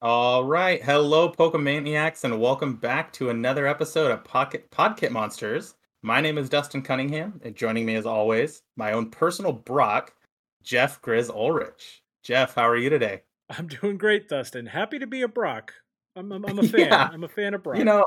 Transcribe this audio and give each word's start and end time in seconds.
All 0.00 0.44
right. 0.44 0.80
Hello, 0.80 1.28
Pokemaniacs, 1.28 2.22
and 2.22 2.40
welcome 2.40 2.76
back 2.76 3.12
to 3.14 3.30
another 3.30 3.66
episode 3.66 4.12
of 4.12 4.22
Pocket 4.22 4.70
Podkit 4.70 5.10
Monsters. 5.10 5.74
My 6.02 6.20
name 6.20 6.38
is 6.38 6.48
Dustin 6.48 6.82
Cunningham, 6.82 7.40
and 7.42 7.56
joining 7.56 7.84
me 7.84 7.96
as 7.96 8.06
always, 8.06 8.62
my 8.76 8.92
own 8.92 9.10
personal 9.10 9.50
Brock, 9.50 10.14
Jeff 10.62 11.02
Grizz 11.02 11.30
Ulrich. 11.30 12.04
Jeff, 12.22 12.54
how 12.54 12.68
are 12.68 12.76
you 12.76 12.88
today? 12.88 13.22
I'm 13.50 13.66
doing 13.66 13.98
great, 13.98 14.28
Dustin. 14.28 14.66
Happy 14.66 15.00
to 15.00 15.06
be 15.08 15.22
a 15.22 15.28
Brock. 15.28 15.74
I'm, 16.14 16.30
I'm, 16.30 16.46
I'm 16.46 16.60
a 16.60 16.62
fan. 16.68 16.80
Yeah. 16.80 17.08
I'm 17.12 17.24
a 17.24 17.28
fan 17.28 17.54
of 17.54 17.64
Brock. 17.64 17.78
You 17.78 17.84
know, 17.84 18.06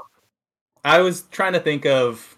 I 0.86 1.02
was 1.02 1.23
trying 1.23 1.54
to 1.54 1.60
think 1.60 1.86
of 1.86 2.38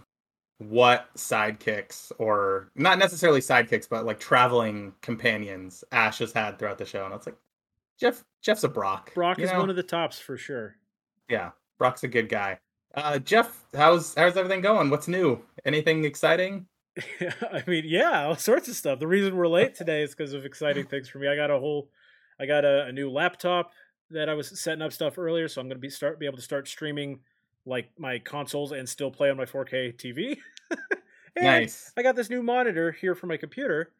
what 0.57 1.13
sidekicks, 1.15 2.11
or 2.17 2.71
not 2.73 2.97
necessarily 2.97 3.39
sidekicks, 3.39 3.87
but 3.87 4.03
like 4.03 4.19
traveling 4.19 4.93
companions 5.03 5.83
Ash 5.91 6.17
has 6.17 6.33
had 6.33 6.57
throughout 6.57 6.79
the 6.79 6.85
show, 6.85 7.05
and 7.05 7.13
it's 7.13 7.27
like 7.27 7.37
Jeff. 7.99 8.23
Jeff's 8.41 8.63
a 8.63 8.69
Brock. 8.69 9.13
Brock 9.13 9.39
is 9.39 9.51
know? 9.51 9.59
one 9.59 9.69
of 9.69 9.75
the 9.75 9.83
tops 9.83 10.19
for 10.19 10.37
sure. 10.37 10.75
Yeah, 11.29 11.51
Brock's 11.77 12.03
a 12.03 12.07
good 12.07 12.29
guy. 12.29 12.59
Uh, 12.93 13.19
Jeff, 13.19 13.63
how's 13.73 14.13
how's 14.15 14.37
everything 14.37 14.61
going? 14.61 14.89
What's 14.89 15.07
new? 15.07 15.41
Anything 15.65 16.05
exciting? 16.05 16.67
I 17.51 17.63
mean, 17.65 17.85
yeah, 17.87 18.25
all 18.25 18.35
sorts 18.35 18.67
of 18.67 18.75
stuff. 18.75 18.99
The 18.99 19.07
reason 19.07 19.35
we're 19.35 19.47
late 19.47 19.75
today 19.75 20.03
is 20.03 20.11
because 20.11 20.33
of 20.33 20.45
exciting 20.45 20.85
things 20.85 21.09
for 21.09 21.17
me. 21.17 21.27
I 21.27 21.35
got 21.35 21.49
a 21.49 21.57
whole, 21.57 21.89
I 22.39 22.45
got 22.45 22.65
a, 22.65 22.85
a 22.85 22.91
new 22.91 23.09
laptop 23.09 23.71
that 24.11 24.29
I 24.29 24.35
was 24.35 24.59
setting 24.59 24.83
up 24.83 24.93
stuff 24.93 25.17
earlier, 25.17 25.47
so 25.47 25.59
I'm 25.59 25.67
going 25.67 25.77
to 25.77 25.81
be 25.81 25.89
start 25.89 26.19
be 26.19 26.27
able 26.27 26.37
to 26.37 26.43
start 26.43 26.67
streaming 26.67 27.21
like 27.65 27.89
my 27.97 28.19
consoles 28.19 28.73
and 28.73 28.87
still 28.87 29.09
play 29.09 29.31
on 29.31 29.37
my 29.37 29.45
4K 29.45 29.95
TV. 29.95 30.37
Nice. 31.41 31.91
I 31.97 32.03
got 32.03 32.15
this 32.15 32.29
new 32.29 32.43
monitor 32.43 32.91
here 32.91 33.15
for 33.15 33.27
my 33.27 33.37
computer, 33.37 33.91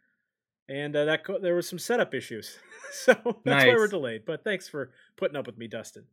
and 0.70 0.96
uh, 0.96 1.06
that 1.06 1.24
co- 1.24 1.40
there 1.40 1.56
was 1.56 1.68
some 1.68 1.80
setup 1.80 2.14
issues, 2.14 2.58
so 2.92 3.14
that's 3.44 3.66
why 3.66 3.76
we're 3.76 3.88
delayed. 3.88 4.26
But 4.26 4.44
thanks 4.44 4.68
for 4.68 4.92
putting 5.18 5.36
up 5.36 5.46
with 5.46 5.58
me, 5.58 5.68
Dustin. 5.68 6.06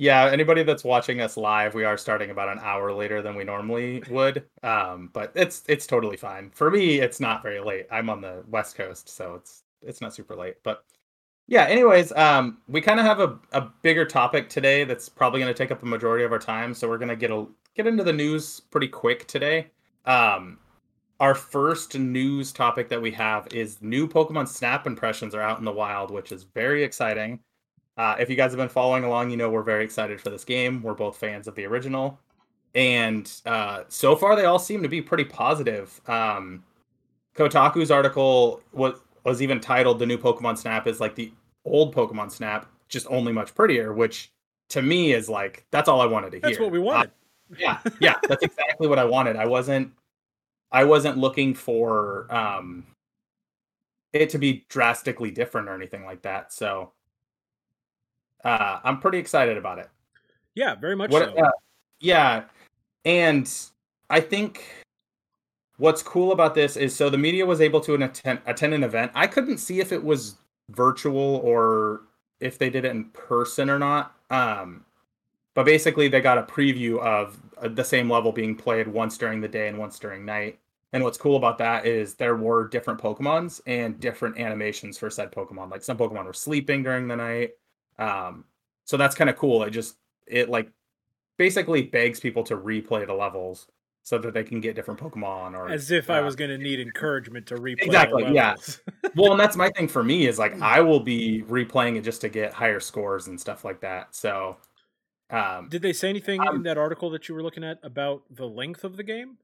Yeah, 0.00 0.30
anybody 0.30 0.62
that's 0.62 0.84
watching 0.84 1.20
us 1.20 1.36
live, 1.36 1.74
we 1.74 1.82
are 1.82 1.98
starting 1.98 2.30
about 2.30 2.48
an 2.48 2.60
hour 2.62 2.92
later 2.92 3.20
than 3.20 3.34
we 3.34 3.42
normally 3.42 4.00
would. 4.08 4.44
Um, 4.62 5.10
but 5.12 5.32
it's 5.34 5.64
it's 5.68 5.88
totally 5.88 6.16
fine. 6.16 6.50
For 6.50 6.70
me, 6.70 7.00
it's 7.00 7.18
not 7.18 7.42
very 7.42 7.60
late. 7.60 7.86
I'm 7.90 8.08
on 8.08 8.20
the 8.20 8.44
West 8.48 8.76
Coast, 8.76 9.08
so 9.08 9.34
it's 9.34 9.64
it's 9.82 10.00
not 10.00 10.14
super 10.14 10.36
late. 10.36 10.54
But 10.62 10.84
yeah, 11.48 11.64
anyways, 11.64 12.12
um, 12.12 12.58
we 12.68 12.80
kind 12.80 13.00
of 13.00 13.06
have 13.06 13.20
a, 13.20 13.38
a 13.52 13.72
bigger 13.82 14.04
topic 14.04 14.48
today 14.48 14.84
that's 14.84 15.08
probably 15.08 15.40
going 15.40 15.52
to 15.52 15.58
take 15.58 15.72
up 15.72 15.82
a 15.82 15.86
majority 15.86 16.24
of 16.24 16.30
our 16.30 16.38
time. 16.38 16.74
So 16.74 16.88
we're 16.88 16.98
going 16.98 17.08
to 17.08 17.16
get 17.16 17.32
a 17.32 17.46
get 17.74 17.86
into 17.88 18.04
the 18.04 18.12
news 18.12 18.60
pretty 18.60 18.88
quick 18.88 19.26
today. 19.26 19.68
Um, 20.04 20.58
our 21.20 21.34
first 21.34 21.98
news 21.98 22.52
topic 22.52 22.88
that 22.88 23.00
we 23.02 23.10
have 23.10 23.48
is 23.52 23.80
new 23.82 24.06
Pokemon 24.08 24.46
Snap 24.48 24.86
impressions 24.86 25.34
are 25.34 25.40
out 25.42 25.58
in 25.58 25.64
the 25.64 25.72
wild, 25.72 26.10
which 26.10 26.30
is 26.32 26.44
very 26.44 26.84
exciting. 26.84 27.40
Uh, 27.96 28.14
if 28.20 28.30
you 28.30 28.36
guys 28.36 28.52
have 28.52 28.58
been 28.58 28.68
following 28.68 29.02
along, 29.04 29.30
you 29.30 29.36
know 29.36 29.50
we're 29.50 29.62
very 29.62 29.84
excited 29.84 30.20
for 30.20 30.30
this 30.30 30.44
game. 30.44 30.80
We're 30.82 30.94
both 30.94 31.16
fans 31.16 31.48
of 31.48 31.54
the 31.56 31.64
original, 31.66 32.20
and 32.76 33.30
uh, 33.46 33.82
so 33.88 34.14
far 34.14 34.36
they 34.36 34.44
all 34.44 34.60
seem 34.60 34.82
to 34.84 34.88
be 34.88 35.02
pretty 35.02 35.24
positive. 35.24 36.00
Um, 36.06 36.62
Kotaku's 37.34 37.90
article 37.90 38.62
was 38.72 39.00
was 39.24 39.42
even 39.42 39.58
titled 39.60 39.98
"The 39.98 40.06
new 40.06 40.18
Pokemon 40.18 40.56
Snap 40.58 40.86
is 40.86 41.00
like 41.00 41.16
the 41.16 41.32
old 41.64 41.92
Pokemon 41.94 42.30
Snap, 42.30 42.70
just 42.88 43.08
only 43.10 43.32
much 43.32 43.52
prettier," 43.54 43.92
which 43.92 44.30
to 44.68 44.80
me 44.82 45.12
is 45.12 45.28
like 45.28 45.66
that's 45.72 45.88
all 45.88 46.00
I 46.00 46.06
wanted 46.06 46.30
to 46.30 46.36
hear. 46.36 46.42
That's 46.50 46.60
what 46.60 46.70
we 46.70 46.78
Uh, 46.78 46.82
wanted. 46.82 47.10
yeah 47.58 47.78
yeah 47.98 48.14
that's 48.28 48.42
exactly 48.42 48.86
what 48.86 48.98
i 48.98 49.04
wanted 49.06 49.34
i 49.34 49.46
wasn't 49.46 49.90
i 50.72 50.84
wasn't 50.84 51.16
looking 51.16 51.54
for 51.54 52.26
um 52.34 52.86
it 54.12 54.30
to 54.30 54.38
be 54.38 54.64
drastically 54.68 55.30
different 55.30 55.68
or 55.68 55.74
anything 55.74 56.04
like 56.04 56.22
that 56.22 56.52
so 56.52 56.92
uh 58.44 58.80
i'm 58.84 58.98
pretty 58.98 59.18
excited 59.18 59.56
about 59.56 59.78
it 59.78 59.88
yeah, 60.54 60.74
very 60.74 60.96
much 60.96 61.10
what 61.10 61.36
so. 61.36 61.44
uh, 61.44 61.50
yeah 62.00 62.44
and 63.04 63.52
i 64.10 64.20
think 64.20 64.64
what's 65.76 66.02
cool 66.02 66.32
about 66.32 66.54
this 66.54 66.76
is 66.76 66.94
so 66.94 67.08
the 67.08 67.18
media 67.18 67.46
was 67.46 67.60
able 67.60 67.80
to 67.80 67.94
attend, 67.94 68.40
attend 68.46 68.74
an 68.74 68.82
event 68.82 69.12
i 69.14 69.26
couldn't 69.26 69.58
see 69.58 69.80
if 69.80 69.92
it 69.92 70.02
was 70.02 70.36
virtual 70.70 71.40
or 71.44 72.02
if 72.40 72.58
they 72.58 72.70
did 72.70 72.84
it 72.84 72.90
in 72.90 73.04
person 73.06 73.70
or 73.70 73.78
not 73.78 74.16
um 74.30 74.84
but 75.58 75.66
basically 75.66 76.06
they 76.06 76.20
got 76.20 76.38
a 76.38 76.42
preview 76.44 77.00
of 77.00 77.36
uh, 77.60 77.66
the 77.66 77.82
same 77.82 78.08
level 78.08 78.30
being 78.30 78.54
played 78.54 78.86
once 78.86 79.18
during 79.18 79.40
the 79.40 79.48
day 79.48 79.66
and 79.66 79.76
once 79.76 79.98
during 79.98 80.24
night. 80.24 80.60
And 80.92 81.02
what's 81.02 81.18
cool 81.18 81.36
about 81.36 81.58
that 81.58 81.84
is 81.84 82.14
there 82.14 82.36
were 82.36 82.68
different 82.68 83.00
pokemons 83.00 83.60
and 83.66 83.98
different 83.98 84.38
animations 84.38 84.98
for 84.98 85.10
said 85.10 85.32
pokemon. 85.32 85.68
Like 85.68 85.82
some 85.82 85.98
pokemon 85.98 86.26
were 86.26 86.32
sleeping 86.32 86.84
during 86.84 87.08
the 87.08 87.16
night. 87.16 87.54
Um 87.98 88.44
so 88.84 88.96
that's 88.96 89.16
kind 89.16 89.28
of 89.28 89.34
cool. 89.34 89.64
It 89.64 89.70
just 89.70 89.96
it 90.28 90.48
like 90.48 90.70
basically 91.38 91.82
begs 91.82 92.20
people 92.20 92.44
to 92.44 92.56
replay 92.56 93.04
the 93.04 93.14
levels 93.14 93.66
so 94.04 94.16
that 94.16 94.34
they 94.34 94.44
can 94.44 94.60
get 94.60 94.76
different 94.76 95.00
pokemon 95.00 95.54
or 95.54 95.68
As 95.68 95.90
if 95.90 96.08
I 96.08 96.20
uh, 96.20 96.24
was 96.24 96.36
going 96.36 96.50
to 96.50 96.58
need 96.58 96.78
encouragement 96.78 97.46
to 97.48 97.56
replay. 97.56 97.80
the 97.80 97.86
Exactly, 97.86 98.32
yeah. 98.32 98.54
well 99.16 99.32
and 99.32 99.40
that's 99.40 99.56
my 99.56 99.70
thing 99.70 99.88
for 99.88 100.04
me 100.04 100.28
is 100.28 100.38
like 100.38 100.54
i 100.62 100.80
will 100.80 101.00
be 101.00 101.42
replaying 101.48 101.96
it 101.96 102.02
just 102.02 102.20
to 102.20 102.28
get 102.28 102.52
higher 102.52 102.78
scores 102.78 103.26
and 103.26 103.40
stuff 103.40 103.64
like 103.64 103.80
that. 103.80 104.14
So 104.14 104.56
um 105.30 105.68
Did 105.68 105.82
they 105.82 105.92
say 105.92 106.08
anything 106.08 106.40
Um, 106.40 106.56
in 106.56 106.62
that 106.64 106.78
article 106.78 107.10
that 107.10 107.28
you 107.28 107.34
were 107.34 107.42
looking 107.42 107.64
at 107.64 107.78
about 107.82 108.22
the 108.30 108.46
length 108.46 108.84
of 108.84 108.96
the 108.96 109.02
game? 109.02 109.38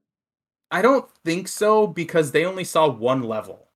i 0.71 0.81
don't 0.81 1.09
think 1.23 1.47
so 1.47 1.85
because 1.87 2.31
they 2.31 2.43
only 2.45 2.63
saw 2.63 2.87
one 2.89 3.21
level. 3.23 3.67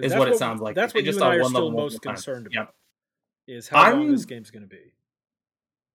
is 0.00 0.14
what 0.14 0.28
it 0.28 0.36
sounds 0.36 0.60
like. 0.60 0.74
That's 0.74 0.92
They 0.92 0.98
what 1.00 1.04
just 1.04 1.18
you 1.20 1.24
and 1.24 1.34
I 1.34 1.36
are 1.36 1.44
still 1.48 1.70
most 1.70 2.02
concerned 2.02 2.48
Yep. 2.50 2.62
about. 2.62 2.74
Is 3.46 3.68
how 3.68 3.82
long 3.92 4.02
I'm- 4.02 4.12
this 4.12 4.24
game's 4.24 4.50
going 4.50 4.62
to 4.62 4.68
be. 4.68 4.92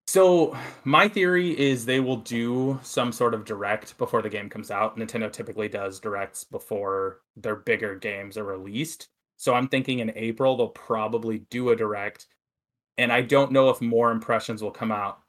So 0.07 0.57
my 0.85 1.09
theory 1.09 1.57
is 1.59 1.85
they 1.85 1.99
will 1.99 2.15
do 2.17 2.79
some 2.81 3.11
sort 3.11 3.33
of 3.33 3.43
direct 3.43 3.97
before 3.97 4.21
the 4.21 4.29
game 4.29 4.49
comes 4.49 4.71
out. 4.71 4.95
Nintendo 4.97 5.29
typically 5.31 5.67
does 5.67 5.99
directs 5.99 6.45
before 6.45 7.19
their 7.35 7.55
bigger 7.57 7.95
games 7.95 8.37
are 8.37 8.45
released. 8.45 9.09
So 9.35 9.53
I'm 9.53 9.67
thinking 9.67 9.99
in 9.99 10.11
April 10.15 10.55
they'll 10.55 10.69
probably 10.69 11.39
do 11.49 11.69
a 11.71 11.75
direct. 11.75 12.27
And 12.97 13.11
I 13.11 13.21
don't 13.21 13.51
know 13.51 13.69
if 13.69 13.79
more 13.81 14.11
impressions 14.11 14.61
will 14.63 14.71
come 14.71 14.91
out 14.91 15.19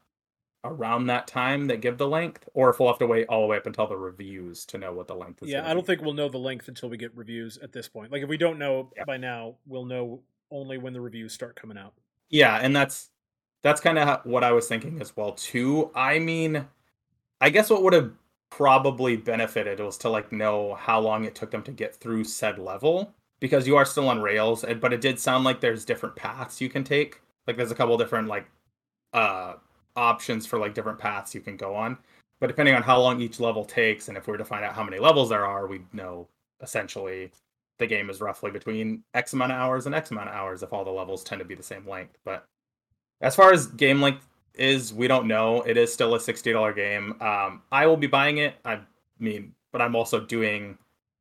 around 0.64 1.06
that 1.06 1.26
time 1.26 1.66
that 1.68 1.80
give 1.80 1.98
the 1.98 2.08
length, 2.08 2.48
or 2.54 2.70
if 2.70 2.80
we'll 2.80 2.88
have 2.88 2.98
to 2.98 3.06
wait 3.06 3.26
all 3.28 3.42
the 3.42 3.46
way 3.46 3.56
up 3.56 3.66
until 3.66 3.86
the 3.86 3.96
reviews 3.96 4.64
to 4.66 4.78
know 4.78 4.92
what 4.92 5.06
the 5.06 5.14
length 5.14 5.42
is. 5.42 5.48
Yeah, 5.50 5.64
I 5.64 5.72
don't 5.74 5.82
be. 5.82 5.86
think 5.86 6.02
we'll 6.02 6.14
know 6.14 6.28
the 6.28 6.38
length 6.38 6.68
until 6.68 6.88
we 6.88 6.96
get 6.96 7.14
reviews 7.16 7.58
at 7.58 7.72
this 7.72 7.88
point. 7.88 8.10
Like 8.10 8.22
if 8.22 8.28
we 8.28 8.36
don't 8.36 8.58
know 8.58 8.90
Yeah. 8.96 9.04
by 9.04 9.16
now, 9.18 9.54
we'll 9.66 9.84
know 9.84 10.20
only 10.50 10.78
when 10.78 10.92
the 10.92 11.00
reviews 11.00 11.32
start 11.32 11.56
coming 11.56 11.78
out. 11.78 11.92
Yeah, 12.30 12.56
and 12.56 12.74
that's 12.74 13.10
that's 13.62 13.80
kind 13.80 13.98
of 13.98 14.24
what 14.24 14.44
I 14.44 14.52
was 14.52 14.66
thinking 14.68 15.00
as 15.00 15.16
well 15.16 15.32
too. 15.32 15.90
I 15.94 16.18
mean, 16.18 16.66
I 17.40 17.50
guess 17.50 17.70
what 17.70 17.82
would 17.82 17.92
have 17.92 18.12
probably 18.50 19.16
benefited 19.16 19.78
was 19.78 19.98
to 19.98 20.08
like 20.08 20.32
know 20.32 20.74
how 20.74 20.98
long 21.00 21.24
it 21.24 21.34
took 21.34 21.50
them 21.50 21.62
to 21.64 21.70
get 21.72 21.94
through 21.94 22.24
said 22.24 22.58
level 22.58 23.14
because 23.40 23.66
you 23.66 23.76
are 23.76 23.84
still 23.84 24.08
on 24.08 24.20
rails, 24.22 24.64
and- 24.64 24.80
but 24.80 24.92
it 24.92 25.00
did 25.00 25.20
sound 25.20 25.44
like 25.44 25.60
there's 25.60 25.84
different 25.84 26.16
paths 26.16 26.60
you 26.60 26.68
can 26.68 26.82
take. 26.82 27.20
Like 27.48 27.56
there's 27.56 27.72
a 27.72 27.74
couple 27.74 27.96
different 27.98 28.28
like 28.28 28.46
uh 29.12 29.54
options 29.96 30.46
for 30.46 30.60
like 30.60 30.74
different 30.74 31.00
paths 31.00 31.34
you 31.34 31.40
can 31.40 31.56
go 31.56 31.74
on. 31.74 31.98
But 32.40 32.46
depending 32.46 32.76
on 32.76 32.82
how 32.82 33.00
long 33.00 33.20
each 33.20 33.40
level 33.40 33.64
takes 33.64 34.06
and 34.06 34.16
if 34.16 34.28
we 34.28 34.30
were 34.30 34.38
to 34.38 34.44
find 34.44 34.64
out 34.64 34.74
how 34.74 34.84
many 34.84 35.00
levels 35.00 35.30
there 35.30 35.44
are, 35.44 35.66
we'd 35.66 35.92
know 35.92 36.28
essentially 36.62 37.32
the 37.78 37.86
game 37.86 38.10
is 38.10 38.20
roughly 38.20 38.50
between 38.50 39.02
X 39.14 39.32
amount 39.32 39.52
of 39.52 39.58
hours 39.58 39.86
and 39.86 39.94
X 39.94 40.10
amount 40.10 40.28
of 40.28 40.34
hours 40.34 40.62
if 40.62 40.72
all 40.72 40.84
the 40.84 40.90
levels 40.90 41.24
tend 41.24 41.40
to 41.40 41.44
be 41.44 41.54
the 41.54 41.62
same 41.62 41.88
length. 41.88 42.18
But 42.24 42.46
as 43.20 43.34
far 43.34 43.52
as 43.52 43.66
game 43.66 44.00
length 44.00 44.26
is, 44.54 44.92
we 44.92 45.08
don't 45.08 45.26
know. 45.26 45.62
It 45.62 45.76
is 45.76 45.92
still 45.92 46.14
a 46.14 46.20
sixty 46.20 46.52
dollar 46.52 46.72
game. 46.72 47.16
Um, 47.20 47.62
I 47.72 47.86
will 47.86 47.96
be 47.96 48.06
buying 48.06 48.38
it. 48.38 48.54
I 48.64 48.80
mean, 49.18 49.54
but 49.72 49.80
I'm 49.80 49.96
also 49.96 50.20
doing 50.20 50.76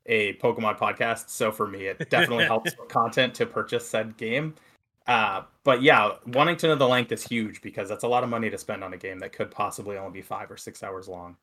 a 0.07 0.33
Pokemon 0.35 0.77
podcast, 0.77 1.29
so 1.29 1.51
for 1.51 1.67
me, 1.67 1.85
it 1.87 2.09
definitely 2.09 2.45
helps 2.47 2.75
with 2.77 2.89
content 2.89 3.33
to 3.35 3.45
purchase 3.45 3.87
said 3.87 4.17
game. 4.17 4.55
Uh, 5.07 5.43
but 5.63 5.81
yeah, 5.81 6.11
wanting 6.27 6.57
to 6.57 6.67
know 6.67 6.75
the 6.75 6.87
length 6.87 7.11
is 7.11 7.23
huge 7.23 7.61
because 7.61 7.87
that's 7.87 8.03
a 8.03 8.07
lot 8.07 8.23
of 8.23 8.29
money 8.29 8.49
to 8.49 8.57
spend 8.57 8.83
on 8.83 8.93
a 8.93 8.97
game 8.97 9.19
that 9.19 9.31
could 9.31 9.49
possibly 9.49 9.97
only 9.97 10.11
be 10.11 10.21
five 10.21 10.51
or 10.51 10.57
six 10.57 10.83
hours 10.83 11.07
long. 11.07 11.37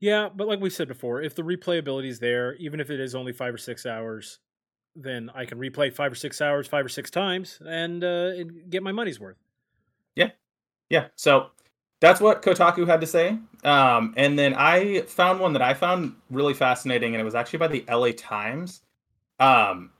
Yeah, 0.00 0.30
but 0.34 0.48
like 0.48 0.60
we 0.60 0.70
said 0.70 0.88
before, 0.88 1.22
if 1.22 1.34
the 1.34 1.42
replayability 1.42 2.08
is 2.08 2.18
there, 2.18 2.54
even 2.56 2.80
if 2.80 2.90
it 2.90 2.98
is 2.98 3.14
only 3.14 3.32
five 3.32 3.54
or 3.54 3.58
six 3.58 3.86
hours, 3.86 4.40
then 4.96 5.30
I 5.34 5.44
can 5.44 5.58
replay 5.58 5.92
five 5.92 6.12
or 6.12 6.16
six 6.16 6.40
hours, 6.40 6.66
five 6.66 6.84
or 6.84 6.88
six 6.88 7.10
times, 7.10 7.60
and, 7.64 8.02
uh, 8.02 8.32
and 8.36 8.68
get 8.70 8.82
my 8.82 8.92
money's 8.92 9.20
worth. 9.20 9.36
yeah 10.16 10.30
yeah. 10.90 11.06
so 11.16 11.50
that's 12.00 12.20
what 12.20 12.42
kotaku 12.42 12.86
had 12.86 13.00
to 13.00 13.06
say 13.06 13.38
um, 13.64 14.12
and 14.16 14.38
then 14.38 14.54
i 14.54 15.00
found 15.02 15.40
one 15.40 15.52
that 15.52 15.62
i 15.62 15.72
found 15.72 16.14
really 16.30 16.52
fascinating 16.54 17.14
and 17.14 17.20
it 17.20 17.24
was 17.24 17.34
actually 17.34 17.58
by 17.58 17.68
the 17.68 17.84
la 17.88 18.10
times 18.16 18.82
um, 19.40 19.90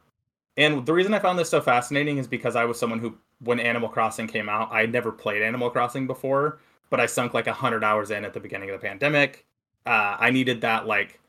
and 0.56 0.84
the 0.86 0.92
reason 0.92 1.14
i 1.14 1.18
found 1.18 1.38
this 1.38 1.48
so 1.48 1.60
fascinating 1.60 2.18
is 2.18 2.26
because 2.26 2.56
i 2.56 2.64
was 2.64 2.78
someone 2.78 2.98
who 2.98 3.16
when 3.40 3.60
animal 3.60 3.88
crossing 3.88 4.26
came 4.26 4.48
out 4.48 4.68
i 4.72 4.80
had 4.80 4.92
never 4.92 5.12
played 5.12 5.42
animal 5.42 5.70
crossing 5.70 6.06
before 6.06 6.58
but 6.90 7.00
i 7.00 7.06
sunk 7.06 7.34
like 7.34 7.46
100 7.46 7.82
hours 7.84 8.10
in 8.10 8.24
at 8.24 8.32
the 8.32 8.40
beginning 8.40 8.70
of 8.70 8.80
the 8.80 8.86
pandemic 8.86 9.46
uh, 9.86 10.16
i 10.18 10.30
needed 10.30 10.60
that 10.60 10.86
like 10.86 11.20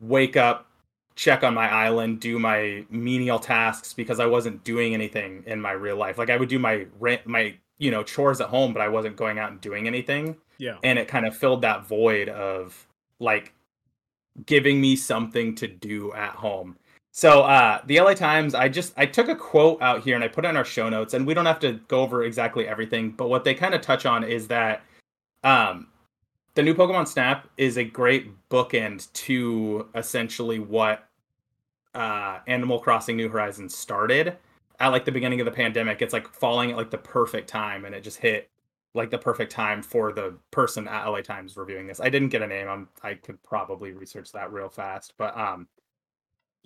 wake 0.00 0.36
up 0.36 0.68
check 1.14 1.42
on 1.42 1.54
my 1.54 1.70
island 1.70 2.20
do 2.20 2.38
my 2.38 2.84
menial 2.90 3.38
tasks 3.38 3.92
because 3.94 4.20
i 4.20 4.26
wasn't 4.26 4.62
doing 4.64 4.92
anything 4.92 5.42
in 5.46 5.60
my 5.60 5.72
real 5.72 5.96
life 5.96 6.18
like 6.18 6.28
i 6.28 6.36
would 6.36 6.48
do 6.48 6.58
my 6.58 6.86
rent, 6.98 7.26
my 7.26 7.54
you 7.78 7.90
know, 7.90 8.02
chores 8.02 8.40
at 8.40 8.48
home, 8.48 8.72
but 8.72 8.80
I 8.80 8.88
wasn't 8.88 9.16
going 9.16 9.38
out 9.38 9.50
and 9.50 9.60
doing 9.60 9.86
anything. 9.86 10.36
Yeah. 10.58 10.76
And 10.82 10.98
it 10.98 11.08
kind 11.08 11.26
of 11.26 11.36
filled 11.36 11.62
that 11.62 11.86
void 11.86 12.28
of 12.28 12.86
like 13.18 13.52
giving 14.44 14.80
me 14.80 14.96
something 14.96 15.54
to 15.56 15.66
do 15.66 16.12
at 16.14 16.32
home. 16.32 16.76
So 17.16 17.44
uh 17.44 17.80
the 17.86 17.98
LA 17.98 18.12
Times, 18.12 18.54
I 18.54 18.68
just 18.68 18.92
I 18.98 19.06
took 19.06 19.28
a 19.28 19.34
quote 19.34 19.80
out 19.80 20.02
here 20.04 20.16
and 20.16 20.22
I 20.22 20.28
put 20.28 20.44
it 20.44 20.48
in 20.48 20.56
our 20.58 20.66
show 20.66 20.90
notes, 20.90 21.14
and 21.14 21.26
we 21.26 21.32
don't 21.32 21.46
have 21.46 21.58
to 21.60 21.80
go 21.88 22.02
over 22.02 22.24
exactly 22.24 22.68
everything, 22.68 23.10
but 23.10 23.30
what 23.30 23.42
they 23.42 23.54
kind 23.54 23.72
of 23.74 23.80
touch 23.80 24.04
on 24.04 24.22
is 24.22 24.48
that 24.48 24.82
um 25.42 25.86
the 26.56 26.62
new 26.62 26.74
Pokemon 26.74 27.08
Snap 27.08 27.48
is 27.56 27.78
a 27.78 27.84
great 27.84 28.32
bookend 28.50 29.10
to 29.14 29.88
essentially 29.94 30.58
what 30.58 31.08
uh 31.94 32.40
Animal 32.48 32.80
Crossing 32.80 33.16
New 33.16 33.30
Horizons 33.30 33.74
started 33.74 34.36
at 34.78 34.88
like 34.88 35.06
the 35.06 35.12
beginning 35.12 35.40
of 35.40 35.46
the 35.46 35.52
pandemic. 35.52 36.02
It's 36.02 36.12
like 36.12 36.28
falling 36.28 36.72
at 36.72 36.76
like 36.76 36.90
the 36.90 36.98
perfect 36.98 37.48
time 37.48 37.86
and 37.86 37.94
it 37.94 38.04
just 38.04 38.18
hit 38.18 38.50
like 38.92 39.08
the 39.10 39.16
perfect 39.16 39.50
time 39.52 39.82
for 39.82 40.12
the 40.12 40.34
person 40.50 40.86
at 40.86 41.06
LA 41.06 41.22
Times 41.22 41.56
reviewing 41.56 41.86
this. 41.86 41.98
I 41.98 42.10
didn't 42.10 42.28
get 42.28 42.42
a 42.42 42.46
name. 42.46 42.68
I'm 42.68 42.88
I 43.02 43.14
could 43.14 43.42
probably 43.42 43.92
research 43.92 44.32
that 44.32 44.52
real 44.52 44.68
fast, 44.68 45.14
but 45.16 45.34
um 45.34 45.66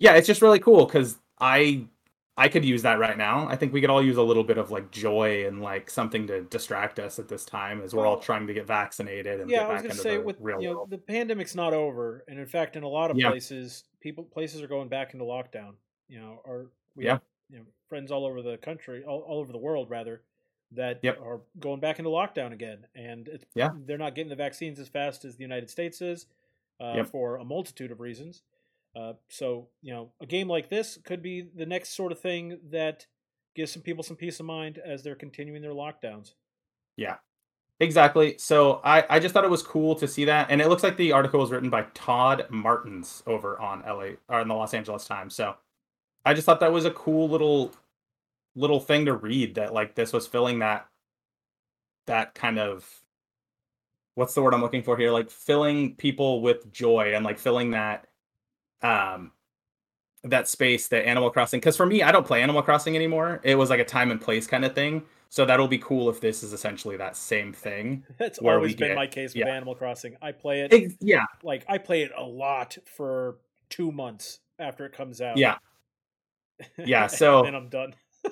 yeah, 0.01 0.15
it's 0.15 0.25
just 0.27 0.41
really 0.41 0.59
cool 0.59 0.85
because 0.85 1.17
I 1.39 1.85
I 2.37 2.47
could 2.49 2.65
use 2.65 2.81
that 2.81 2.97
right 2.97 3.17
now. 3.17 3.47
I 3.47 3.55
think 3.55 3.71
we 3.71 3.81
could 3.81 3.89
all 3.91 4.03
use 4.03 4.17
a 4.17 4.23
little 4.23 4.43
bit 4.43 4.57
of 4.57 4.71
like 4.71 4.89
joy 4.89 5.45
and 5.45 5.61
like 5.61 5.89
something 5.91 6.25
to 6.27 6.41
distract 6.41 6.97
us 6.97 7.19
at 7.19 7.27
this 7.27 7.45
time 7.45 7.81
as 7.81 7.93
we're 7.93 8.07
all 8.07 8.19
trying 8.19 8.47
to 8.47 8.53
get 8.53 8.65
vaccinated 8.65 9.39
and 9.41 9.49
Yeah, 9.49 9.59
get 9.59 9.69
I 9.69 9.73
was 9.73 9.75
back 9.75 9.83
going 9.83 9.91
into 9.91 10.03
to 10.03 10.09
say 10.09 10.17
the 10.17 10.23
with 10.23 10.37
real 10.39 10.59
you 10.61 10.69
know 10.69 10.75
world. 10.77 10.89
the 10.89 10.97
pandemic's 10.97 11.53
not 11.55 11.73
over, 11.73 12.23
and 12.27 12.39
in 12.39 12.47
fact, 12.47 12.75
in 12.75 12.83
a 12.83 12.87
lot 12.87 13.11
of 13.11 13.17
Yeah. 13.17 13.29
places, 13.29 13.83
people 13.99 14.23
places 14.23 14.61
are 14.63 14.67
going 14.67 14.89
back 14.89 15.13
into 15.13 15.23
lockdown. 15.25 15.75
You 16.07 16.19
know, 16.19 16.41
or 16.45 16.71
we 16.95 17.05
Yeah. 17.05 17.11
have 17.13 17.21
you 17.51 17.57
know 17.59 17.65
friends 17.87 18.11
all 18.11 18.25
over 18.25 18.41
the 18.41 18.57
country, 18.57 19.03
all, 19.05 19.19
all 19.19 19.39
over 19.39 19.51
the 19.51 19.57
world 19.59 19.89
rather, 19.91 20.23
that 20.71 20.99
Yep. 21.03 21.19
are 21.21 21.41
going 21.59 21.79
back 21.79 21.99
into 21.99 22.09
lockdown 22.09 22.53
again, 22.53 22.87
and 22.95 23.27
it's, 23.27 23.45
Yeah. 23.53 23.71
they're 23.85 23.97
not 23.99 24.15
getting 24.15 24.29
the 24.29 24.35
vaccines 24.35 24.79
as 24.79 24.87
fast 24.87 25.25
as 25.25 25.35
the 25.35 25.43
United 25.43 25.69
States 25.69 26.01
is, 26.01 26.25
uh, 26.79 26.93
Yep. 26.97 27.07
for 27.07 27.35
a 27.37 27.43
multitude 27.45 27.91
of 27.91 27.99
reasons. 27.99 28.41
Uh, 28.95 29.13
so 29.29 29.69
you 29.81 29.93
know, 29.93 30.11
a 30.21 30.25
game 30.25 30.47
like 30.47 30.69
this 30.69 30.97
could 31.05 31.21
be 31.21 31.47
the 31.55 31.65
next 31.65 31.95
sort 31.95 32.11
of 32.11 32.19
thing 32.19 32.59
that 32.71 33.05
gives 33.55 33.71
some 33.71 33.81
people 33.81 34.03
some 34.03 34.17
peace 34.17 34.39
of 34.39 34.45
mind 34.45 34.79
as 34.79 35.03
they're 35.03 35.15
continuing 35.15 35.61
their 35.61 35.71
lockdowns. 35.71 36.33
Yeah. 36.97 37.17
Exactly. 37.79 38.35
So 38.37 38.79
I, 38.83 39.03
I 39.09 39.19
just 39.19 39.33
thought 39.33 39.43
it 39.43 39.49
was 39.49 39.63
cool 39.63 39.95
to 39.95 40.07
see 40.07 40.25
that. 40.25 40.51
And 40.51 40.61
it 40.61 40.67
looks 40.69 40.83
like 40.83 40.97
the 40.97 41.13
article 41.13 41.39
was 41.39 41.49
written 41.49 41.71
by 41.71 41.87
Todd 41.95 42.45
Martens 42.51 43.23
over 43.25 43.59
on 43.59 43.81
LA 43.81 44.17
or 44.29 44.41
in 44.41 44.47
the 44.47 44.53
Los 44.53 44.75
Angeles 44.75 45.05
Times. 45.05 45.33
So 45.33 45.55
I 46.23 46.35
just 46.35 46.45
thought 46.45 46.59
that 46.59 46.71
was 46.71 46.85
a 46.85 46.91
cool 46.91 47.27
little 47.27 47.71
little 48.55 48.79
thing 48.79 49.05
to 49.05 49.13
read 49.13 49.55
that 49.55 49.73
like 49.73 49.95
this 49.95 50.13
was 50.13 50.27
filling 50.27 50.59
that 50.59 50.85
that 52.05 52.35
kind 52.35 52.59
of 52.59 52.87
what's 54.15 54.35
the 54.35 54.41
word 54.41 54.53
I'm 54.53 54.61
looking 54.61 54.83
for 54.83 54.95
here? 54.95 55.09
Like 55.09 55.31
filling 55.31 55.95
people 55.95 56.41
with 56.41 56.71
joy 56.71 57.13
and 57.15 57.25
like 57.25 57.39
filling 57.39 57.71
that 57.71 58.07
um 58.83 59.31
that 60.23 60.47
space 60.47 60.87
that 60.89 61.07
Animal 61.07 61.31
Crossing 61.31 61.59
because 61.59 61.75
for 61.77 61.85
me 61.85 62.03
I 62.03 62.11
don't 62.11 62.25
play 62.25 62.41
Animal 62.41 62.61
Crossing 62.61 62.95
anymore. 62.95 63.41
It 63.43 63.55
was 63.55 63.69
like 63.69 63.79
a 63.79 63.85
time 63.85 64.11
and 64.11 64.21
place 64.21 64.47
kind 64.47 64.63
of 64.65 64.75
thing. 64.75 65.03
So 65.29 65.45
that'll 65.45 65.67
be 65.69 65.77
cool 65.77 66.09
if 66.09 66.19
this 66.19 66.43
is 66.43 66.51
essentially 66.51 66.97
that 66.97 67.15
same 67.15 67.53
thing. 67.53 68.03
That's 68.17 68.37
always 68.39 68.75
been 68.75 68.89
get- 68.89 68.95
my 68.95 69.07
case 69.07 69.33
with 69.33 69.45
yeah. 69.47 69.53
Animal 69.53 69.75
Crossing. 69.75 70.15
I 70.21 70.31
play 70.33 70.61
it 70.61 70.73
Ex- 70.73 70.93
yeah, 70.99 71.25
like 71.43 71.65
I 71.69 71.77
play 71.77 72.01
it 72.03 72.11
a 72.17 72.23
lot 72.23 72.77
for 72.85 73.37
two 73.69 73.91
months 73.91 74.39
after 74.59 74.85
it 74.85 74.91
comes 74.93 75.21
out. 75.21 75.37
yeah. 75.37 75.57
Yeah, 76.77 77.07
so- 77.21 77.39
and 77.39 77.47
then 77.47 77.55
I'm 77.55 77.69
done. 77.69 77.95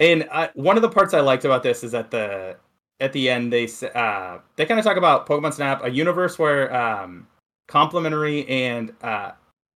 And 0.00 0.28
I, 0.30 0.50
one 0.54 0.76
of 0.76 0.82
the 0.82 0.88
parts 0.88 1.12
I 1.12 1.20
liked 1.20 1.44
about 1.44 1.62
this 1.64 1.82
is 1.82 1.92
at 1.92 2.10
the 2.10 2.56
at 3.00 3.12
the 3.12 3.28
end 3.28 3.52
they 3.52 3.68
uh 3.94 4.38
they 4.56 4.64
kind 4.64 4.78
of 4.78 4.84
talk 4.84 4.96
about 4.96 5.26
Pokemon 5.26 5.54
Snap, 5.54 5.84
a 5.84 5.90
universe 5.90 6.38
where 6.38 6.72
um 6.74 7.26
complementary 7.68 8.46
and 8.48 8.92
uh 9.02 9.32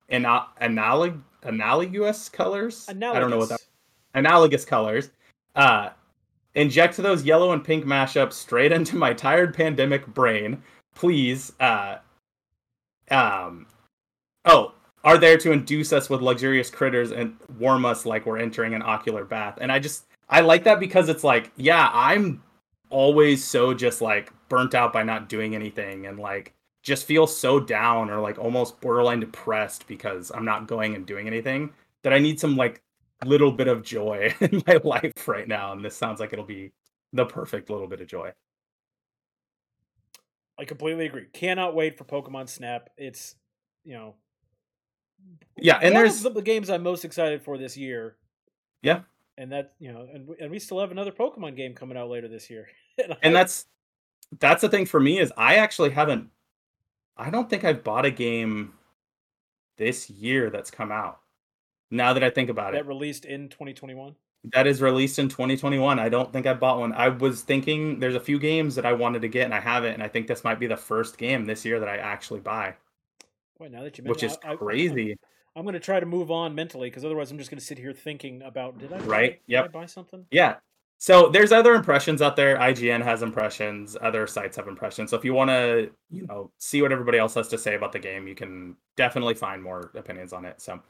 ana- 0.09 0.49
analog 0.61 1.19
analogous 1.45 2.29
colors. 2.29 2.87
I 3.15 3.21
don't 3.21 3.31
know 3.31 3.39
what 3.39 3.51
that 3.51 3.61
analogous 4.15 4.65
colors. 4.65 5.11
Uh 5.55 5.91
inject 6.55 6.97
those 6.97 7.25
yellow 7.25 7.53
and 7.53 7.63
pink 7.63 7.85
mashups 7.85 8.33
straight 8.33 8.73
into 8.79 8.97
my 8.97 9.13
tired 9.13 9.55
pandemic 9.55 10.07
brain. 10.09 10.63
Please. 10.95 11.53
Uh 11.61 11.99
um 13.11 13.67
oh, 14.45 14.75
are 15.05 15.19
there 15.19 15.37
to 15.39 15.53
induce 15.53 15.93
us 15.93 16.09
with 16.09 16.23
luxurious 16.23 16.71
critters 16.71 17.13
and 17.13 17.37
warm 17.59 17.85
us 17.85 18.07
like 18.07 18.27
we're 18.27 18.39
entering 18.39 18.75
an 18.75 18.83
ocular 18.83 19.25
bath. 19.25 19.59
And 19.61 19.71
I 19.71 19.79
just 19.79 20.07
I 20.29 20.41
like 20.41 20.65
that 20.65 20.81
because 20.81 21.09
it's 21.09 21.25
like, 21.25 21.51
yeah, 21.57 21.91
I'm 21.93 22.43
always 22.89 23.45
so 23.45 23.75
just 23.75 24.01
like 24.01 24.33
burnt 24.49 24.75
out 24.75 24.93
by 24.93 25.03
not 25.03 25.29
doing 25.29 25.55
anything 25.55 26.07
and 26.07 26.19
like 26.19 26.53
just 26.83 27.05
feel 27.05 27.27
so 27.27 27.61
down 27.61 28.11
or 28.11 28.21
like 28.21 28.39
almost 28.39 28.81
borderline 28.81 29.21
depressed 29.21 29.87
because 29.87 30.31
I'm 30.35 30.45
not 30.45 30.67
going 30.67 30.95
and 30.95 31.07
doing 31.07 31.27
anything 31.27 31.73
that 32.03 32.13
I 32.13 32.19
need 32.19 32.41
some 32.41 32.57
like 32.57 32.83
little 33.25 33.53
bit 33.53 33.69
of 33.69 33.83
joy 33.83 34.35
in 34.41 34.63
my 34.67 34.81
life 34.83 35.29
right 35.29 35.47
now. 35.47 35.73
And 35.73 35.85
this 35.85 35.97
sounds 35.97 36.21
like 36.21 36.33
it'll 36.33 36.45
be 36.45 36.73
the 37.13 37.25
perfect 37.25 37.71
little 37.71 37.87
bit 37.87 38.01
of 38.01 38.09
joy. 38.09 38.33
I 40.59 40.65
completely 40.65 41.07
agree. 41.07 41.27
Cannot 41.33 41.75
wait 41.75 41.97
for 41.97 42.05
Pokemon 42.05 42.49
Snap. 42.49 42.91
It's 42.97 43.37
you 43.85 43.95
know 43.95 44.15
Yeah, 45.57 45.79
and 45.83 45.95
there's 45.95 46.23
the 46.23 46.31
games 46.41 46.71
I'm 46.71 46.83
most 46.83 47.05
excited 47.05 47.43
for 47.43 47.59
this 47.59 47.77
year. 47.77 48.17
Yeah. 48.83 49.01
And 49.39 49.51
that 49.53 49.75
you 49.79 49.93
know, 49.93 50.07
and 50.13 50.27
we, 50.27 50.37
and 50.41 50.51
we 50.51 50.59
still 50.59 50.81
have 50.81 50.91
another 50.91 51.13
Pokemon 51.13 51.57
game 51.57 51.75
coming 51.75 51.97
out 51.97 52.11
later 52.11 52.29
this 52.29 52.51
year. 52.51 52.69
and 52.99 53.17
I- 53.23 53.31
that's 53.31 53.67
that's 54.41 54.63
the 54.63 54.69
thing 54.69 54.87
for 54.87 54.99
me 55.01 55.19
is 55.19 55.33
I 55.37 55.57
actually 55.57 55.91
haven't 55.91 56.29
I 57.17 57.31
don't 57.31 57.49
think 57.49 57.65
I've 57.65 57.85
bought 57.85 58.05
a 58.07 58.11
game 58.11 58.73
this 59.79 60.09
year 60.11 60.51
that's 60.51 60.71
come 60.71 60.93
out. 60.93 61.21
Now 61.91 62.13
that 62.15 62.25
I 62.25 62.31
think 62.31 62.49
about 62.49 62.73
that 62.73 62.79
it, 62.79 62.83
that 62.85 62.89
released 62.89 63.25
in 63.27 63.49
2021. 63.49 64.15
that 64.53 64.67
is 64.67 64.81
released 64.81 65.19
in 65.19 65.29
2021. 65.29 65.99
I 65.99 66.09
don't 66.09 66.33
think 66.33 66.47
I 66.47 66.55
bought 66.55 66.79
one. 66.79 66.93
I 66.95 67.09
was 67.09 67.43
thinking 67.43 67.99
there's 68.01 68.15
a 68.15 68.21
few 68.21 68.39
games 68.39 68.75
that 68.77 68.87
I 68.87 68.93
wanted 68.95 69.23
to 69.23 69.29
get 69.29 69.45
and 69.45 69.55
I 69.55 69.61
haven't, 69.61 69.93
and 69.95 70.03
I 70.03 70.09
think 70.09 70.27
this 70.27 70.43
might 70.43 70.59
be 70.59 70.67
the 70.67 70.77
first 70.77 71.19
game 71.19 71.45
this 71.45 71.65
year 71.65 71.79
that 71.81 71.89
I 71.89 71.99
actually 71.99 72.41
buy, 72.41 72.75
Boy, 73.59 73.69
now 73.69 73.83
that 73.83 73.99
you 73.99 74.05
which 74.05 74.23
is 74.23 74.39
I- 74.43 74.49
I- 74.49 74.53
I- 74.53 74.57
crazy. 74.57 75.17
I'm 75.55 75.65
going 75.65 75.75
to 75.75 75.81
try 75.81 76.01
to 76.01 76.07
move 76.07 76.31
on 76.31 76.55
mentally 76.55 76.89
because 76.89 77.05
otherwise 77.05 77.31
I'm 77.31 77.37
just 77.37 77.51
going 77.51 77.59
to 77.59 77.65
sit 77.65 77.77
here 77.77 77.93
thinking 77.93 78.41
about 78.41 78.79
did 78.79 78.91
I 78.91 78.99
Right, 79.01 79.43
yep. 79.47 79.67
I 79.67 79.69
buy 79.69 79.85
something? 79.85 80.25
Yeah. 80.31 80.57
So 81.03 81.29
there's 81.29 81.51
other 81.51 81.75
impressions 81.75 82.23
out 82.23 82.37
there. 82.37 82.57
IGN 82.59 83.03
has 83.03 83.23
impressions. 83.23 83.97
Other 84.01 84.25
sites 84.29 84.57
have 84.57 84.69
impressions. 84.69 85.11
So 85.11 85.17
if 85.17 85.25
you 85.25 85.35
want 85.35 85.51
to, 85.51 85.91
you 86.11 86.25
know, 86.29 86.53
see 86.59 86.81
what 86.81 86.93
everybody 86.93 87.19
else 87.19 87.35
has 87.35 87.49
to 87.49 87.59
say 87.59 87.75
about 87.75 87.91
the 87.91 87.99
game, 87.99 88.29
you 88.29 88.37
can 88.37 88.77
definitely 88.97 89.35
find 89.35 89.61
more 89.61 89.91
opinions 89.97 90.33
on 90.33 90.45
it. 90.45 90.61
So, 90.61 90.81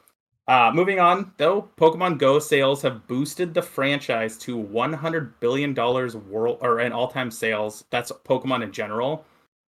uh, 0.48 0.70
moving 0.74 1.00
on 1.00 1.32
though, 1.38 1.70
Pokemon 1.78 2.18
Go 2.18 2.38
sales 2.38 2.82
have 2.82 3.06
boosted 3.06 3.54
the 3.54 3.62
franchise 3.62 4.36
to 4.40 4.54
100 4.58 5.40
billion 5.40 5.72
dollars 5.72 6.14
world 6.14 6.58
or 6.60 6.80
in 6.80 6.92
all-time 6.92 7.30
sales. 7.30 7.86
That's 7.88 8.12
Pokemon 8.12 8.64
in 8.64 8.70
general. 8.70 9.24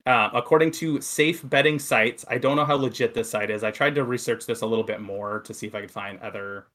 Uh, 0.05 0.29
according 0.35 0.71
to 0.73 1.01
safe 1.01 1.49
betting 1.49 1.79
sites, 1.79 2.27
I 2.29 2.37
don't 2.37 2.57
know 2.57 2.67
how 2.67 2.77
legit 2.77 3.15
this 3.15 3.31
site 3.31 3.49
is. 3.49 3.65
I 3.65 3.71
tried 3.71 3.95
to 3.95 4.05
research 4.05 4.45
this 4.45 4.61
a 4.61 4.67
little 4.67 4.85
bit 4.85 5.01
more 5.01 5.41
to 5.41 5.55
see 5.55 5.67
if 5.67 5.75
I 5.75 5.81
could 5.81 5.91
find 5.91 6.19
other 6.19 6.67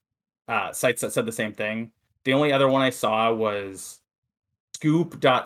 uh, 0.48 0.72
sites 0.74 1.02
that 1.02 1.14
said 1.14 1.28
the 1.28 1.32
same 1.32 1.54
thing. 1.54 1.92
The 2.24 2.34
only 2.34 2.52
other 2.54 2.68
one 2.70 2.82
I 2.82 2.90
saw 2.92 3.34
was 3.34 4.00
scoop.co.nz, 4.76 5.42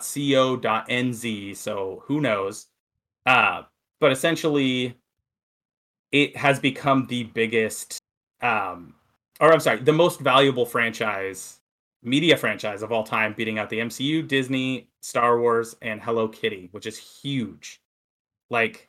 so 1.56 2.02
who 2.06 2.20
knows. 2.20 2.66
Uh, 3.24 3.62
but 4.00 4.12
essentially, 4.12 4.96
it 6.12 6.36
has 6.36 6.60
become 6.60 7.06
the 7.06 7.24
biggest, 7.24 7.98
um, 8.40 8.94
or 9.40 9.52
I'm 9.52 9.60
sorry, 9.60 9.80
the 9.80 9.92
most 9.92 10.20
valuable 10.20 10.64
franchise, 10.64 11.60
media 12.02 12.36
franchise 12.36 12.82
of 12.82 12.92
all 12.92 13.04
time, 13.04 13.34
beating 13.36 13.58
out 13.58 13.68
the 13.68 13.80
MCU, 13.80 14.26
Disney, 14.26 14.88
Star 15.00 15.40
Wars, 15.40 15.76
and 15.82 16.00
Hello 16.00 16.28
Kitty, 16.28 16.68
which 16.72 16.86
is 16.86 16.96
huge. 16.96 17.80
Like, 18.48 18.88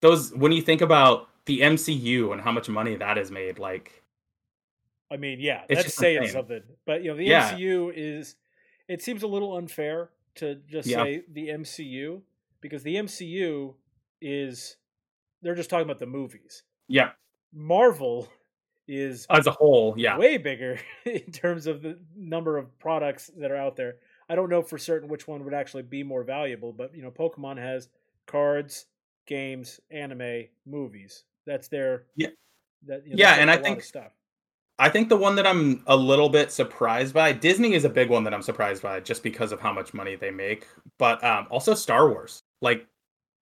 those, 0.00 0.32
when 0.34 0.52
you 0.52 0.62
think 0.62 0.82
about 0.82 1.28
the 1.46 1.60
MCU 1.60 2.32
and 2.32 2.40
how 2.40 2.52
much 2.52 2.68
money 2.68 2.94
that 2.96 3.16
has 3.16 3.30
made, 3.30 3.58
like, 3.58 4.02
I 5.10 5.16
mean, 5.16 5.40
yeah, 5.40 5.64
It's 5.68 5.82
that's 5.84 5.94
saying 5.94 6.18
insane. 6.22 6.32
something. 6.32 6.62
But 6.86 7.02
you 7.02 7.10
know, 7.10 7.16
the 7.16 7.24
Yeah. 7.24 7.52
MCU 7.52 7.92
is 7.94 8.36
it 8.88 9.02
seems 9.02 9.22
a 9.22 9.26
little 9.26 9.56
unfair 9.56 10.10
to 10.36 10.56
just 10.68 10.88
Yeah. 10.88 11.02
say 11.04 11.22
the 11.32 11.48
MCU 11.50 12.22
because 12.60 12.82
the 12.82 12.96
MCU 12.96 13.74
is 14.20 14.76
they're 15.42 15.54
just 15.54 15.70
talking 15.70 15.84
about 15.84 15.98
the 15.98 16.06
movies. 16.06 16.62
yeah, 16.88 17.12
Marvel 17.52 18.28
is 18.88 19.26
as 19.30 19.46
a 19.46 19.52
whole, 19.52 19.94
yeah. 19.96 20.18
way 20.18 20.36
bigger 20.36 20.78
in 21.04 21.30
terms 21.32 21.66
of 21.66 21.82
the 21.82 21.98
number 22.16 22.56
of 22.58 22.76
products 22.78 23.28
that 23.38 23.50
are 23.50 23.56
out 23.56 23.76
there. 23.76 23.96
I 24.28 24.34
don't 24.34 24.48
know 24.50 24.62
for 24.62 24.78
certain 24.78 25.08
which 25.08 25.26
one 25.26 25.44
would 25.44 25.54
actually 25.54 25.82
be 25.84 26.02
more 26.02 26.22
valuable, 26.24 26.72
but 26.72 26.94
you 26.94 27.02
know, 27.02 27.10
Pokemon 27.10 27.58
has 27.58 27.88
cards, 28.26 28.86
games, 29.26 29.80
anime, 29.90 30.46
movies. 30.66 31.24
That's 31.46 31.68
their 31.68 32.06
Yeah. 32.16 32.28
That, 32.86 33.04
you 33.06 33.10
know, 33.10 33.16
Yeah, 33.18 33.34
and 33.36 33.50
I 33.50 33.56
think- 33.56 33.82
stuff. 33.82 34.12
I 34.80 34.88
think 34.88 35.10
the 35.10 35.16
one 35.16 35.36
that 35.36 35.46
I'm 35.46 35.82
a 35.86 35.94
little 35.94 36.30
bit 36.30 36.50
surprised 36.50 37.12
by, 37.12 37.32
Disney 37.32 37.74
is 37.74 37.84
a 37.84 37.90
big 37.90 38.08
one 38.08 38.24
that 38.24 38.32
I'm 38.32 38.40
surprised 38.40 38.82
by 38.82 39.00
just 39.00 39.22
because 39.22 39.52
of 39.52 39.60
how 39.60 39.74
much 39.74 39.92
money 39.92 40.16
they 40.16 40.30
make. 40.30 40.66
But 40.98 41.22
um, 41.22 41.46
also 41.50 41.74
Star 41.74 42.08
Wars. 42.08 42.42
Like 42.62 42.86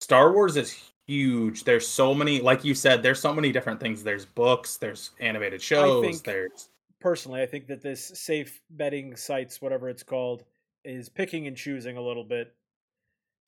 Star 0.01 0.34
Wars 0.34 0.58
is 0.58 0.75
huge. 1.06 1.63
There's 1.63 1.88
so 1.88 2.15
many, 2.15 2.41
like 2.41 2.65
you 2.65 2.74
said, 2.74 3.03
there's 3.03 3.20
so 3.20 3.36
many 3.36 3.51
different 3.51 3.79
things. 3.79 4.03
There's 4.03 4.25
books, 4.25 4.77
there's 4.77 5.12
animated 5.20 5.62
shows, 5.62 6.03
think- 6.03 6.24
there's 6.24 6.70
Personally, 7.00 7.44
I 7.44 7.46
think 7.46 7.67
that 7.67 7.84
this 7.84 8.03
safe 8.15 8.60
betting 8.72 9.15
sites, 9.15 9.62
whatever 9.62 9.88
it's 9.88 10.01
called, 10.01 10.44
is 10.84 11.10
picking 11.10 11.46
and 11.46 11.56
choosing 11.56 11.96
a 11.96 12.01
little 12.01 12.24
bit. 12.24 12.56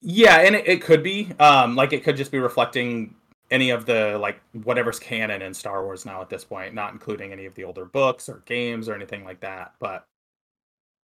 Yeah, 0.01 0.37
and 0.41 0.55
it, 0.55 0.67
it 0.67 0.81
could 0.83 1.01
be. 1.01 1.31
Um, 1.39 1.75
like 1.75 1.91
it 1.91 2.03
could 2.03 2.15
just 2.15 2.31
be 2.31 2.37
reflecting 2.37 3.15
any 3.51 3.69
of 3.71 3.85
the 3.85 4.17
like 4.19 4.41
whatever's 4.63 4.99
canon 4.99 5.41
in 5.41 5.53
Star 5.53 5.83
Wars 5.83 6.05
now 6.05 6.21
at 6.21 6.29
this 6.29 6.43
point, 6.43 6.73
not 6.73 6.93
including 6.93 7.31
any 7.31 7.45
of 7.45 7.55
the 7.55 7.63
older 7.63 7.85
books 7.85 8.29
or 8.29 8.43
games 8.45 8.87
or 8.87 8.95
anything 8.95 9.23
like 9.23 9.39
that. 9.41 9.73
But 9.79 10.05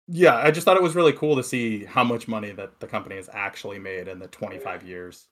yeah, 0.07 0.37
I 0.37 0.51
just 0.51 0.65
thought 0.65 0.77
it 0.77 0.83
was 0.83 0.95
really 0.95 1.13
cool 1.13 1.37
to 1.37 1.43
see 1.43 1.85
how 1.85 2.05
much 2.05 2.29
money 2.29 2.53
that 2.53 2.81
the 2.81 2.87
company 2.87 3.17
has 3.17 3.29
actually 3.33 3.79
made 3.79 4.09
in 4.09 4.19
the 4.19 4.29
25 4.29 4.83
years. 4.83 5.29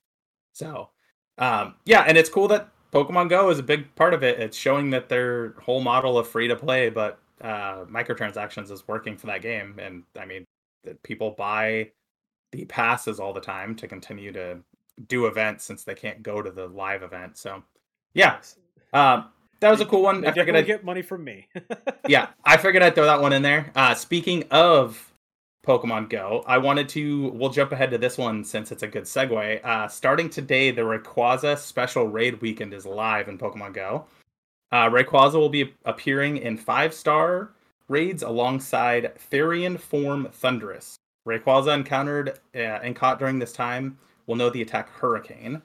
So, 0.53 0.91
um, 1.39 1.75
yeah, 1.85 2.03
and 2.03 2.19
it's 2.19 2.29
cool 2.29 2.49
that 2.49 2.69
Pokemon 2.93 3.31
Go 3.31 3.51
is 3.51 3.59
a 3.59 3.63
big 3.63 3.95
part 3.95 4.15
of 4.15 4.23
it. 4.23 4.39
It's 4.39 4.57
showing 4.57 4.91
that 4.91 5.09
their 5.09 5.51
whole 5.63 5.81
model 5.81 6.19
of 6.19 6.29
free 6.29 6.49
to 6.49 6.57
play, 6.57 6.91
but 6.91 7.19
uh, 7.41 7.85
microtransactions 7.85 8.71
is 8.71 8.87
working 8.87 9.17
for 9.17 9.27
that 9.29 9.43
game. 9.43 9.79
And 9.79 10.03
I 10.19 10.27
mean, 10.27 10.45
people 11.03 11.33
buy 11.33 11.91
the 12.53 12.65
passes 12.67 13.19
all 13.19 13.33
the 13.33 13.41
time 13.41 13.75
to 13.77 13.89
continue 13.89 14.33
to 14.33 14.59
do 15.09 15.27
events 15.27 15.65
since 15.65 15.85
they 15.85 15.95
can't 15.95 16.23
go 16.23 16.43
to 16.43 16.51
the 16.51 16.69
live 16.69 17.03
event. 17.03 17.37
So, 17.37 17.63
yeah, 18.15 18.39
um, 18.93 19.27
that 19.61 19.71
was 19.71 19.81
a 19.81 19.87
cool 19.87 20.03
one. 20.03 20.21
They 20.21 20.29
I 20.29 20.31
figured 20.31 20.47
definitely 20.55 20.61
I'd 20.61 20.79
get 20.79 20.85
money 20.85 21.03
from 21.03 21.25
me. 21.25 21.49
yeah, 22.09 22.29
I 22.45 22.57
figured 22.57 22.83
I'd 22.83 22.95
throw 22.95 23.07
that 23.07 23.21
one 23.21 23.33
in 23.33 23.43
there. 23.43 23.71
Uh, 23.75 23.95
speaking 23.95 24.45
of 24.51 25.13
Pokemon 25.67 26.11
Go, 26.11 26.45
I 26.47 26.59
wanted 26.59 26.89
to. 26.91 27.29
We'll 27.31 27.51
jump 27.51 27.73
ahead 27.73 27.91
to 27.91 27.99
this 27.99 28.19
one 28.19 28.45
since 28.45 28.71
it's 28.71 28.83
a 28.83 28.87
good 28.87 29.05
segue. 29.05 29.65
Uh, 29.65 29.89
starting 29.89 30.29
today, 30.29 30.71
the 30.71 30.83
Rayquaza 30.83 31.59
Special 31.59 32.07
Raid 32.07 32.41
Weekend 32.41 32.75
is 32.75 32.87
live 32.87 33.29
in 33.29 33.39
Pokemon 33.39 33.75
Go. 33.75 34.05
Uh, 34.73 34.89
Rayquaza 34.91 35.35
will 35.35 35.49
be 35.49 35.75
appearing 35.85 36.39
in 36.39 36.57
five 36.57 36.93
star 36.93 37.51
raids 37.89 38.23
alongside 38.23 39.13
Therian 39.31 39.79
Form 39.79 40.29
Thundurus. 40.33 40.97
Rayquaza 41.27 41.75
encountered 41.75 42.39
uh, 42.55 42.59
and 42.59 42.95
caught 42.95 43.19
during 43.19 43.39
this 43.39 43.53
time 43.53 43.99
will 44.27 44.37
know 44.37 44.51
the 44.51 44.63
attack 44.63 44.91
Hurricane. 44.91 45.63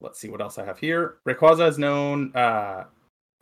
Let's 0.00 0.18
see 0.18 0.30
what 0.30 0.40
else 0.40 0.58
I 0.58 0.64
have 0.64 0.78
here. 0.78 1.16
Rayquaza 1.26 1.68
is 1.68 1.78
known 1.78 2.34
uh, 2.34 2.84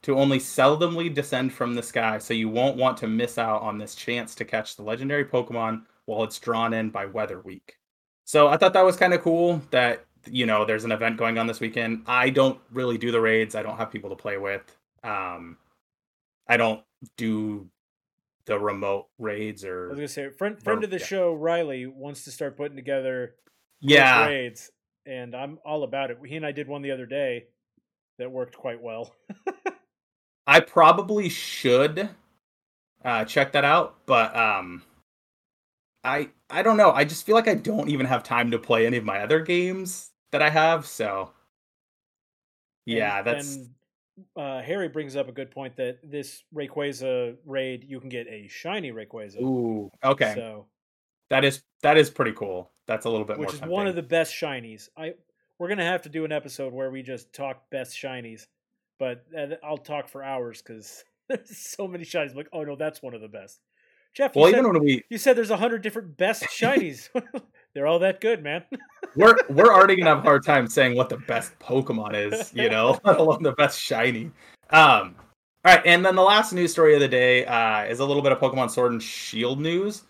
to 0.02 0.16
only 0.16 0.38
seldomly 0.38 1.12
descend 1.12 1.52
from 1.52 1.74
the 1.74 1.82
sky, 1.82 2.18
so 2.18 2.34
you 2.34 2.48
won't 2.48 2.76
want 2.76 2.96
to 2.98 3.06
miss 3.06 3.38
out 3.38 3.62
on 3.62 3.78
this 3.78 3.94
chance 3.94 4.34
to 4.36 4.44
catch 4.44 4.76
the 4.76 4.82
legendary 4.82 5.24
Pokemon 5.24 5.82
while 6.06 6.24
it's 6.24 6.38
drawn 6.38 6.74
in 6.74 6.90
by 6.90 7.06
Weather 7.06 7.40
Week. 7.40 7.78
So 8.24 8.48
I 8.48 8.56
thought 8.56 8.72
that 8.72 8.84
was 8.84 8.96
kind 8.96 9.14
of 9.14 9.22
cool 9.22 9.62
that 9.70 10.04
you 10.26 10.46
know 10.46 10.64
there's 10.64 10.84
an 10.84 10.92
event 10.92 11.16
going 11.16 11.38
on 11.38 11.46
this 11.46 11.60
weekend. 11.60 12.02
I 12.06 12.30
don't 12.30 12.58
really 12.72 12.98
do 12.98 13.12
the 13.12 13.20
raids. 13.20 13.54
I 13.54 13.62
don't 13.62 13.76
have 13.76 13.90
people 13.90 14.10
to 14.10 14.16
play 14.16 14.36
with. 14.36 14.62
Um, 15.04 15.56
I 16.46 16.56
don't 16.56 16.82
do 17.16 17.68
the 18.46 18.58
remote 18.58 19.06
raids 19.18 19.64
or. 19.64 19.86
I 19.86 19.88
was 19.90 19.98
gonna 19.98 20.08
say, 20.08 20.30
friend 20.30 20.60
friend 20.62 20.82
of 20.82 20.90
the 20.90 20.98
yeah. 20.98 21.06
show, 21.06 21.34
Riley, 21.34 21.86
wants 21.86 22.24
to 22.24 22.30
start 22.30 22.56
putting 22.56 22.76
together 22.76 23.34
yeah. 23.80 24.26
raids, 24.26 24.70
and 25.06 25.34
I'm 25.34 25.58
all 25.64 25.82
about 25.84 26.10
it. 26.10 26.18
He 26.26 26.36
and 26.36 26.46
I 26.46 26.52
did 26.52 26.68
one 26.68 26.82
the 26.82 26.90
other 26.90 27.06
day 27.06 27.46
that 28.18 28.30
worked 28.30 28.56
quite 28.56 28.82
well. 28.82 29.14
I 30.46 30.60
probably 30.60 31.28
should 31.28 32.08
uh, 33.04 33.24
check 33.24 33.52
that 33.52 33.64
out, 33.64 33.98
but 34.06 34.34
um, 34.36 34.82
I 36.04 36.30
I 36.50 36.62
don't 36.62 36.76
know. 36.76 36.90
I 36.90 37.04
just 37.04 37.26
feel 37.26 37.34
like 37.34 37.48
I 37.48 37.54
don't 37.54 37.90
even 37.90 38.06
have 38.06 38.22
time 38.22 38.50
to 38.50 38.58
play 38.58 38.86
any 38.86 38.96
of 38.96 39.04
my 39.04 39.20
other 39.20 39.40
games 39.40 40.10
that 40.32 40.42
I 40.42 40.50
have. 40.50 40.86
So 40.86 41.30
yeah, 42.86 43.18
And- 43.18 43.26
that's 43.26 43.54
and, 43.56 43.68
uh, 44.36 44.62
Harry 44.62 44.88
brings 44.88 45.14
up 45.14 45.28
a 45.28 45.32
good 45.32 45.50
point 45.50 45.76
that 45.76 45.98
this 46.02 46.42
Rayquaza 46.54 47.36
raid 47.44 47.84
you 47.86 48.00
can 48.00 48.08
get 48.08 48.26
a 48.26 48.48
shiny 48.48 48.90
Rayquaza. 48.90 49.40
ooh 49.40 49.90
okay. 50.02 50.32
So 50.34 50.66
that 51.30 51.44
is 51.44 51.62
that 51.82 51.96
is 51.96 52.10
pretty 52.10 52.32
cool. 52.32 52.70
That's 52.88 53.04
a 53.04 53.10
little 53.10 53.26
bit 53.26 53.38
which 53.38 53.52
more. 53.52 53.54
is 53.54 53.70
one 53.70 53.86
of 53.86 53.94
the 53.94 54.02
best 54.02 54.34
shinies. 54.34 54.88
I 54.96 55.12
we're 55.58 55.68
gonna 55.68 55.84
have 55.84 56.02
to 56.02 56.08
do 56.08 56.24
an 56.24 56.32
episode 56.32 56.72
where 56.72 56.90
we 56.90 57.02
just 57.02 57.32
talk 57.32 57.70
best 57.70 57.94
shinies, 57.94 58.46
but 58.98 59.24
I'll 59.62 59.76
talk 59.76 60.08
for 60.08 60.24
hours 60.24 60.62
because 60.62 61.04
there's 61.28 61.56
so 61.76 61.86
many 61.86 62.04
shinies. 62.04 62.30
I'm 62.30 62.36
like, 62.36 62.48
oh 62.52 62.64
no, 62.64 62.76
that's 62.76 63.02
one 63.02 63.14
of 63.14 63.20
the 63.20 63.28
best. 63.28 63.60
Jeff, 64.14 64.34
you, 64.34 64.40
well, 64.40 64.50
said, 64.50 64.58
even 64.58 64.72
when 64.72 64.82
we 64.82 65.04
you 65.10 65.18
said 65.18 65.36
there's 65.36 65.50
a 65.50 65.56
hundred 65.58 65.82
different 65.82 66.16
best 66.16 66.44
shinies. 66.44 67.10
They're 67.74 67.86
all 67.86 67.98
that 67.98 68.22
good, 68.22 68.42
man. 68.42 68.64
we're 69.14 69.36
we're 69.50 69.72
already 69.72 69.94
gonna 69.94 70.08
have 70.08 70.18
a 70.20 70.22
hard 70.22 70.44
time 70.44 70.66
saying 70.66 70.96
what 70.96 71.10
the 71.10 71.18
best 71.18 71.56
Pokemon 71.58 72.14
is, 72.14 72.52
you 72.54 72.70
know, 72.70 72.98
let 73.04 73.18
alone 73.18 73.42
the 73.42 73.52
best 73.52 73.78
shiny. 73.78 74.32
Um, 74.70 75.14
all 75.64 75.74
right, 75.74 75.82
and 75.84 76.04
then 76.04 76.16
the 76.16 76.22
last 76.22 76.54
news 76.54 76.72
story 76.72 76.94
of 76.94 77.00
the 77.00 77.08
day 77.08 77.44
uh, 77.44 77.84
is 77.84 78.00
a 78.00 78.04
little 78.04 78.22
bit 78.22 78.32
of 78.32 78.38
Pokemon 78.38 78.70
Sword 78.70 78.92
and 78.92 79.02
Shield 79.02 79.60
news. 79.60 80.04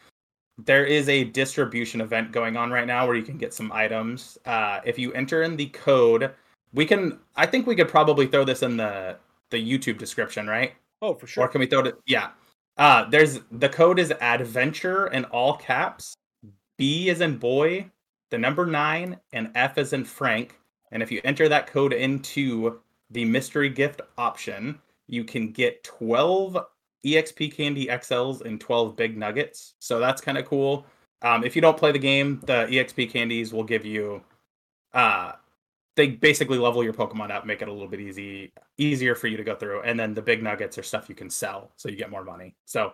There 0.64 0.84
is 0.84 1.08
a 1.08 1.24
distribution 1.24 2.00
event 2.00 2.32
going 2.32 2.56
on 2.56 2.70
right 2.70 2.86
now 2.86 3.06
where 3.06 3.16
you 3.16 3.22
can 3.22 3.38
get 3.38 3.54
some 3.54 3.70
items. 3.72 4.38
Uh, 4.44 4.80
if 4.84 4.98
you 4.98 5.12
enter 5.12 5.42
in 5.42 5.56
the 5.56 5.66
code, 5.66 6.32
we 6.72 6.84
can. 6.84 7.18
I 7.36 7.46
think 7.46 7.66
we 7.66 7.76
could 7.76 7.88
probably 7.88 8.26
throw 8.26 8.44
this 8.44 8.62
in 8.62 8.76
the 8.76 9.16
the 9.50 9.56
YouTube 9.56 9.98
description, 9.98 10.46
right? 10.46 10.74
Oh, 11.00 11.14
for 11.14 11.26
sure. 11.26 11.44
Or 11.44 11.48
can 11.48 11.60
we 11.60 11.66
throw 11.66 11.80
it? 11.80 11.96
Yeah. 12.06 12.30
Uh, 12.76 13.08
there's 13.08 13.40
the 13.52 13.68
code 13.68 13.98
is 13.98 14.12
adventure 14.20 15.08
in 15.08 15.24
all 15.26 15.56
caps. 15.56 16.14
B 16.76 17.08
is 17.08 17.20
in 17.20 17.38
boy, 17.38 17.90
the 18.30 18.38
number 18.38 18.66
nine, 18.66 19.18
and 19.32 19.50
F 19.54 19.78
is 19.78 19.92
in 19.92 20.04
Frank. 20.04 20.58
And 20.92 21.02
if 21.02 21.10
you 21.10 21.20
enter 21.24 21.48
that 21.48 21.66
code 21.66 21.92
into 21.92 22.80
the 23.10 23.24
mystery 23.24 23.68
gift 23.68 24.00
option, 24.16 24.78
you 25.08 25.24
can 25.24 25.50
get 25.50 25.82
12 25.84 26.58
EXP 27.04 27.54
Candy 27.54 27.86
XLs 27.86 28.42
and 28.42 28.60
12 28.60 28.96
Big 28.96 29.16
Nuggets. 29.16 29.74
So 29.78 29.98
that's 29.98 30.20
kind 30.20 30.38
of 30.38 30.46
cool. 30.46 30.86
Um, 31.22 31.44
if 31.44 31.56
you 31.56 31.62
don't 31.62 31.76
play 31.76 31.92
the 31.92 31.98
game, 31.98 32.40
the 32.44 32.66
EXP 32.66 33.10
candies 33.10 33.52
will 33.52 33.64
give 33.64 33.84
you 33.84 34.22
uh 34.94 35.32
they 35.98 36.06
basically 36.06 36.58
level 36.58 36.84
your 36.84 36.92
Pokemon 36.92 37.32
up, 37.32 37.44
make 37.44 37.60
it 37.60 37.66
a 37.66 37.72
little 37.72 37.88
bit 37.88 38.00
easy 38.00 38.52
easier 38.78 39.16
for 39.16 39.26
you 39.26 39.36
to 39.36 39.42
go 39.42 39.56
through. 39.56 39.82
And 39.82 39.98
then 39.98 40.14
the 40.14 40.22
big 40.22 40.42
nuggets 40.44 40.78
are 40.78 40.82
stuff 40.84 41.08
you 41.08 41.14
can 41.16 41.28
sell, 41.28 41.72
so 41.76 41.88
you 41.88 41.96
get 41.96 42.08
more 42.08 42.22
money. 42.22 42.54
So 42.66 42.92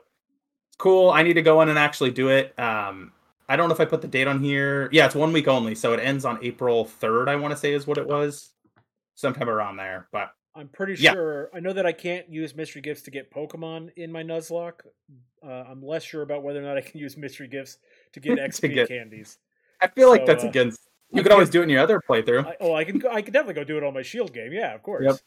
it's 0.68 0.76
cool. 0.78 1.10
I 1.10 1.22
need 1.22 1.34
to 1.34 1.42
go 1.42 1.60
in 1.60 1.68
and 1.68 1.78
actually 1.78 2.12
do 2.12 2.30
it. 2.30 2.58
Um, 2.58 3.12
I 3.46 3.56
don't 3.56 3.68
know 3.68 3.74
if 3.74 3.80
I 3.80 3.84
put 3.84 4.00
the 4.00 4.08
date 4.08 4.26
on 4.26 4.42
here. 4.42 4.88
Yeah, 4.90 5.04
it's 5.04 5.14
one 5.14 5.34
week 5.34 5.48
only, 5.48 5.74
so 5.74 5.92
it 5.92 6.00
ends 6.00 6.24
on 6.24 6.42
April 6.42 6.86
third. 6.86 7.28
I 7.28 7.36
want 7.36 7.52
to 7.52 7.58
say 7.58 7.74
is 7.74 7.86
what 7.86 7.98
it 7.98 8.06
was, 8.06 8.54
sometime 9.14 9.50
around 9.50 9.76
there. 9.76 10.08
But 10.10 10.30
I'm 10.56 10.68
pretty 10.68 10.94
Yeah. 11.02 11.12
sure. 11.12 11.50
I 11.52 11.60
know 11.60 11.72
that 11.72 11.84
I 11.86 11.92
can't 11.92 12.28
use 12.28 12.54
mystery 12.54 12.80
gifts 12.82 13.02
to 13.02 13.10
get 13.10 13.30
Pokemon 13.32 13.90
in 13.96 14.12
my 14.12 14.22
Nuzlocke. 14.22 14.80
Uh, 15.42 15.46
I'm 15.68 15.82
less 15.84 16.02
sure 16.04 16.22
about 16.22 16.42
whether 16.42 16.60
or 16.60 16.62
not 16.62 16.76
I 16.76 16.80
can 16.80 16.98
use 17.06 17.16
mystery 17.16 17.48
gifts 17.48 17.78
to 18.12 18.20
get 18.20 18.36
To 18.36 18.42
XP 18.42 18.74
get- 18.74 18.88
candies. 18.88 19.38
I 19.80 19.88
feel 19.88 20.08
like 20.08 20.24
that's 20.24 20.44
uh, 20.44 20.48
against. 20.48 20.80
I 21.12 21.18
You 21.18 21.22
could 21.22 21.32
always 21.32 21.50
do 21.50 21.60
it 21.60 21.64
in 21.64 21.68
your 21.70 21.80
other 21.80 22.00
playthrough. 22.08 22.46
I, 22.46 22.56
oh, 22.60 22.72
I 22.74 22.84
can. 22.84 22.98
Go, 22.98 23.10
I 23.10 23.20
can 23.22 23.32
definitely 23.32 23.54
go 23.54 23.64
do 23.64 23.76
it 23.76 23.84
on 23.84 23.92
my 23.92 24.02
Shield 24.02 24.32
game. 24.32 24.52
Yeah, 24.52 24.74
of 24.74 24.82
course. 24.82 25.22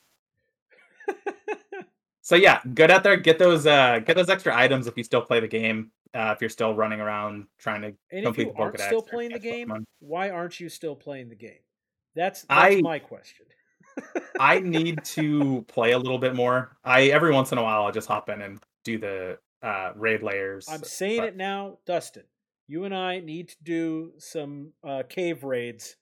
So 2.21 2.35
yeah, 2.35 2.59
get 2.73 2.91
out 2.91 3.03
there, 3.03 3.15
get 3.15 3.39
those 3.39 3.65
uh 3.65 3.99
get 3.99 4.15
those 4.17 4.29
extra 4.29 4.53
items 4.55 4.85
if 4.87 4.97
you 4.97 5.03
still 5.03 5.21
play 5.21 5.39
the 5.39 5.47
game. 5.47 5.91
Uh, 6.13 6.33
if 6.35 6.41
you're 6.41 6.49
still 6.49 6.73
running 6.73 6.99
around 6.99 7.45
trying 7.57 7.81
to 7.81 7.87
And 7.87 7.97
if 8.11 8.23
complete 8.23 8.47
you 8.47 8.53
the 8.53 8.59
aren't 8.59 8.75
Pokedex 8.75 8.85
still 8.87 9.01
playing 9.01 9.31
the 9.31 9.39
game, 9.39 9.69
Pokemon. 9.69 9.85
why 9.99 10.29
aren't 10.29 10.59
you 10.59 10.67
still 10.69 10.95
playing 10.95 11.29
the 11.29 11.35
game? 11.35 11.59
That's 12.15 12.41
that's 12.43 12.75
I- 12.75 12.81
my 12.81 12.99
question. 12.99 13.45
I 14.39 14.59
need 14.59 15.03
to 15.03 15.65
play 15.67 15.91
a 15.91 15.97
little 15.97 16.19
bit 16.19 16.35
more. 16.35 16.77
I 16.83 17.03
every 17.05 17.31
once 17.33 17.51
in 17.51 17.57
a 17.57 17.63
while 17.63 17.83
I'll 17.83 17.91
just 17.91 18.07
hop 18.07 18.29
in 18.29 18.41
and 18.41 18.59
do 18.83 18.97
the 18.97 19.39
uh 19.63 19.91
raid 19.95 20.23
layers. 20.23 20.67
I'm 20.69 20.83
saying 20.83 21.21
but- 21.21 21.27
it 21.29 21.37
now, 21.37 21.77
Dustin. 21.85 22.23
You 22.67 22.83
and 22.83 22.93
I 22.93 23.19
need 23.21 23.49
to 23.49 23.55
do 23.63 24.11
some 24.17 24.73
uh, 24.83 25.03
cave 25.07 25.45
raids. 25.45 25.95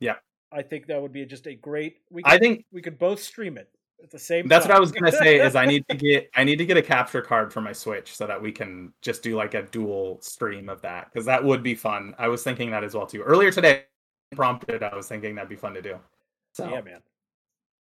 Yeah. 0.00 0.14
I 0.50 0.62
think 0.62 0.86
that 0.86 1.02
would 1.02 1.12
be 1.12 1.26
just 1.26 1.46
a 1.46 1.54
great. 1.54 1.98
We 2.10 2.22
could, 2.22 2.32
I 2.32 2.38
think 2.38 2.64
we 2.72 2.80
could 2.80 2.98
both 2.98 3.22
stream 3.22 3.58
it 3.58 3.68
at 4.02 4.10
the 4.10 4.18
same 4.18 4.48
that's 4.48 4.64
time. 4.64 4.70
what 4.70 4.76
I 4.78 4.80
was 4.80 4.92
gonna 4.92 5.12
say. 5.12 5.40
Is 5.40 5.54
I 5.54 5.66
need 5.66 5.86
to 5.88 5.96
get 5.96 6.30
I 6.34 6.44
need 6.44 6.56
to 6.56 6.66
get 6.66 6.76
a 6.76 6.82
capture 6.82 7.20
card 7.20 7.52
for 7.52 7.60
my 7.60 7.72
Switch 7.72 8.14
so 8.14 8.26
that 8.26 8.40
we 8.40 8.52
can 8.52 8.92
just 9.02 9.22
do 9.22 9.36
like 9.36 9.54
a 9.54 9.62
dual 9.62 10.18
stream 10.22 10.68
of 10.68 10.80
that 10.82 11.12
because 11.12 11.26
that 11.26 11.44
would 11.44 11.62
be 11.62 11.74
fun. 11.74 12.14
I 12.18 12.28
was 12.28 12.42
thinking 12.42 12.70
that 12.70 12.84
as 12.84 12.94
well 12.94 13.06
too. 13.06 13.22
Earlier 13.22 13.50
today, 13.50 13.84
prompted 14.34 14.82
I 14.82 14.94
was 14.94 15.08
thinking 15.08 15.34
that'd 15.34 15.50
be 15.50 15.56
fun 15.56 15.74
to 15.74 15.82
do. 15.82 15.98
So 16.54 16.70
yeah, 16.70 16.80
man. 16.80 17.00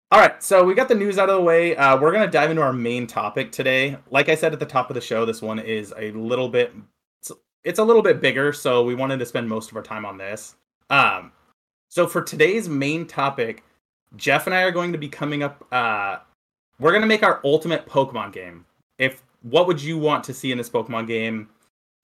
All 0.09 0.21
right, 0.21 0.41
so 0.41 0.63
we 0.63 0.73
got 0.73 0.87
the 0.87 0.95
news 0.95 1.17
out 1.17 1.29
of 1.29 1.35
the 1.35 1.41
way. 1.41 1.75
Uh, 1.75 1.99
we're 1.99 2.13
gonna 2.13 2.31
dive 2.31 2.49
into 2.49 2.61
our 2.61 2.71
main 2.71 3.07
topic 3.07 3.51
today. 3.51 3.97
Like 4.09 4.29
I 4.29 4.35
said 4.35 4.53
at 4.53 4.59
the 4.59 4.65
top 4.65 4.89
of 4.89 4.93
the 4.93 5.01
show, 5.01 5.25
this 5.25 5.41
one 5.41 5.59
is 5.59 5.93
a 5.97 6.11
little 6.11 6.47
bit, 6.47 6.73
it's, 7.19 7.31
it's 7.65 7.79
a 7.79 7.83
little 7.83 8.01
bit 8.01 8.21
bigger, 8.21 8.53
so 8.53 8.85
we 8.85 8.95
wanted 8.95 9.19
to 9.19 9.25
spend 9.25 9.49
most 9.49 9.69
of 9.69 9.75
our 9.75 9.83
time 9.83 10.05
on 10.05 10.17
this. 10.17 10.55
Um, 10.89 11.33
so 11.89 12.07
for 12.07 12.21
today's 12.21 12.69
main 12.69 13.05
topic, 13.05 13.65
Jeff 14.15 14.47
and 14.47 14.55
I 14.55 14.61
are 14.61 14.71
going 14.71 14.93
to 14.93 14.97
be 14.97 15.09
coming 15.09 15.43
up 15.43 15.65
uh, 15.73 16.19
we're 16.79 16.93
gonna 16.93 17.05
make 17.05 17.23
our 17.23 17.41
ultimate 17.43 17.85
Pokemon 17.85 18.31
game. 18.31 18.65
If 18.97 19.23
what 19.41 19.67
would 19.67 19.81
you 19.81 19.97
want 19.97 20.23
to 20.25 20.33
see 20.33 20.53
in 20.53 20.57
this 20.57 20.69
Pokemon 20.69 21.07
game? 21.07 21.49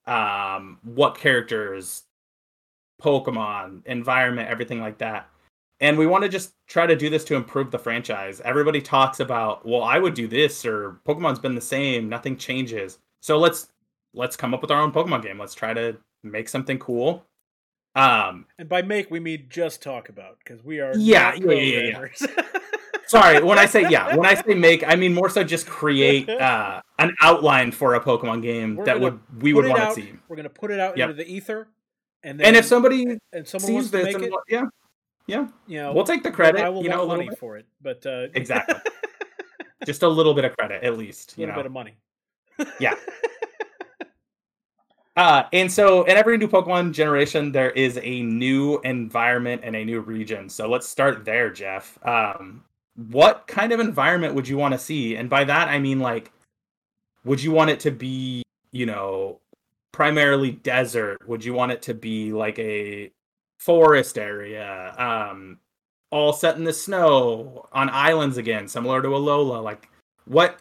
Um, 0.07 0.77
what 0.83 1.17
characters, 1.17 2.03
Pokemon, 3.01 3.86
environment, 3.86 4.50
everything 4.50 4.81
like 4.81 4.98
that. 4.98 5.29
And 5.83 5.97
we 5.97 6.07
want 6.07 6.23
to 6.23 6.29
just 6.29 6.53
try 6.65 6.87
to 6.87 6.95
do 6.95 7.09
this 7.09 7.25
to 7.25 7.35
improve 7.35 7.69
the 7.69 7.77
franchise. 7.77 8.39
Everybody 8.45 8.81
talks 8.81 9.19
about, 9.19 9.65
well, 9.65 9.83
I 9.83 9.99
would 9.99 10.13
do 10.13 10.29
this, 10.29 10.65
or 10.65 11.01
Pokemon's 11.05 11.39
been 11.39 11.55
the 11.55 11.61
same, 11.61 12.07
nothing 12.07 12.37
changes. 12.37 12.99
So 13.19 13.37
let's 13.37 13.67
let's 14.13 14.37
come 14.37 14.53
up 14.53 14.61
with 14.61 14.71
our 14.71 14.81
own 14.81 14.93
Pokemon 14.93 15.23
game. 15.23 15.37
Let's 15.37 15.53
try 15.53 15.73
to 15.73 15.97
make 16.23 16.47
something 16.47 16.79
cool. 16.79 17.25
Um, 17.95 18.45
and 18.57 18.69
by 18.69 18.81
make 18.81 19.11
we 19.11 19.19
mean 19.19 19.47
just 19.49 19.83
talk 19.83 20.07
about 20.07 20.37
because 20.39 20.63
we 20.63 20.79
are 20.79 20.93
yeah 20.95 21.35
yeah 21.35 21.51
yeah, 21.51 22.07
yeah. 22.21 22.43
Sorry, 23.07 23.43
when 23.43 23.59
I 23.59 23.65
say 23.65 23.81
yeah, 23.89 24.15
when 24.15 24.25
I 24.25 24.35
say 24.35 24.55
make, 24.55 24.87
I 24.87 24.95
mean 24.95 25.13
more 25.13 25.29
so 25.29 25.43
just 25.43 25.67
create 25.67 26.29
uh, 26.29 26.81
an 26.97 27.13
outline 27.21 27.73
for 27.73 27.95
a 27.95 27.99
Pokemon 27.99 28.41
game 28.41 28.77
We're 28.77 28.85
that 28.85 29.01
would 29.01 29.19
we 29.41 29.53
would 29.53 29.67
want 29.67 29.93
to 29.93 30.01
see. 30.01 30.13
We're 30.29 30.37
gonna 30.37 30.49
put 30.49 30.71
it 30.71 30.79
out 30.79 30.97
yep. 30.97 31.09
into 31.09 31.21
the 31.21 31.29
ether, 31.29 31.67
and 32.23 32.39
then, 32.39 32.47
and 32.47 32.55
if 32.55 32.63
somebody 32.63 33.19
and 33.33 33.45
someone 33.45 33.73
wants 33.73 33.91
to 33.91 34.01
make 34.01 34.17
it, 34.17 34.31
yeah, 34.47 34.63
yeah, 35.27 35.47
you 35.67 35.81
know, 35.81 35.93
we'll 35.93 36.03
take 36.03 36.23
the 36.23 36.31
credit. 36.31 36.61
I 36.61 36.69
will 36.69 36.83
you 36.83 36.89
know, 36.89 37.07
money 37.07 37.29
for 37.39 37.57
it, 37.57 37.65
but 37.81 38.05
uh, 38.05 38.27
exactly, 38.33 38.75
just 39.85 40.03
a 40.03 40.07
little 40.07 40.33
bit 40.33 40.45
of 40.45 40.55
credit 40.57 40.83
at 40.83 40.97
least. 40.97 41.37
A 41.37 41.41
little 41.41 41.55
know. 41.55 41.59
bit 41.59 41.65
of 41.65 41.71
money. 41.71 41.95
yeah. 42.79 42.95
Uh, 45.15 45.43
and 45.53 45.71
so 45.71 46.03
in 46.05 46.17
every 46.17 46.37
new 46.37 46.47
Pokemon 46.47 46.91
generation, 46.91 47.51
there 47.51 47.69
is 47.71 47.99
a 48.01 48.23
new 48.23 48.79
environment 48.79 49.61
and 49.63 49.75
a 49.75 49.85
new 49.85 50.01
region. 50.01 50.49
So 50.49 50.67
let's 50.67 50.87
start 50.87 51.23
there, 51.23 51.51
Jeff. 51.51 51.99
Um, 52.03 52.63
what 52.95 53.45
kind 53.47 53.71
of 53.71 53.79
environment 53.79 54.33
would 54.33 54.47
you 54.47 54.57
want 54.57 54.73
to 54.73 54.79
see? 54.79 55.15
And 55.15 55.29
by 55.29 55.43
that, 55.43 55.67
I 55.67 55.77
mean 55.77 55.99
like, 55.99 56.31
would 57.25 57.41
you 57.41 57.51
want 57.51 57.69
it 57.69 57.79
to 57.81 57.91
be, 57.91 58.41
you 58.71 58.87
know, 58.87 59.39
primarily 59.91 60.51
desert? 60.51 61.19
Would 61.27 61.45
you 61.45 61.53
want 61.53 61.71
it 61.71 61.83
to 61.83 61.93
be 61.93 62.33
like 62.33 62.57
a 62.57 63.11
forest 63.65 64.17
area? 64.17 64.93
Um, 64.98 65.60
all 66.12 66.34
set 66.34 66.58
in 66.58 66.63
the 66.63 66.74
snow 66.74 67.67
on 67.72 67.89
islands 67.89 68.38
again, 68.38 68.67
similar 68.67 69.01
to 69.01 69.08
Alola. 69.10 69.63
Like, 69.63 69.89
what 70.25 70.60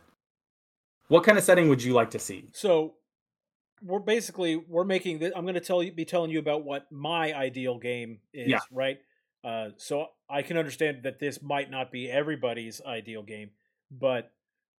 what 1.08 1.24
kind 1.24 1.36
of 1.36 1.44
setting 1.44 1.68
would 1.68 1.82
you 1.82 1.92
like 1.92 2.10
to 2.10 2.18
see? 2.18 2.48
So, 2.52 2.94
we're 3.82 3.98
basically 3.98 4.56
we're 4.56 4.84
making 4.84 5.18
this. 5.18 5.32
I'm 5.36 5.44
going 5.44 5.54
to 5.54 5.60
tell 5.60 5.82
you, 5.82 5.92
be 5.92 6.04
telling 6.04 6.30
you 6.30 6.38
about 6.38 6.64
what 6.64 6.90
my 6.90 7.34
ideal 7.34 7.78
game 7.78 8.20
is. 8.32 8.48
Yeah. 8.48 8.60
Right. 8.70 8.98
Uh, 9.44 9.70
so 9.76 10.06
I 10.30 10.42
can 10.42 10.56
understand 10.56 11.02
that 11.02 11.18
this 11.18 11.42
might 11.42 11.70
not 11.70 11.90
be 11.90 12.08
everybody's 12.08 12.80
ideal 12.86 13.22
game, 13.22 13.50
but 13.90 14.30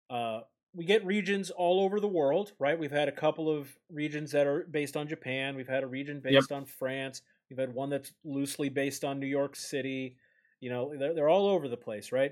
uh, 0.09 0.41
we 0.73 0.85
get 0.85 1.05
regions 1.05 1.51
all 1.51 1.81
over 1.81 1.99
the 1.99 2.07
world, 2.07 2.53
right? 2.59 2.79
We've 2.79 2.91
had 2.91 3.09
a 3.09 3.11
couple 3.11 3.49
of 3.49 3.67
regions 3.91 4.31
that 4.31 4.47
are 4.47 4.65
based 4.71 4.95
on 4.95 5.07
Japan. 5.07 5.55
We've 5.55 5.67
had 5.67 5.83
a 5.83 5.87
region 5.87 6.21
based 6.21 6.49
yep. 6.49 6.57
on 6.57 6.65
France. 6.65 7.21
We've 7.53 7.67
had 7.67 7.75
one 7.75 7.91
that's 7.91 8.11
loosely 8.25 8.69
based 8.69 9.03
on 9.03 9.19
New 9.19 9.27
York 9.27 9.55
City. 9.55 10.17
You 10.59 10.71
know, 10.71 10.91
they're, 10.97 11.13
they're 11.13 11.29
all 11.29 11.47
over 11.47 11.67
the 11.67 11.77
place, 11.77 12.11
right? 12.11 12.31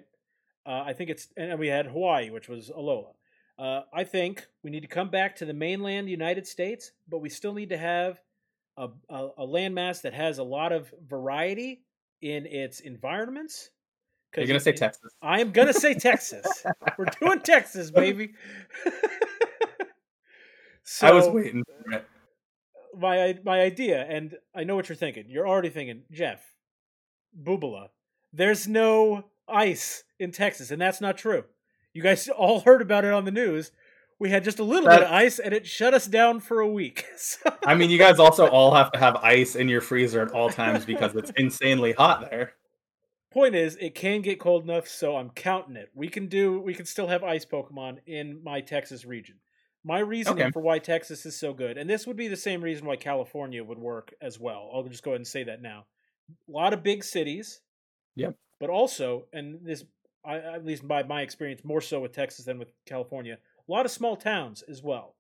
Uh, 0.66 0.84
I 0.84 0.94
think 0.94 1.12
it's, 1.12 1.28
and 1.38 1.60
we 1.60 1.68
had 1.68 1.86
Hawaii, 1.86 2.32
which 2.32 2.50
was 2.50 2.72
Alola. 2.72 3.14
Uh, 3.60 3.82
I 3.94 4.04
think 4.04 4.48
we 4.64 4.72
need 4.72 4.80
to 4.80 4.88
come 4.88 5.12
back 5.12 5.36
to 5.36 5.46
the 5.46 5.54
mainland 5.54 6.10
United 6.10 6.48
States, 6.48 6.92
but 7.08 7.20
we 7.20 7.30
still 7.30 7.54
need 7.54 7.70
to 7.70 7.78
have 7.78 8.20
a, 8.78 8.90
a, 9.10 9.28
a 9.38 9.48
landmass 9.48 10.02
that 10.02 10.16
has 10.16 10.40
a 10.40 10.44
lot 10.44 10.72
of 10.72 10.92
variety 11.08 11.84
in 12.24 12.48
its 12.48 12.80
environments. 12.80 13.70
You're 14.36 14.48
gonna 14.48 14.60
say 14.60 14.72
Texas. 14.72 15.14
I 15.22 15.42
am 15.42 15.52
gonna 15.52 15.74
say 15.74 15.94
Texas. 15.94 16.66
We're 16.98 17.06
doing 17.20 17.42
Texas, 17.42 17.92
baby. 17.92 18.34
so, 20.84 21.08
I 21.08 21.12
was 21.12 21.28
waiting 21.28 21.64
for 21.64 21.92
it. 21.92 22.08
My 23.02 23.40
my 23.44 23.62
idea, 23.62 24.06
and 24.08 24.36
I 24.54 24.64
know 24.64 24.76
what 24.76 24.88
you're 24.88 24.96
thinking. 24.96 25.26
You're 25.28 25.48
already 25.48 25.70
thinking, 25.70 26.04
Jeff, 26.12 26.42
Boobala. 27.42 27.88
There's 28.32 28.68
no 28.68 29.26
ice 29.48 30.04
in 30.20 30.32
Texas, 30.32 30.72
and 30.72 30.82
that's 30.82 31.02
not 31.02 31.18
true. 31.18 31.46
You 31.94 32.04
guys 32.04 32.28
all 32.38 32.62
heard 32.62 32.82
about 32.82 33.06
it 33.06 33.14
on 33.14 33.26
the 33.26 33.32
news 33.32 33.72
we 34.22 34.30
had 34.30 34.44
just 34.44 34.60
a 34.60 34.64
little 34.64 34.88
that, 34.88 35.00
bit 35.00 35.08
of 35.08 35.12
ice 35.12 35.40
and 35.40 35.52
it 35.52 35.66
shut 35.66 35.96
us 35.96 36.06
down 36.06 36.40
for 36.40 36.60
a 36.60 36.68
week. 36.68 37.06
So. 37.18 37.52
I 37.66 37.76
mean, 37.76 37.90
you 37.90 37.98
guys 37.98 38.20
also 38.20 38.48
all 38.48 38.74
have 38.74 38.92
to 38.92 39.00
have 39.00 39.16
ice 39.18 39.56
in 39.56 39.70
your 39.70 39.80
freezer 39.80 40.22
at 40.22 40.32
all 40.32 40.50
times 40.50 40.86
because 40.86 41.16
it's 41.16 41.32
insanely 41.38 41.94
hot 41.94 42.30
there. 42.30 42.54
Point 43.32 43.56
is, 43.56 43.78
it 43.78 43.96
can 43.96 44.22
get 44.22 44.40
cold 44.40 44.64
enough, 44.64 44.88
so 44.88 45.16
I'm 45.16 45.30
counting 45.30 45.76
it. 45.76 45.90
We 45.94 46.10
can 46.10 46.28
do, 46.28 46.60
we 46.60 46.74
can 46.74 46.86
still 46.86 47.08
have 47.08 47.24
ice 47.24 47.46
Pokemon 47.46 48.00
in 48.06 48.44
my 48.44 48.62
Texas 48.62 49.06
region. 49.06 49.36
My 49.84 50.00
reasoning 50.00 50.44
okay. 50.44 50.52
for 50.52 50.62
why 50.62 50.80
Texas 50.80 51.26
is 51.26 51.40
so 51.40 51.54
good, 51.54 51.78
and 51.78 51.90
this 51.90 52.06
would 52.06 52.18
be 52.18 52.28
the 52.28 52.38
same 52.38 52.62
reason 52.62 52.86
why 52.86 52.98
California 52.98 53.64
would 53.64 53.80
work 53.80 54.14
as 54.22 54.40
well. 54.40 54.70
I'll 54.74 54.84
just 54.84 55.04
go 55.04 55.12
ahead 55.12 55.20
and 55.20 55.28
say 55.28 55.44
that 55.46 55.62
now. 55.62 55.86
A 56.48 56.52
lot 56.52 56.74
of 56.74 56.84
big 56.84 57.04
cities. 57.04 57.62
Yep. 58.16 58.36
But 58.60 58.70
also, 58.70 59.26
and 59.34 59.60
this, 59.64 59.84
I, 60.24 60.38
at 60.38 60.66
least 60.66 60.88
by 60.88 61.02
my 61.04 61.22
experience, 61.22 61.64
more 61.64 61.82
so 61.82 62.00
with 62.00 62.12
Texas 62.12 62.46
than 62.46 62.60
with 62.60 62.72
California, 62.86 63.40
a 63.68 63.72
lot 63.72 63.86
of 63.86 63.92
small 63.92 64.16
towns 64.16 64.62
as 64.70 64.84
well. 64.84 65.16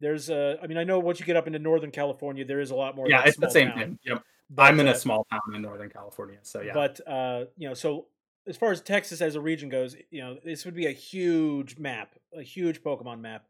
There's 0.00 0.28
a, 0.28 0.58
I 0.62 0.66
mean, 0.66 0.76
I 0.76 0.84
know 0.84 0.98
once 0.98 1.20
you 1.20 1.24
get 1.24 1.36
up 1.36 1.46
into 1.46 1.58
Northern 1.58 1.90
California, 1.90 2.44
there 2.44 2.60
is 2.60 2.70
a 2.70 2.74
lot 2.74 2.96
more. 2.96 3.08
Yeah, 3.08 3.22
it's 3.24 3.38
the 3.38 3.48
same 3.48 3.68
town. 3.68 3.78
thing. 3.78 3.98
Yep. 4.04 4.22
But, 4.50 4.62
I'm 4.62 4.80
in 4.80 4.88
a 4.88 4.90
uh, 4.90 4.94
small 4.94 5.26
town 5.30 5.54
in 5.54 5.62
Northern 5.62 5.88
California, 5.88 6.38
so 6.42 6.60
yeah. 6.60 6.74
But 6.74 7.00
uh, 7.08 7.44
you 7.56 7.68
know, 7.68 7.74
so 7.74 8.06
as 8.46 8.56
far 8.56 8.72
as 8.72 8.82
Texas 8.82 9.22
as 9.22 9.34
a 9.34 9.40
region 9.40 9.70
goes, 9.70 9.96
you 10.10 10.20
know, 10.20 10.36
this 10.44 10.66
would 10.66 10.74
be 10.74 10.86
a 10.86 10.92
huge 10.92 11.78
map, 11.78 12.14
a 12.36 12.42
huge 12.42 12.82
Pokemon 12.82 13.20
map. 13.20 13.46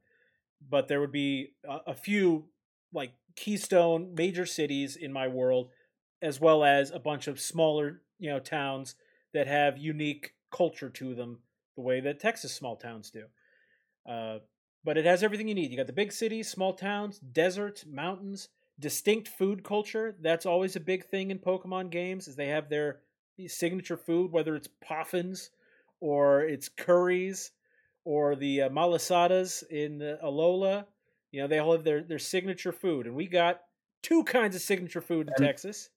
But 0.71 0.89
there 0.89 1.01
would 1.01 1.13
be 1.13 1.55
a, 1.69 1.79
a 1.89 1.95
few 1.95 2.47
like 2.93 3.13
keystone 3.37 4.15
major 4.15 4.47
cities 4.47 4.97
in 4.97 5.13
my 5.13 5.29
world, 5.29 5.71
as 6.21 6.41
well 6.41 6.65
as 6.65 6.91
a 6.91 6.99
bunch 6.99 7.27
of 7.27 7.41
smaller, 7.41 8.03
you 8.19 8.31
know, 8.31 8.39
towns 8.39 8.95
that 9.33 9.47
have 9.47 9.79
unique 9.79 10.35
culture 10.51 10.91
to 10.91 11.15
them, 11.15 11.39
the 11.77 11.83
way 11.83 12.01
that 12.01 12.21
Texas 12.21 12.53
small 12.53 12.77
towns 12.77 13.11
do. 13.11 13.25
Uh, 14.07 14.39
but 14.85 14.99
it 14.99 15.05
has 15.05 15.23
everything 15.23 15.49
you 15.49 15.55
need. 15.55 15.71
You 15.71 15.77
got 15.77 15.87
the 15.87 15.93
big 15.93 16.13
cities, 16.13 16.49
small 16.49 16.75
towns, 16.75 17.19
deserts, 17.19 17.87
mountains, 17.87 18.49
distinct 18.79 19.29
food 19.29 19.63
culture. 19.63 20.17
That's 20.21 20.47
always 20.47 20.77
a 20.77 20.81
big 20.81 21.07
thing 21.07 21.31
in 21.31 21.39
Pokemon 21.39 21.91
games. 21.91 22.27
Is 22.27 22.37
they 22.37 22.49
have 22.49 22.69
their 22.69 23.01
signature 23.47 23.97
food, 23.97 24.33
whether 24.33 24.55
it's 24.57 24.69
poffins 24.85 25.51
or 26.01 26.43
it's 26.43 26.69
curries 26.69 27.53
or 28.05 28.37
the 28.37 28.63
uh, 28.63 28.69
malasadas 28.69 29.67
in 29.69 30.03
uh, 30.03 30.17
Alola. 30.25 30.87
You 31.31 31.43
know, 31.43 31.49
they 31.49 31.59
all 31.59 31.73
have 31.73 31.85
their 31.85 32.03
their 32.03 32.19
signature 32.19 32.73
food, 32.73 33.07
and 33.07 33.15
we 33.15 33.27
got 33.27 33.61
two 34.03 34.25
kinds 34.25 34.55
of 34.57 34.63
signature 34.63 35.01
food 35.01 35.29
in. 35.29 35.45
Texas. 35.45 35.91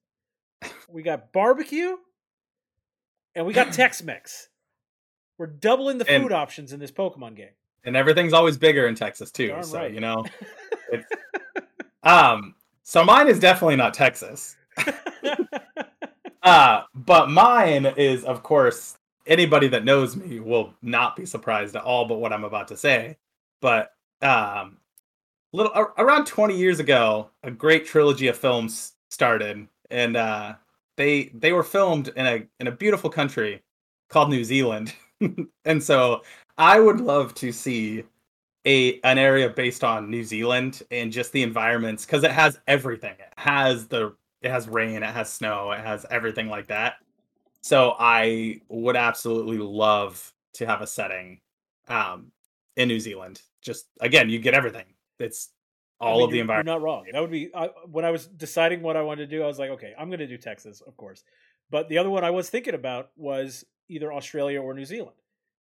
We 0.88 1.02
got 1.02 1.32
barbecue, 1.32 1.96
and 3.34 3.44
we 3.44 3.52
got 3.52 3.72
Tex-Mex. 3.72 4.48
We're 5.36 5.48
doubling 5.48 5.98
the 5.98 6.06
food 6.06 6.14
and... 6.14 6.32
options 6.32 6.72
in 6.72 6.80
this 6.80 6.90
Pokemon 6.90 7.36
game 7.36 7.50
and 7.86 7.96
everything's 7.96 8.32
always 8.32 8.58
bigger 8.58 8.86
in 8.86 8.94
Texas 8.94 9.30
too. 9.30 9.48
Darn 9.48 9.62
so 9.62 9.78
right. 9.78 9.94
you 9.94 10.00
know, 10.00 10.24
um, 12.02 12.54
so 12.82 13.04
mine 13.04 13.28
is 13.28 13.38
definitely 13.38 13.76
not 13.76 13.94
Texas. 13.94 14.56
uh, 16.42 16.82
but 16.94 17.30
mine 17.30 17.86
is, 17.96 18.24
of 18.24 18.42
course, 18.42 18.98
anybody 19.26 19.68
that 19.68 19.84
knows 19.84 20.16
me 20.16 20.40
will 20.40 20.72
not 20.82 21.16
be 21.16 21.26
surprised 21.26 21.76
at 21.76 21.82
all. 21.82 22.06
But 22.06 22.18
what 22.18 22.32
I'm 22.32 22.44
about 22.44 22.68
to 22.68 22.76
say, 22.76 23.16
but 23.60 23.92
um, 24.22 24.78
little 25.52 25.72
around 25.98 26.26
20 26.26 26.56
years 26.56 26.80
ago, 26.80 27.30
a 27.42 27.50
great 27.50 27.86
trilogy 27.86 28.28
of 28.28 28.36
films 28.36 28.92
started, 29.10 29.66
and 29.90 30.16
uh, 30.16 30.54
they 30.96 31.30
they 31.34 31.52
were 31.52 31.62
filmed 31.62 32.08
in 32.08 32.26
a 32.26 32.46
in 32.60 32.66
a 32.66 32.72
beautiful 32.72 33.10
country 33.10 33.62
called 34.08 34.30
New 34.30 34.44
Zealand. 34.44 34.94
and 35.64 35.82
so 35.82 36.22
I 36.58 36.80
would 36.80 37.00
love 37.00 37.34
to 37.34 37.52
see 37.52 38.04
a 38.66 39.00
an 39.00 39.18
area 39.18 39.48
based 39.48 39.84
on 39.84 40.10
New 40.10 40.24
Zealand 40.24 40.82
and 40.90 41.12
just 41.12 41.32
the 41.32 41.42
environments 41.42 42.04
because 42.04 42.24
it 42.24 42.32
has 42.32 42.58
everything. 42.66 43.14
It 43.18 43.32
has 43.36 43.86
the 43.86 44.14
it 44.42 44.50
has 44.50 44.68
rain, 44.68 45.02
it 45.02 45.14
has 45.14 45.32
snow, 45.32 45.72
it 45.72 45.80
has 45.80 46.04
everything 46.10 46.48
like 46.48 46.66
that. 46.68 46.96
So 47.66 47.96
I 47.98 48.60
would 48.68 48.94
absolutely 48.94 49.58
love 49.58 50.32
to 50.54 50.66
have 50.66 50.82
a 50.82 50.86
setting 50.86 51.40
um 51.88 52.30
in 52.76 52.86
New 52.86 53.00
Zealand. 53.00 53.42
Just 53.60 53.86
again, 54.00 54.30
you 54.30 54.38
get 54.38 54.54
everything. 54.54 54.84
It's 55.18 55.50
all 55.98 56.08
I 56.08 56.12
mean, 56.14 56.24
of 56.24 56.30
the 56.30 56.40
environment. 56.40 56.66
You're 56.68 56.74
not 56.76 56.82
wrong. 56.84 57.06
That 57.12 57.20
would 57.20 57.30
be 57.32 57.50
I, 57.54 57.70
when 57.90 58.04
I 58.04 58.10
was 58.10 58.28
deciding 58.28 58.82
what 58.82 58.96
I 58.96 59.02
wanted 59.02 59.28
to 59.28 59.36
do. 59.36 59.42
I 59.42 59.48
was 59.48 59.58
like, 59.58 59.70
okay, 59.70 59.94
I'm 59.98 60.08
going 60.08 60.20
to 60.20 60.28
do 60.28 60.38
Texas, 60.38 60.80
of 60.80 60.96
course. 60.96 61.24
But 61.68 61.88
the 61.88 61.98
other 61.98 62.08
one 62.08 62.22
I 62.22 62.30
was 62.30 62.48
thinking 62.48 62.74
about 62.74 63.10
was 63.16 63.64
either 63.88 64.12
Australia 64.12 64.62
or 64.62 64.72
New 64.72 64.84
Zealand 64.84 65.16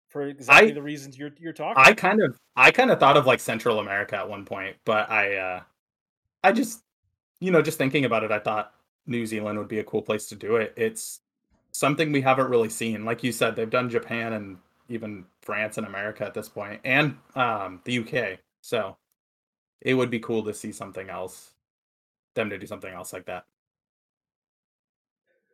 for 0.08 0.22
exactly 0.26 0.72
I, 0.72 0.74
the 0.74 0.82
reasons 0.82 1.16
you're 1.16 1.30
you're 1.38 1.52
talking. 1.52 1.80
I 1.84 1.92
kind 1.92 2.20
of 2.20 2.36
I 2.56 2.72
kind 2.72 2.90
of 2.90 2.98
thought 2.98 3.16
of 3.16 3.26
like 3.26 3.38
Central 3.38 3.78
America 3.78 4.16
at 4.16 4.28
one 4.28 4.44
point, 4.44 4.74
but 4.84 5.08
I 5.08 5.36
uh 5.36 5.60
I 6.42 6.50
just 6.50 6.82
you 7.38 7.52
know 7.52 7.62
just 7.62 7.78
thinking 7.78 8.06
about 8.06 8.24
it, 8.24 8.32
I 8.32 8.40
thought 8.40 8.72
New 9.06 9.24
Zealand 9.24 9.56
would 9.60 9.68
be 9.68 9.78
a 9.78 9.84
cool 9.84 10.02
place 10.02 10.26
to 10.30 10.34
do 10.34 10.56
it. 10.56 10.74
It's 10.76 11.20
something 11.72 12.12
we 12.12 12.20
haven't 12.20 12.50
really 12.50 12.68
seen. 12.68 13.04
Like 13.04 13.24
you 13.24 13.32
said, 13.32 13.56
they've 13.56 13.68
done 13.68 13.90
Japan 13.90 14.34
and 14.34 14.58
even 14.88 15.24
France 15.42 15.78
and 15.78 15.86
America 15.86 16.24
at 16.24 16.34
this 16.34 16.48
point, 16.48 16.80
and 16.84 17.16
um, 17.34 17.80
the 17.84 17.98
UK. 17.98 18.38
So 18.60 18.96
it 19.80 19.94
would 19.94 20.10
be 20.10 20.20
cool 20.20 20.44
to 20.44 20.54
see 20.54 20.70
something 20.70 21.10
else, 21.10 21.52
them 22.34 22.50
to 22.50 22.58
do 22.58 22.66
something 22.66 22.92
else 22.92 23.12
like 23.12 23.26
that. 23.26 23.44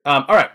Um, 0.05 0.25
all 0.29 0.37
right. 0.37 0.51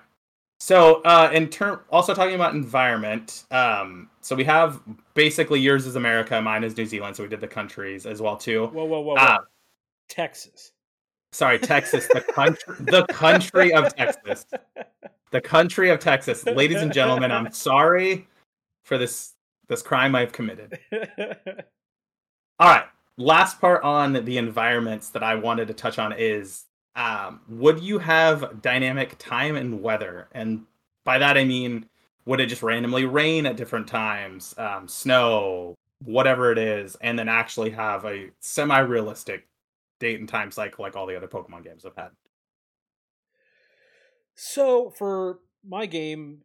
So 0.60 1.02
uh, 1.04 1.30
in 1.34 1.50
term, 1.50 1.82
also 1.90 2.14
talking 2.14 2.36
about 2.36 2.54
environment. 2.54 3.44
Um, 3.52 4.10
so 4.22 4.36
we 4.36 4.44
have 4.46 4.82
basically 5.14 5.60
yours 5.60 5.86
is 5.86 5.96
America, 5.96 6.42
mine 6.42 6.64
is 6.64 6.78
New 6.78 6.86
Zealand. 6.86 7.16
So 7.16 7.24
we 7.24 7.30
did 7.30 7.42
the 7.42 7.48
countries 7.48 8.06
as 8.06 8.22
well 8.22 8.38
too. 8.38 8.68
Whoa, 8.68 8.86
whoa, 8.86 9.02
whoa, 9.02 9.14
whoa. 9.14 9.16
Uh, 9.16 9.40
Texas. 10.08 10.73
Sorry, 11.34 11.58
Texas, 11.58 12.08
the 12.14 12.22
country, 12.22 12.76
the 12.80 13.06
country 13.10 13.74
of 13.74 13.96
Texas, 13.96 14.46
the 15.32 15.42
country 15.42 15.90
of 15.90 16.00
Texas, 16.00 16.46
ladies 16.46 16.80
and 16.82 16.94
gentlemen. 16.94 17.32
I'm 17.32 17.52
sorry 17.52 18.28
for 18.84 19.00
this 19.00 19.34
this 19.68 19.82
crime 19.82 20.14
I've 20.14 20.32
committed. 20.32 20.78
All 22.60 22.70
right, 22.70 22.86
last 23.18 23.60
part 23.60 23.84
on 23.84 24.14
the 24.14 24.38
environments 24.38 25.10
that 25.10 25.24
I 25.24 25.34
wanted 25.34 25.68
to 25.70 25.74
touch 25.74 25.98
on 25.98 26.14
is 26.16 26.66
um, 26.96 27.42
would 27.50 27.82
you 27.82 27.98
have 27.98 28.62
dynamic 28.62 29.16
time 29.18 29.56
and 29.56 29.82
weather? 29.82 30.28
And 30.34 30.66
by 31.04 31.18
that 31.18 31.36
I 31.36 31.46
mean, 31.46 31.88
would 32.26 32.42
it 32.42 32.46
just 32.46 32.62
randomly 32.62 33.06
rain 33.06 33.48
at 33.48 33.58
different 33.58 33.88
times, 33.88 34.54
um, 34.60 34.88
snow, 34.88 35.74
whatever 36.06 36.52
it 36.52 36.60
is, 36.60 36.96
and 37.02 37.18
then 37.18 37.28
actually 37.28 37.72
have 37.72 38.06
a 38.06 38.30
semi-realistic 38.40 39.48
date 40.00 40.20
and 40.20 40.30
time 40.30 40.52
cycle 40.52 40.84
like 40.84 40.96
all 40.96 41.08
the 41.08 41.16
other 41.16 41.28
Pokemon 41.28 41.64
games 41.64 41.86
I've 41.86 41.96
had. 41.96 42.10
So 44.36 44.90
for 44.98 45.40
my 45.66 45.86
game, 45.86 46.40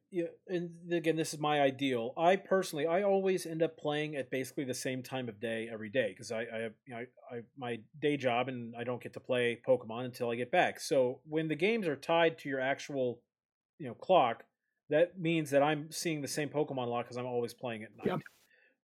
and 0.46 0.70
again, 0.92 1.16
this 1.16 1.34
is 1.34 1.40
my 1.40 1.60
ideal. 1.60 2.12
I 2.16 2.36
personally, 2.36 2.86
I 2.86 3.02
always 3.02 3.46
end 3.46 3.62
up 3.62 3.76
playing 3.76 4.14
at 4.14 4.30
basically 4.30 4.64
the 4.64 4.74
same 4.74 5.02
time 5.02 5.28
of 5.28 5.40
day 5.40 5.68
every 5.72 5.88
day 5.88 6.10
because 6.10 6.30
I, 6.30 6.42
I 6.42 6.58
have, 6.58 6.72
you 6.86 6.94
know, 6.94 7.00
I, 7.32 7.36
I, 7.36 7.40
my 7.56 7.80
day 8.00 8.16
job 8.16 8.48
and 8.48 8.74
I 8.78 8.84
don't 8.84 9.02
get 9.02 9.14
to 9.14 9.20
play 9.20 9.60
Pokemon 9.66 10.04
until 10.04 10.30
I 10.30 10.36
get 10.36 10.52
back. 10.52 10.78
So 10.80 11.20
when 11.26 11.48
the 11.48 11.56
games 11.56 11.88
are 11.88 11.96
tied 11.96 12.38
to 12.38 12.48
your 12.48 12.60
actual, 12.60 13.20
you 13.78 13.88
know, 13.88 13.94
clock, 13.94 14.44
that 14.90 15.18
means 15.18 15.50
that 15.50 15.62
I'm 15.62 15.90
seeing 15.90 16.22
the 16.22 16.28
same 16.28 16.48
Pokemon 16.48 16.86
a 16.86 16.90
lot 16.90 17.04
because 17.04 17.16
I'm 17.16 17.26
always 17.26 17.54
playing 17.54 17.82
at 17.82 17.96
night. 17.96 18.06
Yep. 18.06 18.20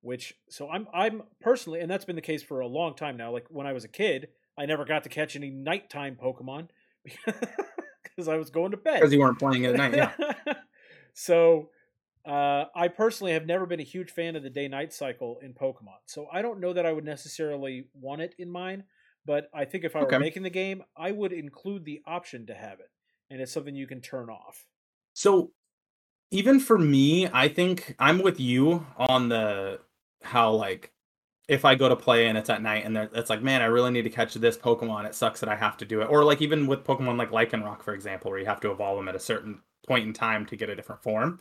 Which 0.00 0.34
so 0.50 0.68
I'm 0.68 0.86
I'm 0.92 1.22
personally, 1.40 1.80
and 1.80 1.90
that's 1.90 2.04
been 2.04 2.16
the 2.16 2.20
case 2.20 2.42
for 2.42 2.60
a 2.60 2.66
long 2.66 2.94
time 2.94 3.16
now. 3.16 3.32
Like 3.32 3.46
when 3.48 3.66
I 3.66 3.72
was 3.72 3.84
a 3.84 3.88
kid, 3.88 4.28
I 4.56 4.66
never 4.66 4.84
got 4.84 5.04
to 5.04 5.08
catch 5.08 5.36
any 5.36 5.50
nighttime 5.50 6.16
Pokemon 6.16 6.68
because 7.24 8.28
I 8.28 8.36
was 8.36 8.50
going 8.50 8.70
to 8.70 8.76
bed. 8.76 9.00
Because 9.00 9.12
you 9.12 9.20
weren't 9.20 9.38
playing 9.38 9.66
at 9.66 9.74
night, 9.74 9.94
yeah. 9.94 10.12
so 11.14 11.70
uh, 12.26 12.64
I 12.74 12.88
personally 12.88 13.32
have 13.32 13.46
never 13.46 13.66
been 13.66 13.80
a 13.80 13.84
huge 13.84 14.10
fan 14.10 14.36
of 14.36 14.42
the 14.42 14.50
day 14.50 14.68
night 14.68 14.92
cycle 14.92 15.38
in 15.42 15.52
Pokemon. 15.52 15.98
So 16.06 16.26
I 16.32 16.40
don't 16.40 16.60
know 16.60 16.72
that 16.72 16.86
I 16.86 16.92
would 16.92 17.04
necessarily 17.04 17.88
want 17.92 18.22
it 18.22 18.34
in 18.38 18.50
mine, 18.50 18.84
but 19.26 19.50
I 19.52 19.64
think 19.64 19.84
if 19.84 19.94
I 19.94 20.00
okay. 20.00 20.16
were 20.16 20.20
making 20.20 20.42
the 20.42 20.50
game, 20.50 20.82
I 20.96 21.10
would 21.10 21.32
include 21.32 21.84
the 21.84 22.00
option 22.06 22.46
to 22.46 22.54
have 22.54 22.80
it. 22.80 22.90
And 23.30 23.40
it's 23.40 23.52
something 23.52 23.74
you 23.74 23.86
can 23.86 24.00
turn 24.00 24.30
off. 24.30 24.66
So 25.12 25.52
even 26.30 26.60
for 26.60 26.78
me, 26.78 27.28
I 27.32 27.48
think 27.48 27.94
I'm 27.98 28.22
with 28.22 28.40
you 28.40 28.86
on 28.96 29.28
the 29.28 29.80
how 30.22 30.52
like 30.52 30.93
if 31.48 31.64
I 31.64 31.74
go 31.74 31.88
to 31.88 31.96
play 31.96 32.28
and 32.28 32.38
it's 32.38 32.48
at 32.48 32.62
night 32.62 32.84
and 32.84 32.96
it's 32.96 33.28
like, 33.28 33.42
man, 33.42 33.60
I 33.60 33.66
really 33.66 33.90
need 33.90 34.02
to 34.02 34.10
catch 34.10 34.34
this 34.34 34.56
Pokemon. 34.56 35.04
It 35.04 35.14
sucks 35.14 35.40
that 35.40 35.48
I 35.48 35.56
have 35.56 35.76
to 35.78 35.84
do 35.84 36.00
it. 36.00 36.06
Or 36.06 36.24
like 36.24 36.40
even 36.40 36.66
with 36.66 36.84
Pokemon 36.84 37.18
like 37.18 37.30
Lycanroc, 37.30 37.82
for 37.82 37.94
example, 37.94 38.30
where 38.30 38.40
you 38.40 38.46
have 38.46 38.60
to 38.60 38.70
evolve 38.70 38.96
them 38.96 39.08
at 39.08 39.14
a 39.14 39.20
certain 39.20 39.60
point 39.86 40.06
in 40.06 40.12
time 40.12 40.46
to 40.46 40.56
get 40.56 40.70
a 40.70 40.74
different 40.74 41.02
form. 41.02 41.40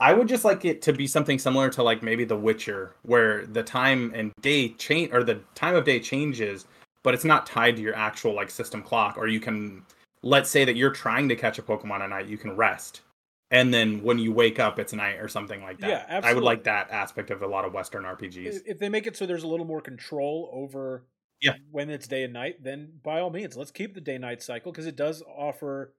I 0.00 0.12
would 0.12 0.28
just 0.28 0.44
like 0.44 0.64
it 0.64 0.82
to 0.82 0.92
be 0.92 1.06
something 1.06 1.38
similar 1.38 1.68
to 1.70 1.82
like 1.82 2.02
maybe 2.02 2.24
The 2.24 2.36
Witcher, 2.36 2.96
where 3.02 3.46
the 3.46 3.62
time 3.62 4.12
and 4.14 4.32
day 4.40 4.70
change 4.70 5.12
or 5.12 5.22
the 5.22 5.40
time 5.54 5.76
of 5.76 5.84
day 5.84 6.00
changes, 6.00 6.66
but 7.02 7.14
it's 7.14 7.24
not 7.24 7.46
tied 7.46 7.76
to 7.76 7.82
your 7.82 7.94
actual 7.94 8.34
like 8.34 8.50
system 8.50 8.82
clock. 8.82 9.16
Or 9.18 9.28
you 9.28 9.40
can, 9.40 9.84
let's 10.22 10.50
say 10.50 10.64
that 10.64 10.76
you're 10.76 10.90
trying 10.90 11.28
to 11.28 11.36
catch 11.36 11.58
a 11.58 11.62
Pokemon 11.62 12.00
at 12.00 12.10
night, 12.10 12.26
you 12.26 12.38
can 12.38 12.56
rest 12.56 13.02
and 13.50 13.72
then 13.72 14.02
when 14.02 14.18
you 14.18 14.32
wake 14.32 14.58
up 14.58 14.78
it's 14.78 14.92
night 14.92 15.16
or 15.20 15.28
something 15.28 15.62
like 15.62 15.78
that. 15.80 15.88
Yeah, 15.88 16.04
absolutely. 16.08 16.30
I 16.30 16.34
would 16.34 16.44
like 16.44 16.64
that 16.64 16.90
aspect 16.90 17.30
of 17.30 17.42
a 17.42 17.46
lot 17.46 17.64
of 17.64 17.72
Western 17.72 18.04
RPGs. 18.04 18.62
If 18.66 18.78
they 18.78 18.88
make 18.88 19.06
it 19.06 19.16
so 19.16 19.26
there's 19.26 19.44
a 19.44 19.48
little 19.48 19.66
more 19.66 19.80
control 19.80 20.50
over 20.52 21.04
yeah. 21.40 21.54
when 21.70 21.90
it's 21.90 22.06
day 22.06 22.24
and 22.24 22.32
night, 22.32 22.62
then 22.62 22.92
by 23.02 23.20
all 23.20 23.30
means, 23.30 23.56
let's 23.56 23.70
keep 23.70 23.94
the 23.94 24.00
day 24.00 24.18
night 24.18 24.42
cycle 24.42 24.72
because 24.72 24.86
it 24.86 24.96
does 24.96 25.22
offer 25.22 25.94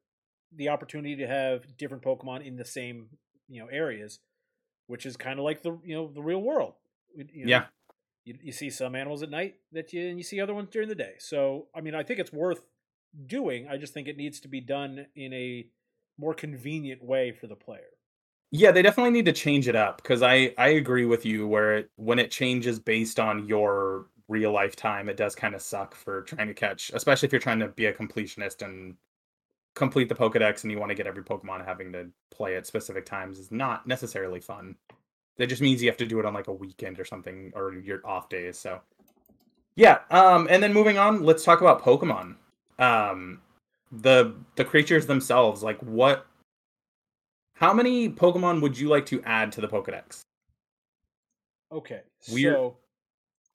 the 0.56 0.70
opportunity 0.70 1.16
to 1.18 1.28
have 1.28 1.78
different 1.78 2.04
Pokemon 2.04 2.46
in 2.46 2.56
the 2.56 2.66
same 2.66 3.08
you 3.48 3.62
know 3.62 3.68
areas, 3.68 4.20
which 4.88 5.06
is 5.06 5.18
kind 5.18 5.40
of 5.40 5.46
like 5.46 5.62
the 5.62 5.78
you 5.84 5.96
know 5.96 6.12
the 6.14 6.22
real 6.22 6.42
world. 6.42 6.74
You 7.16 7.46
know, 7.46 7.50
yeah. 7.50 7.66
You, 8.26 8.38
you 8.42 8.52
see 8.52 8.72
some 8.72 8.96
animals 8.96 9.22
at 9.22 9.30
night 9.30 9.56
that 9.72 9.94
you 9.94 10.08
and 10.08 10.18
you 10.18 10.24
see 10.24 10.42
other 10.42 10.54
ones 10.54 10.70
during 10.72 10.90
the 10.90 10.96
day. 10.96 11.14
So 11.20 11.68
I 11.76 11.82
mean, 11.82 11.96
I 11.96 12.04
think 12.04 12.20
it's 12.20 12.34
worth 12.34 12.62
doing. 13.28 13.68
I 13.70 13.78
just 13.78 13.94
think 13.94 14.08
it 14.08 14.18
needs 14.18 14.40
to 14.42 14.48
be 14.48 14.62
done 14.62 15.06
in 15.16 15.34
a 15.34 15.68
more 16.18 16.34
convenient 16.34 17.04
way 17.04 17.32
for 17.32 17.48
the 17.48 17.56
player. 17.56 17.82
Yeah, 18.52 18.72
they 18.72 18.82
definitely 18.82 19.12
need 19.12 19.26
to 19.26 19.34
change 19.34 19.68
it 19.68 19.76
up 19.76 20.02
because 20.02 20.22
I 20.22 20.54
I 20.58 20.70
agree 20.70 21.06
with 21.06 21.26
you 21.26 21.48
where 21.48 21.78
it, 21.78 21.90
when 21.98 22.20
it 22.20 22.32
changes 22.32 22.80
based 22.80 23.20
on 23.20 23.48
your 23.48 24.08
real 24.28 24.52
life 24.52 24.76
time, 24.76 25.10
it 25.10 25.18
does 25.18 25.36
kind 25.36 25.56
of 25.56 25.62
suck 25.62 25.94
for 25.94 26.22
trying 26.22 26.48
to 26.48 26.54
catch, 26.54 26.92
especially 26.94 27.28
if 27.28 27.34
you're 27.34 27.42
trying 27.42 27.60
to 27.60 27.68
be 27.68 27.86
a 27.86 27.94
completionist 27.94 28.64
and 28.64 28.96
complete 29.76 30.10
the 30.10 30.16
Pokedex 30.16 30.64
and 30.64 30.72
you 30.72 30.80
want 30.80 30.90
to 30.90 30.96
get 30.96 31.06
every 31.06 31.24
Pokemon 31.24 31.66
having 31.66 31.92
to 31.92 32.08
play 32.32 32.56
at 32.56 32.66
specific 32.66 33.06
times 33.06 33.40
is 33.40 33.52
not 33.52 33.86
necessarily 33.86 34.40
fun. 34.40 34.76
That 35.38 35.48
just 35.48 35.62
means 35.62 35.84
you 35.84 35.90
have 35.90 35.98
to 35.98 36.06
do 36.06 36.20
it 36.20 36.26
on 36.26 36.34
like 36.34 36.48
a 36.48 36.54
weekend 36.54 36.98
or 37.00 37.06
something 37.06 37.52
or 37.56 37.74
your 37.74 38.00
off 38.06 38.30
days. 38.30 38.58
So 38.58 38.80
yeah, 39.76 40.00
um, 40.10 40.48
and 40.50 40.64
then 40.64 40.74
moving 40.74 40.98
on, 40.98 41.24
let's 41.24 41.44
talk 41.44 41.60
about 41.60 41.84
Pokemon. 41.84 42.36
Um, 42.80 43.42
the 44.02 44.36
the 44.56 44.66
creatures 44.66 45.06
themselves 45.06 45.64
like 45.64 45.80
what 45.80 46.26
how 47.56 47.74
many 47.74 48.10
pokemon 48.10 48.62
would 48.62 48.78
you 48.78 48.90
like 48.90 49.06
to 49.06 49.22
add 49.24 49.52
to 49.52 49.62
the 49.62 49.68
pokédex 49.68 50.22
okay 51.72 52.02
we're 52.32 52.54
so... 52.54 52.78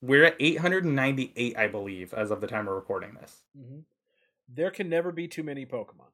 we're 0.02 0.24
at 0.24 0.36
898 0.40 1.56
i 1.58 1.66
believe 1.66 2.14
as 2.14 2.30
of 2.30 2.40
the 2.40 2.46
time 2.46 2.66
we're 2.66 2.74
recording 2.74 3.16
this. 3.20 3.42
Mm-hmm. 3.58 3.80
there 4.48 4.70
can 4.70 4.88
never 4.88 5.12
be 5.12 5.28
too 5.28 5.42
many 5.42 5.66
pokemon. 5.66 6.10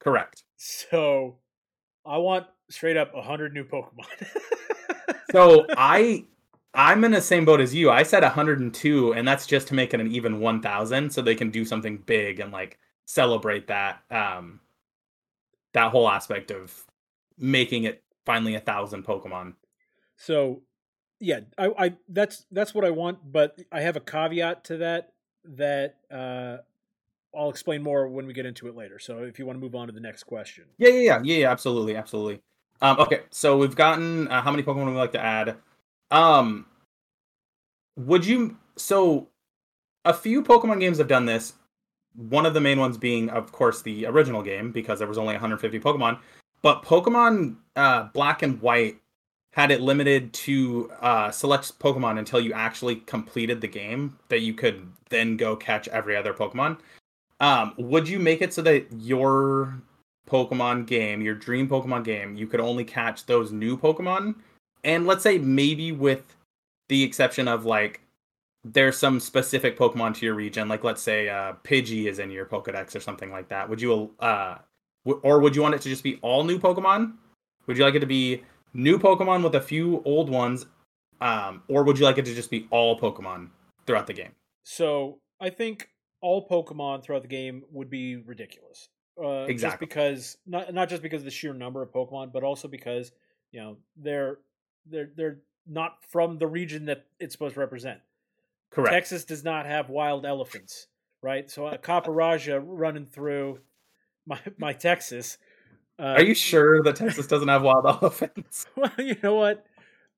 Correct. 0.00 0.42
So 0.56 1.36
i 2.04 2.18
want 2.18 2.46
straight 2.70 2.96
up 2.96 3.14
100 3.14 3.54
new 3.54 3.64
pokemon. 3.64 4.06
So 5.34 5.66
i 5.76 6.24
i'm 6.74 7.02
in 7.02 7.10
the 7.10 7.20
same 7.20 7.44
boat 7.44 7.60
as 7.60 7.74
you. 7.74 7.90
I 7.90 8.04
said 8.04 8.22
102 8.22 9.14
and 9.14 9.26
that's 9.26 9.46
just 9.46 9.66
to 9.68 9.74
make 9.74 9.92
it 9.92 10.00
an 10.00 10.06
even 10.12 10.38
1000 10.38 11.10
so 11.10 11.22
they 11.22 11.34
can 11.34 11.50
do 11.50 11.64
something 11.64 11.96
big 12.06 12.38
and 12.38 12.52
like 12.52 12.78
celebrate 13.06 13.66
that 13.68 14.00
um 14.10 14.60
that 15.72 15.90
whole 15.90 16.08
aspect 16.08 16.50
of 16.50 16.84
making 17.38 17.84
it 17.84 18.02
finally 18.24 18.54
a 18.54 18.60
thousand 18.60 19.04
Pokemon. 19.04 19.54
So 20.16 20.62
yeah, 21.20 21.40
I, 21.58 21.70
I 21.78 21.94
that's 22.08 22.46
that's 22.50 22.74
what 22.74 22.84
I 22.84 22.90
want, 22.90 23.18
but 23.30 23.60
I 23.72 23.80
have 23.80 23.96
a 23.96 24.00
caveat 24.00 24.64
to 24.64 24.78
that 24.78 25.12
that 25.44 25.96
uh 26.10 26.58
I'll 27.36 27.50
explain 27.50 27.82
more 27.82 28.06
when 28.08 28.26
we 28.26 28.32
get 28.32 28.46
into 28.46 28.68
it 28.68 28.76
later. 28.76 28.98
So 28.98 29.18
if 29.18 29.38
you 29.38 29.46
want 29.46 29.56
to 29.56 29.60
move 29.60 29.74
on 29.74 29.88
to 29.88 29.92
the 29.92 30.00
next 30.00 30.24
question. 30.24 30.64
Yeah, 30.78 30.90
yeah, 30.90 31.00
yeah, 31.00 31.20
yeah, 31.24 31.36
yeah 31.38 31.50
absolutely, 31.50 31.96
absolutely. 31.96 32.40
Um, 32.80 32.98
okay, 33.00 33.22
so 33.30 33.56
we've 33.56 33.74
gotten 33.74 34.28
uh, 34.28 34.42
how 34.42 34.50
many 34.50 34.62
Pokemon 34.62 34.84
would 34.84 34.92
we 34.92 34.98
like 34.98 35.12
to 35.12 35.20
add? 35.20 35.56
Um, 36.10 36.66
would 37.96 38.26
you? 38.26 38.56
So, 38.76 39.28
a 40.04 40.12
few 40.12 40.42
Pokemon 40.42 40.80
games 40.80 40.98
have 40.98 41.08
done 41.08 41.26
this 41.26 41.54
one 42.16 42.46
of 42.46 42.54
the 42.54 42.60
main 42.60 42.78
ones 42.78 42.96
being, 42.96 43.28
of 43.30 43.52
course, 43.52 43.82
the 43.82 44.06
original 44.06 44.42
game 44.42 44.70
because 44.72 44.98
there 44.98 45.08
was 45.08 45.18
only 45.18 45.34
150 45.34 45.80
Pokemon. 45.80 46.18
But 46.62 46.82
Pokemon 46.82 47.56
uh, 47.76 48.04
Black 48.12 48.42
and 48.42 48.60
White 48.62 48.96
had 49.52 49.70
it 49.70 49.80
limited 49.80 50.32
to 50.32 50.90
uh, 51.00 51.30
select 51.30 51.78
Pokemon 51.78 52.18
until 52.18 52.40
you 52.40 52.52
actually 52.52 52.96
completed 52.96 53.60
the 53.60 53.68
game 53.68 54.18
that 54.28 54.40
you 54.40 54.52
could 54.52 54.84
then 55.10 55.36
go 55.36 55.54
catch 55.54 55.86
every 55.88 56.16
other 56.16 56.34
Pokemon. 56.34 56.78
Um, 57.40 57.74
would 57.76 58.08
you 58.08 58.18
make 58.18 58.42
it 58.42 58.52
so 58.52 58.62
that 58.62 58.86
your 58.92 59.80
Pokemon 60.28 60.86
game, 60.86 61.20
your 61.20 61.34
dream 61.34 61.68
Pokemon 61.68 62.04
game, 62.04 62.34
you 62.34 62.46
could 62.46 62.60
only 62.60 62.84
catch 62.84 63.26
those 63.26 63.52
new 63.52 63.76
Pokemon? 63.76 64.36
And 64.82 65.06
let's 65.06 65.22
say 65.22 65.38
maybe 65.38 65.92
with 65.92 66.34
the 66.88 67.02
exception 67.02 67.46
of 67.46 67.64
like 67.64 68.00
there's 68.64 68.96
some 68.96 69.20
specific 69.20 69.78
Pokemon 69.78 70.14
to 70.16 70.26
your 70.26 70.34
region, 70.34 70.68
like 70.68 70.84
let's 70.84 71.02
say 71.02 71.28
uh, 71.28 71.54
Pidgey 71.64 72.06
is 72.06 72.18
in 72.18 72.30
your 72.30 72.46
Pokedex 72.46 72.96
or 72.96 73.00
something 73.00 73.30
like 73.30 73.48
that. 73.48 73.68
Would 73.68 73.80
you, 73.80 74.14
uh, 74.20 74.56
w- 75.04 75.20
or 75.22 75.40
would 75.40 75.54
you 75.54 75.62
want 75.62 75.74
it 75.74 75.82
to 75.82 75.88
just 75.88 76.02
be 76.02 76.18
all 76.22 76.44
new 76.44 76.58
Pokemon? 76.58 77.12
Would 77.66 77.76
you 77.76 77.84
like 77.84 77.94
it 77.94 78.00
to 78.00 78.06
be 78.06 78.42
new 78.72 78.98
Pokemon 78.98 79.44
with 79.44 79.54
a 79.54 79.60
few 79.60 80.02
old 80.04 80.30
ones, 80.30 80.66
um, 81.20 81.62
or 81.68 81.84
would 81.84 81.98
you 81.98 82.04
like 82.04 82.18
it 82.18 82.24
to 82.24 82.34
just 82.34 82.50
be 82.50 82.66
all 82.70 82.98
Pokemon 82.98 83.50
throughout 83.86 84.06
the 84.06 84.12
game? 84.12 84.32
So 84.64 85.18
I 85.40 85.50
think 85.50 85.88
all 86.22 86.48
Pokemon 86.48 87.02
throughout 87.02 87.22
the 87.22 87.28
game 87.28 87.64
would 87.70 87.90
be 87.90 88.16
ridiculous. 88.16 88.88
Uh, 89.22 89.44
exactly. 89.46 89.56
Just 89.56 89.78
because 89.78 90.36
not 90.46 90.74
not 90.74 90.88
just 90.88 91.02
because 91.02 91.20
of 91.20 91.26
the 91.26 91.30
sheer 91.30 91.52
number 91.52 91.82
of 91.82 91.92
Pokemon, 91.92 92.32
but 92.32 92.42
also 92.42 92.66
because 92.66 93.12
you 93.52 93.60
know 93.60 93.76
they're 93.96 94.38
they're 94.86 95.10
they're 95.16 95.38
not 95.66 95.98
from 96.08 96.38
the 96.38 96.46
region 96.46 96.86
that 96.86 97.04
it's 97.20 97.32
supposed 97.32 97.54
to 97.54 97.60
represent. 97.60 98.00
Correct. 98.74 98.92
Texas 98.92 99.24
does 99.24 99.44
not 99.44 99.66
have 99.66 99.88
wild 99.88 100.26
elephants, 100.26 100.88
right? 101.22 101.48
So 101.48 101.68
a 101.68 101.78
Copperajah 101.78 102.60
running 102.64 103.06
through 103.06 103.60
my 104.26 104.38
my 104.58 104.72
Texas. 104.72 105.38
Uh, 105.98 106.16
Are 106.16 106.24
you 106.24 106.34
sure 106.34 106.82
that 106.82 106.96
Texas 106.96 107.28
doesn't 107.28 107.48
have 107.48 107.62
wild 107.62 107.86
elephants? 108.02 108.66
Well, 108.76 108.90
you 108.98 109.16
know 109.22 109.34
what? 109.36 109.64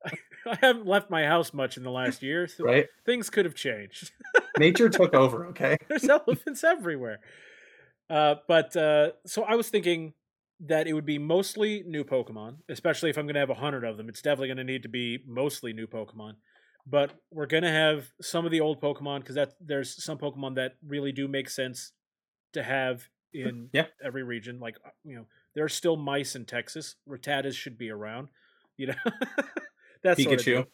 I 0.46 0.56
haven't 0.60 0.86
left 0.86 1.10
my 1.10 1.24
house 1.24 1.52
much 1.52 1.76
in 1.76 1.82
the 1.82 1.90
last 1.90 2.22
year, 2.22 2.46
so 2.46 2.64
right? 2.64 2.86
things 3.04 3.28
could 3.28 3.44
have 3.44 3.54
changed. 3.54 4.12
Nature 4.58 4.88
took 4.88 5.12
over. 5.12 5.46
Okay, 5.46 5.76
there's 5.88 6.08
elephants 6.08 6.64
everywhere. 6.64 7.18
Uh, 8.08 8.36
but 8.46 8.74
uh, 8.76 9.10
so 9.26 9.42
I 9.42 9.56
was 9.56 9.68
thinking 9.68 10.14
that 10.60 10.86
it 10.86 10.94
would 10.94 11.04
be 11.04 11.18
mostly 11.18 11.82
new 11.86 12.04
Pokemon, 12.04 12.58
especially 12.68 13.10
if 13.10 13.18
I'm 13.18 13.26
going 13.26 13.34
to 13.34 13.40
have 13.40 13.50
a 13.50 13.54
hundred 13.54 13.84
of 13.84 13.96
them. 13.96 14.08
It's 14.08 14.22
definitely 14.22 14.48
going 14.48 14.56
to 14.58 14.64
need 14.64 14.84
to 14.84 14.88
be 14.88 15.18
mostly 15.26 15.72
new 15.72 15.86
Pokemon. 15.86 16.34
But 16.88 17.12
we're 17.32 17.46
going 17.46 17.64
to 17.64 17.70
have 17.70 18.12
some 18.20 18.44
of 18.44 18.52
the 18.52 18.60
old 18.60 18.80
Pokemon 18.80 19.20
because 19.20 19.34
that 19.34 19.54
there's 19.60 20.02
some 20.02 20.18
Pokemon 20.18 20.54
that 20.54 20.76
really 20.86 21.10
do 21.10 21.26
make 21.26 21.50
sense 21.50 21.92
to 22.52 22.62
have 22.62 23.08
in 23.32 23.70
yeah. 23.72 23.86
every 24.02 24.22
region. 24.22 24.60
Like 24.60 24.76
uh, 24.84 24.90
you 25.04 25.16
know, 25.16 25.26
there 25.54 25.64
are 25.64 25.68
still 25.68 25.96
mice 25.96 26.36
in 26.36 26.44
Texas. 26.44 26.94
Rattatas 27.08 27.54
should 27.54 27.76
be 27.76 27.90
around. 27.90 28.28
You 28.76 28.88
know, 28.88 28.94
that's 30.02 30.20
Pikachu. 30.20 30.44
Sort 30.44 30.56
of 30.58 30.66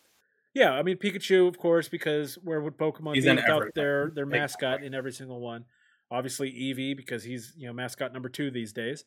yeah, 0.55 0.73
I 0.73 0.83
mean 0.83 0.99
Pikachu, 0.99 1.49
of 1.49 1.59
course, 1.59 1.89
because 1.89 2.35
where 2.37 2.61
would 2.61 2.77
Pokemon 2.77 3.15
he's 3.15 3.25
be 3.25 3.35
without 3.35 3.75
their 3.75 4.11
their 4.15 4.27
mascot 4.27 4.83
in 4.83 4.95
every 4.95 5.13
single 5.13 5.41
one? 5.41 5.65
Obviously 6.11 6.51
Eevee 6.51 6.97
because 6.97 7.25
he's 7.25 7.55
you 7.57 7.67
know 7.67 7.73
mascot 7.73 8.13
number 8.13 8.29
two 8.29 8.51
these 8.51 8.73
days. 8.73 9.05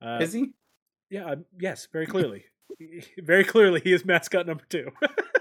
Uh, 0.00 0.18
is 0.20 0.32
he? 0.32 0.52
Yeah. 1.10 1.34
Yes. 1.60 1.88
Very 1.92 2.06
clearly. 2.06 2.44
very 3.18 3.44
clearly, 3.44 3.80
he 3.84 3.92
is 3.92 4.04
mascot 4.04 4.46
number 4.46 4.64
two. 4.68 4.90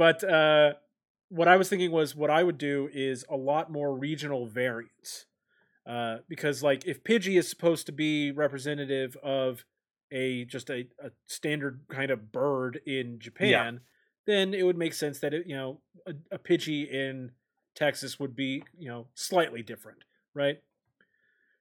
but 0.00 0.24
uh, 0.24 0.72
what 1.28 1.46
I 1.46 1.58
was 1.58 1.68
thinking 1.68 1.92
was 1.92 2.16
what 2.16 2.30
I 2.30 2.42
would 2.42 2.56
do 2.56 2.88
is 2.90 3.22
a 3.28 3.36
lot 3.36 3.70
more 3.70 3.94
regional 3.94 4.46
variants. 4.46 5.26
Uh, 5.86 6.20
because 6.26 6.62
like 6.62 6.86
if 6.86 7.04
Pidgey 7.04 7.38
is 7.38 7.50
supposed 7.50 7.84
to 7.84 7.92
be 7.92 8.32
representative 8.32 9.14
of 9.22 9.66
a 10.10 10.46
just 10.46 10.70
a, 10.70 10.86
a 11.04 11.10
standard 11.26 11.82
kind 11.90 12.10
of 12.10 12.32
bird 12.32 12.80
in 12.86 13.18
Japan, 13.18 13.74
yeah. 13.74 13.80
then 14.24 14.54
it 14.54 14.62
would 14.62 14.78
make 14.78 14.94
sense 14.94 15.18
that 15.18 15.34
it 15.34 15.46
you 15.46 15.54
know 15.54 15.80
a, 16.06 16.14
a 16.30 16.38
Pidgey 16.38 16.90
in 16.90 17.32
Texas 17.74 18.18
would 18.18 18.34
be 18.34 18.62
you 18.78 18.88
know 18.88 19.06
slightly 19.14 19.62
different, 19.62 20.04
right? 20.32 20.62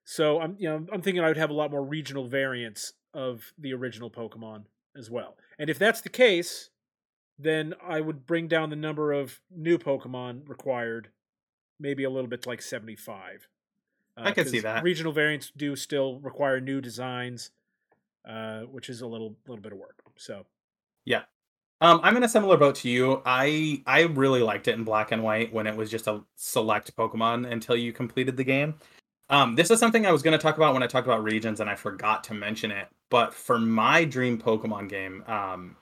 So 0.06 0.40
I'm 0.40 0.56
you 0.58 0.70
know 0.70 0.86
I'm 0.94 1.02
thinking 1.02 1.22
I 1.22 1.28
would 1.28 1.36
have 1.36 1.50
a 1.50 1.54
lot 1.54 1.72
more 1.72 1.84
regional 1.84 2.26
variants 2.30 2.94
of 3.14 3.52
the 3.58 3.74
original 3.74 4.10
Pokemon 4.10 4.64
as 4.98 5.10
well. 5.10 5.36
And 5.58 5.70
if 5.70 5.78
that's 5.78 6.00
the 6.00 6.08
case, 6.08 6.70
then 7.40 7.74
I 7.82 8.02
would 8.02 8.28
bring 8.28 8.48
down 8.50 8.70
the 8.70 8.76
number 8.76 9.14
of 9.14 9.40
new 9.50 9.78
Pokemon 9.78 10.48
required, 10.50 11.10
maybe 11.80 12.04
a 12.04 12.10
little 12.10 12.30
bit 12.30 12.42
to 12.44 12.50
like 12.50 12.62
75. 12.62 13.48
Uh, 14.18 14.22
I 14.26 14.32
can 14.32 14.46
see 14.46 14.60
that. 14.60 14.84
Regional 14.84 15.14
variants 15.14 15.52
do 15.56 15.78
still 15.78 16.20
require 16.20 16.60
new 16.60 16.82
designs, 16.82 17.52
uh, 18.28 18.62
which 18.62 18.90
is 18.90 19.02
a 19.02 19.08
little 19.08 19.38
little 19.48 19.62
bit 19.62 19.72
of 19.72 19.78
work. 19.78 20.04
So, 20.18 20.46
yeah, 21.06 21.24
um, 21.82 22.02
I'm 22.04 22.18
in 22.18 22.24
a 22.24 22.30
similar 22.30 22.58
boat 22.58 22.76
to 22.76 22.90
you. 22.90 23.22
I 23.26 23.82
I 23.86 24.02
really 24.02 24.42
liked 24.42 24.68
it 24.68 24.76
in 24.76 24.84
black 24.84 25.14
and 25.14 25.24
white 25.24 25.54
when 25.54 25.66
it 25.66 25.78
was 25.78 25.90
just 25.90 26.08
a 26.08 26.22
select 26.36 26.96
Pokemon 26.98 27.50
until 27.50 27.78
you 27.78 27.94
completed 27.94 28.36
the 28.36 28.44
game. 28.44 28.76
Um, 29.30 29.56
this 29.56 29.72
is 29.72 29.80
something 29.80 30.06
I 30.06 30.12
was 30.12 30.24
going 30.24 30.38
to 30.38 30.42
talk 30.42 30.58
about 30.58 30.74
when 30.74 30.84
I 30.84 30.88
talked 30.88 31.08
about 31.08 31.24
regions, 31.24 31.60
and 31.60 31.70
I 31.70 31.76
forgot 31.76 32.24
to 32.26 32.34
mention 32.34 32.72
it. 32.72 32.88
But 33.10 33.34
for 33.34 33.60
my 33.60 34.04
dream 34.04 34.40
Pokemon 34.40 34.90
game, 34.90 35.24
um, 35.28 35.78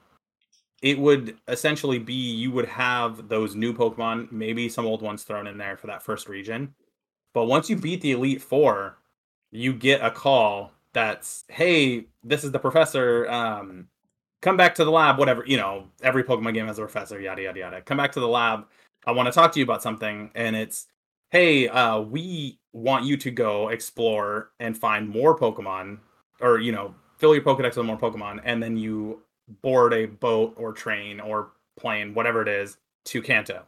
it 0.82 1.00
would 1.00 1.38
essentially 1.48 2.00
be 2.00 2.14
you 2.14 2.52
would 2.52 2.68
have 2.68 3.28
those 3.28 3.56
new 3.56 3.74
Pokemon, 3.74 4.32
maybe 4.32 4.70
some 4.70 4.86
old 4.86 5.02
ones 5.02 5.24
thrown 5.24 5.48
in 5.48 5.58
there 5.58 5.78
for 5.78 5.88
that 5.88 6.04
first 6.04 6.30
region. 6.30 6.74
But 7.34 7.46
once 7.46 7.70
you 7.70 7.76
beat 7.76 8.02
the 8.02 8.12
Elite 8.12 8.42
Four, 8.42 8.98
you 9.52 9.74
get 9.74 10.04
a 10.04 10.12
call 10.12 10.72
that's, 10.94 11.46
"Hey, 11.50 12.08
this 12.24 12.44
is 12.44 12.52
the 12.52 12.60
professor. 12.60 13.30
Um, 13.30 13.88
come 14.42 14.58
back 14.58 14.76
to 14.76 14.86
the 14.86 14.92
lab. 14.92 15.18
Whatever 15.20 15.44
you 15.46 15.58
know. 15.58 15.88
Every 16.04 16.24
Pokemon 16.24 16.54
game 16.54 16.68
has 16.68 16.80
a 16.80 16.84
professor. 16.84 17.20
Yada 17.20 17.44
yada 17.44 17.60
yada. 17.60 17.82
Come 17.82 17.98
back 17.98 18.12
to 18.14 18.20
the 18.20 18.28
lab. 18.28 18.68
I 19.06 19.12
want 19.12 19.28
to 19.28 19.32
talk 19.32 19.52
to 19.54 19.60
you 19.60 19.64
about 19.64 19.84
something." 19.84 20.32
And 20.36 20.56
it's 20.56 20.88
hey, 21.30 21.68
uh, 21.68 22.00
we 22.00 22.60
want 22.74 23.06
you 23.06 23.18
to 23.18 23.32
go 23.32 23.70
explore 23.70 24.52
and 24.60 24.78
find 24.78 25.10
more 25.10 25.38
Pokemon, 25.38 26.00
or 26.40 26.60
you 26.60 26.72
know, 26.72 26.96
fill 27.18 27.34
your 27.34 27.44
Pokedex 27.44 27.76
with 27.78 27.86
more 27.86 27.98
Pokemon, 27.98 28.42
and 28.44 28.62
then 28.62 28.78
you 28.78 29.22
board 29.62 29.94
a 29.94 30.06
boat 30.06 30.54
or 30.58 30.74
train 30.74 31.20
or 31.20 31.52
plane, 31.78 32.14
whatever 32.14 32.42
it 32.42 32.48
is, 32.48 32.78
to 33.06 33.22
Kanto. 33.22 33.64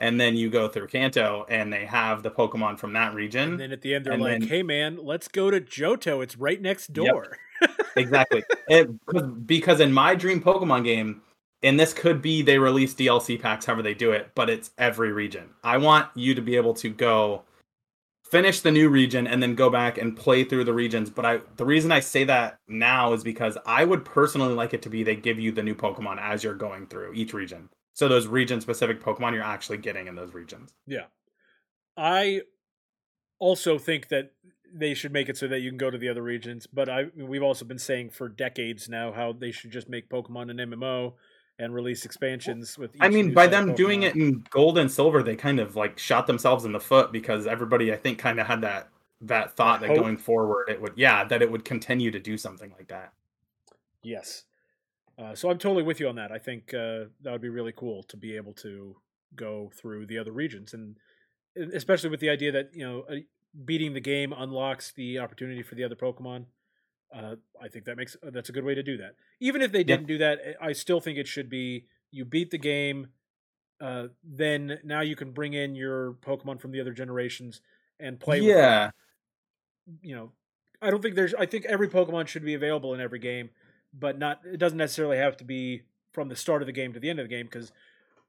And 0.00 0.20
then 0.20 0.36
you 0.36 0.50
go 0.50 0.68
through 0.68 0.88
Kanto, 0.88 1.46
and 1.48 1.72
they 1.72 1.84
have 1.84 2.22
the 2.22 2.30
Pokemon 2.30 2.78
from 2.78 2.92
that 2.94 3.14
region. 3.14 3.52
And 3.52 3.60
then 3.60 3.72
at 3.72 3.82
the 3.82 3.94
end, 3.94 4.04
they're 4.04 4.18
like, 4.18 4.40
then, 4.40 4.48
"Hey, 4.48 4.62
man, 4.62 4.98
let's 5.00 5.28
go 5.28 5.50
to 5.50 5.60
Johto. 5.60 6.22
It's 6.22 6.36
right 6.36 6.60
next 6.60 6.92
door." 6.92 7.38
Yep. 7.60 7.70
exactly. 7.96 8.42
It, 8.68 9.46
because 9.46 9.78
in 9.78 9.92
my 9.92 10.16
dream 10.16 10.42
Pokemon 10.42 10.84
game, 10.84 11.22
and 11.62 11.78
this 11.78 11.92
could 11.92 12.20
be 12.20 12.42
they 12.42 12.58
release 12.58 12.94
DLC 12.94 13.40
packs 13.40 13.66
however 13.66 13.82
they 13.82 13.94
do 13.94 14.10
it, 14.10 14.30
but 14.34 14.50
it's 14.50 14.72
every 14.78 15.12
region. 15.12 15.50
I 15.62 15.76
want 15.76 16.08
you 16.16 16.34
to 16.34 16.42
be 16.42 16.56
able 16.56 16.74
to 16.74 16.88
go 16.88 17.42
finish 18.32 18.60
the 18.62 18.70
new 18.70 18.88
region 18.88 19.26
and 19.26 19.42
then 19.42 19.54
go 19.54 19.68
back 19.68 19.98
and 19.98 20.16
play 20.16 20.42
through 20.42 20.64
the 20.64 20.72
regions. 20.72 21.10
But 21.10 21.26
I 21.26 21.40
the 21.56 21.66
reason 21.66 21.92
I 21.92 22.00
say 22.00 22.24
that 22.24 22.58
now 22.66 23.12
is 23.12 23.22
because 23.22 23.58
I 23.66 23.84
would 23.84 24.06
personally 24.06 24.54
like 24.54 24.72
it 24.72 24.80
to 24.82 24.88
be 24.88 25.04
they 25.04 25.14
give 25.14 25.38
you 25.38 25.52
the 25.52 25.62
new 25.62 25.74
Pokemon 25.74 26.18
as 26.18 26.42
you're 26.42 26.54
going 26.54 26.86
through 26.86 27.12
each 27.12 27.34
region. 27.34 27.68
So 27.92 28.08
those 28.08 28.26
region 28.26 28.62
specific 28.62 29.02
Pokemon 29.02 29.34
you're 29.34 29.42
actually 29.42 29.76
getting 29.76 30.06
in 30.06 30.14
those 30.14 30.32
regions. 30.32 30.72
Yeah. 30.86 31.04
I 31.94 32.40
also 33.38 33.76
think 33.76 34.08
that 34.08 34.32
they 34.74 34.94
should 34.94 35.12
make 35.12 35.28
it 35.28 35.36
so 35.36 35.46
that 35.48 35.60
you 35.60 35.70
can 35.70 35.76
go 35.76 35.90
to 35.90 35.98
the 35.98 36.08
other 36.08 36.22
regions, 36.22 36.66
but 36.66 36.88
I 36.88 37.08
we've 37.14 37.42
also 37.42 37.66
been 37.66 37.78
saying 37.78 38.10
for 38.10 38.30
decades 38.30 38.88
now 38.88 39.12
how 39.12 39.34
they 39.34 39.52
should 39.52 39.72
just 39.72 39.90
make 39.90 40.08
Pokemon 40.08 40.50
an 40.50 40.56
MMO 40.56 41.12
and 41.62 41.74
release 41.74 42.04
expansions 42.04 42.76
with. 42.76 42.90
I 43.00 43.08
mean, 43.08 43.32
by 43.32 43.46
them 43.46 43.70
Pokemon. 43.70 43.76
doing 43.76 44.02
it 44.02 44.16
in 44.16 44.44
gold 44.50 44.78
and 44.78 44.90
silver, 44.90 45.22
they 45.22 45.36
kind 45.36 45.60
of 45.60 45.76
like 45.76 45.98
shot 45.98 46.26
themselves 46.26 46.64
in 46.64 46.72
the 46.72 46.80
foot 46.80 47.12
because 47.12 47.46
everybody, 47.46 47.92
I 47.92 47.96
think, 47.96 48.18
kind 48.18 48.40
of 48.40 48.46
had 48.46 48.62
that 48.62 48.88
that 49.22 49.56
thought 49.56 49.80
that, 49.80 49.94
going 49.94 50.16
forward 50.16 50.68
it 50.68 50.82
would, 50.82 50.94
yeah, 50.96 51.24
that 51.24 51.42
it 51.42 51.50
would 51.50 51.64
continue 51.64 52.10
to 52.10 52.18
do 52.18 52.36
something 52.36 52.72
like 52.76 52.88
that. 52.88 53.12
Yes. 54.02 54.44
Uh, 55.16 55.34
so 55.34 55.48
I'm 55.50 55.58
totally 55.58 55.84
with 55.84 56.00
you 56.00 56.08
on 56.08 56.16
that. 56.16 56.32
I 56.32 56.38
think 56.38 56.74
uh, 56.74 57.04
that 57.22 57.30
would 57.30 57.40
be 57.40 57.48
really 57.48 57.72
cool 57.72 58.02
to 58.04 58.16
be 58.16 58.34
able 58.36 58.54
to 58.54 58.96
go 59.36 59.70
through 59.74 60.06
the 60.06 60.18
other 60.18 60.32
regions, 60.32 60.74
and 60.74 60.96
especially 61.72 62.10
with 62.10 62.20
the 62.20 62.30
idea 62.30 62.50
that 62.52 62.70
you 62.74 62.84
know 62.84 63.04
uh, 63.08 63.16
beating 63.64 63.94
the 63.94 64.00
game 64.00 64.32
unlocks 64.36 64.92
the 64.92 65.18
opportunity 65.18 65.62
for 65.62 65.76
the 65.76 65.84
other 65.84 65.94
Pokemon 65.94 66.46
uh, 67.14 67.36
I 67.60 67.68
think 67.68 67.84
that 67.84 67.96
makes 67.96 68.16
that's 68.22 68.48
a 68.48 68.52
good 68.52 68.64
way 68.64 68.74
to 68.74 68.82
do 68.82 68.96
that. 68.98 69.16
Even 69.40 69.62
if 69.62 69.72
they 69.72 69.84
didn't 69.84 70.08
yeah. 70.08 70.14
do 70.14 70.18
that, 70.18 70.38
eh, 70.44 70.52
I 70.60 70.72
still 70.72 71.00
think 71.00 71.18
it 71.18 71.28
should 71.28 71.48
be 71.48 71.86
you 72.10 72.24
beat 72.24 72.50
the 72.50 72.58
game, 72.58 73.08
uh, 73.80 74.08
then 74.24 74.78
now 74.84 75.00
you 75.00 75.16
can 75.16 75.32
bring 75.32 75.54
in 75.54 75.74
your 75.74 76.14
Pokemon 76.14 76.60
from 76.60 76.72
the 76.72 76.80
other 76.80 76.92
generations 76.92 77.60
and 78.00 78.18
play. 78.18 78.40
Yeah, 78.40 78.90
you 80.00 80.14
know, 80.14 80.32
I 80.80 80.90
don't 80.90 81.02
think 81.02 81.16
there's. 81.16 81.34
I 81.34 81.46
think 81.46 81.64
every 81.66 81.88
Pokemon 81.88 82.28
should 82.28 82.44
be 82.44 82.54
available 82.54 82.94
in 82.94 83.00
every 83.00 83.18
game, 83.18 83.50
but 83.92 84.18
not. 84.18 84.40
It 84.44 84.58
doesn't 84.58 84.78
necessarily 84.78 85.18
have 85.18 85.36
to 85.38 85.44
be 85.44 85.82
from 86.12 86.28
the 86.28 86.36
start 86.36 86.62
of 86.62 86.66
the 86.66 86.72
game 86.72 86.92
to 86.92 87.00
the 87.00 87.10
end 87.10 87.18
of 87.18 87.24
the 87.24 87.34
game 87.34 87.46
because 87.46 87.72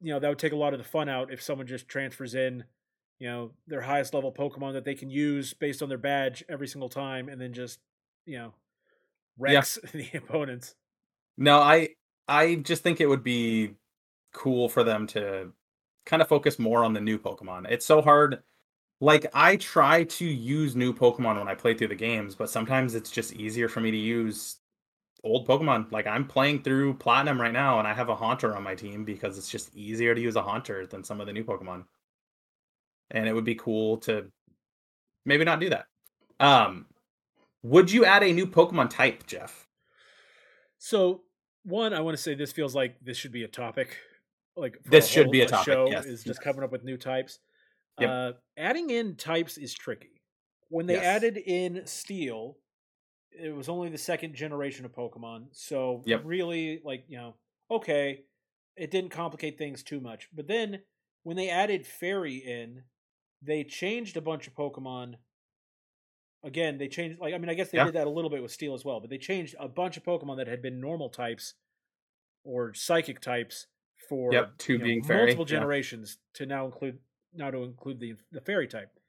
you 0.02 0.13
know 0.13 0.19
that 0.19 0.28
would 0.28 0.39
take 0.39 0.54
a 0.54 0.58
lot 0.58 0.74
of 0.74 0.80
the 0.80 0.86
fun 0.86 1.10
out 1.10 1.32
if 1.32 1.41
someone 1.41 1.67
just 1.67 1.88
transfers 1.88 2.36
in 2.36 2.63
you 3.19 3.28
know 3.28 3.52
their 3.67 3.82
highest 3.82 4.13
level 4.13 4.32
pokemon 4.32 4.74
that 4.74 4.86
they 4.86 4.96
can 4.96 5.10
use 5.10 5.54
based 5.54 5.82
on 5.82 5.89
their 5.89 5.98
badge 5.98 6.43
every 6.50 6.67
single 6.67 6.89
time 6.89 7.30
and 7.30 7.39
then 7.39 7.54
just 7.54 7.80
you 8.26 8.38
know 8.38 8.54
wrecks 9.38 9.80
yeah. 9.84 9.89
the 9.93 10.17
opponents. 10.17 10.76
No, 11.38 11.60
I 11.60 11.89
I 12.28 12.56
just 12.56 12.84
think 12.84 13.02
it 13.02 13.08
would 13.08 13.24
be 13.24 13.76
cool 14.34 14.69
for 14.69 14.84
them 14.84 15.08
to 15.08 15.52
kind 16.06 16.22
of 16.22 16.28
focus 16.28 16.60
more 16.60 16.84
on 16.84 16.93
the 16.93 17.02
new 17.02 17.17
Pokemon. 17.17 17.69
It's 17.69 17.86
so 17.86 18.02
hard. 18.02 18.43
Like 19.00 19.26
I 19.34 19.58
try 19.58 20.06
to 20.06 20.26
use 20.26 20.76
new 20.76 20.93
Pokemon 20.93 21.38
when 21.38 21.48
I 21.48 21.56
play 21.56 21.74
through 21.74 21.89
the 21.89 21.96
games, 21.96 22.36
but 22.36 22.50
sometimes 22.50 22.96
it's 22.96 23.12
just 23.12 23.34
easier 23.34 23.67
for 23.67 23.82
me 23.82 23.91
to 23.91 23.98
use 23.98 24.58
old 25.24 25.48
Pokemon. 25.48 25.91
Like 25.91 26.08
I'm 26.08 26.26
playing 26.28 26.63
through 26.63 26.96
Platinum 26.96 27.39
right 27.39 27.54
now 27.54 27.80
and 27.80 27.88
I 27.88 27.93
have 27.93 28.10
a 28.10 28.15
Haunter 28.15 28.56
on 28.56 28.63
my 28.63 28.76
team 28.76 29.04
because 29.06 29.38
it's 29.38 29.50
just 29.50 29.76
easier 29.76 30.15
to 30.15 30.22
use 30.22 30.36
a 30.36 30.41
Haunter 30.41 30.86
than 30.86 31.04
some 31.04 31.19
of 31.22 31.28
the 31.28 31.34
new 31.34 31.43
Pokemon. 31.43 31.86
And 33.12 33.28
it 33.28 33.34
would 33.34 33.46
be 33.46 33.56
cool 33.56 33.98
to 34.00 34.32
maybe 35.26 35.46
not 35.46 35.60
do 35.60 35.69
that. 35.69 35.88
Um 36.39 36.86
would 37.63 37.91
you 37.91 38.06
add 38.06 38.23
a 38.23 38.32
new 38.32 38.45
Pokemon 38.45 38.89
type, 38.89 39.26
Jeff? 39.26 39.67
So, 40.78 41.21
one, 41.63 41.93
I 41.93 42.02
want 42.02 42.15
to 42.17 42.21
say 42.21 42.36
this 42.36 42.52
feels 42.52 42.76
like 42.76 42.97
this 43.02 43.17
should 43.17 43.32
be 43.32 43.43
a 43.43 43.47
topic. 43.47 43.97
Like 44.56 44.78
this 44.86 45.08
should 45.08 45.32
be 45.32 45.41
a 45.41 45.47
topic. 45.47 45.73
Show 45.73 45.88
yes. 45.89 46.06
is 46.06 46.23
just 46.23 46.41
coming 46.41 46.63
up 46.63 46.71
with 46.71 46.84
new 46.84 46.97
types. 46.97 47.39
Yep. 47.99 48.10
Uh, 48.10 48.32
adding 48.58 48.89
in 48.89 49.15
types 49.15 49.58
is 49.58 49.73
tricky. 49.73 50.21
When 50.69 50.86
they 50.86 50.95
yes. 50.95 51.06
added 51.06 51.38
in 51.38 51.86
Steel, 51.86 52.58
it 53.32 53.56
was 53.56 53.69
only 53.69 53.89
the 53.89 53.97
second 53.97 54.36
generation 54.36 54.86
of 54.86 54.93
Pokemon. 54.93 55.47
So 55.52 56.04
Yep. 56.06 56.21
really, 56.26 56.82
like 56.84 57.06
you 57.08 57.17
know, 57.17 57.36
okay, 57.71 58.26
it 58.76 58.91
didn't 58.91 59.12
complicate 59.12 59.58
things 59.58 59.84
too 59.84 59.99
much. 59.99 60.28
But 60.34 60.47
then 60.47 60.82
when 61.23 61.38
they 61.38 61.49
added 61.49 61.88
Fairy 61.88 62.36
in, 62.36 62.84
they 63.41 63.63
changed 63.63 64.17
a 64.17 64.21
bunch 64.21 64.47
of 64.47 64.54
Pokemon. 64.54 65.15
Again, 66.44 66.78
they 66.78 66.88
changed 66.88 67.20
like 67.20 67.34
I 67.34 67.38
mean, 67.38 67.50
I 67.50 67.54
guess 67.54 67.72
they 67.72 67.78
Yeah. 67.78 67.86
did 67.86 67.94
that 67.96 68.08
a 68.08 68.10
little 68.10 68.30
bit 68.30 68.42
with 68.42 68.52
Steel 68.52 68.74
as 68.74 68.84
well, 68.86 69.00
but 69.00 69.10
they 69.10 69.18
changed 69.18 69.56
a 69.60 69.68
bunch 69.70 69.98
of 69.98 70.04
Pokemon 70.04 70.38
that 70.38 70.48
had 70.48 70.62
been 70.62 70.80
normal 70.82 71.10
types 71.10 71.56
or 72.44 72.74
psychic 72.74 73.20
types 73.22 73.68
for 74.10 74.32
Yep, 74.34 74.58
two 74.58 74.78
you 74.78 74.84
know, 74.84 74.88
being 74.88 75.04
fairy, 75.04 75.20
multiple 75.26 75.46
yeah. 75.48 75.66
generations 75.66 76.18
to 76.34 76.46
now 76.46 76.66
include 76.66 77.00
now 77.34 77.52
to 77.52 77.64
include 77.64 78.00
the 78.00 78.16
the 78.32 78.42
fairy 78.42 78.68
type 78.68 79.00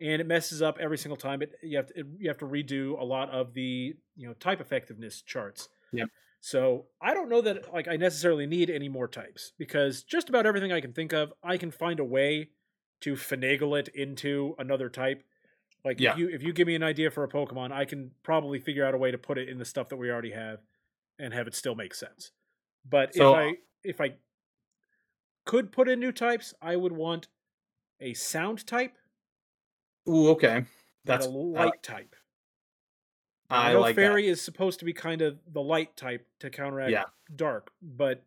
and 0.00 0.20
it 0.20 0.26
messes 0.26 0.62
up 0.62 0.78
every 0.80 0.98
single 0.98 1.16
time. 1.16 1.42
It 1.42 1.54
you 1.62 1.76
have 1.76 1.86
to 1.88 2.00
it, 2.00 2.06
you 2.18 2.28
have 2.28 2.38
to 2.38 2.46
redo 2.46 3.00
a 3.00 3.04
lot 3.04 3.30
of 3.30 3.54
the 3.54 3.94
you 4.16 4.28
know 4.28 4.34
type 4.34 4.60
effectiveness 4.60 5.22
charts. 5.22 5.68
Yep. 5.92 6.08
So 6.40 6.86
I 7.00 7.14
don't 7.14 7.28
know 7.28 7.40
that 7.42 7.72
like 7.72 7.88
I 7.88 7.96
necessarily 7.96 8.46
need 8.46 8.70
any 8.70 8.88
more 8.88 9.08
types 9.08 9.52
because 9.58 10.04
just 10.04 10.28
about 10.28 10.46
everything 10.46 10.72
I 10.72 10.80
can 10.80 10.92
think 10.92 11.12
of, 11.12 11.32
I 11.42 11.56
can 11.58 11.70
find 11.70 12.00
a 12.00 12.04
way 12.04 12.50
to 13.00 13.14
finagle 13.14 13.78
it 13.78 13.88
into 13.88 14.54
another 14.58 14.88
type. 14.88 15.24
Like 15.84 16.00
Yeah. 16.00 16.12
if 16.12 16.18
you 16.18 16.28
if 16.28 16.42
you 16.42 16.52
give 16.52 16.66
me 16.66 16.74
an 16.74 16.82
idea 16.82 17.10
for 17.10 17.24
a 17.24 17.28
Pokemon, 17.28 17.72
I 17.72 17.84
can 17.84 18.10
probably 18.22 18.58
figure 18.58 18.84
out 18.84 18.94
a 18.94 18.98
way 18.98 19.10
to 19.10 19.18
put 19.18 19.38
it 19.38 19.48
in 19.48 19.58
the 19.58 19.64
stuff 19.64 19.88
that 19.88 19.96
we 19.96 20.10
already 20.10 20.32
have 20.32 20.60
and 21.18 21.32
have 21.32 21.46
it 21.46 21.54
still 21.54 21.74
make 21.74 21.94
sense. 21.94 22.32
But 22.88 23.14
So- 23.14 23.32
if 23.32 23.36
I 23.36 23.56
if 23.84 24.00
I 24.00 24.14
could 25.44 25.72
put 25.72 25.88
in 25.88 26.00
new 26.00 26.12
types, 26.12 26.52
I 26.60 26.76
would 26.76 26.92
want 26.92 27.28
a 28.00 28.12
sound 28.14 28.66
type 28.66 28.96
Ooh, 30.08 30.30
okay. 30.30 30.56
and 30.58 30.66
That's 31.04 31.26
a 31.26 31.30
light 31.30 31.82
type. 31.82 32.14
Now, 33.50 33.56
I 33.62 33.72
know 33.72 33.80
like 33.80 33.94
fairy 33.96 34.26
is 34.28 34.42
supposed 34.42 34.78
to 34.80 34.84
be 34.84 34.92
kind 34.92 35.22
of 35.22 35.38
the 35.50 35.62
light 35.62 35.96
type 35.96 36.26
to 36.40 36.50
counteract 36.50 36.90
Yeah. 36.90 37.04
dark, 37.34 37.72
but 37.80 38.24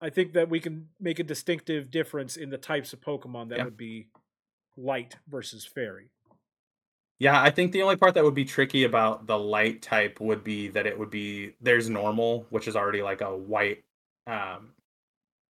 I 0.00 0.10
think 0.10 0.32
that 0.34 0.48
we 0.48 0.60
can 0.60 0.90
make 1.00 1.18
a 1.18 1.24
distinctive 1.24 1.90
difference 1.90 2.36
in 2.36 2.50
the 2.50 2.58
types 2.58 2.92
of 2.92 3.00
Pokemon 3.00 3.48
that 3.48 3.58
Yeah. 3.58 3.64
would 3.64 3.76
be 3.76 4.10
light 4.76 5.16
versus 5.26 5.64
fairy. 5.66 6.10
Yeah, 7.18 7.40
I 7.40 7.50
think 7.50 7.72
the 7.72 7.82
only 7.82 7.96
part 7.96 8.14
that 8.14 8.24
would 8.24 8.34
be 8.34 8.44
tricky 8.44 8.84
about 8.84 9.26
the 9.26 9.38
light 9.38 9.82
type 9.82 10.20
would 10.20 10.42
be 10.42 10.68
that 10.68 10.86
it 10.86 10.98
would 10.98 11.10
be 11.10 11.54
there's 11.60 11.88
normal, 11.88 12.46
which 12.50 12.66
is 12.66 12.76
already 12.76 13.02
like 13.02 13.20
a 13.20 13.34
white, 13.36 13.84
um, 14.26 14.72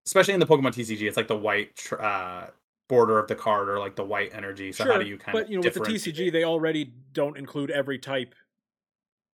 especially 0.06 0.34
in 0.34 0.40
the 0.40 0.46
Pokemon 0.46 0.74
TCG, 0.74 1.08
it's 1.08 1.16
like 1.16 1.28
the 1.28 1.36
white 1.36 1.74
tr- 1.74 2.00
uh, 2.00 2.46
border 2.88 3.18
of 3.18 3.28
the 3.28 3.34
card 3.34 3.68
or 3.68 3.78
like 3.78 3.96
the 3.96 4.04
white 4.04 4.34
energy. 4.34 4.72
So 4.72 4.84
how 4.84 4.98
do 4.98 5.06
you 5.06 5.16
kind 5.16 5.32
but 5.32 5.44
of 5.44 5.50
you 5.50 5.56
know, 5.56 5.62
with 5.62 5.74
the? 5.74 5.80
TCG, 5.80 6.30
they 6.30 6.44
already 6.44 6.92
don't 7.12 7.36
include 7.38 7.70
every 7.70 7.98
type 7.98 8.34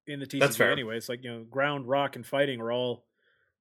in 0.06 0.20
the 0.20 0.26
TCG 0.28 0.40
That's 0.40 0.58
fair. 0.58 0.72
anyway. 0.72 0.98
It's 0.98 1.10
like 1.10 1.24
you 1.24 1.32
know, 1.32 1.44
ground, 1.44 1.88
rock, 1.88 2.16
and 2.16 2.26
fighting 2.26 2.62
are 2.62 2.72
all 2.72 3.06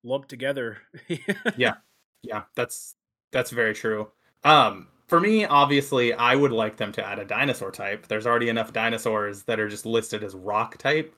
lumped 0.03 0.29
together. 0.29 0.79
Yeah. 1.57 1.75
Yeah, 2.23 2.43
that's 2.55 2.97
that's 3.33 3.51
very 3.51 3.75
true. 3.75 4.09
Um, 4.45 4.89
for 5.09 5.21
me, 5.21 5.45
obviously, 5.45 6.13
I 6.13 6.35
would 6.37 6.53
like 6.53 6.77
them 6.77 6.93
to 6.93 7.05
add 7.07 7.19
a 7.19 7.25
dinosaur 7.25 7.71
type. 7.71 8.07
There's 8.07 8.27
already 8.27 8.49
enough 8.49 8.73
dinosaurs 8.73 9.43
that 9.45 9.59
are 9.59 9.69
just 9.69 9.87
listed 9.87 10.23
as 10.23 10.35
rock 10.35 10.77
type. 10.79 11.15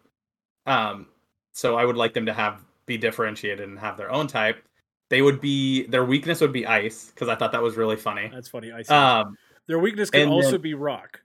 Um, 0.66 1.06
so 1.52 1.76
I 1.76 1.84
would 1.84 1.96
like 1.96 2.14
them 2.14 2.26
to 2.26 2.32
have 2.32 2.60
be 2.86 2.96
differentiated 2.96 3.68
and 3.68 3.78
have 3.78 3.96
their 3.96 4.10
own 4.10 4.26
type. 4.26 4.62
They 5.10 5.22
would 5.22 5.40
be 5.40 5.86
their 5.86 6.04
weakness 6.04 6.40
would 6.40 6.52
be 6.52 6.66
ice 6.66 7.06
because 7.06 7.28
I 7.28 7.34
thought 7.34 7.52
that 7.52 7.62
was 7.62 7.76
really 7.76 7.96
funny. 7.96 8.30
That's 8.32 8.48
funny. 8.48 8.70
Ice. 8.72 8.88
Um, 8.90 9.36
Their 9.66 9.78
weakness 9.80 10.08
can 10.10 10.22
and 10.22 10.30
also 10.30 10.52
then- 10.52 10.60
be 10.60 10.74
rock. 10.74 11.20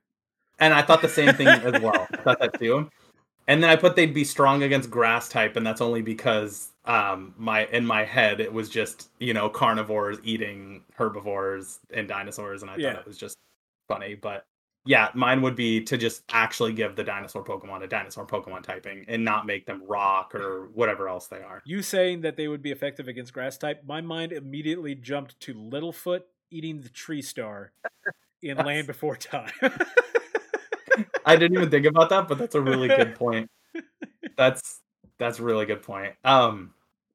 and 0.60 0.74
I 0.74 0.82
thought 0.82 1.02
the 1.02 1.10
same 1.10 1.34
thing 1.36 1.48
as 1.48 1.82
well. 1.82 2.08
I 2.12 2.18
thought 2.24 2.40
that 2.40 2.58
too. 2.60 2.90
And 3.48 3.62
then 3.62 3.70
I 3.70 3.76
put 3.76 3.96
they'd 3.96 4.14
be 4.14 4.24
strong 4.24 4.64
against 4.64 4.90
grass 4.90 5.30
type, 5.30 5.56
and 5.56 5.66
that's 5.66 5.82
only 5.82 6.02
because 6.02 6.72
um 6.86 7.34
my 7.38 7.66
in 7.68 7.86
my 7.86 8.04
head 8.04 8.40
it 8.40 8.52
was 8.54 8.70
just 8.70 9.10
you 9.20 9.34
know 9.34 9.50
carnivores 9.50 10.18
eating 10.24 10.84
herbivores 10.96 11.80
and 11.94 12.08
dinosaurs, 12.08 12.62
and 12.62 12.72
I 12.72 12.78
Yeah. 12.78 12.94
thought 12.94 13.02
it 13.02 13.08
was 13.08 13.18
just 13.18 13.38
funny. 13.88 14.16
But 14.16 14.46
yeah, 14.86 15.10
mine 15.16 15.42
would 15.42 15.56
be 15.56 15.82
to 15.84 15.98
just 15.98 16.24
actually 16.30 16.72
give 16.74 16.96
the 16.96 17.04
dinosaur 17.04 17.44
Pokemon 17.44 17.84
a 17.84 17.88
dinosaur 17.88 18.26
Pokemon 18.26 18.64
typing 18.64 19.04
and 19.08 19.26
not 19.26 19.48
make 19.48 19.66
them 19.66 19.82
rock 19.88 20.36
or 20.36 20.70
whatever 20.74 21.10
else 21.10 21.28
they 21.28 21.42
are. 21.42 21.62
You 21.66 21.82
saying 21.82 22.22
that 22.22 22.38
they 22.38 22.48
would 22.48 22.62
be 22.62 22.72
effective 22.72 23.08
against 23.08 23.34
grass 23.34 23.58
type, 23.58 23.84
my 23.86 24.02
mind 24.02 24.32
immediately 24.32 24.94
jumped 24.94 25.40
to 25.42 25.56
Littlefoot 25.56 26.22
eating 26.52 26.82
the 26.82 26.90
tree 26.90 27.24
star 27.24 27.72
in 28.44 28.58
Land 28.58 28.86
Before 28.88 29.16
Time. 29.16 29.52
I 31.26 31.36
didn't 31.36 31.58
even 31.58 31.70
think 31.70 31.86
about 31.86 32.10
that, 32.10 32.28
but 32.28 32.38
that's 32.38 32.56
a 32.56 32.62
really 32.62 32.88
good 32.88 33.16
point. 33.20 33.50
That's 34.38 34.82
that's 35.18 35.40
a 35.40 35.44
really 35.44 35.66
good 35.66 35.82
point. 35.82 36.14
Um 36.24 36.74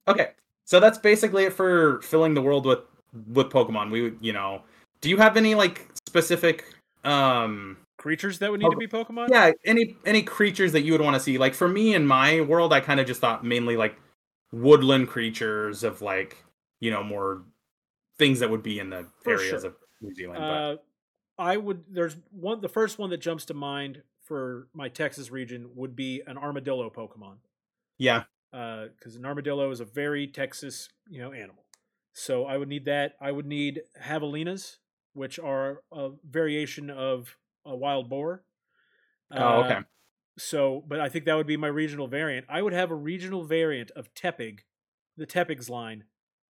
okay. 0.08 0.30
So 0.64 0.80
that's 0.80 0.98
basically 0.98 1.44
it 1.44 1.52
for 1.52 2.00
filling 2.02 2.34
the 2.34 2.42
world 2.42 2.66
with 2.66 2.80
with 3.28 3.48
Pokemon. 3.48 3.90
We 3.90 4.12
you 4.20 4.32
know, 4.32 4.62
do 5.00 5.08
you 5.08 5.16
have 5.16 5.36
any 5.36 5.54
like 5.54 5.88
specific 6.06 6.64
um 7.04 7.76
Creatures 7.98 8.38
that 8.38 8.50
would 8.50 8.60
need 8.60 8.70
to 8.70 8.76
be 8.78 8.86
Pokemon? 8.86 9.28
yeah, 9.30 9.52
any 9.66 9.94
any 10.06 10.22
creatures 10.22 10.72
that 10.72 10.80
you 10.82 10.92
would 10.92 11.02
want 11.02 11.14
to 11.14 11.20
see? 11.20 11.36
Like 11.36 11.52
for 11.52 11.68
me 11.68 11.94
in 11.94 12.06
my 12.06 12.40
world, 12.40 12.72
I 12.72 12.80
kind 12.80 12.98
of 12.98 13.06
just 13.06 13.20
thought 13.20 13.44
mainly 13.44 13.76
like 13.76 13.94
woodland 14.52 15.08
creatures 15.08 15.84
of 15.84 16.00
like, 16.00 16.42
you 16.80 16.90
know, 16.90 17.02
more 17.02 17.42
things 18.16 18.40
that 18.40 18.48
would 18.48 18.62
be 18.62 18.78
in 18.80 18.88
the 18.88 19.06
For 19.22 19.34
areas 19.34 19.62
sure. 19.62 19.70
of 19.70 19.76
New 20.00 20.14
Zealand. 20.14 20.40
but 20.40 20.46
Uh, 20.48 20.76
I 21.40 21.56
would. 21.56 21.84
There's 21.88 22.16
one. 22.30 22.60
The 22.60 22.68
first 22.68 22.98
one 22.98 23.10
that 23.10 23.18
jumps 23.18 23.46
to 23.46 23.54
mind 23.54 24.02
for 24.22 24.68
my 24.74 24.88
Texas 24.88 25.30
region 25.30 25.70
would 25.74 25.96
be 25.96 26.22
an 26.26 26.36
armadillo 26.36 26.90
Pokemon, 26.90 27.36
yeah, 27.98 28.24
because 28.52 29.16
an 29.16 29.24
armadillo 29.24 29.70
is 29.70 29.80
a 29.80 29.84
very 29.84 30.26
Texas, 30.26 30.88
you 31.08 31.20
know, 31.20 31.32
animal. 31.32 31.64
So 32.12 32.44
I 32.44 32.56
would 32.58 32.68
need 32.68 32.84
that. 32.84 33.14
I 33.20 33.32
would 33.32 33.46
need 33.46 33.82
javelinas, 34.04 34.76
which 35.14 35.38
are 35.38 35.82
a 35.90 36.10
variation 36.28 36.90
of 36.90 37.36
a 37.64 37.74
wild 37.74 38.10
boar. 38.10 38.44
Oh, 39.32 39.36
Uh, 39.62 39.64
okay. 39.64 39.78
So, 40.38 40.84
but 40.86 41.00
I 41.00 41.08
think 41.08 41.24
that 41.24 41.34
would 41.36 41.46
be 41.46 41.56
my 41.56 41.68
regional 41.68 42.06
variant. 42.06 42.46
I 42.48 42.62
would 42.62 42.72
have 42.72 42.90
a 42.90 42.94
regional 42.94 43.44
variant 43.44 43.90
of 43.92 44.12
Tepig, 44.14 44.60
the 45.16 45.26
Tepig's 45.26 45.68
line, 45.70 46.04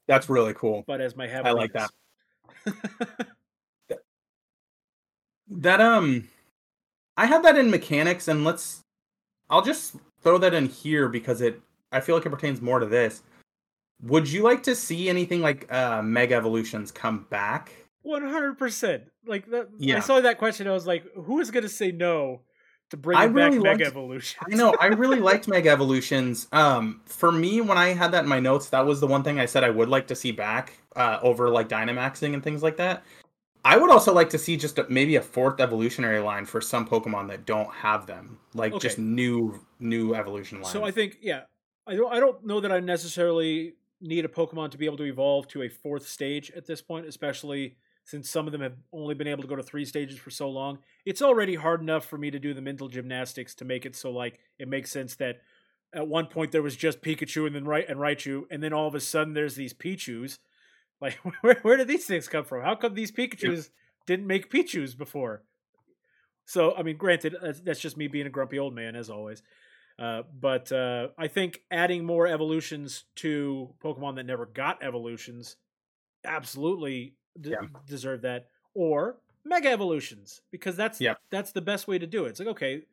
That's 0.08 0.30
really 0.30 0.54
cool. 0.54 0.84
but 0.88 1.02
as 1.02 1.16
my 1.16 1.28
javelinas. 1.28 1.46
I 1.46 1.52
like 1.52 1.74
that. 1.74 1.92
That 5.50 5.82
um 5.82 6.28
I 7.18 7.26
have 7.28 7.44
that 7.44 7.58
in 7.58 7.70
mechanics 7.70 8.28
and 8.28 8.44
let's 8.44 8.82
I'll 9.50 9.62
just 9.62 9.96
throw 10.22 10.38
that 10.40 10.54
in 10.54 10.68
here 10.68 11.08
because 11.08 11.42
it 11.42 11.62
I 11.92 12.00
feel 12.02 12.16
like 12.16 12.26
it 12.26 12.32
pertains 12.32 12.62
more 12.62 12.80
to 12.80 12.86
this. 12.86 13.22
Would 14.02 14.30
you 14.30 14.44
like 14.44 14.64
to 14.64 14.76
see 14.76 15.08
anything 15.10 15.42
like 15.42 15.72
uh 15.72 16.02
mega 16.02 16.36
evolutions 16.36 16.92
come 16.92 17.28
back? 17.30 17.72
One 18.02 18.24
hundred 18.24 18.58
percent. 18.58 19.04
Like 19.26 19.50
that. 19.52 19.70
I 19.82 20.00
saw 20.00 20.20
that 20.22 20.38
question. 20.38 20.68
I 20.68 20.72
was 20.74 20.86
like, 20.86 21.06
"Who 21.16 21.40
is 21.40 21.50
going 21.50 21.64
to 21.64 21.70
say 21.70 21.92
no 21.92 22.42
to 22.92 22.98
bring 22.98 23.18
I 23.18 23.26
back 23.28 23.36
really 23.36 23.60
Mega 23.60 23.70
liked- 23.70 23.82
Evolution?" 23.82 24.40
I 24.52 24.56
know 24.56 24.76
I 24.80 24.88
really 24.88 25.20
liked 25.32 25.48
mega 25.48 25.70
evolutions. 25.70 26.48
Um 26.52 27.02
for 27.06 27.32
me 27.32 27.62
when 27.62 27.78
I 27.78 27.90
had 27.90 28.12
that 28.12 28.24
in 28.24 28.30
my 28.30 28.40
notes, 28.40 28.70
that 28.70 28.86
was 28.86 29.00
the 29.00 29.08
one 29.08 29.24
thing 29.24 29.40
I 29.40 29.46
said 29.46 29.64
I 29.64 29.70
would 29.70 29.90
like 29.90 30.08
to 30.08 30.16
see 30.16 30.32
back 30.32 30.74
uh 30.96 31.20
over 31.22 31.50
like 31.50 31.70
Dynamaxing 31.70 32.34
and 32.34 32.44
things 32.44 32.62
like 32.62 32.78
that. 32.78 33.04
I 33.66 33.78
would 33.78 33.90
also 33.90 34.14
like 34.14 34.30
to 34.30 34.38
see 34.38 34.58
just 34.58 34.78
a, 34.78 34.86
maybe 34.90 35.16
a 35.16 35.22
fourth 35.22 35.60
evolutionary 35.60 36.20
line 36.20 36.46
for 36.46 36.62
some 36.62 36.88
Pokemon 36.88 37.30
that 37.30 37.48
don't 37.48 37.74
have 37.74 38.06
them, 38.06 38.38
like 38.54 38.78
just 38.80 39.00
new 39.00 39.60
new 39.80 40.14
evolution 40.14 40.62
lines. 40.62 40.72
So 40.72 40.86
I 40.86 40.92
think, 40.92 41.18
yeah, 41.20 41.42
I 41.88 41.96
don't. 41.96 42.14
I 42.14 42.20
don't 42.20 42.46
know 42.46 42.62
that 42.62 42.72
I 42.72 42.80
necessarily 42.80 43.74
need 44.00 44.24
a 44.24 44.28
Pokemon 44.28 44.70
to 44.72 44.78
be 44.78 44.86
able 44.86 44.98
to 44.98 45.04
evolve 45.04 45.48
to 45.50 45.64
a 45.64 45.70
fourth 45.70 46.08
stage 46.08 46.52
at 46.56 46.68
this 46.68 46.82
point, 46.82 47.08
especially 47.08 47.76
since 48.04 48.30
some 48.30 48.46
of 48.46 48.52
them 48.52 48.62
have 48.62 48.76
only 48.94 49.16
been 49.16 49.28
able 49.28 49.42
to 49.42 49.48
go 49.48 49.56
to 49.56 49.64
three 49.64 49.84
stages 49.84 50.20
for 50.20 50.30
so 50.30 50.48
long. 50.48 50.78
It's 51.04 51.24
already 51.24 51.56
hard 51.56 51.82
enough 51.82 52.06
for 52.06 52.20
me 52.20 52.30
to 52.30 52.38
do 52.38 52.54
the 52.54 52.62
mental 52.62 52.88
gymnastics 52.88 53.56
to 53.56 53.66
make 53.66 53.84
it 53.84 53.96
so 53.96 54.12
like 54.12 54.40
it 54.60 54.68
makes 54.68 54.92
sense 54.92 55.16
that 55.16 55.38
at 55.92 56.08
one 56.08 56.28
point 56.28 56.52
there 56.52 56.62
was 56.62 56.76
just 56.76 57.02
Pikachu 57.02 57.48
and 57.48 57.56
then 57.56 57.66
right 57.66 57.86
and 57.90 58.00
Raichu, 58.00 58.44
and 58.52 58.62
then 58.62 58.74
all 58.74 58.88
of 58.88 58.94
a 58.94 59.00
sudden 59.00 59.34
there's 59.34 59.56
these 59.56 59.74
Pichus. 59.74 60.38
Like 61.02 61.14
where 61.42 61.60
where 61.62 61.78
did 61.78 61.88
these 61.88 62.06
things 62.06 62.28
come 62.28 62.46
from? 62.46 62.64
How 62.64 62.76
come 62.76 62.94
these 62.94 63.12
Pikachu's 63.12 63.70
didn't 64.08 64.28
make 64.28 64.52
Pichus 64.52 64.98
before? 64.98 65.44
So 66.46 66.76
I 66.76 66.84
mean, 66.84 66.98
granted, 66.98 67.36
that's, 67.64 67.80
just 67.80 67.98
me 67.98 68.08
being 68.08 68.28
a 68.28 68.30
grumpy 68.30 68.60
old 68.60 68.76
man 68.76 68.96
as 68.96 69.10
always. 69.10 69.42
Uh, 69.98 70.24
but 70.40 70.72
uh, 70.72 71.08
I 71.18 71.28
think 71.28 71.62
adding 71.72 72.06
more 72.06 72.28
evolutions 72.28 73.06
to 73.16 73.70
Pokemon 73.84 74.16
that 74.16 74.26
never 74.26 74.46
got 74.46 74.84
evolutions 74.84 75.56
absolutely 76.26 77.16
d- 77.40 77.52
Yeah. 77.52 77.68
deserve 77.88 78.22
that, 78.24 78.48
or 78.74 79.18
mega 79.44 79.70
evolutions 79.70 80.42
because 80.52 80.76
that's 80.76 81.00
Yep. 81.00 81.20
that's 81.30 81.52
the 81.52 81.62
best 81.62 81.88
way 81.88 81.98
to 81.98 82.08
do 82.08 82.26
it. 82.26 82.30
It's 82.30 82.40
like 82.40 82.50
okay, 82.50 82.84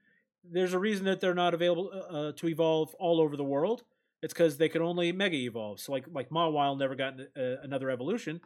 there's 0.45 0.75
a 0.75 0.79
reason 0.79 1.05
that 1.07 1.21
they're 1.21 1.35
not 1.35 1.55
available 1.55 1.91
uh, 1.93 1.99
uh, 2.29 2.33
to 2.33 2.49
evolve 2.49 2.95
all 2.95 3.21
over 3.21 3.37
the 3.37 3.45
world. 3.45 3.83
It's 4.23 4.33
because 4.33 4.57
they 4.57 4.69
could 4.69 4.83
only 4.83 5.11
mega 5.13 5.37
evolve. 5.37 5.81
So 5.81 5.93
like 5.93 6.05
like 6.13 6.31
Mawile 6.31 6.79
never 6.79 6.95
got 6.95 7.19
uh, 7.21 7.57
another 7.63 7.91
evolution, 7.91 8.41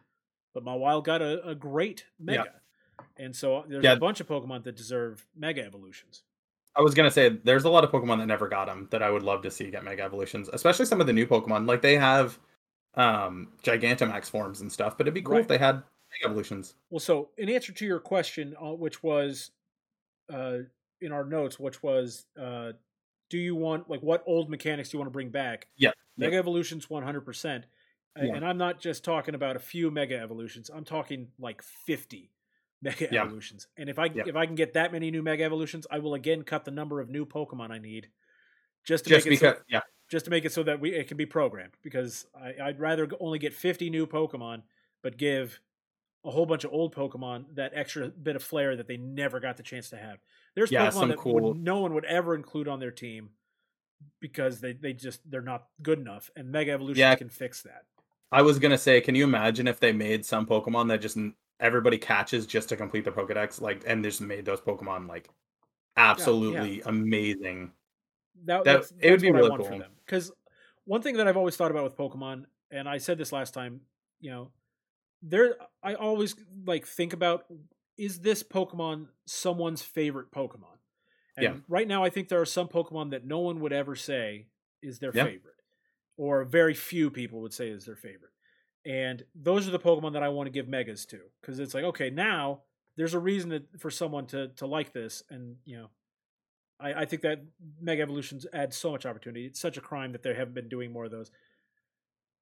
but 0.55 0.64
Mawile 0.64 1.05
got 1.05 1.20
a, 1.22 1.47
a 1.47 1.55
great 1.55 2.05
mega. 2.18 2.47
And 3.18 3.35
so 3.37 3.64
there's 3.68 3.85
Yeah. 3.85 3.93
a 3.93 3.97
bunch 3.99 4.20
of 4.20 4.27
Pokemon 4.29 4.64
that 4.64 4.74
deserve 4.77 5.27
mega 5.37 5.62
evolutions. 5.64 6.22
I 6.74 6.81
was 6.83 6.95
gonna 6.95 7.11
say 7.11 7.29
there's 7.45 7.64
a 7.64 7.70
lot 7.70 7.85
of 7.85 7.91
Pokemon 7.91 8.18
that 8.18 8.27
never 8.27 8.49
got 8.49 8.66
them 8.66 8.89
that 8.91 9.03
I 9.03 9.11
would 9.11 9.22
love 9.22 9.43
to 9.43 9.51
see 9.51 9.70
get 9.70 9.85
Mega 9.85 10.03
Evolutions, 10.03 10.49
especially 10.53 10.87
some 10.87 11.01
of 11.01 11.07
the 11.07 11.12
new 11.12 11.27
Pokemon. 11.27 11.66
Like 11.66 11.83
they 11.83 11.97
have 11.97 12.39
um 12.95 13.53
Gigantamax 13.62 14.31
forms 14.31 14.62
and 14.62 14.72
stuff, 14.72 14.97
but 14.97 15.05
it'd 15.07 15.14
be 15.14 15.22
cool 15.22 15.35
Right. 15.35 15.41
if 15.43 15.49
they 15.49 15.59
had 15.59 15.77
Mega 15.77 16.24
Evolutions. 16.27 16.74
Well, 16.91 17.01
so 17.01 17.31
in 17.37 17.49
answer 17.51 17.72
to 17.72 17.85
your 17.87 18.01
question, 18.01 18.55
uh, 18.62 18.72
which 18.74 19.03
was 19.03 19.51
uh, 20.33 20.59
in 21.03 21.12
our 21.12 21.24
notes, 21.24 21.61
which 21.61 21.83
was, 21.83 22.24
uh, 22.41 22.72
do 23.29 23.39
you 23.39 23.55
want 23.55 23.89
like 23.91 24.01
what 24.01 24.22
old 24.27 24.51
mechanics 24.51 24.91
do 24.91 24.97
you 24.97 25.01
want 25.01 25.09
to 25.09 25.12
bring 25.12 25.31
back? 25.31 25.66
Yeah. 25.77 25.91
Mega 26.16 26.37
Evolutions, 26.37 26.89
one 26.89 27.03
hundred 27.03 27.22
percent. 27.22 27.66
Yeah. 28.20 28.35
And 28.35 28.47
I'm 28.47 28.57
not 28.57 28.81
just 28.81 29.05
talking 29.05 29.35
about 29.35 29.57
a 29.57 29.59
few 29.59 29.91
Mega 29.91 30.18
Evolutions. 30.18 30.70
I'm 30.72 30.85
talking 30.85 31.29
like 31.39 31.62
fifty 31.62 32.31
Mega 32.83 33.09
Yeah. 33.11 33.22
Evolutions. 33.24 33.66
And 33.77 33.89
if 33.91 33.99
I 33.99 34.07
Yeah. 34.07 34.24
if 34.27 34.37
I 34.37 34.47
can 34.47 34.55
get 34.55 34.74
that 34.74 34.93
many 34.93 35.11
new 35.11 35.22
Mega 35.22 35.45
Evolutions, 35.45 35.87
I 35.91 35.99
will 35.99 36.14
again 36.14 36.43
cut 36.43 36.64
the 36.64 36.70
number 36.70 37.01
of 37.01 37.11
new 37.11 37.27
Pokemon 37.27 37.70
I 37.70 37.79
need, 37.79 38.09
just 38.85 39.05
to 39.05 39.11
Just 39.11 39.27
make 39.27 39.35
it 39.35 39.41
so, 39.41 39.57
yeah, 39.68 39.81
just 40.11 40.24
to 40.27 40.31
make 40.31 40.45
it 40.45 40.53
so 40.53 40.62
that 40.62 40.81
we 40.81 40.95
it 40.95 41.09
can 41.09 41.16
be 41.16 41.27
programmed 41.27 41.74
because 41.83 42.27
I, 42.35 42.55
I'd 42.68 42.81
rather 42.81 43.09
only 43.20 43.39
get 43.39 43.53
50 43.53 43.91
new 43.91 44.07
Pokemon, 44.07 44.62
but 45.03 45.18
give 45.18 45.61
a 46.27 46.31
whole 46.31 46.45
bunch 46.45 46.64
of 46.64 46.72
old 46.72 46.95
Pokemon 46.95 47.45
that 47.55 47.70
extra 47.74 48.09
bit 48.09 48.35
of 48.37 48.43
flair 48.43 48.74
that 48.77 48.89
they 48.89 48.97
never 48.97 49.39
got 49.41 49.57
the 49.57 49.62
chance 49.62 49.89
to 49.91 49.97
have. 49.97 50.18
There's 50.55 50.70
Yeah, 50.72 50.91
Pokemon 50.91 51.09
that 51.09 51.18
cool- 51.18 51.41
would, 51.41 51.57
no 51.57 51.79
one 51.81 51.95
would 51.95 52.05
ever 52.05 52.35
include 52.35 52.66
on 52.68 52.81
their 52.81 52.91
team 52.91 53.31
because 54.20 54.61
they, 54.61 54.72
they 54.72 54.93
just 54.93 55.20
they're 55.31 55.41
not 55.41 55.66
good 55.83 55.99
enough, 55.99 56.31
and 56.37 56.51
Mega 56.51 56.72
Evolution 56.72 57.01
Yeah. 57.01 57.14
can 57.14 57.29
fix 57.31 57.62
that. 57.62 57.85
I 58.33 58.43
was 58.43 58.59
gonna 58.59 58.77
say, 58.77 59.01
can 59.01 59.14
you 59.14 59.24
imagine 59.24 59.68
if 59.68 59.79
they 59.81 59.93
made 59.93 60.27
some 60.27 60.47
Pokemon 60.47 60.89
that 60.89 61.01
just 61.01 61.16
everybody 61.61 61.97
catches 61.97 62.45
just 62.45 62.68
to 62.70 62.77
complete 62.77 63.05
the 63.05 63.12
Pokedex, 63.12 63.61
like, 63.61 63.85
and 63.87 64.03
just 64.05 64.20
made 64.20 64.45
those 64.45 64.61
Pokemon 64.61 65.09
like 65.09 65.31
absolutely 65.97 66.83
amazing? 66.83 67.72
That, 68.45 68.64
That- 68.64 68.72
that's, 68.81 68.93
it 69.01 69.11
would 69.12 69.20
be 69.22 69.31
really 69.31 69.47
I 69.47 69.51
want 69.51 69.64
for 69.64 69.70
cool. 69.70 69.83
Because 70.05 70.33
one 70.85 71.03
thing 71.03 71.16
that 71.16 71.27
I've 71.29 71.37
always 71.37 71.57
thought 71.57 71.70
about 71.70 71.85
with 71.85 71.97
Pokemon, 71.97 72.45
and 72.70 72.89
I 72.89 72.99
said 72.99 73.16
this 73.16 73.33
last 73.33 73.55
time, 73.55 73.81
you 74.20 74.31
know, 74.31 74.51
there 75.29 75.57
I 75.83 75.95
always 75.95 76.35
like 76.64 76.87
think 76.87 77.12
about 77.12 77.47
is 77.97 78.20
this 78.20 78.43
Pokemon 78.43 79.09
someone's 79.27 79.83
favorite 79.83 80.31
Pokemon? 80.31 80.79
And 81.37 81.45
Yeah. 81.45 81.57
right 81.68 81.89
now 81.89 82.05
I 82.05 82.11
think 82.11 82.29
there 82.29 82.41
are 82.41 82.47
some 82.47 82.68
Pokemon 82.68 83.11
that 83.11 83.24
no 83.24 83.41
one 83.41 83.61
would 83.61 83.72
ever 83.72 83.95
say 83.97 84.49
is 84.83 84.99
their 84.99 85.12
Yeah. 85.14 85.24
favorite. 85.24 85.55
Or 86.16 86.45
very 86.45 86.74
few 86.74 87.11
people 87.11 87.41
would 87.43 87.53
say 87.53 87.68
is 87.68 87.85
their 87.85 87.97
favorite. 87.97 88.33
And 88.85 89.24
those 89.35 89.66
are 89.68 89.70
the 89.70 89.79
Pokemon 89.79 90.12
that 90.12 90.22
I 90.22 90.29
want 90.29 90.47
to 90.47 90.51
give 90.51 90.68
megas 90.68 91.05
to. 91.07 91.20
Because 91.41 91.59
it's 91.59 91.74
like, 91.74 91.85
okay, 91.85 92.09
now 92.09 92.62
there's 92.97 93.14
a 93.14 93.18
reason 93.18 93.51
that, 93.51 93.81
for 93.81 93.91
someone 93.91 94.27
to 94.29 94.49
to 94.49 94.66
like 94.66 94.93
this. 94.93 95.22
And 95.29 95.57
you 95.64 95.77
know, 95.77 95.91
I, 96.81 97.03
I 97.03 97.05
think 97.05 97.22
that 97.22 97.45
Mega 97.81 98.03
Evolutions 98.03 98.47
add 98.53 98.72
so 98.72 98.91
much 98.91 99.05
opportunity. 99.07 99.47
It's 99.47 99.61
such 99.61 99.77
a 99.77 99.81
crime 99.81 100.12
that 100.12 100.22
they 100.22 100.35
haven't 100.35 100.55
been 100.55 100.68
doing 100.68 100.93
more 100.93 101.05
of 101.07 101.11
those. 101.11 101.31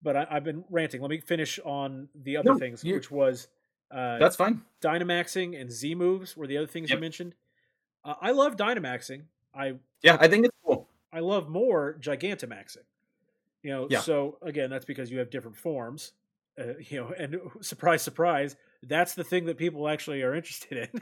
But 0.04 0.16
I, 0.16 0.26
I've 0.30 0.44
been 0.44 0.64
ranting. 0.70 1.00
Let 1.00 1.10
me 1.10 1.18
finish 1.18 1.58
on 1.64 2.08
the 2.14 2.36
other 2.36 2.52
No, 2.52 2.58
things, 2.58 2.84
you- 2.84 2.94
which 2.94 3.10
was 3.10 3.48
uh, 3.90 4.18
That's 4.18 4.36
fine. 4.36 4.62
Dynamaxing 4.80 5.60
and 5.60 5.70
Z 5.72 5.94
moves 5.96 6.36
were 6.36 6.46
the 6.46 6.58
other 6.58 6.66
things 6.68 6.90
Yep. 6.90 6.96
you 6.96 7.00
mentioned. 7.00 7.34
Uh, 8.04 8.14
I 8.20 8.30
love 8.32 8.56
Dynamaxing. 8.56 9.22
I 9.54 9.74
Yeah, 10.02 10.16
I 10.20 10.28
think 10.28 10.44
it's 10.46 10.54
cool. 10.64 10.88
I 11.12 11.20
love 11.20 11.48
more 11.48 11.96
Gigantamaxing. 12.00 12.84
You 13.62 13.70
know, 13.70 13.86
Yeah. 13.90 14.00
so 14.00 14.36
again, 14.42 14.68
that's 14.70 14.84
because 14.84 15.10
you 15.10 15.18
have 15.20 15.30
different 15.30 15.56
forms. 15.56 16.12
Uh, 16.58 16.74
you 16.90 17.00
know, 17.00 17.14
and 17.18 17.40
surprise, 17.62 18.02
surprise, 18.02 18.56
that's 18.82 19.14
the 19.14 19.24
thing 19.24 19.46
that 19.46 19.56
people 19.56 19.88
actually 19.88 20.22
are 20.22 20.34
interested 20.34 20.90
in. 20.92 21.00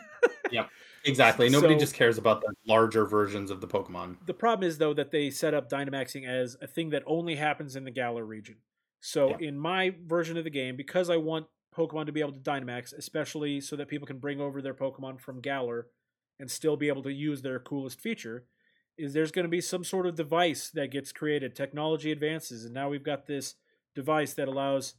Yeah, 0.53 0.66
exactly. 1.05 1.48
Nobody 1.48 1.74
So- 1.74 1.80
just 1.80 1.94
cares 1.94 2.18
about 2.18 2.40
the 2.42 2.53
larger 2.68 3.05
versions 3.07 3.50
of 3.50 3.61
the 3.61 3.66
Pokemon. 3.66 4.16
the 4.26 4.34
problem 4.34 4.68
is 4.68 4.78
though 4.78 4.94
that 4.94 5.11
they 5.11 5.30
set 5.30 5.55
up 5.55 5.68
Dynamaxing 5.68 6.24
as 6.28 6.57
a 6.62 6.66
thing 6.68 6.90
that 6.90 7.03
only 7.07 7.34
happens 7.36 7.74
in 7.74 7.82
the 7.84 7.90
Galar 7.90 8.24
region. 8.24 8.57
So 9.03 9.30
Yeah. 9.30 9.38
in 9.48 9.59
my 9.59 9.90
version 10.07 10.36
of 10.36 10.44
the 10.44 10.50
game, 10.50 10.76
because 10.76 11.11
I 11.11 11.16
want 11.16 11.48
Pokemon 11.74 12.07
to 12.07 12.12
be 12.12 12.20
able 12.20 12.32
to 12.32 12.38
Dynamax, 12.40 12.92
especially 12.96 13.61
so 13.61 13.74
that 13.76 13.88
people 13.88 14.07
can 14.07 14.18
bring 14.18 14.40
over 14.40 14.62
their 14.62 14.74
Pokemon 14.74 15.20
from 15.20 15.40
Galar 15.40 15.88
and 16.38 16.50
still 16.50 16.76
be 16.76 16.88
able 16.88 17.03
to 17.03 17.12
use 17.12 17.42
their 17.42 17.59
coolest 17.59 18.00
feature, 18.00 18.46
is 18.96 19.12
there's 19.12 19.32
going 19.32 19.44
to 19.44 19.48
be 19.48 19.61
some 19.61 19.82
sort 19.82 20.07
of 20.07 20.14
device 20.14 20.70
that 20.70 20.90
gets 20.92 21.12
created. 21.12 21.57
Technology 21.57 22.12
advances, 22.12 22.64
and 22.64 22.74
now 22.74 22.88
we've 22.88 23.03
got 23.03 23.26
this 23.26 23.57
device 23.94 24.34
that 24.34 24.48
allows 24.48 24.94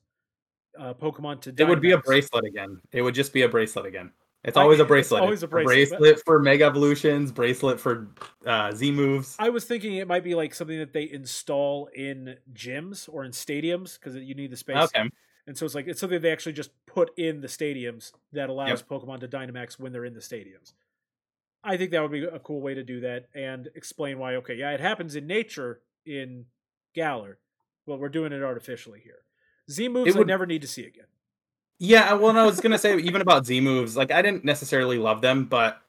uh, 0.77 0.93
Pokemon 0.93 1.41
to. 1.41 1.53
It 1.57 1.67
would 1.67 1.81
be 1.81 1.91
a 1.91 1.97
bracelet 1.97 2.43
again. 2.43 2.81
It 2.91 3.03
would 3.03 3.15
just 3.15 3.31
be 3.31 3.43
a 3.43 3.49
bracelet 3.49 3.85
again. 3.85 4.11
It's 4.43 4.57
I- 4.57 4.61
always 4.61 4.79
a 4.79 4.83
it's 4.83 4.87
bracelet. 4.89 5.21
always 5.21 5.43
a 5.43 5.47
bracelet, 5.47 5.99
bracelet 5.99 6.21
for 6.25 6.39
Mega 6.39 6.65
Evolutions, 6.65 7.31
bracelet 7.31 7.79
for 7.79 8.07
uh, 8.45 8.71
Z 8.73 8.91
moves. 8.91 9.35
I 9.39 9.49
was 9.49 9.63
thinking 9.65 9.95
it 9.95 10.07
might 10.07 10.23
be 10.23 10.35
like 10.35 10.53
something 10.53 10.77
that 10.79 10.91
they 10.93 11.09
install 11.09 11.87
in 11.95 12.35
gyms 12.53 13.07
or 13.11 13.23
in 13.23 13.31
stadiums 13.31 13.97
because 13.97 14.15
you 14.15 14.35
need 14.35 14.51
the 14.51 14.57
space. 14.57 14.77
Okay. 14.77 15.09
And 15.47 15.57
so 15.57 15.65
it's 15.65 15.75
like 15.75 15.87
it's 15.87 15.99
something 15.99 16.21
they 16.21 16.31
actually 16.31 16.53
just 16.53 16.71
put 16.85 17.11
in 17.17 17.41
the 17.41 17.47
stadiums 17.47 18.11
that 18.33 18.49
allows 18.49 18.81
Pokemon 18.83 19.19
to 19.21 19.27
Dynamax 19.27 19.79
when 19.79 19.91
they're 19.91 20.05
in 20.05 20.13
the 20.13 20.19
stadiums. 20.21 20.73
I 21.63 21.77
think 21.77 21.91
that 21.91 22.01
would 22.01 22.11
be 22.11 22.23
a 22.25 22.39
cool 22.39 22.59
way 22.61 22.73
to 22.73 22.83
do 22.83 22.99
that 23.01 23.27
and 23.33 23.69
explain 23.75 24.19
why. 24.19 24.35
Okay, 24.35 24.55
yeah, 24.55 24.71
it 24.71 24.81
happens 24.81 25.15
in 25.15 25.25
nature 25.27 25.79
in 26.05 26.45
Galar, 26.93 27.37
but 27.87 27.99
we're 27.99 28.09
doing 28.09 28.33
it 28.33 28.43
artificially 28.43 28.99
here. 29.01 29.19
Z 29.71 29.87
moves 29.87 30.15
would- 30.17 30.27
I 30.27 30.31
never 30.31 30.45
need 30.45 30.61
to 30.63 30.67
see 30.67 30.85
again. 30.85 31.05
Yeah, 31.85 32.13
well, 32.13 32.37
I 32.37 32.45
was 32.45 32.61
gonna 32.61 32.77
say 32.77 32.97
even 32.97 33.21
about 33.21 33.45
Z 33.45 33.59
moves. 33.59 33.97
Like, 33.97 34.09
I 34.09 34.21
didn't 34.21 34.45
necessarily 34.45 34.97
love 34.97 35.19
them, 35.21 35.43
but 35.43 35.81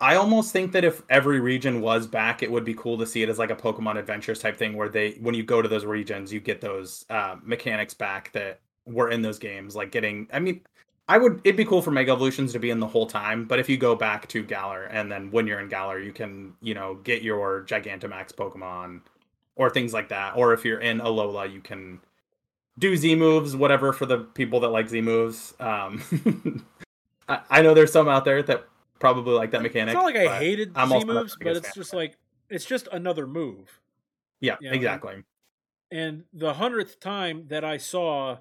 I 0.00 0.16
almost 0.16 0.52
think 0.52 0.72
that 0.72 0.84
if 0.84 1.02
every 1.10 1.40
region 1.40 1.80
was 1.80 2.06
back, 2.06 2.42
it 2.42 2.50
would 2.50 2.64
be 2.64 2.74
cool 2.74 2.98
to 2.98 3.06
see 3.06 3.22
it 3.22 3.30
as 3.30 3.38
like 3.38 3.50
a 3.50 3.56
Pokemon 3.56 3.98
Adventures 3.98 4.40
type 4.40 4.58
thing, 4.58 4.76
where 4.76 4.90
they, 4.90 5.12
when 5.22 5.34
you 5.34 5.42
go 5.42 5.62
to 5.62 5.68
those 5.68 5.86
regions, 5.86 6.32
you 6.32 6.40
get 6.40 6.60
those 6.60 7.06
uh, 7.10 7.36
mechanics 7.42 7.94
back 7.94 8.32
that 8.32 8.60
were 8.86 9.10
in 9.10 9.22
those 9.22 9.38
games. 9.38 9.76
Like 9.76 9.92
getting, 9.92 10.28
I 10.32 10.38
mean, 10.40 10.60
I 11.08 11.18
would. 11.18 11.40
It'd 11.44 11.56
be 11.56 11.64
cool 11.64 11.82
for 11.82 11.92
Mega 11.92 12.12
Evolutions 12.12 12.52
to 12.52 12.58
be 12.58 12.70
in 12.70 12.80
the 12.80 12.86
whole 12.86 13.06
time, 13.06 13.46
but 13.46 13.58
if 13.58 13.68
you 13.70 13.78
go 13.78 13.94
back 13.96 14.28
to 14.28 14.42
Galar 14.42 14.84
and 14.84 15.10
then 15.10 15.30
when 15.30 15.46
you're 15.46 15.60
in 15.60 15.68
Galar, 15.70 16.00
you 16.00 16.12
can, 16.12 16.54
you 16.60 16.74
know, 16.74 16.96
get 17.04 17.22
your 17.22 17.64
Gigantamax 17.64 18.34
Pokemon 18.34 19.00
or 19.56 19.70
things 19.70 19.94
like 19.94 20.08
that. 20.10 20.36
Or 20.36 20.52
if 20.52 20.64
you're 20.64 20.80
in 20.80 20.98
Alola, 21.00 21.50
you 21.52 21.60
can 21.60 22.00
do 22.78 22.96
Z 22.96 23.14
moves, 23.16 23.56
whatever 23.56 23.92
for 23.92 24.06
the 24.06 24.18
people 24.18 24.60
that 24.60 24.68
like 24.68 24.88
Z 24.88 25.00
moves. 25.00 25.54
Um, 25.60 26.02
I, 27.28 27.40
I 27.50 27.62
know 27.62 27.74
there's 27.74 27.92
some 27.92 28.08
out 28.08 28.24
there 28.24 28.42
that 28.42 28.66
probably 28.98 29.34
like 29.34 29.50
that 29.52 29.62
mechanic. 29.62 29.92
It's 29.92 29.94
not 29.94 30.04
like 30.04 30.16
I 30.16 30.38
hated 30.38 30.72
I'm 30.74 30.88
Z 30.88 30.94
also 30.94 31.06
not 31.06 31.12
the 31.14 31.20
moves, 31.20 31.36
but 31.40 31.56
it's 31.56 31.66
fan 31.68 31.72
just 31.74 31.94
like 31.94 32.16
it's 32.48 32.64
just 32.64 32.88
another 32.92 33.26
move. 33.26 33.80
yeah, 34.40 34.56
you 34.60 34.70
know, 34.70 34.76
exactly. 34.76 35.24
And 35.90 36.24
the 36.32 36.54
hundredth 36.54 36.98
time 37.00 37.46
that 37.48 37.64
I 37.64 37.76
saw 37.76 38.38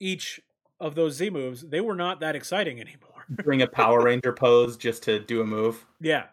each 0.00 0.40
of 0.80 0.94
those 0.94 1.14
Z 1.16 1.30
moves, 1.30 1.62
they 1.62 1.80
were 1.80 1.94
not 1.94 2.20
that 2.20 2.36
exciting 2.36 2.80
anymore. 2.80 3.24
Bring 3.44 3.62
a 3.62 3.66
Power 3.66 4.02
Ranger 4.02 4.32
pose 4.32 4.76
just 4.76 5.02
to 5.04 5.18
do 5.18 5.40
a 5.40 5.44
move. 5.46 5.84
yeah, 6.00 6.26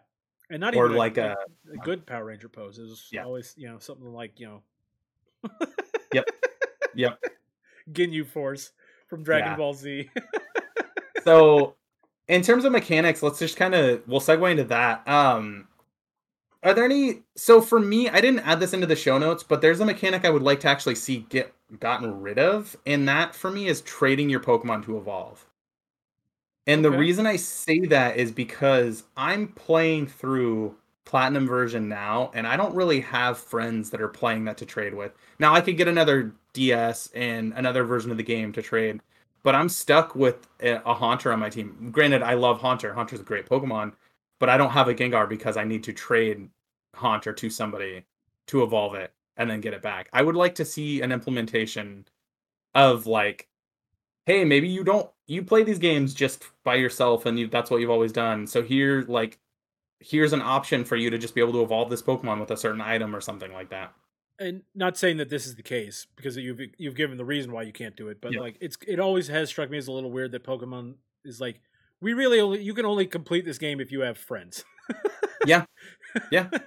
and 0.48 0.60
not 0.60 0.74
Or 0.76 0.86
even 0.86 0.96
like 0.96 1.16
a, 1.18 1.36
a- 1.68 1.74
a 1.74 1.76
good 1.78 2.06
Power 2.06 2.24
Ranger 2.26 2.48
pose. 2.48 2.78
It 2.78 2.82
was 2.82 3.08
Yeah. 3.10 3.24
always 3.24 3.52
you 3.56 3.68
know 3.68 3.78
something 3.78 4.12
like 4.12 4.38
you 4.40 4.46
know 4.46 5.50
Yep. 6.12 6.24
Ginyu 7.92 8.26
Force 8.26 8.72
from 9.08 9.22
Dragon 9.22 9.52
Yeah. 9.52 9.56
Ball 9.56 9.74
Z. 9.74 10.10
So, 11.24 11.74
in 12.28 12.42
terms 12.42 12.64
of 12.64 12.70
mechanics, 12.70 13.20
let's 13.20 13.40
just 13.40 13.56
kind 13.56 13.74
of 13.74 14.06
we'll 14.06 14.20
segue 14.20 14.48
into 14.48 14.62
that. 14.64 15.06
Um, 15.08 15.66
are 16.62 16.72
there 16.72 16.84
any? 16.84 17.22
So 17.34 17.60
for 17.60 17.80
me, 17.80 18.08
I 18.08 18.20
didn't 18.20 18.46
add 18.46 18.60
this 18.60 18.72
into 18.72 18.86
the 18.86 18.94
show 18.94 19.18
notes, 19.18 19.42
but 19.42 19.60
there's 19.60 19.80
a 19.80 19.84
mechanic 19.84 20.24
I 20.24 20.30
would 20.30 20.42
like 20.42 20.60
to 20.60 20.68
actually 20.68 20.94
see 20.94 21.26
get 21.28 21.52
gotten 21.80 22.20
rid 22.20 22.38
of, 22.38 22.76
and 22.86 23.08
that 23.08 23.34
for 23.34 23.50
me 23.50 23.66
is 23.66 23.80
trading 23.80 24.30
your 24.30 24.38
Pokemon 24.38 24.84
to 24.84 24.98
evolve. 24.98 25.44
And 26.68 26.84
the 26.84 26.90
reason 26.92 27.26
I 27.26 27.36
say 27.36 27.80
that 27.86 28.16
is 28.16 28.30
because 28.32 29.04
I'm 29.16 29.48
playing 29.48 30.06
through 30.06 30.76
Platinum 31.04 31.46
version 31.46 31.88
now, 31.88 32.30
and 32.34 32.46
I 32.46 32.56
don't 32.56 32.74
really 32.74 33.00
have 33.00 33.38
friends 33.38 33.90
that 33.90 34.00
are 34.00 34.08
playing 34.08 34.44
that 34.44 34.56
to 34.58 34.66
trade 34.66 34.94
with. 34.94 35.12
Now 35.38 35.54
I 35.54 35.60
could 35.60 35.76
get 35.76 35.86
another 35.88 36.34
DS 36.56 37.10
and 37.14 37.52
another 37.54 37.84
version 37.84 38.10
of 38.10 38.16
the 38.16 38.22
game 38.22 38.52
to 38.52 38.62
trade, 38.62 39.00
but 39.42 39.54
I'm 39.54 39.68
stuck 39.68 40.16
with 40.16 40.48
a, 40.60 40.78
Haunter 40.92 41.32
on 41.32 41.38
my 41.38 41.50
team. 41.50 41.90
Granted, 41.92 42.22
I 42.22 42.34
love 42.34 42.60
Haunter. 42.60 42.92
Haunter's 42.92 43.20
a 43.20 43.24
great 43.24 43.48
Pokemon, 43.48 43.92
but 44.40 44.48
I 44.48 44.56
don't 44.56 44.70
have 44.70 44.88
a 44.88 44.94
Gengar 44.94 45.28
because 45.28 45.56
I 45.56 45.64
need 45.64 45.84
to 45.84 45.92
trade 45.92 46.48
Haunter 46.94 47.32
to 47.32 47.50
somebody 47.50 48.04
to 48.48 48.62
evolve 48.62 48.94
it 48.94 49.12
and 49.36 49.48
then 49.48 49.60
get 49.60 49.74
it 49.74 49.82
back. 49.82 50.08
I 50.12 50.22
would 50.22 50.34
like 50.34 50.54
to 50.56 50.64
see 50.64 51.02
an 51.02 51.12
implementation 51.12 52.06
of 52.74 53.06
like, 53.06 53.48
hey, 54.24 54.44
maybe 54.44 54.68
you 54.68 54.82
don't 54.82 55.10
you 55.26 55.42
play 55.42 55.62
these 55.62 55.78
games 55.78 56.14
just 56.14 56.44
by 56.64 56.76
yourself 56.76 57.26
and 57.26 57.38
you, 57.38 57.46
that's 57.48 57.70
what 57.70 57.80
you've 57.80 57.90
always 57.90 58.12
done. 58.12 58.46
So 58.46 58.62
here, 58.62 59.04
like, 59.08 59.38
here's 60.00 60.32
an 60.32 60.42
option 60.42 60.84
for 60.84 60.96
you 60.96 61.10
to 61.10 61.18
just 61.18 61.34
be 61.34 61.40
able 61.40 61.52
to 61.52 61.62
evolve 61.62 61.90
this 61.90 62.02
Pokemon 62.02 62.40
with 62.40 62.50
a 62.50 62.56
certain 62.56 62.80
item 62.80 63.14
or 63.14 63.20
something 63.20 63.52
like 63.52 63.70
that. 63.70 63.92
And 64.38 64.62
not 64.74 64.96
saying 64.96 65.16
that 65.18 65.28
this 65.28 65.46
is 65.46 65.54
the 65.54 65.62
case 65.62 66.06
because 66.16 66.36
you've 66.36 66.60
you've 66.78 66.94
given 66.94 67.16
the 67.16 67.24
reason 67.24 67.52
why 67.52 67.62
you 67.62 67.72
can't 67.72 67.96
do 67.96 68.08
it, 68.08 68.20
but 68.20 68.32
Yeah. 68.32 68.40
like 68.40 68.56
it's 68.60 68.76
it 68.86 69.00
always 69.00 69.28
has 69.28 69.48
struck 69.48 69.70
me 69.70 69.78
as 69.78 69.88
a 69.88 69.92
little 69.92 70.10
weird 70.10 70.32
that 70.32 70.44
Pokemon 70.44 70.94
is 71.24 71.40
like 71.40 71.60
we 72.00 72.12
really 72.12 72.40
only 72.40 72.62
you 72.62 72.74
can 72.74 72.84
only 72.86 73.06
complete 73.06 73.44
this 73.44 73.58
game 73.58 73.80
if 73.80 73.90
you 73.92 74.00
have 74.00 74.18
friends. 74.18 74.64
Yeah. 75.46 75.64
Yeah. 76.30 76.48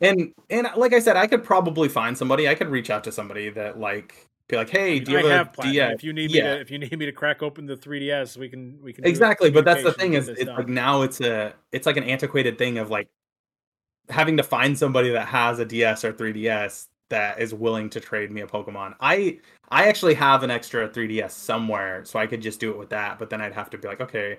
And 0.00 0.32
and 0.48 0.68
like 0.76 0.92
I 0.92 1.00
said, 1.00 1.16
I 1.16 1.26
could 1.26 1.42
probably 1.42 1.88
find 1.88 2.16
somebody. 2.16 2.48
I 2.48 2.54
could 2.54 2.68
reach 2.68 2.88
out 2.88 3.02
to 3.02 3.10
somebody 3.10 3.50
that 3.50 3.80
like 3.80 4.28
be 4.46 4.54
like, 4.54 4.70
"Hey, 4.70 5.00
do 5.00 5.10
you 5.10 5.18
I 5.18 5.22
have, 5.32 5.56
have. 5.56 5.72
DS?" 5.72 5.94
If 5.96 6.04
you 6.04 6.12
need 6.12 6.30
Yeah. 6.30 6.42
me 6.52 6.54
to, 6.54 6.60
if 6.60 6.70
you 6.70 6.78
need 6.78 6.96
me 6.96 7.04
to 7.06 7.10
crack 7.10 7.42
open 7.42 7.66
the 7.66 7.76
3ds, 7.76 8.36
we 8.36 8.48
can 8.48 8.78
we 8.80 8.92
can 8.92 9.04
Exactly, 9.04 9.50
but 9.50 9.64
that's 9.64 9.82
the 9.82 9.92
thing 9.92 10.12
is 10.14 10.28
it's 10.28 10.44
done. 10.44 10.54
like 10.54 10.68
now 10.68 11.02
it's 11.02 11.20
a 11.20 11.52
it's 11.72 11.84
like 11.84 11.96
an 11.96 12.04
antiquated 12.04 12.58
thing 12.58 12.78
of 12.78 12.90
like 12.90 13.08
having 14.08 14.36
to 14.36 14.44
find 14.44 14.78
somebody 14.78 15.10
that 15.10 15.26
has 15.26 15.58
a 15.58 15.64
DS 15.64 16.04
or 16.04 16.12
3DS 16.12 16.86
that 17.10 17.40
is 17.40 17.54
willing 17.54 17.88
to 17.90 18.00
trade 18.00 18.30
me 18.30 18.42
a 18.42 18.46
Pokemon. 18.46 18.94
I 19.00 19.38
I 19.70 19.88
actually 19.88 20.14
have 20.14 20.42
an 20.42 20.50
extra 20.50 20.88
3DS 20.88 21.30
somewhere, 21.32 22.04
so 22.04 22.18
I 22.18 22.26
could 22.26 22.40
just 22.42 22.60
do 22.60 22.70
it 22.70 22.78
with 22.78 22.90
that, 22.90 23.18
but 23.18 23.30
then 23.30 23.40
I'd 23.40 23.54
have 23.54 23.70
to 23.70 23.78
be 23.78 23.88
like, 23.88 24.00
okay, 24.00 24.38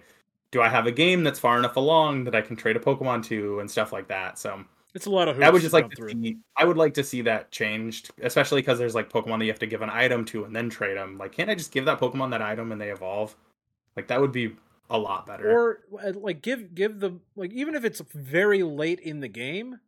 do 0.51 0.61
I 0.61 0.69
have 0.69 0.87
a 0.87 0.91
game 0.91 1.23
that's 1.23 1.39
far 1.39 1.57
enough 1.59 1.75
along 1.75 2.23
that 2.25 2.35
I 2.35 2.41
can 2.41 2.55
trade 2.55 2.75
a 2.75 2.79
Pokemon 2.79 3.23
to 3.25 3.59
and 3.59 3.69
stuff 3.69 3.93
like 3.93 4.07
that. 4.07 4.39
So 4.39 4.65
It's 4.95 5.05
a 5.05 5.09
lot 5.11 5.27
of 5.27 5.35
hoops. 5.37 5.45
I 5.45 5.49
would 5.51 5.61
just 5.61 5.73
like 5.73 5.89
to 5.91 5.95
through. 5.95 6.09
see. 6.09 6.37
I 6.57 6.65
would 6.65 6.77
like 6.77 6.93
to 6.95 7.03
see 7.03 7.21
that 7.21 7.51
changed, 7.51 8.11
especially 8.21 8.61
because 8.61 8.79
there's 8.79 8.95
like 8.95 9.09
Pokemon 9.11 9.39
that 9.39 9.45
you 9.45 9.51
have 9.51 9.59
to 9.59 9.67
give 9.67 9.81
an 9.83 9.89
item 9.91 10.25
to 10.25 10.45
and 10.45 10.55
then 10.55 10.69
trade 10.69 10.97
them. 10.97 11.17
Like, 11.17 11.31
can't 11.33 11.49
I 11.49 11.55
just 11.55 11.71
give 11.71 11.85
that 11.85 11.99
Pokemon 11.99 12.31
that 12.31 12.41
item 12.41 12.71
and 12.71 12.81
they 12.81 12.89
evolve? 12.91 13.35
Like 13.95 14.07
that 14.07 14.19
would 14.21 14.31
be 14.31 14.55
a 14.89 14.97
lot 14.97 15.25
better. 15.27 15.47
or 15.47 15.79
uh, 16.03 16.13
like 16.15 16.41
give 16.41 16.73
give 16.73 16.99
the 16.99 17.19
like 17.35 17.51
even 17.53 17.75
if 17.75 17.85
it's 17.85 18.01
very 18.13 18.63
late 18.63 18.99
in 18.99 19.19
the 19.19 19.27
game 19.27 19.79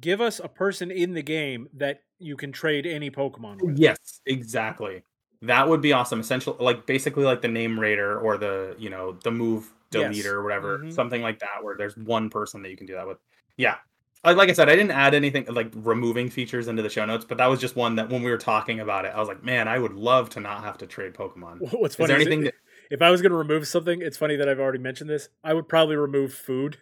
give 0.00 0.20
us 0.20 0.40
a 0.42 0.48
person 0.48 0.90
in 0.90 1.14
the 1.14 1.22
game 1.22 1.68
that 1.74 2.00
you 2.18 2.36
can 2.36 2.52
trade 2.52 2.86
any 2.86 3.10
pokemon 3.10 3.60
with 3.62 3.78
yes, 3.78 4.20
exactly. 4.26 5.02
That 5.42 5.68
would 5.68 5.80
be 5.82 5.92
awesome. 5.92 6.20
Essential, 6.20 6.56
like 6.58 6.86
basically 6.86 7.24
like 7.24 7.42
the 7.42 7.48
Name 7.48 7.78
Rater 7.78 8.18
or 8.18 8.38
the 8.38 8.74
you 8.78 8.90
know 8.90 9.12
the 9.22 9.30
move 9.30 9.72
Yes. 9.92 10.26
or 10.26 10.42
whatever, 10.42 10.78
Mhm. 10.80 10.92
something 10.92 11.22
like 11.22 11.38
that, 11.38 11.62
where 11.62 11.76
there's 11.76 11.96
one 11.96 12.28
person 12.28 12.60
that 12.62 12.70
you 12.70 12.76
can 12.76 12.86
do 12.86 12.94
that 12.94 13.06
with. 13.06 13.18
Yeah. 13.56 13.76
Like 14.24 14.48
I 14.50 14.52
said, 14.52 14.68
I 14.68 14.74
didn't 14.74 14.90
add 14.90 15.14
anything 15.14 15.46
like 15.48 15.70
removing 15.74 16.28
features 16.30 16.66
into 16.68 16.82
the 16.82 16.88
show 16.90 17.04
notes, 17.06 17.24
but 17.24 17.38
that 17.38 17.46
was 17.46 17.60
just 17.60 17.76
one 17.76 17.94
that 17.94 18.08
when 18.10 18.22
we 18.22 18.30
were 18.30 18.36
talking 18.38 18.80
about 18.80 19.04
it, 19.04 19.12
I 19.14 19.20
was 19.20 19.28
like, 19.28 19.44
man, 19.44 19.68
I 19.68 19.78
would 19.78 19.92
love 19.92 20.28
to 20.30 20.40
not 20.40 20.64
have 20.64 20.76
to 20.78 20.86
trade 20.86 21.14
Pokemon. 21.14 21.60
what's 21.78 21.94
Is 21.94 21.96
funny 21.96 22.08
there 22.08 22.20
is 22.20 22.26
anything 22.26 22.40
it- 22.42 22.44
that 22.46 22.54
if 22.88 23.02
i 23.02 23.10
was 23.10 23.20
going 23.20 23.32
to 23.32 23.36
remove 23.38 23.66
something 23.66 24.00
it's 24.00 24.16
funny 24.16 24.36
that 24.36 24.48
i've 24.48 24.60
already 24.60 24.78
mentioned 24.78 25.10
this 25.10 25.28
i 25.42 25.52
would 25.52 25.68
probably 25.68 25.96
remove 25.96 26.32
food 26.32 26.76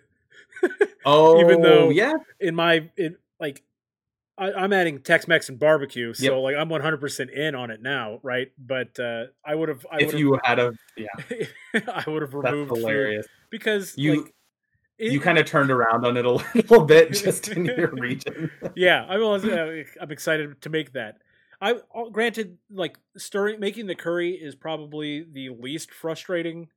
Oh, 1.04 1.40
Even 1.44 1.62
though- 1.62 1.90
yeah, 1.90 2.14
in 2.40 2.54
my 2.54 2.90
in 2.96 3.16
like 3.40 3.62
I, 4.36 4.52
i'm 4.52 4.72
adding 4.72 4.98
tex-mex 5.00 5.48
and 5.48 5.60
barbecue 5.60 6.12
so 6.12 6.24
Yep. 6.24 6.42
like 6.42 6.56
i'm 6.56 6.68
100% 6.68 7.30
in 7.30 7.54
on 7.54 7.70
it 7.70 7.80
now 7.80 8.18
right 8.24 8.50
but 8.58 8.98
uh 8.98 9.26
i 9.46 9.54
would 9.54 9.68
have 9.68 9.86
if 9.92 10.12
you 10.14 10.40
had 10.42 10.58
a 10.58 10.72
yeah, 10.96 11.06
i 11.88 12.02
would 12.10 12.22
have 12.22 12.32
that's 12.32 12.44
removed 12.52 12.70
food 12.70 12.78
hilarious. 12.78 13.26
because 13.50 13.94
You- 13.96 14.22
like, 14.22 14.34
it- 14.98 15.12
You 15.12 15.20
kind 15.20 15.38
of 15.38 15.46
turned 15.54 15.70
around 15.70 16.04
on 16.04 16.16
it 16.16 16.24
a 16.24 16.30
little 16.32 16.84
bit 16.84 17.12
just 17.12 17.48
in 17.48 17.64
your 17.64 17.88
region. 17.92 18.50
yeah, 18.76 19.04
I 19.08 19.18
was. 19.18 19.44
Uh, 19.44 19.82
I'm 20.00 20.10
excited 20.12 20.60
to 20.62 20.68
make 20.70 20.92
that. 20.94 21.18
I 21.60 21.72
uh, 21.94 22.08
granted, 22.12 22.58
like 22.70 22.96
stirring, 23.16 23.58
making 23.60 23.86
the 23.88 23.94
curry 23.96 24.30
is 24.32 24.54
probably 24.54 25.24
the 25.32 25.48
least 25.50 25.90
frustrating 25.92 26.68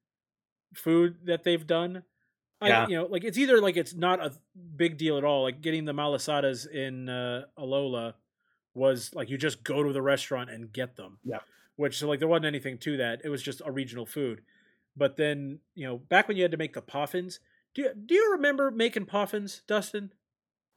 food 0.76 1.18
that 1.26 1.44
they've 1.44 1.66
done. 1.66 2.04
I, 2.62 2.68
Yeah. 2.70 2.88
you 2.88 2.96
know, 2.98 3.06
like 3.06 3.24
it's 3.24 3.38
either 3.38 3.62
like 3.62 3.78
it's 3.78 3.94
not 3.94 4.20
a 4.24 4.34
big 4.76 4.98
deal 4.98 5.18
at 5.18 5.24
all. 5.24 5.44
Like 5.44 5.62
getting 5.62 5.86
the 5.86 5.94
malasadas 5.94 6.68
in 6.70 7.10
uh, 7.10 7.46
Alola 7.58 8.14
was 8.74 9.14
like 9.14 9.30
you 9.30 9.38
just 9.38 9.64
go 9.64 9.84
to 9.84 9.94
the 9.94 10.02
restaurant 10.02 10.50
and 10.50 10.72
get 10.72 10.96
them. 10.96 11.20
Yeah. 11.24 11.40
Which 11.76 11.98
so 12.00 12.08
like 12.08 12.20
there 12.20 12.28
wasn't 12.28 12.46
anything 12.48 12.78
to 12.80 12.98
that. 12.98 13.22
It 13.24 13.30
was 13.30 13.42
just 13.44 13.62
a 13.66 13.72
regional 13.72 14.06
food. 14.06 14.42
But 14.96 15.18
then 15.18 15.60
you 15.76 15.86
know, 15.88 15.98
back 15.98 16.28
when 16.28 16.38
you 16.38 16.44
had 16.44 16.52
to 16.52 16.58
make 16.58 16.74
the 16.74 16.82
poffins, 16.82 17.40
do 17.76 17.84
you, 17.84 17.92
do 17.94 18.16
you 18.16 18.32
remember 18.32 18.72
making 18.72 19.06
poffins, 19.06 19.62
Dustin? 19.68 20.12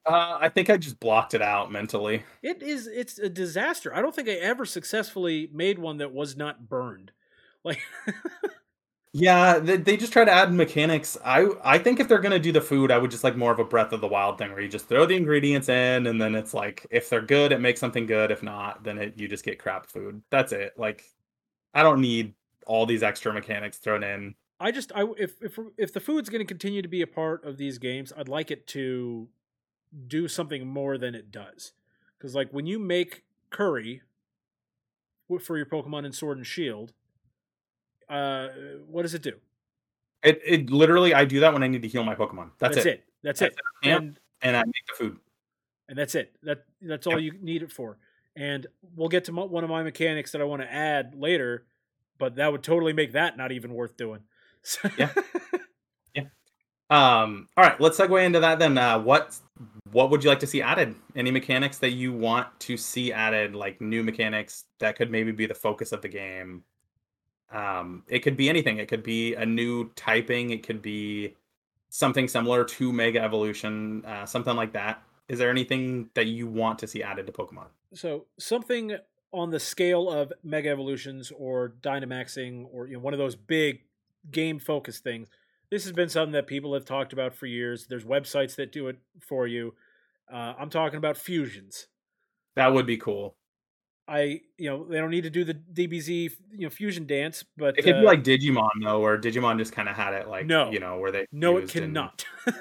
Uh, 0.07 0.39
I 0.41 0.49
think 0.49 0.71
I 0.71 0.77
just 0.79 0.99
blocked 0.99 1.35
it 1.35 1.43
out 1.43 1.71
mentally. 1.71 2.25
It 2.43 2.63
is 2.63 2.87
it's 2.87 3.19
a 3.19 3.29
disaster. 3.29 3.95
I 3.95 4.01
don't 4.03 4.15
think 4.15 4.29
I 4.29 4.33
ever 4.33 4.65
successfully 4.67 5.49
made 5.53 5.79
one 5.79 5.99
that 5.99 6.13
was 6.13 6.37
not 6.37 6.69
burned. 6.69 7.13
Like 7.65 7.81
Yeah, 9.13 9.59
they, 9.59 9.77
they 9.77 9.97
just 9.97 10.13
try 10.13 10.25
to 10.25 10.31
add 10.31 10.53
mechanics. 10.55 11.19
I 11.25 11.49
I 11.65 11.79
think 11.79 11.99
if 11.99 12.07
they're 12.07 12.21
gonna 12.21 12.39
do 12.39 12.53
the 12.53 12.61
food, 12.61 12.93
I 12.93 12.99
would 12.99 13.11
just 13.11 13.25
like 13.25 13.37
more 13.37 13.51
of 13.51 13.59
a 13.59 13.65
Breath 13.65 13.93
of 13.93 14.01
the 14.01 14.07
Wild 14.07 14.39
thing, 14.39 14.53
where 14.53 14.61
you 14.61 14.69
just 14.69 14.89
throw 14.89 15.05
the 15.05 15.17
ingredients 15.17 15.69
in, 15.69 16.07
and 16.07 16.21
then 16.21 16.37
it's 16.37 16.55
like 16.55 16.87
if 16.91 17.11
they're 17.11 17.21
good, 17.21 17.51
it 17.51 17.61
makes 17.61 17.81
something 17.81 18.07
good. 18.07 18.31
If 18.31 18.43
not, 18.45 18.85
then 18.85 18.99
it, 18.99 19.19
you 19.19 19.27
just 19.27 19.45
get 19.45 19.59
crap 19.59 19.87
food. 19.87 20.23
That's 20.31 20.53
it. 20.53 20.75
Like, 20.77 21.05
I 21.75 21.83
don't 21.83 22.01
need 22.01 22.35
all 22.67 22.87
these 22.87 23.03
extra 23.03 23.33
mechanics 23.33 23.79
thrown 23.79 24.05
in. 24.05 24.37
I 24.61 24.71
just 24.71 24.93
I 24.95 25.05
if 25.19 25.43
if 25.43 25.59
if 25.77 25.93
the 25.93 26.01
food's 26.01 26.29
to 26.29 26.45
continue 26.45 26.83
to 26.83 26.89
be 26.89 27.03
a 27.03 27.07
part 27.07 27.45
of 27.45 27.57
these 27.57 27.79
games, 27.79 28.13
I'd 28.17 28.29
like 28.29 28.51
it 28.53 28.67
to 28.69 29.29
do 30.07 30.29
something 30.29 30.67
more 30.69 30.99
than 30.99 31.15
it 31.17 31.33
does. 31.33 31.73
Cuz 32.21 32.35
like 32.35 32.53
when 32.53 32.67
you 32.67 32.79
make 32.79 33.25
curry 33.51 34.03
for 35.41 35.57
your 35.57 35.67
Pokemon 35.67 36.05
in 36.05 36.13
Sword 36.13 36.39
and 36.39 36.47
Shield, 36.47 36.93
uh 38.11 38.49
what 38.89 39.03
does 39.03 39.15
it 39.15 39.23
do? 39.23 39.33
It 40.23 40.41
it 40.45 40.71
literally 40.71 41.15
I 41.15 41.25
do 41.25 41.41
that 41.41 41.53
when 41.53 41.63
I 41.63 41.69
need 41.69 41.83
to 41.83 41.89
heal 41.89 42.05
my 42.05 42.15
Pokemon. 42.15 42.51
That's, 42.59 42.77
it. 42.79 43.05
That's 43.23 43.41
That's 43.41 43.55
it. 43.55 43.61
Yeah. 43.83 43.97
And 43.97 44.21
and 44.43 44.57
I 44.57 44.65
make 44.65 44.87
the 44.89 44.95
food. 44.97 45.19
and 45.89 45.97
that's 45.99 46.15
it. 46.15 46.33
That 46.43 46.65
that's 46.83 47.07
all 47.07 47.19
you 47.19 47.33
need 47.41 47.63
it 47.63 47.73
for. 47.73 47.99
And 48.37 48.67
we'll 48.95 49.09
get 49.09 49.25
to 49.25 49.33
mo- 49.33 49.47
one 49.47 49.65
of 49.65 49.71
my 49.71 49.83
mechanics 49.83 50.33
that 50.33 50.41
I 50.41 50.45
want 50.45 50.63
to 50.63 50.73
add 50.73 51.15
later, 51.17 51.67
but 52.19 52.37
that 52.37 52.53
would 52.53 52.63
totally 52.63 52.93
make 52.93 53.13
that 53.13 53.37
not 53.37 53.53
even 53.53 53.75
worth 53.75 53.97
doing. 53.97 54.21
So- 54.63 54.91
yeah. 54.99 55.11
Yeah. 56.15 56.25
Um. 56.91 57.49
All 57.57 57.65
right, 57.65 57.81
let's 57.81 57.99
segue 57.99 58.23
into 58.25 58.41
that 58.41 58.59
then. 58.59 58.77
Uh, 58.77 58.99
what 58.99 59.37
what 59.93 60.11
would 60.11 60.23
you 60.23 60.29
like 60.29 60.41
to 60.41 60.47
see 60.47 60.61
added? 60.61 60.95
Any 61.17 61.31
mechanics 61.31 61.79
that 61.79 61.91
you 61.93 62.13
want 62.13 62.49
to 62.61 62.77
see 62.77 63.11
added, 63.13 63.55
like 63.55 63.81
new 63.81 64.03
mechanics 64.03 64.65
that 64.81 64.97
could 64.97 65.11
maybe 65.11 65.33
be 65.33 65.47
the 65.47 65.55
focus 65.55 65.93
of 65.93 66.03
the 66.03 66.09
game? 66.09 66.63
Um, 67.53 68.05
it 68.09 68.21
could 68.21 68.37
be 68.37 68.49
anything. 68.49 68.79
It 68.79 68.89
could 68.89 69.03
be 69.03 69.35
a 69.35 69.45
new 69.45 69.91
typing. 69.97 70.51
It 70.51 70.63
could 70.63 70.83
be 70.83 71.35
something 71.89 72.29
similar 72.29 72.65
to 72.65 72.93
Mega 72.93 73.21
Evolution, 73.21 74.05
uh, 74.05 74.25
something 74.25 74.55
like 74.55 74.73
that. 74.73 75.03
Is 75.29 75.39
there 75.39 75.51
anything 75.51 76.11
that 76.15 76.27
you 76.27 76.47
want 76.47 76.79
to 76.81 76.87
see 76.87 77.03
added 77.03 77.27
to 77.27 77.33
Pokemon? 77.33 77.67
so 77.93 78.27
something 78.39 78.97
on 79.33 79.51
the 79.51 79.61
scale 79.61 80.11
of 80.11 80.33
Mega 80.43 80.71
Evolutions 80.71 81.33
or 81.37 81.75
Dynamaxing 81.83 82.67
or 82.73 82.87
you 82.87 82.95
know 82.95 83.01
one 83.01 83.15
of 83.15 83.19
those 83.19 83.37
big 83.37 83.83
game 84.31 84.59
focused 84.59 85.03
things. 85.03 85.29
This 85.71 85.85
has 85.85 85.93
been 85.93 86.09
something 86.09 86.33
that 86.33 86.47
people 86.47 86.75
have 86.75 86.85
talked 86.85 87.13
about 87.13 87.33
for 87.33 87.47
years. 87.47 87.87
There's 87.87 88.05
websites 88.05 88.57
that 88.57 88.73
do 88.73 88.89
it 88.89 88.99
for 89.21 89.47
you. 89.47 89.75
Uh, 90.31 90.55
I'm 90.59 90.71
talking 90.71 90.97
about 90.97 91.17
fusions. 91.17 91.87
That 92.57 92.73
would 92.73 92.87
be 92.87 92.97
cool. 92.97 93.37
I 94.11 94.41
you 94.59 94.69
know 94.69 94.85
they 94.85 94.99
don't 94.99 95.11
need 95.11 95.23
to 95.23 95.31
do 95.31 95.45
the 95.45 95.55
DBZ 95.55 96.31
you 96.53 96.67
know 96.67 96.71
fusion 96.71 97.07
dance, 97.07 97.45
but 97.57 97.79
It 97.79 97.83
could 97.83 97.95
uh, 97.97 98.01
be 98.01 98.07
like 98.07 98.25
Digimon 98.25 98.69
though, 98.83 98.99
where 99.01 99.17
Digimon 99.19 99.57
just 99.59 99.73
kind 99.73 99.89
of 99.89 99.95
had 99.95 100.15
it 100.15 100.29
like 100.29 100.47
No. 100.47 100.71
you 100.73 100.81
know 100.81 100.99
where 100.99 101.13
they 101.13 101.27
No, 101.31 101.57
it 101.59 101.71
fused 101.71 101.77
and- 101.77 101.95
cannot. 101.95 102.25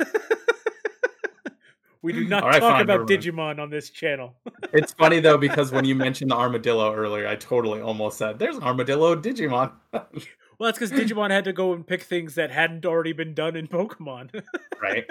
we 2.02 2.14
do 2.14 2.26
not 2.28 2.44
right, 2.44 2.60
talk 2.60 2.74
fine, 2.74 2.82
about 2.84 3.08
Digimon 3.08 3.60
on 3.60 3.70
this 3.70 3.90
channel. 3.90 4.36
It's 4.74 4.94
funny 4.94 5.20
though 5.20 5.38
because 5.38 5.72
when 5.72 5.86
you 5.86 5.96
mentioned 5.96 6.30
the 6.30 6.36
armadillo 6.36 6.94
earlier, 6.94 7.28
I 7.28 7.36
totally 7.36 7.82
almost 7.82 8.20
said 8.20 8.38
there's 8.38 8.56
an 8.58 8.64
armadillo 8.64 9.16
Digimon. 9.16 9.72
well, 9.92 10.12
that's 10.60 10.78
because 10.78 10.92
Digimon 10.92 11.32
had 11.32 11.46
to 11.46 11.54
go 11.54 11.74
and 11.74 11.86
pick 11.86 12.04
things 12.04 12.36
that 12.36 12.52
hadn't 12.52 12.86
already 12.86 13.14
been 13.14 13.34
done 13.34 13.56
in 13.56 13.68
Pokemon. 13.68 14.44
right? 14.80 15.06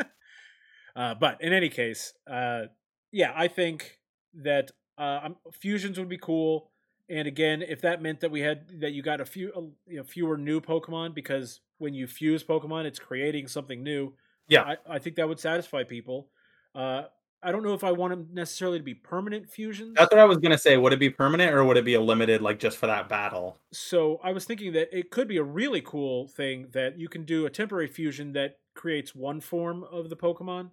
uh, 0.94 1.14
but 1.16 1.40
in 1.40 1.52
any 1.52 1.68
case, 1.68 2.12
uh, 2.30 2.66
yeah, 3.10 3.32
I 3.34 3.48
think 3.48 3.98
that 4.34 4.70
uh, 4.98 5.28
fusions 5.52 5.98
would 5.98 6.08
be 6.08 6.18
cool. 6.18 6.70
And 7.08 7.26
again, 7.26 7.62
if 7.62 7.80
that 7.82 8.02
meant 8.02 8.20
that 8.20 8.30
we 8.30 8.40
had 8.40 8.80
that 8.80 8.92
you 8.92 9.02
got 9.02 9.20
a 9.20 9.24
few, 9.24 9.52
uh, 9.56 9.60
you 9.86 9.98
know, 9.98 10.04
fewer 10.04 10.36
new 10.36 10.60
Pokemon, 10.60 11.14
because 11.14 11.60
when 11.78 11.94
you 11.94 12.06
fuse 12.06 12.44
Pokemon, 12.44 12.84
it's 12.84 12.98
creating 12.98 13.48
something 13.48 13.82
new. 13.82 14.12
Yeah. 14.48 14.62
I, 14.62 14.76
I 14.96 14.98
think 14.98 15.16
that 15.16 15.28
would 15.28 15.40
satisfy 15.40 15.84
people. 15.84 16.28
Uh, 16.74 17.04
I 17.42 17.52
don't 17.52 17.62
know 17.62 17.74
if 17.74 17.84
I 17.84 17.92
want 17.92 18.10
them 18.10 18.28
necessarily 18.32 18.78
to 18.78 18.84
be 18.84 18.94
permanent 18.94 19.48
fusions. 19.48 19.94
That's 19.96 20.10
what 20.10 20.18
I 20.18 20.24
was 20.24 20.38
gonna 20.38 20.58
say. 20.58 20.76
Would 20.76 20.92
it 20.92 20.98
be 20.98 21.10
permanent 21.10 21.54
or 21.54 21.64
would 21.64 21.76
it 21.76 21.84
be 21.84 21.94
a 21.94 22.00
limited, 22.00 22.42
like 22.42 22.58
just 22.58 22.76
for 22.76 22.86
that 22.86 23.08
battle? 23.08 23.58
so 23.72 24.18
I 24.24 24.32
was 24.32 24.44
thinking 24.44 24.72
that 24.72 24.88
it 24.96 25.10
could 25.10 25.28
be 25.28 25.36
a 25.36 25.42
really 25.42 25.80
cool 25.80 26.26
thing 26.26 26.68
that 26.72 26.98
you 26.98 27.08
can 27.08 27.24
do 27.24 27.46
a 27.46 27.50
temporary 27.50 27.86
fusion 27.86 28.32
that 28.32 28.58
creates 28.74 29.14
one 29.14 29.40
form 29.40 29.84
of 29.84 30.10
the 30.10 30.16
Pokemon, 30.16 30.70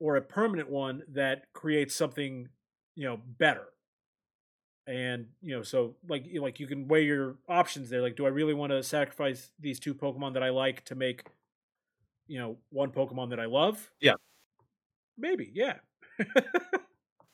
or 0.00 0.16
a 0.16 0.22
permanent 0.22 0.70
one 0.70 1.02
that 1.08 1.52
creates 1.52 1.94
something, 1.94 2.48
you 2.98 3.04
know, 3.04 3.20
better. 3.38 3.62
And 4.88 5.26
you 5.40 5.54
know, 5.54 5.62
so 5.62 5.94
like 6.08 6.26
you- 6.26 6.42
like 6.42 6.58
you 6.58 6.66
can 6.66 6.88
weigh 6.88 7.04
your 7.04 7.36
options 7.48 7.88
there. 7.90 8.02
Like, 8.02 8.16
do 8.16 8.26
I 8.26 8.30
really 8.30 8.54
want 8.54 8.72
to 8.72 8.82
sacrifice 8.82 9.52
these 9.60 9.78
two 9.78 9.94
Pokemon 9.94 10.32
that 10.34 10.42
I 10.42 10.48
like 10.48 10.84
to 10.86 10.96
make, 10.96 11.22
you 12.26 12.38
know, 12.40 12.56
one 12.70 12.90
Pokemon 12.90 13.30
that 13.30 13.38
I 13.38 13.44
love? 13.44 13.88
Yeah. 14.00 14.14
maybe, 15.16 15.50
yeah. 15.54 15.76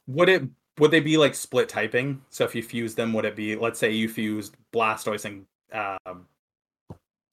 Would 0.07 0.29
it? 0.29 0.43
Would 0.79 0.91
they 0.91 1.01
be 1.01 1.17
like 1.17 1.35
split 1.35 1.69
typing? 1.69 2.21
So 2.29 2.45
if 2.45 2.55
you 2.55 2.63
fuse 2.63 2.95
them, 2.95 3.13
would 3.15 3.25
it 3.25 3.37
be? 3.37 3.55
Let's 3.57 3.79
say 3.79 3.93
you 3.93 4.09
fused 4.09 4.57
Blastoise 4.75 5.25
and 5.25 5.47
um, 5.73 6.27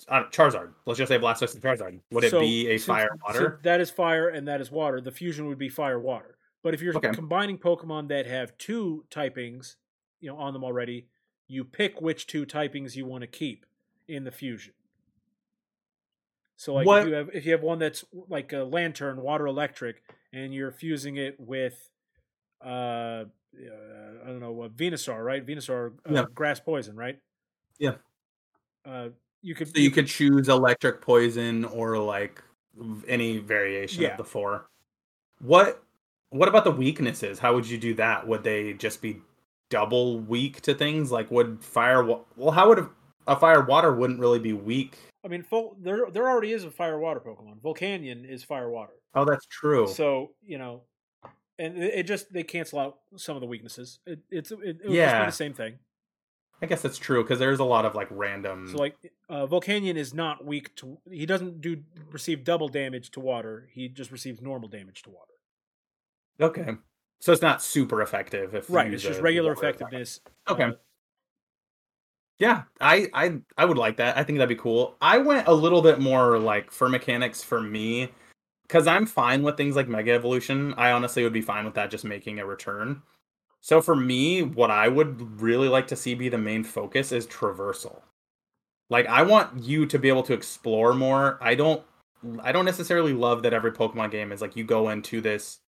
uh, 0.07 0.23
Charizard. 0.29 0.69
Let's 0.85 0.99
just 0.99 1.09
say 1.09 1.17
Blastoise 1.17 1.55
and 1.55 1.63
Charizard. 1.63 1.99
Would 2.11 2.23
it 2.23 2.29
So- 2.31 2.39
be 2.39 2.69
a 2.69 2.77
fire 2.77 3.09
so 3.11 3.19
water? 3.25 3.59
that 3.63 3.81
is 3.81 3.89
fire 3.89 4.29
and 4.29 4.47
that 4.47 4.61
is 4.61 4.69
water. 4.71 5.01
The 5.01 5.11
fusion 5.11 5.47
would 5.47 5.57
be 5.57 5.69
fire 5.69 5.99
water. 5.99 6.37
But 6.63 6.73
if 6.73 6.81
you're 6.81 6.95
Okay. 6.95 7.11
combining 7.11 7.57
Pokemon 7.57 8.09
that 8.09 8.25
have 8.27 8.57
two 8.57 9.05
typings, 9.09 9.75
you 10.19 10.29
know, 10.29 10.37
on 10.37 10.53
them 10.53 10.63
already, 10.63 11.07
you 11.47 11.63
pick 11.65 11.99
which 12.01 12.27
two 12.27 12.45
typings 12.45 12.95
you 12.95 13.05
want 13.05 13.21
to 13.21 13.27
keep 13.27 13.65
in 14.07 14.23
the 14.23 14.31
fusion. 14.31 14.73
So 16.55 16.75
like 16.75 16.85
What- 16.85 17.01
if 17.03 17.07
you 17.07 17.13
have 17.15 17.29
if 17.33 17.45
you 17.45 17.51
have 17.53 17.63
one 17.63 17.79
that's 17.79 18.05
like 18.29 18.53
a 18.53 18.59
Lanturn, 18.63 19.21
water 19.21 19.47
electric, 19.47 20.03
and 20.31 20.53
you're 20.53 20.71
fusing 20.71 21.17
it 21.17 21.39
with 21.39 21.89
uh, 22.63 22.67
uh 22.67 23.25
I 24.23 24.27
don't 24.27 24.39
know, 24.39 24.51
what 24.51 24.75
Venusaur, 24.77 25.25
right? 25.25 25.43
Venusaur 25.45 25.93
uh, 26.07 26.13
Yeah. 26.13 26.25
grass 26.35 26.59
poison, 26.59 26.95
right? 26.95 27.19
Yeah. 27.79 27.95
Uh 28.85 29.09
you 29.41 29.55
could 29.55 29.69
So 29.69 29.79
you 29.81 29.89
could 29.89 30.05
choose 30.05 30.49
electric 30.49 31.01
poison 31.01 31.65
or 31.65 31.97
like 31.97 32.43
any 33.07 33.39
variation 33.39 34.03
Yeah. 34.03 34.11
of 34.11 34.17
the 34.17 34.23
four. 34.23 34.69
What 35.39 35.83
what 36.31 36.47
about 36.49 36.63
the 36.63 36.71
weaknesses? 36.71 37.39
How 37.39 37.53
would 37.53 37.67
you 37.69 37.77
do 37.77 37.93
that? 37.95 38.27
Would 38.27 38.43
they 38.43 38.73
just 38.73 39.01
be 39.01 39.21
double 39.69 40.19
weak 40.19 40.61
to 40.61 40.73
things? 40.73 41.11
Like 41.11 41.29
would 41.29 41.63
fire 41.63 42.03
well 42.03 42.51
how 42.51 42.69
would 42.69 42.79
a, 42.79 42.89
a 43.27 43.35
fire 43.35 43.61
water 43.61 43.93
wouldn't 43.93 44.19
really 44.19 44.39
be 44.39 44.53
weak? 44.53 44.97
I 45.23 45.27
mean, 45.27 45.43
Vol- 45.43 45.77
there 45.79 46.09
there 46.11 46.27
already 46.27 46.51
is 46.51 46.63
a 46.63 46.71
fire 46.71 46.97
water 46.99 47.19
Pokemon. 47.19 47.61
Volcanion 47.61 48.27
is 48.27 48.43
fire 48.43 48.69
water. 48.69 48.93
Oh, 49.13 49.25
that's 49.25 49.45
true. 49.45 49.87
So 49.87 50.31
you 50.43 50.57
know, 50.57 50.81
and 51.59 51.77
it, 51.77 52.03
just 52.03 52.33
they 52.33 52.43
cancel 52.43 52.79
out 52.79 52.97
some 53.17 53.35
of 53.35 53.41
the 53.41 53.47
weaknesses. 53.47 53.99
It, 54.05 54.19
it's 54.31 54.51
it, 54.51 54.57
it 54.61 54.65
would 54.65 54.77
just 54.83 54.93
Yeah. 54.93 55.19
be 55.21 55.25
the 55.27 55.31
same 55.31 55.53
thing. 55.53 55.79
I 56.63 56.67
guess 56.67 56.81
that's 56.83 56.99
true 56.99 57.23
because 57.23 57.39
there's 57.39 57.59
a 57.59 57.63
lot 57.65 57.85
of 57.85 57.95
like 57.95 58.07
random. 58.11 58.69
So 58.71 58.77
like, 58.77 58.95
uh, 59.29 59.47
Volcanion 59.47 59.95
is 59.95 60.13
not 60.13 60.45
weak 60.45 60.75
to. 60.77 60.99
He 61.09 61.25
doesn't 61.25 61.59
do 61.59 61.81
receive 62.11 62.43
double 62.43 62.67
damage 62.67 63.09
to 63.11 63.19
water. 63.19 63.67
He 63.73 63.89
just 63.89 64.11
receives 64.11 64.41
normal 64.41 64.69
damage 64.69 65.01
to 65.03 65.09
water. 65.09 65.30
Okay, 66.41 66.75
so 67.19 67.31
it's 67.31 67.41
not 67.41 67.61
super 67.61 68.01
effective 68.01 68.55
if 68.55 68.69
Right. 68.69 68.93
It's 68.93 69.03
just 69.03 69.21
regular 69.21 69.53
effect. 69.53 69.77
effectiveness. 69.77 70.19
Okay. 70.49 70.71
Yeah, 72.39 72.63
I, 72.79 73.07
I 73.13 73.39
I 73.57 73.65
would 73.65 73.77
like 73.77 73.97
that. 73.97 74.17
I 74.17 74.23
think 74.23 74.39
that'd 74.39 74.49
be 74.49 74.59
cool. 74.61 74.97
I 75.01 75.19
went 75.19 75.47
a 75.47 75.53
little 75.53 75.81
bit 75.81 75.99
more 75.99 76.39
like 76.39 76.71
for 76.71 76.89
mechanics 76.89 77.43
for 77.43 77.61
me, 77.61 78.09
because 78.63 78.87
I'm 78.87 79.05
fine 79.05 79.43
with 79.43 79.57
things 79.57 79.75
like 79.75 79.87
Mega 79.87 80.11
Evolution. 80.13 80.73
I 80.75 80.91
honestly 80.91 81.23
would 81.23 81.33
be 81.33 81.41
fine 81.41 81.65
with 81.65 81.75
that 81.75 81.91
just 81.91 82.03
making 82.05 82.39
a 82.39 82.45
return. 82.45 83.03
So 83.61 83.79
for 83.81 83.95
me, 83.95 84.41
what 84.43 84.71
I 84.71 84.87
would 84.87 85.39
really 85.41 85.67
like 85.69 85.87
to 85.87 85.95
see 85.95 86.15
be 86.15 86.29
the 86.29 86.37
main 86.39 86.63
focus 86.63 87.11
is 87.11 87.27
traversal. 87.27 88.01
Like 88.89 89.05
I 89.07 89.21
want 89.21 89.63
you 89.63 89.85
to 89.85 89.99
be 89.99 90.09
able 90.09 90.23
to 90.23 90.33
explore 90.33 90.93
more. 90.95 91.37
I 91.41 91.55
don't 91.55 91.83
I 92.43 92.51
don't 92.51 92.65
necessarily 92.65 93.13
love 93.13 93.43
that 93.43 93.53
every 93.53 93.71
Pokemon 93.71 94.11
game 94.11 94.31
is 94.31 94.41
like 94.41 94.55
you 94.55 94.63
go 94.63 94.89
into 94.89 95.21
this 95.21 95.60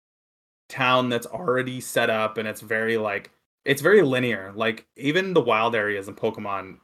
town 0.73 1.11
that's 1.11 1.27
already 1.27 1.81
set 1.81 2.11
up 2.11 2.39
and 2.39 2.49
it's 2.49 2.63
very 2.63 2.97
like 2.97 3.31
it's 3.65 3.83
very 3.83 4.03
linear. 4.03 4.53
Like 4.57 4.87
even 4.97 5.35
the 5.35 5.41
wild 5.41 5.75
areas 5.77 6.09
in 6.09 6.15
Pokemon, 6.17 6.79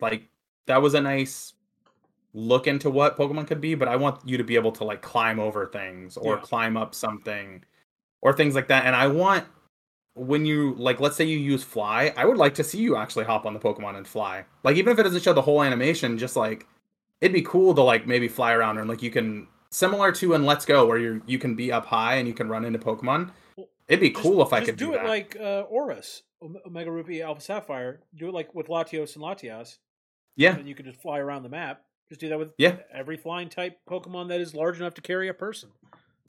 like 0.00 0.28
that 0.66 0.82
was 0.82 0.94
a 0.94 1.00
nice 1.00 1.54
look 2.34 2.66
into 2.66 2.90
what 2.90 3.16
Pokemon 3.16 3.46
could 3.46 3.60
be, 3.60 3.74
but 3.74 3.88
I 3.88 3.96
want 3.96 4.26
you 4.26 4.36
to 4.38 4.44
be 4.44 4.56
able 4.56 4.72
to 4.72 4.84
like 4.84 5.02
climb 5.02 5.38
over 5.38 5.66
things 5.66 6.16
or 6.16 6.34
Yeah. 6.36 6.40
climb 6.40 6.76
up 6.76 6.94
something 6.94 7.64
or 8.20 8.32
things 8.32 8.54
like 8.54 8.68
that. 8.68 8.86
And 8.86 8.96
I 8.96 9.06
want 9.06 9.46
when 10.14 10.44
you 10.44 10.74
like 10.74 11.00
let's 11.00 11.16
say 11.16 11.24
you 11.24 11.38
use 11.38 11.62
fly, 11.62 12.12
I 12.16 12.24
would 12.24 12.36
like 12.36 12.54
to 12.56 12.64
see 12.64 12.78
you 12.78 12.96
actually 12.96 13.24
hop 13.24 13.46
on 13.46 13.54
the 13.54 13.60
Pokemon 13.60 13.96
and 13.96 14.06
fly. 14.06 14.44
Like 14.64 14.76
even 14.76 14.92
if 14.92 14.98
it 14.98 15.04
doesn't 15.04 15.22
show 15.22 15.32
the 15.32 15.42
whole 15.42 15.62
animation, 15.62 16.18
just 16.18 16.36
like 16.36 16.66
it'd 17.20 17.32
be 17.32 17.42
cool 17.42 17.74
to 17.74 17.82
like 17.82 18.06
maybe 18.06 18.28
fly 18.28 18.52
around 18.52 18.78
and 18.78 18.88
like 18.88 19.02
you 19.02 19.10
can 19.10 19.46
similar 19.72 20.12
to 20.12 20.34
in 20.34 20.44
Let's 20.44 20.64
Go 20.64 20.86
where 20.86 20.98
you 20.98 21.22
you 21.26 21.38
can 21.38 21.54
be 21.56 21.72
up 21.72 21.86
high 21.86 22.14
and 22.16 22.28
you 22.28 22.34
can 22.34 22.48
run 22.48 22.64
into 22.64 22.78
Pokemon. 22.78 23.30
It'd 23.88 24.00
be 24.00 24.10
just- 24.10 24.22
cool 24.22 24.42
if 24.42 24.52
I 24.52 24.60
could 24.64 24.76
do, 24.76 24.86
do, 24.86 24.92
it 24.94 24.98
that. 25.02 25.08
like 25.08 25.36
uh, 25.40 25.64
ORAS, 25.68 26.22
Omega 26.66 26.90
Ruby, 26.90 27.22
Alpha 27.22 27.40
Sapphire. 27.40 28.00
Do 28.14 28.28
it 28.28 28.34
like 28.34 28.54
with 28.54 28.68
Latios 28.68 29.16
and 29.16 29.24
Latias, 29.24 29.78
yeah, 30.36 30.56
and 30.56 30.68
you 30.68 30.74
can 30.74 30.86
just 30.86 31.00
fly 31.02 31.18
around 31.18 31.42
the 31.42 31.48
map. 31.48 31.82
Just 32.08 32.20
do 32.20 32.28
that 32.28 32.38
with 32.38 32.50
Yeah. 32.58 32.76
every 32.92 33.16
flying 33.16 33.48
type 33.48 33.78
Pokemon 33.88 34.28
that 34.28 34.40
is 34.40 34.54
large 34.54 34.78
enough 34.78 34.94
to 34.94 35.00
carry 35.00 35.28
a 35.28 35.34
person. 35.34 35.70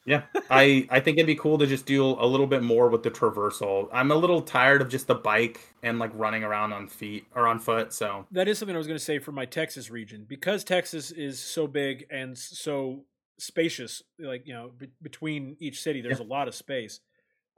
Yeah, 0.06 0.24
I 0.50 0.86
I 0.90 1.00
think 1.00 1.18
it'd 1.18 1.28
be 1.28 1.36
cool 1.36 1.58
to 1.60 1.66
just 1.68 1.86
do 1.86 2.04
a 2.06 2.26
little 2.26 2.48
bit 2.48 2.62
more 2.64 2.90
with 2.90 3.04
the 3.04 3.12
traversal. 3.12 3.88
I'm 3.94 4.12
a 4.12 4.16
little 4.16 4.42
tired 4.42 4.82
of 4.82 4.90
just 4.90 5.08
the 5.08 5.16
bike 5.16 5.62
and 5.82 6.00
like 6.00 6.12
running 6.14 6.44
around 6.44 6.74
on 6.74 6.88
feet 6.90 7.26
or 7.36 7.48
on 7.48 7.60
foot. 7.60 7.94
So 7.94 8.26
That 8.32 8.50
is 8.50 8.58
something 8.60 8.76
I 8.76 8.78
was 8.80 8.88
going 8.88 9.00
to 9.00 9.04
say 9.04 9.20
for 9.20 9.32
my 9.32 9.46
Texas 9.46 9.90
region 9.90 10.26
because 10.28 10.66
Texas 10.66 11.12
is 11.12 11.40
so 11.40 11.68
big 11.68 12.06
and 12.12 12.38
so 12.38 13.06
spacious. 13.40 14.02
Like 14.20 14.48
you 14.48 14.54
know, 14.54 14.72
be- 14.78 14.92
between 15.02 15.56
each 15.60 15.82
city, 15.82 16.02
there's 16.02 16.20
a 16.20 16.24
lot 16.24 16.48
of 16.48 16.56
space. 16.56 17.00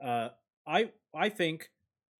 Uh, 0.04 0.28
I 0.66 0.90
I 1.14 1.28
think 1.28 1.70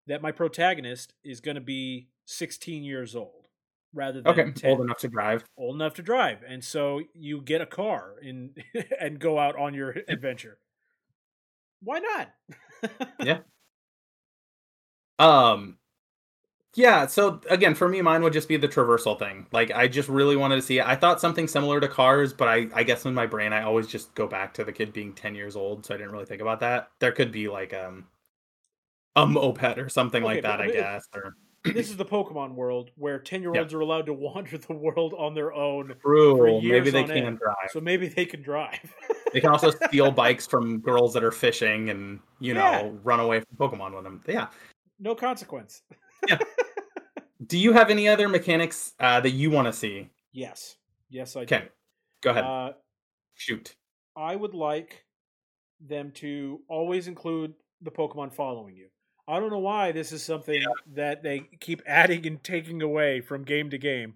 that 0.07 0.23
my 0.23 0.33
protagonist 0.33 1.15
is 1.25 1.41
going 1.41 1.57
to 1.57 1.61
be 1.61 2.09
16 2.27 2.85
years 2.85 3.17
old 3.17 3.49
rather 3.93 4.21
than 4.21 4.33
okay, 4.33 4.53
10. 4.53 4.71
old 4.71 4.81
enough 4.81 4.99
to 4.99 5.09
drive. 5.09 5.45
old 5.59 5.75
enough 5.77 5.95
to 5.95 6.03
drive, 6.03 6.39
and 6.47 6.63
so 6.63 7.01
you 7.15 7.41
get 7.41 7.61
a 7.61 7.67
car 7.67 8.15
and 8.23 8.57
and 9.01 9.19
go 9.19 9.39
out 9.39 9.57
on 9.59 9.75
your 9.75 9.91
adventure. 10.09 10.59
Why 11.83 11.99
not? 12.01 12.31
Yeah. 13.21 13.39
Um, 15.19 15.79
yeah. 16.77 17.07
So 17.07 17.41
again, 17.51 17.75
for 17.75 17.89
me, 17.89 18.01
mine 18.03 18.23
would 18.23 18.33
just 18.33 18.47
be 18.49 18.57
the 18.57 18.69
traversal 18.69 19.19
thing. 19.19 19.47
Like 19.51 19.71
I 19.73 19.89
just 19.89 20.09
really 20.09 20.37
wanted 20.37 20.57
to 20.57 20.63
see 20.63 20.79
it. 20.79 20.87
I 20.87 20.95
thought 20.95 21.21
something 21.21 21.49
similar 21.49 21.81
to 21.81 21.89
cars, 21.89 22.33
but 22.33 22.47
I 22.49 22.69
I 22.75 22.85
guess 22.85 23.05
in 23.05 23.15
my 23.15 23.27
brain 23.27 23.53
I 23.53 23.63
always 23.63 23.87
just 23.89 24.15
go 24.15 24.27
back 24.29 24.55
to 24.55 24.65
the 24.65 24.73
kid 24.73 24.93
being 24.93 25.13
ten 25.15 25.35
years 25.35 25.57
old, 25.57 25.85
so 25.85 25.95
I 25.95 25.97
didn't 25.99 26.13
really 26.13 26.27
think 26.27 26.41
about 26.43 26.61
that. 26.61 26.91
There 27.01 27.13
could 27.13 27.33
be 27.33 27.49
like 27.49 27.75
um 27.75 28.07
a 29.17 29.27
moped 29.27 29.79
or 29.79 29.89
something 29.89 30.23
Okay, 30.23 30.35
like 30.35 30.43
that, 30.43 30.61
I 30.61 30.71
guess. 30.71 31.09
Or 31.15 31.35
this 31.65 31.89
is 31.91 31.97
the 31.97 32.05
Pokemon 32.05 32.55
world 32.55 32.91
where 32.97 33.19
10 33.19 33.41
year 33.43 33.57
olds 33.57 33.73
are 33.75 33.81
allowed 33.81 34.07
to 34.07 34.13
wander 34.27 34.59
the 34.59 34.75
world 34.75 35.15
on 35.19 35.35
their 35.35 35.53
own. 35.55 35.95
true, 36.03 36.61
maybe 36.61 36.91
they 36.91 37.03
can 37.03 37.17
end. 37.25 37.39
drive. 37.39 37.71
So 37.71 37.81
maybe 37.81 38.09
they 38.09 38.27
can 38.27 38.43
drive. 38.43 38.79
They 39.33 39.41
can 39.41 39.51
also 39.51 39.71
steal 39.89 40.11
bikes 40.13 40.47
from 40.47 40.81
girls 40.81 41.13
that 41.15 41.25
are 41.25 41.33
fishing 41.33 41.89
and, 41.91 42.21
you 42.41 42.53
know, 42.55 42.61
Yeah. 42.61 42.91
run 43.03 43.19
away 43.21 43.41
from 43.41 43.57
Pokemon 43.57 43.95
with 43.95 44.05
them. 44.05 44.23
Yeah. 44.29 44.47
no 45.01 45.15
consequence. 45.15 45.83
Do 47.47 47.59
you 47.59 47.73
have 47.75 47.91
any 47.91 48.09
other 48.09 48.29
mechanics 48.29 48.95
uh, 48.99 49.21
that 49.21 49.31
you 49.31 49.51
want 49.51 49.67
to 49.67 49.73
see? 49.73 50.11
Yes. 50.33 50.77
Yes, 51.11 51.37
I 51.37 51.41
Okay. 51.43 51.61
do. 51.61 51.67
Go 52.23 52.31
ahead. 52.31 52.45
Uh, 52.45 52.73
Shoot. 53.35 53.77
I 54.17 54.35
would 54.35 54.55
like 54.55 55.05
them 55.81 56.11
to 56.13 56.61
always 56.69 57.07
include 57.07 57.55
the 57.83 57.91
Pokemon 57.91 58.33
following 58.33 58.75
you. 58.75 58.89
I 59.29 59.39
don't 59.39 59.51
know 59.51 59.59
why 59.59 59.93
this 59.93 60.13
is 60.13 60.23
something 60.23 60.63
that 60.95 61.23
they 61.23 61.41
keep 61.61 61.83
adding 61.87 62.27
and 62.27 62.43
taking 62.43 62.81
away 62.81 63.21
from 63.21 63.45
game 63.45 63.69
to 63.71 63.79
game. 63.79 64.15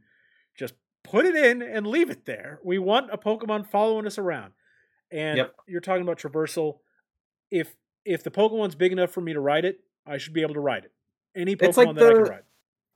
Just 0.57 0.75
put 1.05 1.27
it 1.27 1.37
in 1.37 1.61
and 1.63 1.87
leave 1.87 2.09
it 2.11 2.25
there. 2.25 2.61
We 2.65 2.79
want 2.79 3.13
a 3.13 3.19
Pokemon 3.19 3.67
following 3.71 4.07
us 4.07 4.17
around. 4.19 4.53
And 5.13 5.37
Yep. 5.37 5.55
you're 5.69 5.81
talking 5.81 6.03
about 6.03 6.19
traversal. 6.19 6.79
If 7.51 7.75
if 8.07 8.23
the 8.23 8.31
Pokemon's 8.31 8.75
big 8.75 8.93
enough 8.93 9.11
for 9.11 9.21
me 9.21 9.35
to 9.35 9.41
ride 9.41 9.67
it, 9.67 9.81
I 10.07 10.17
should 10.17 10.33
be 10.33 10.41
able 10.43 10.55
to 10.55 10.61
ride 10.61 10.85
it. 10.87 10.93
Any 11.41 11.57
Pokemon 11.57 11.69
It's 11.69 11.77
like 11.77 11.95
that 11.97 12.05
I 12.05 12.09
can 12.13 12.25
the- 12.25 12.31
ride. 12.31 12.43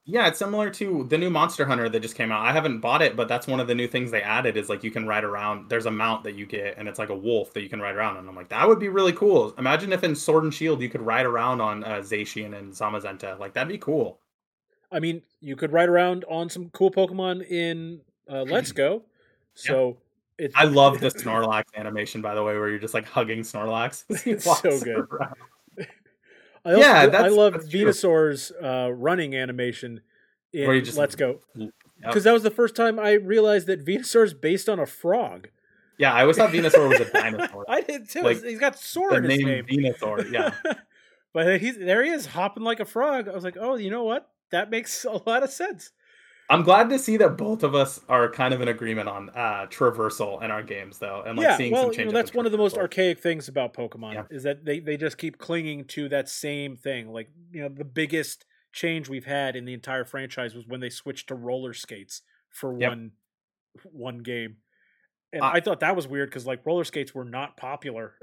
Yeah, 0.06 0.26
it's 0.28 0.38
similar 0.38 0.68
to 0.68 1.04
the 1.08 1.16
new 1.16 1.30
Monster 1.30 1.64
Hunter 1.64 1.88
that 1.88 2.00
just 2.00 2.14
came 2.14 2.30
out. 2.30 2.44
I 2.44 2.52
haven't 2.52 2.80
bought 2.80 3.00
it, 3.00 3.16
but 3.16 3.26
that's 3.26 3.46
one 3.46 3.58
of 3.58 3.66
the 3.66 3.74
new 3.74 3.88
things 3.88 4.10
they 4.10 4.20
added 4.20 4.58
is 4.58 4.68
like 4.68 4.84
you 4.84 4.90
can 4.90 5.06
ride 5.06 5.24
around. 5.24 5.70
There's 5.70 5.86
a 5.86 5.90
mount 5.90 6.24
that 6.24 6.34
you 6.34 6.44
get, 6.44 6.76
and 6.76 6.86
it's 6.86 6.98
like 6.98 7.08
a 7.08 7.14
wolf 7.16 7.54
that 7.54 7.62
you 7.62 7.70
can 7.70 7.80
ride 7.80 7.94
around. 7.94 8.18
And 8.18 8.28
I'm 8.28 8.36
like, 8.36 8.50
that 8.50 8.68
would 8.68 8.78
be 8.78 8.90
really 8.90 9.14
cool. 9.14 9.54
Imagine 9.56 9.94
if 9.94 10.04
in 10.04 10.14
Sword 10.14 10.44
and 10.44 10.52
Shield 10.52 10.82
you 10.82 10.90
could 10.90 11.00
ride 11.00 11.24
around 11.24 11.62
on 11.62 11.84
uh, 11.84 12.00
Zacian 12.00 12.54
and 12.54 12.70
Zamazenta. 12.70 13.38
Like 13.38 13.54
that'd 13.54 13.66
be 13.66 13.78
cool. 13.78 14.18
I 14.92 15.00
mean, 15.00 15.22
you 15.40 15.56
could 15.56 15.72
ride 15.72 15.88
around 15.88 16.26
on 16.28 16.50
some 16.50 16.68
cool 16.74 16.90
Pokemon 16.90 17.48
in 17.50 18.02
uh, 18.30 18.42
Let's 18.42 18.72
Go. 18.72 19.04
So 19.54 19.96
it's 20.36 20.54
I 20.54 20.64
love 20.64 21.00
the 21.00 21.08
Snorlax 21.10 21.62
animation, 21.76 22.20
by 22.20 22.34
the 22.34 22.42
way, 22.42 22.58
where 22.58 22.68
you're 22.68 22.78
just 22.80 22.92
like 22.92 23.06
hugging 23.06 23.40
Snorlax. 23.40 24.04
It's 24.26 24.44
so 24.44 24.78
good. 24.80 25.06
around. 25.10 25.34
I 26.64 26.70
also, 26.74 26.80
Yeah, 26.80 27.10
I 27.12 27.28
love. 27.28 27.54
Venusaur's 27.54 28.50
uh, 28.62 28.90
running 28.92 29.34
animation 29.34 30.00
in 30.52 30.84
just- 30.84 30.96
Let's 30.98 31.14
Go 31.16 31.40
Yep. 31.54 31.70
because 32.02 32.24
that 32.24 32.32
was 32.32 32.42
the 32.42 32.50
first 32.50 32.74
time 32.74 32.98
I 32.98 33.12
realized 33.12 33.66
that 33.66 33.84
Venusaur 33.84 34.24
is 34.24 34.34
based 34.34 34.68
on 34.68 34.78
a 34.78 34.86
frog. 34.86 35.48
Yeah, 35.98 36.12
I 36.12 36.22
always 36.22 36.36
thought 36.36 36.50
Venusaur 36.50 36.88
was 36.88 37.00
a 37.00 37.04
dinosaur. 37.12 37.64
I 37.68 37.80
did 37.80 38.08
too. 38.10 38.22
Like, 38.22 38.42
he's 38.42 38.58
got 38.58 38.76
the 38.80 39.14
in 39.16 39.24
his 39.24 39.38
name 39.38 39.46
name. 39.46 39.64
Venusaur, 39.66 40.30
yeah. 40.32 40.52
but 41.32 41.60
he's 41.60 41.78
there. 41.78 42.02
He 42.04 42.10
is 42.10 42.26
hopping 42.26 42.62
like 42.64 42.80
a 42.80 42.84
frog. 42.84 43.28
I 43.28 43.32
was 43.34 43.44
like, 43.44 43.56
oh, 43.60 43.76
you 43.76 43.90
know 43.90 44.02
what? 44.04 44.28
That 44.50 44.70
makes 44.70 45.04
a 45.04 45.20
lot 45.26 45.42
of 45.42 45.50
sense. 45.50 45.90
I'm 46.50 46.62
glad 46.62 46.90
to 46.90 46.98
see 46.98 47.16
that 47.16 47.38
both 47.38 47.62
of 47.62 47.74
us 47.74 48.00
are 48.08 48.30
kind 48.30 48.52
of 48.52 48.60
in 48.60 48.68
agreement 48.68 49.08
on 49.08 49.30
uh 49.30 49.66
traversal 49.70 50.42
in 50.42 50.50
our 50.50 50.62
games 50.62 50.98
though. 50.98 51.22
And 51.26 51.38
like 51.38 51.44
yeah, 51.46 51.56
seeing 51.56 51.72
well, 51.72 51.82
some 51.84 51.90
you 51.92 51.96
changes. 51.96 52.12
know, 52.12 52.18
that's 52.18 52.34
one 52.34 52.44
of 52.46 52.52
the 52.52 52.58
most 52.58 52.76
archaic 52.76 53.20
things 53.20 53.48
about 53.48 53.72
Pokemon 53.74 54.14
Yeah. 54.14 54.24
is 54.30 54.42
that 54.42 54.64
they 54.64 54.78
they 54.80 54.96
just 54.96 55.16
keep 55.18 55.38
clinging 55.38 55.86
to 55.86 56.08
that 56.10 56.28
same 56.28 56.76
thing. 56.76 57.12
Like 57.12 57.30
you 57.52 57.62
know, 57.62 57.68
the 57.68 57.84
biggest 57.84 58.44
change 58.72 59.08
we've 59.08 59.24
had 59.24 59.56
in 59.56 59.64
the 59.64 59.72
entire 59.72 60.04
franchise 60.04 60.54
was 60.54 60.66
when 60.66 60.80
they 60.80 60.90
switched 60.90 61.28
to 61.28 61.34
roller 61.34 61.72
skates 61.72 62.22
for 62.50 62.78
Yep. 62.78 62.88
one 62.90 63.12
one 63.90 64.18
game, 64.18 64.58
and 65.32 65.42
Uh 65.42 65.50
I 65.54 65.60
thought 65.60 65.80
that 65.80 65.96
was 65.96 66.06
weird 66.06 66.28
because 66.28 66.46
like 66.46 66.64
roller 66.66 66.84
skates 66.84 67.14
were 67.14 67.24
not 67.24 67.56
popular 67.56 68.14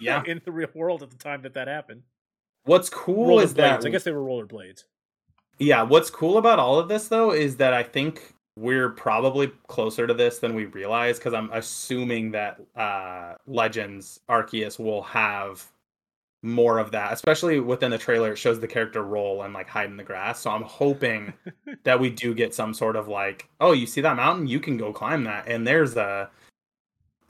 Yeah. 0.00 0.22
in 0.26 0.42
the 0.44 0.52
real 0.52 0.68
world 0.74 1.02
at 1.02 1.10
the 1.10 1.16
time 1.16 1.42
that 1.42 1.54
that 1.54 1.68
happened. 1.68 2.02
What's 2.64 2.90
cool 2.90 3.28
Roller 3.28 3.42
is 3.42 3.54
that. 3.54 3.84
I 3.84 3.88
guess 3.90 4.04
they 4.04 4.12
were 4.12 4.22
rollerblades. 4.24 4.84
Yeah, 5.58 5.82
what's 5.82 6.10
cool 6.10 6.38
about 6.38 6.58
all 6.58 6.78
of 6.78 6.88
this 6.88 7.08
though 7.08 7.32
is 7.32 7.56
that 7.56 7.72
I 7.72 7.82
think 7.82 8.34
we're 8.56 8.90
probably 8.90 9.50
closer 9.66 10.06
to 10.06 10.14
this 10.14 10.38
than 10.38 10.54
we 10.54 10.66
realize 10.66 11.18
because 11.18 11.34
I'm 11.34 11.50
assuming 11.52 12.30
that 12.32 12.60
uh 12.76 13.34
Legends 13.46 14.20
Arceus 14.28 14.78
will 14.78 15.02
have 15.02 15.64
more 16.44 16.78
of 16.78 16.90
that, 16.90 17.12
especially 17.12 17.58
within 17.58 17.90
the 17.90 17.98
trailer. 17.98 18.32
It 18.32 18.36
shows 18.36 18.60
the 18.60 18.68
character 18.68 19.02
roll 19.02 19.42
and 19.42 19.54
like 19.54 19.68
hide 19.68 19.88
in 19.88 19.96
the 19.96 20.04
grass. 20.04 20.40
So 20.40 20.50
I'm 20.50 20.62
hoping 20.62 21.32
that 21.84 21.98
we 21.98 22.10
do 22.10 22.34
get 22.34 22.54
some 22.54 22.74
sort 22.74 22.96
of 22.96 23.08
like, 23.08 23.48
oh, 23.60 23.72
you 23.72 23.86
see 23.86 24.02
that 24.02 24.16
mountain? 24.16 24.46
You 24.46 24.60
can 24.60 24.76
go 24.76 24.92
climb 24.92 25.24
that, 25.24 25.48
and 25.48 25.66
there's 25.66 25.96
a 25.96 26.30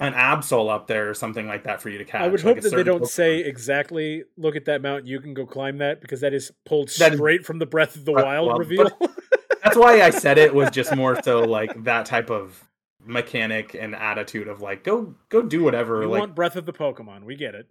an 0.00 0.12
Absol 0.12 0.70
up 0.70 0.86
there 0.86 1.08
or 1.08 1.14
something 1.14 1.46
like 1.46 1.64
that 1.64 1.80
for 1.80 1.88
you 1.88 1.98
to 1.98 2.04
catch. 2.04 2.22
I 2.22 2.28
would 2.28 2.42
like 2.44 2.56
hope 2.56 2.62
that 2.64 2.74
they 2.74 2.82
don't 2.82 3.02
Pokemon. 3.02 3.08
say 3.08 3.38
exactly, 3.40 4.24
"Look 4.36 4.56
at 4.56 4.64
that 4.64 4.82
mountain, 4.82 5.06
you 5.06 5.20
can 5.20 5.34
go 5.34 5.46
climb 5.46 5.78
that," 5.78 6.00
because 6.00 6.20
that 6.20 6.34
is 6.34 6.52
pulled 6.66 6.88
That 6.98 7.12
is- 7.12 7.18
straight 7.18 7.44
from 7.46 7.58
the 7.58 7.66
Breath 7.66 7.94
of 7.96 8.04
the 8.04 8.12
Breath- 8.12 8.24
Wild 8.24 8.46
well, 8.48 8.58
reveal. 8.58 8.90
that's 9.62 9.76
why 9.76 10.02
I 10.02 10.10
said 10.10 10.36
it 10.38 10.54
was 10.54 10.70
just 10.70 10.94
more 10.96 11.20
so 11.22 11.40
like 11.44 11.84
that 11.84 12.06
type 12.06 12.30
of 12.30 12.64
mechanic 13.06 13.74
and 13.78 13.94
attitude 13.94 14.48
of 14.48 14.62
like 14.62 14.82
go 14.82 15.14
go 15.28 15.42
do 15.42 15.62
whatever 15.62 16.00
you 16.02 16.08
like 16.08 16.20
want 16.20 16.34
Breath 16.34 16.56
of 16.56 16.64
the 16.66 16.72
Pokemon? 16.72 17.22
We 17.24 17.36
get 17.36 17.54
it. 17.54 17.68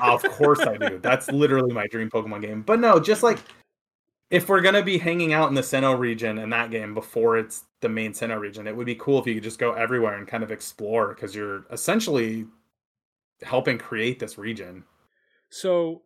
of 0.00 0.22
course 0.24 0.60
I 0.60 0.76
do. 0.76 0.98
That's 1.02 1.30
literally 1.30 1.72
my 1.72 1.86
dream 1.86 2.10
Pokemon 2.10 2.42
game. 2.42 2.62
But 2.62 2.80
no, 2.80 2.98
just 2.98 3.22
like 3.22 3.38
if 4.30 4.48
we're 4.48 4.60
gonna 4.60 4.82
be 4.82 4.98
hanging 4.98 5.32
out 5.32 5.48
in 5.48 5.54
the 5.54 5.60
Sinnoh 5.60 5.98
region 5.98 6.38
in 6.38 6.50
that 6.50 6.70
game 6.70 6.94
before 6.94 7.36
it's 7.36 7.64
the 7.80 7.88
main 7.88 8.12
Sinnoh 8.12 8.38
region, 8.40 8.66
it 8.66 8.76
would 8.76 8.86
be 8.86 8.94
cool 8.94 9.18
if 9.18 9.26
you 9.26 9.34
could 9.34 9.42
just 9.42 9.58
go 9.58 9.72
everywhere 9.72 10.16
and 10.16 10.26
kind 10.28 10.42
of 10.44 10.50
explore 10.52 11.08
because 11.14 11.34
you're 11.34 11.64
essentially 11.70 12.46
helping 13.42 13.78
create 13.78 14.18
this 14.18 14.38
region. 14.38 14.84
So, 15.48 16.02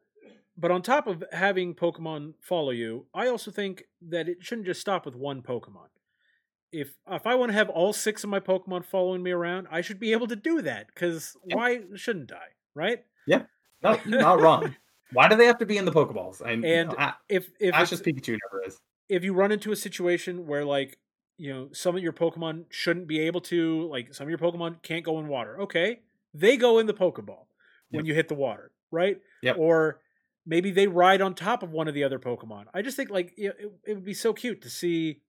but 0.56 0.70
on 0.70 0.82
top 0.82 1.06
of 1.06 1.22
having 1.32 1.74
Pokemon 1.74 2.34
follow 2.40 2.70
you, 2.70 3.06
I 3.12 3.26
also 3.26 3.50
think 3.50 3.84
that 4.08 4.28
it 4.28 4.38
shouldn't 4.40 4.66
just 4.66 4.80
stop 4.80 5.04
with 5.04 5.14
one 5.16 5.42
Pokemon. 5.42 5.88
If 6.72 6.94
if 7.10 7.26
I 7.26 7.34
want 7.34 7.50
to 7.50 7.58
have 7.58 7.68
all 7.68 7.92
six 7.92 8.24
of 8.24 8.30
my 8.30 8.40
Pokemon 8.40 8.84
following 8.84 9.22
me 9.22 9.32
around, 9.32 9.68
I 9.70 9.80
should 9.80 10.00
be 10.00 10.12
able 10.12 10.26
to 10.28 10.36
do 10.36 10.62
that. 10.62 10.86
Because 10.88 11.36
Yeah. 11.44 11.56
why 11.56 11.80
shouldn't 11.94 12.32
I? 12.32 12.46
Right? 12.74 13.04
You're 14.06 14.20
not 14.20 14.40
wrong. 14.40 14.74
Why 15.14 15.28
do 15.28 15.36
they 15.36 15.46
have 15.46 15.58
to 15.58 15.66
be 15.66 15.78
in 15.78 15.84
the 15.86 15.92
Pokeballs? 15.92 16.40
And, 16.40 16.64
And 16.64 16.90
you 16.92 16.96
know, 16.98 17.02
A- 17.02 17.16
If 17.28 17.48
if 17.60 17.74
Ash's 17.74 18.02
Pikachu 18.02 18.36
never 18.44 18.62
is. 18.66 18.78
if 19.08 19.24
you 19.24 19.32
run 19.32 19.50
into 19.52 19.72
a 19.72 19.76
situation 19.76 20.46
where 20.46 20.64
like 20.64 20.98
you 21.38 21.52
know 21.52 21.68
some 21.72 21.96
of 21.96 22.02
your 22.02 22.12
pokemon 22.12 22.64
shouldn't 22.70 23.06
be 23.08 23.20
able 23.20 23.40
to 23.40 23.88
like 23.88 24.14
some 24.14 24.24
of 24.26 24.28
your 24.30 24.38
pokemon 24.38 24.80
can't 24.82 25.04
go 25.04 25.18
in 25.18 25.26
water 25.28 25.60
okay 25.62 26.00
they 26.32 26.56
go 26.56 26.78
in 26.78 26.86
the 26.86 26.94
pokeball 26.94 27.46
when 27.90 28.04
Yep. 28.04 28.06
you 28.06 28.14
hit 28.14 28.28
the 28.28 28.34
water 28.36 28.70
right 28.92 29.20
Yep. 29.42 29.56
or 29.58 30.00
maybe 30.46 30.70
they 30.70 30.86
ride 30.86 31.20
on 31.20 31.34
top 31.34 31.62
of 31.64 31.72
one 31.72 31.88
of 31.88 31.94
the 31.94 32.04
other 32.04 32.20
pokemon 32.20 32.66
i 32.72 32.82
just 32.82 32.96
think 32.96 33.10
like 33.10 33.32
it, 33.36 33.56
it, 33.58 33.72
it 33.84 33.94
would 33.94 34.04
be 34.04 34.14
so 34.14 34.32
cute 34.32 34.62
to 34.62 34.70
see 34.70 35.22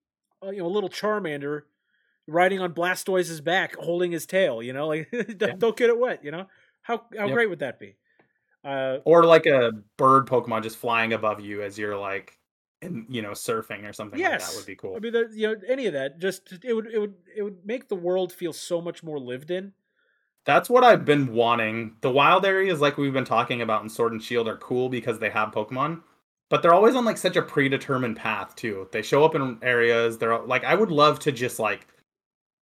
uh, 0.44 0.50
you 0.50 0.58
know 0.60 0.66
a 0.66 0.74
little 0.76 0.88
charmander 0.90 1.62
riding 2.28 2.60
on 2.60 2.72
blastoise's 2.72 3.40
back 3.40 3.74
holding 3.74 4.12
his 4.12 4.26
tail 4.26 4.62
you 4.62 4.72
know 4.72 4.86
like 4.86 5.10
don't, 5.12 5.40
Yeah. 5.40 5.54
don't 5.58 5.76
get 5.76 5.90
it 5.90 5.98
wet 5.98 6.24
you 6.24 6.30
know 6.30 6.46
how 6.82 6.98
how 7.18 7.26
Yep. 7.26 7.34
great 7.34 7.50
would 7.50 7.58
that 7.60 7.80
be 7.80 7.96
uh 8.66 8.98
Or 9.04 9.24
like 9.24 9.46
a 9.46 9.72
bird 9.96 10.26
Pokemon 10.26 10.62
just 10.62 10.76
flying 10.76 11.12
above 11.12 11.40
you 11.40 11.62
as 11.62 11.78
you're 11.78 11.96
like 11.96 12.38
in 12.82 13.06
you 13.08 13.22
know 13.22 13.30
surfing 13.30 13.88
or 13.88 13.92
something 13.92 14.18
like 14.20 14.30
Yes. 14.30 14.50
that 14.50 14.56
would 14.56 14.66
be 14.66 14.76
cool. 14.76 14.96
I 14.96 15.00
mean, 15.00 15.12
there, 15.12 15.30
you 15.32 15.46
know, 15.48 15.60
any 15.68 15.86
of 15.86 15.92
that, 15.94 16.18
just 16.18 16.52
it 16.64 16.74
would 16.74 16.86
it 16.86 16.98
would 16.98 17.14
it 17.36 17.42
would 17.42 17.64
make 17.64 17.88
the 17.88 17.96
world 17.96 18.32
feel 18.32 18.52
so 18.52 18.80
much 18.80 19.02
more 19.02 19.18
lived 19.18 19.50
in. 19.50 19.72
That's 20.44 20.70
what 20.70 20.84
I've 20.84 21.04
been 21.04 21.32
wanting. 21.34 21.96
The 22.02 22.10
wild 22.10 22.44
areas, 22.46 22.80
like 22.80 22.96
we've 22.96 23.12
been 23.12 23.24
talking 23.24 23.62
about 23.62 23.82
in 23.82 23.88
Sword 23.88 24.12
and 24.12 24.22
Shield, 24.22 24.46
are 24.48 24.56
cool 24.56 24.88
because 24.88 25.18
they 25.18 25.30
have 25.30 25.50
Pokemon, 25.50 26.02
but 26.48 26.62
they're 26.62 26.74
always 26.74 26.94
on 26.94 27.04
like 27.04 27.18
such 27.18 27.36
a 27.36 27.42
predetermined 27.42 28.16
path 28.16 28.54
too. 28.54 28.88
They 28.92 29.02
show 29.02 29.24
up 29.24 29.34
in 29.34 29.58
areas. 29.62 30.18
They're 30.18 30.38
like, 30.38 30.62
I 30.64 30.74
would 30.74 30.90
love 30.92 31.18
to 31.20 31.32
just 31.32 31.58
like, 31.58 31.88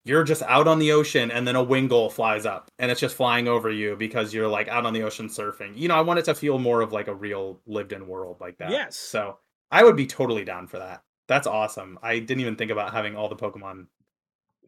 you're 0.06 0.24
just 0.24 0.42
out 0.44 0.68
on 0.68 0.80
the 0.80 0.92
ocean 0.92 1.32
and 1.32 1.48
then 1.48 1.56
a 1.56 1.66
Wingull 1.66 2.12
flies 2.12 2.46
up 2.46 2.70
and 2.78 2.92
it's 2.92 3.00
just 3.00 3.16
flying 3.16 3.48
over 3.48 3.70
you 3.70 3.96
because 3.96 4.34
you're 4.34 4.48
like 4.48 4.68
out 4.68 4.86
on 4.86 4.94
the 4.94 5.04
ocean 5.04 5.28
surfing. 5.28 5.78
You 5.78 5.88
know, 5.88 5.96
I 5.96 6.02
want 6.02 6.20
it 6.20 6.26
to 6.26 6.36
feel 6.36 6.60
more 6.60 6.82
of 6.82 6.92
like 6.92 7.08
a 7.08 7.16
real 7.16 7.60
lived-in 7.66 8.08
world 8.08 8.38
like 8.42 8.58
that. 8.58 8.72
Yes. 8.72 8.98
So 8.98 9.38
I 9.72 9.84
would 9.84 9.96
be 9.96 10.06
totally 10.06 10.44
down 10.44 10.68
for 10.68 10.80
that. 10.80 11.04
That's 11.28 11.48
awesome. 11.48 11.98
I 12.04 12.20
didn't 12.20 12.42
even 12.42 12.56
think 12.56 12.72
about 12.72 12.92
having 12.92 13.16
all 13.16 13.30
the 13.30 13.36
Pokemon. 13.36 13.88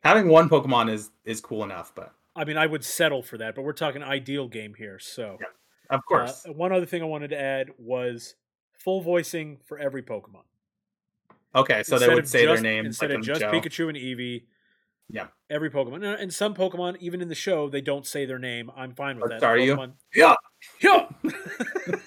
Having 0.04 0.30
one 0.30 0.50
Pokemon 0.50 0.90
is 0.92 1.10
is 1.26 1.42
cool 1.42 1.64
enough, 1.64 1.92
but 1.96 2.14
I 2.36 2.46
mean, 2.46 2.58
I 2.58 2.66
would 2.66 2.84
settle 2.84 3.22
for 3.22 3.38
that, 3.38 3.56
but 3.56 3.64
we're 3.64 3.74
talking 3.74 4.04
ideal 4.04 4.48
game 4.48 4.74
here. 4.74 5.00
So, 5.00 5.38
of 5.90 6.06
course. 6.06 6.46
uh, 6.48 6.54
one 6.54 6.72
other 6.72 6.86
thing 6.86 7.02
I 7.02 7.06
wanted 7.06 7.30
to 7.30 7.40
add 7.40 7.72
was 7.78 8.36
full 8.74 9.02
voicing 9.02 9.60
for 9.66 9.78
every 9.78 10.04
Pokemon. 10.04 10.44
Okay, 11.56 11.84
so 11.84 11.98
they 11.98 12.14
would 12.14 12.28
say 12.28 12.46
their 12.46 12.60
name 12.60 12.86
instead 12.86 13.10
like 13.10 13.20
of 13.20 13.26
just. 13.26 13.42
Pikachu 13.42 13.88
and 13.88 13.98
Eevee. 13.98 14.44
Yeah. 15.10 15.28
every 15.50 15.70
Pokemon, 15.70 16.20
and- 16.20 16.34
some 16.34 16.56
Pokemon, 16.56 16.98
even 17.00 17.22
in 17.22 17.28
the 17.28 17.36
show, 17.36 17.70
they 17.70 17.82
don't 17.82 18.06
say 18.06 18.26
their 18.26 18.40
name. 18.40 18.72
I'm 18.76 18.96
fine 18.96 19.20
with 19.20 19.30
that. 19.30 19.42
Staryu? 19.42 19.76
Pokemon- 19.76 19.94
Yeah. 20.14 20.36
Yeah. 20.82 21.08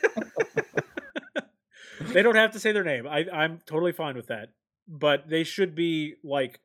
they 2.00 2.22
don't 2.22 2.36
have 2.36 2.52
to 2.52 2.60
say 2.60 2.72
their 2.72 2.84
name. 2.84 3.06
I, 3.06 3.26
I'm 3.32 3.60
totally 3.66 3.92
fine 3.92 4.16
with 4.16 4.28
that. 4.28 4.50
But 4.88 5.28
they 5.28 5.44
should 5.44 5.74
be 5.74 6.14
like 6.24 6.60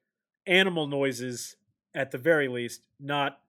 animal 0.48 0.88
noises 0.88 1.58
at 1.94 2.12
the 2.12 2.18
very 2.18 2.48
least, 2.48 2.88
not 3.00 3.40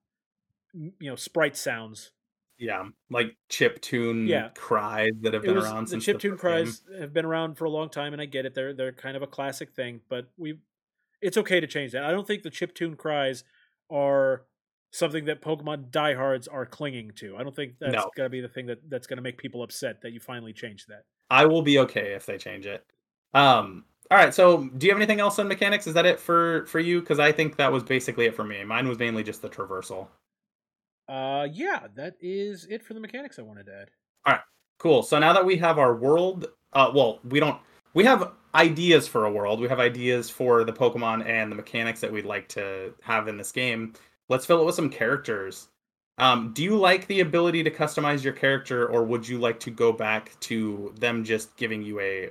you 0.74 1.10
know 1.10 1.16
sprite 1.16 1.56
sounds. 1.56 2.10
Yeah, 2.58 2.84
like 3.10 3.36
chip 3.48 3.80
tune 3.80 4.26
Yeah. 4.26 4.48
cries 4.54 5.12
that 5.22 5.34
have 5.34 5.42
been 5.42 5.54
was 5.54 5.64
around 5.64 5.88
the 5.88 5.96
the 5.96 6.12
first 6.12 6.40
cries 6.40 6.80
mm. 6.80 7.00
have 7.00 7.12
been 7.12 7.24
around 7.24 7.56
for 7.56 7.64
a 7.64 7.70
long 7.70 7.88
time, 7.88 8.12
and 8.12 8.22
I 8.22 8.26
get 8.26 8.46
it. 8.46 8.54
They're 8.54 8.72
they're 8.72 8.92
kind 8.92 9.16
of 9.16 9.22
a 9.22 9.26
classic 9.26 9.72
thing, 9.72 10.00
but 10.08 10.28
we 10.36 10.58
it's 11.24 11.36
okay 11.38 11.58
to 11.60 11.66
change 11.66 11.92
that. 11.92 12.04
I 12.04 12.10
don't 12.12 12.26
think 12.26 12.42
the 12.42 12.50
chiptune 12.50 12.96
cries 12.96 13.44
are 13.90 14.44
something 14.92 15.24
that 15.24 15.42
Pokemon 15.42 15.90
diehards 15.90 16.46
are 16.46 16.66
clinging 16.66 17.10
to. 17.16 17.36
I 17.36 17.42
don't 17.42 17.54
think 17.56 17.78
that's 17.80 17.94
No. 17.94 18.10
gonna 18.16 18.28
be 18.28 18.40
the 18.40 18.48
thing 18.48 18.66
that 18.66 18.78
that's 18.88 19.06
gonna 19.06 19.22
make 19.22 19.38
people 19.38 19.62
upset 19.62 20.00
that 20.02 20.12
you 20.12 20.20
finally 20.20 20.52
changed 20.52 20.88
that. 20.88 21.02
I 21.30 21.46
will 21.46 21.62
be 21.62 21.78
okay 21.80 22.12
if 22.12 22.26
they 22.26 22.38
change 22.38 22.66
it. 22.66 22.84
Um. 23.32 23.84
All 24.10 24.18
right. 24.18 24.34
So, 24.34 24.68
do 24.68 24.86
you 24.86 24.92
have 24.92 24.98
anything 24.98 25.18
else 25.20 25.38
on 25.38 25.48
mechanics? 25.48 25.86
Is 25.86 25.94
that 25.94 26.04
it 26.06 26.20
for 26.20 26.66
for 26.66 26.78
you? 26.78 27.00
Because 27.00 27.18
I 27.18 27.32
think 27.32 27.56
that 27.56 27.72
was 27.72 27.82
basically 27.82 28.26
it 28.26 28.36
for 28.36 28.44
me. 28.44 28.62
Mine 28.62 28.86
was 28.86 28.98
mainly 28.98 29.24
just 29.24 29.40
the 29.42 29.48
traversal. 29.48 30.08
Uh, 31.08 31.48
yeah, 31.52 31.86
that 31.94 32.14
is 32.20 32.66
it 32.70 32.82
for 32.82 32.94
the 32.94 33.00
mechanics 33.00 33.38
I 33.38 33.42
wanted 33.42 33.66
to 33.66 33.74
add. 33.74 33.90
All 34.26 34.32
right, 34.34 34.42
cool. 34.78 35.02
So 35.02 35.18
now 35.18 35.32
that 35.32 35.44
we 35.44 35.56
have 35.56 35.78
our 35.78 35.94
world, 35.96 36.46
uh, 36.72 36.90
well, 36.94 37.20
we 37.24 37.40
don't. 37.40 37.60
We 37.94 38.04
have 38.04 38.32
ideas 38.54 39.08
for 39.08 39.24
a 39.24 39.32
world. 39.32 39.60
We 39.60 39.68
have 39.68 39.80
ideas 39.80 40.30
for 40.30 40.64
the 40.64 40.72
Pokemon 40.72 41.26
and 41.26 41.50
the 41.50 41.56
mechanics 41.56 42.00
that 42.00 42.12
we'd 42.12 42.24
like 42.24 42.48
to 42.50 42.94
have 43.02 43.28
in 43.28 43.36
this 43.36 43.52
game. 43.52 43.94
Let's 44.28 44.46
fill 44.46 44.60
it 44.60 44.64
with 44.64 44.74
some 44.74 44.90
characters. 44.90 45.68
Um, 46.18 46.52
do 46.52 46.62
you 46.62 46.76
like 46.76 47.06
the 47.08 47.20
ability 47.20 47.64
to 47.64 47.70
customize 47.70 48.22
your 48.22 48.32
character, 48.32 48.86
or 48.88 49.04
would 49.04 49.26
you 49.28 49.38
like 49.38 49.58
to 49.60 49.70
go 49.70 49.92
back 49.92 50.38
to 50.40 50.94
them 50.98 51.24
just 51.24 51.56
giving 51.56 51.82
you 51.82 51.98
a 52.00 52.30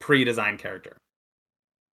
pre-designed 0.00 0.58
character? 0.60 0.98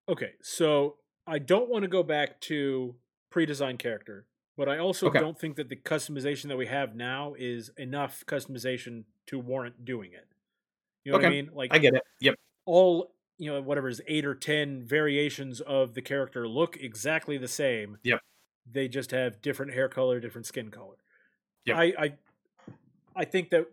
Okay, 0.07 0.33
so 0.41 0.97
I 1.25 1.39
don't 1.39 1.69
want 1.69 1.83
to 1.83 1.87
go 1.89 2.03
back 2.03 2.39
to 2.41 2.95
pre-designed 3.31 3.79
character, 3.79 4.27
but 4.55 4.69
I 4.69 4.77
also 4.77 5.09
Okay. 5.09 5.19
don't 5.19 5.37
think 5.37 5.55
that 5.55 5.69
the 5.69 5.75
customization 5.75 6.47
that 6.49 6.57
we 6.57 6.67
have 6.67 6.95
now 6.95 7.33
is 7.37 7.71
enough 7.77 8.23
customization 8.27 9.05
to 9.27 9.39
warrant 9.39 9.83
doing 9.83 10.13
it. 10.13 10.27
You 11.05 11.11
know 11.11 11.17
what 11.17 11.23
I 11.23 11.25
mean? 11.25 11.51
Like 11.53 11.71
I 11.71 11.79
get 11.79 11.93
it. 11.95 12.03
Yep. 12.19 12.35
all 12.65 13.14
you 13.37 13.51
know, 13.51 13.61
whatever 13.61 13.89
is 13.89 14.01
eight 14.07 14.25
or 14.25 14.35
ten 14.35 14.83
variations 14.83 15.61
of 15.61 15.93
the 15.93 16.01
character 16.01 16.47
look 16.47 16.77
exactly 16.77 17.37
the 17.37 17.47
same. 17.47 17.97
Yep. 18.03 18.21
They 18.71 18.87
just 18.87 19.11
have 19.11 19.41
different 19.41 19.73
hair 19.73 19.89
color, 19.89 20.19
different 20.19 20.47
skin 20.47 20.71
color. 20.71 20.95
Yep. 21.65 21.77
I 21.77 21.83
I 21.97 22.13
I 23.15 23.25
think 23.25 23.49
that 23.51 23.67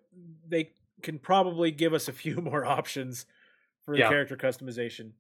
they 0.49 0.71
can 1.03 1.19
probably 1.19 1.71
give 1.71 1.93
us 1.95 2.09
a 2.09 2.13
few 2.13 2.37
more 2.41 2.65
options 2.65 3.27
for 3.85 3.95
the 3.95 4.01
Yeah. 4.01 4.09
character 4.09 4.37
customization. 4.37 5.13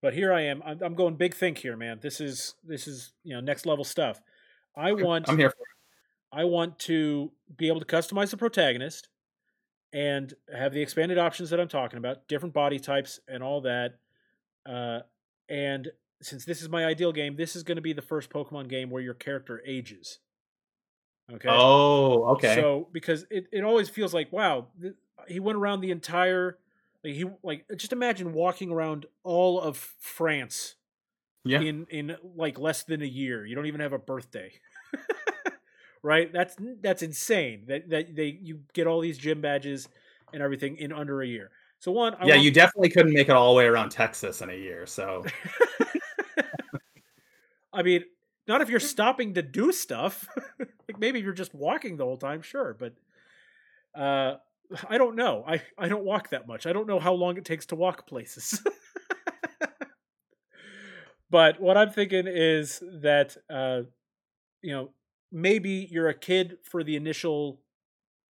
But 0.00 0.14
here 0.14 0.32
I 0.32 0.42
am. 0.42 0.62
I'm, 0.64 0.82
I'm 0.82 0.94
going 0.94 1.14
big 1.14 1.34
think 1.34 1.58
here, 1.58 1.76
man. 1.76 2.00
This 2.02 2.20
is 2.20 2.54
this 2.64 2.88
is 2.88 3.12
you 3.22 3.34
know 3.34 3.40
next 3.40 3.66
level 3.66 3.84
stuff. 3.84 4.20
I 4.76 4.92
want 4.92 5.28
I'm 5.28 5.38
here 5.38 5.50
for. 5.50 5.56
I 6.32 6.44
want 6.44 6.78
to 6.80 7.30
be 7.56 7.68
able 7.68 7.80
to 7.80 7.86
customize 7.86 8.30
the 8.30 8.36
protagonist 8.38 9.08
and 9.92 10.32
have 10.54 10.72
the 10.72 10.80
expanded 10.82 11.18
options 11.18 11.50
that 11.50 11.60
I'm 11.60 11.68
talking 11.68 11.98
about, 11.98 12.26
different 12.28 12.54
body 12.54 12.78
types 12.78 13.20
and 13.28 13.42
all 13.42 13.60
that. 13.62 13.96
Uh, 14.64 15.00
and 15.48 15.88
since 16.22 16.44
this 16.44 16.62
is 16.62 16.68
my 16.68 16.84
ideal 16.84 17.12
game, 17.12 17.36
this 17.36 17.56
is 17.56 17.62
going 17.62 17.76
to 17.76 17.82
be 17.82 17.92
the 17.92 18.02
first 18.02 18.30
Pokemon 18.30 18.68
game 18.68 18.90
where 18.90 19.02
your 19.02 19.14
character 19.14 19.62
ages. 19.66 20.18
Okay. 21.32 21.48
Oh, 21.50 22.24
okay. 22.34 22.54
So 22.54 22.88
because 22.92 23.26
it, 23.30 23.46
it 23.52 23.64
always 23.64 23.88
feels 23.88 24.12
like 24.12 24.32
wow, 24.32 24.66
th- 24.80 24.94
he 25.28 25.40
went 25.40 25.56
around 25.56 25.80
the 25.80 25.90
entire 25.90 26.58
like 27.04 27.14
he 27.14 27.24
like 27.42 27.64
just 27.76 27.92
imagine 27.92 28.32
walking 28.32 28.70
around 28.70 29.06
all 29.24 29.60
of 29.60 29.76
France 29.76 30.76
Yeah. 31.44 31.60
in 31.60 31.86
in 31.90 32.16
like 32.36 32.58
less 32.58 32.82
than 32.82 33.02
a 33.02 33.06
year. 33.06 33.44
You 33.46 33.54
don't 33.54 33.66
even 33.66 33.80
have 33.80 33.92
a 33.92 33.98
birthday. 33.98 34.52
Right? 36.02 36.32
That's 36.32 36.56
that's 36.80 37.02
insane. 37.02 37.64
That 37.68 37.88
that 37.90 38.16
they 38.16 38.38
you 38.42 38.60
get 38.72 38.86
all 38.86 39.00
these 39.00 39.18
gym 39.18 39.40
badges 39.40 39.88
and 40.32 40.42
everything 40.42 40.76
in 40.76 40.92
under 40.92 41.22
a 41.22 41.26
year. 41.26 41.50
So 41.78 41.92
one, 41.92 42.14
I 42.14 42.26
yeah, 42.26 42.36
you 42.36 42.50
definitely 42.50 42.90
couldn't 42.90 43.12
make 43.12 43.28
it 43.28 43.34
all 43.34 43.52
the 43.52 43.58
way 43.58 43.64
around 43.64 43.90
Texas 43.90 44.40
in 44.40 44.50
a 44.50 44.54
year. 44.54 44.86
So 44.86 45.24
I 47.72 47.82
mean, 47.82 48.04
not 48.46 48.60
if 48.60 48.68
you're 48.68 48.80
stopping 48.80 49.34
to 49.34 49.42
do 49.42 49.72
stuff. 49.72 50.28
like 50.58 50.98
maybe 50.98 51.20
you're 51.20 51.32
just 51.32 51.54
walking 51.54 51.96
the 51.96 52.04
whole 52.04 52.18
time, 52.18 52.42
sure, 52.42 52.76
but 52.78 52.94
uh 54.00 54.36
I 54.88 54.96
don't 54.96 55.16
know. 55.16 55.44
I 55.46 55.62
I 55.76 55.88
don't 55.88 56.04
walk 56.04 56.30
that 56.30 56.46
much. 56.46 56.66
I 56.66 56.72
don't 56.72 56.86
know 56.86 57.00
how 57.00 57.14
long 57.14 57.36
it 57.36 57.44
takes 57.44 57.66
to 57.66 57.76
walk 57.76 58.06
places. 58.06 58.62
but 61.30 61.60
what 61.60 61.76
I'm 61.76 61.90
thinking 61.90 62.26
is 62.26 62.82
that 63.02 63.36
uh 63.50 63.82
you 64.62 64.72
know, 64.72 64.90
maybe 65.32 65.88
you're 65.90 66.08
a 66.08 66.14
kid 66.14 66.58
for 66.62 66.84
the 66.84 66.96
initial 66.96 67.62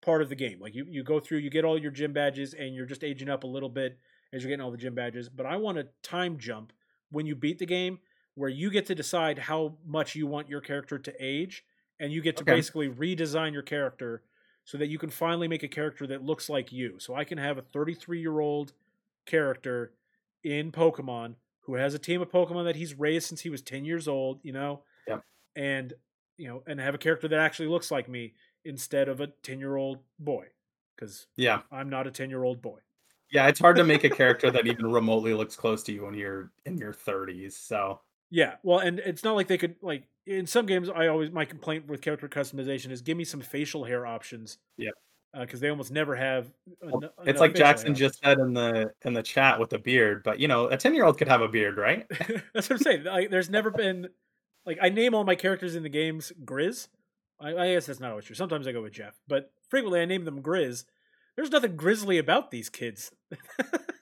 part 0.03 0.23
of 0.23 0.29
the 0.29 0.37
game. 0.37 0.61
Like 0.61 0.75
you 0.75 0.85
you 0.89 1.03
go 1.05 1.21
through, 1.21 1.39
you 1.39 1.51
get 1.51 1.65
all 1.65 1.81
your 1.81 1.91
gym 1.91 2.13
badges 2.13 2.55
and 2.55 2.75
you're 2.75 2.87
just 2.87 3.05
aging 3.05 3.29
up 3.29 3.45
a 3.45 3.49
little 3.49 3.69
bit 3.69 3.99
as 4.33 4.43
you're 4.43 4.49
getting 4.51 4.65
all 4.65 4.71
the 4.71 4.77
gym 4.79 4.95
badges, 4.95 5.29
but 5.29 5.47
I 5.47 5.57
want 5.57 5.79
a 5.79 5.89
time 6.03 6.39
jump 6.39 6.73
when 7.11 7.27
you 7.27 7.37
beat 7.37 7.59
the 7.59 7.67
game 7.67 8.01
where 8.35 8.49
you 8.49 8.71
get 8.71 8.87
to 8.87 8.95
decide 8.95 9.39
how 9.39 9.77
much 9.85 10.15
you 10.17 10.27
want 10.27 10.49
your 10.49 10.63
character 10.63 10.99
to 10.99 11.15
age 11.21 11.65
and 12.01 12.13
you 12.13 12.23
get 12.23 12.37
to 12.39 12.45
Okay. 12.49 12.57
basically 12.57 12.89
redesign 12.89 13.53
your 13.53 13.63
character 13.63 14.25
so 14.65 14.79
that 14.79 14.87
you 14.87 14.99
can 14.99 15.11
finally 15.11 15.49
make 15.49 15.63
a 15.63 15.69
character 15.69 16.07
that 16.07 16.23
looks 16.23 16.49
like 16.49 16.73
you. 16.73 16.99
So 16.99 17.15
I 17.15 17.25
can 17.25 17.37
have 17.39 17.59
a 17.59 17.63
33-year-old 17.63 18.73
character 19.27 19.95
in 20.43 20.73
Pokemon 20.73 21.37
who 21.61 21.75
has 21.75 21.95
a 21.95 21.99
team 21.99 22.23
of 22.23 22.31
Pokemon 22.31 22.65
that 22.65 22.77
he's 22.77 22.95
raised 22.95 23.29
since 23.29 23.43
he 23.43 23.51
was 23.51 23.63
10 23.63 23.85
years 23.85 24.09
old, 24.09 24.41
you 24.43 24.53
know? 24.53 24.85
Yep. 25.07 25.25
And 25.57 25.95
you 26.39 26.49
know, 26.49 26.63
and 26.67 26.81
have 26.81 26.95
a 26.95 26.99
character 26.99 27.29
that 27.29 27.39
actually 27.39 27.69
looks 27.69 27.91
like 27.91 28.09
me 28.09 28.35
instead 28.65 29.09
of 29.09 29.21
a 29.21 29.29
10-year-old 29.43 29.99
boy 30.19 30.47
cuz 30.99 31.27
yeah, 31.37 31.63
I'm 31.71 31.89
not 31.91 32.07
a 32.07 32.11
10-year-old 32.11 32.63
boy. 32.63 32.79
yeah, 33.31 33.49
it's 33.49 33.59
hard 33.61 33.77
to 33.77 33.85
make 33.85 34.05
a 34.05 34.11
character 34.11 34.51
that 34.51 34.67
even 34.73 34.87
remotely 34.91 35.35
looks 35.35 35.57
close 35.57 35.83
to 35.85 35.93
you 35.93 36.05
when 36.05 36.15
you're 36.15 36.53
in 36.67 36.77
your 36.79 36.93
30s. 36.93 37.53
So 37.55 38.01
Yeah, 38.31 38.55
well, 38.63 38.79
and 38.81 38.99
it's 39.01 39.25
not 39.25 39.35
like 39.35 39.49
they 39.49 39.59
could 39.59 39.77
like 39.83 40.09
in 40.27 40.47
some 40.47 40.67
games. 40.67 40.89
I 40.89 41.09
always 41.09 41.31
my 41.31 41.45
complaint 41.45 41.87
with 41.89 42.01
character 42.03 42.29
customization 42.29 42.91
is 42.93 43.03
give 43.03 43.17
me 43.17 43.25
some 43.25 43.41
facial 43.41 43.85
hair 43.85 44.07
options. 44.07 44.59
Yep. 44.79 44.95
because 45.41 45.61
uh, 45.61 45.63
they 45.63 45.71
almost 45.71 45.91
never 45.91 46.15
have. 46.15 46.53
En- 46.83 47.09
it's 47.25 47.41
like 47.41 47.55
Jackson 47.55 47.95
just 47.95 48.21
said 48.23 48.39
in 48.39 48.53
the 48.53 48.93
in 49.05 49.15
the 49.15 49.23
chat 49.23 49.59
with 49.59 49.71
the 49.71 49.79
beard, 49.79 50.23
but 50.25 50.39
you 50.39 50.47
know, 50.47 50.67
a 50.69 50.77
10 50.77 50.95
year 50.95 51.05
old 51.07 51.19
could 51.19 51.29
have 51.29 51.41
a 51.41 51.49
beard, 51.49 51.79
right? 51.79 52.07
That's 52.55 52.69
what 52.69 52.73
I'm 52.73 52.79
saying. 52.79 53.05
Like, 53.05 53.31
there's 53.31 53.51
never 53.51 53.71
been 53.71 54.09
like 54.67 54.79
I 54.81 54.89
name 54.89 55.15
all 55.15 55.25
my 55.25 55.35
characters 55.35 55.77
in 55.77 55.83
the 55.83 55.89
games 55.89 56.33
Grizz. 56.45 56.89
I, 57.41 57.57
I 57.57 57.75
guess 57.75 57.87
that's 57.87 58.01
not 58.01 58.11
always 58.11 58.25
true. 58.25 58.37
Sometimes 58.37 58.67
I 58.67 58.73
go 58.73 58.83
with 58.83 58.93
Jeff, 58.93 59.21
but 59.27 59.51
frequently 59.69 60.01
I 60.01 60.05
name 60.05 60.25
them 60.25 60.43
Grizz. 60.43 60.85
There's 61.35 61.51
nothing 61.51 61.77
grisly 61.77 62.19
about 62.19 62.51
these 62.51 62.69
kids. 62.69 63.11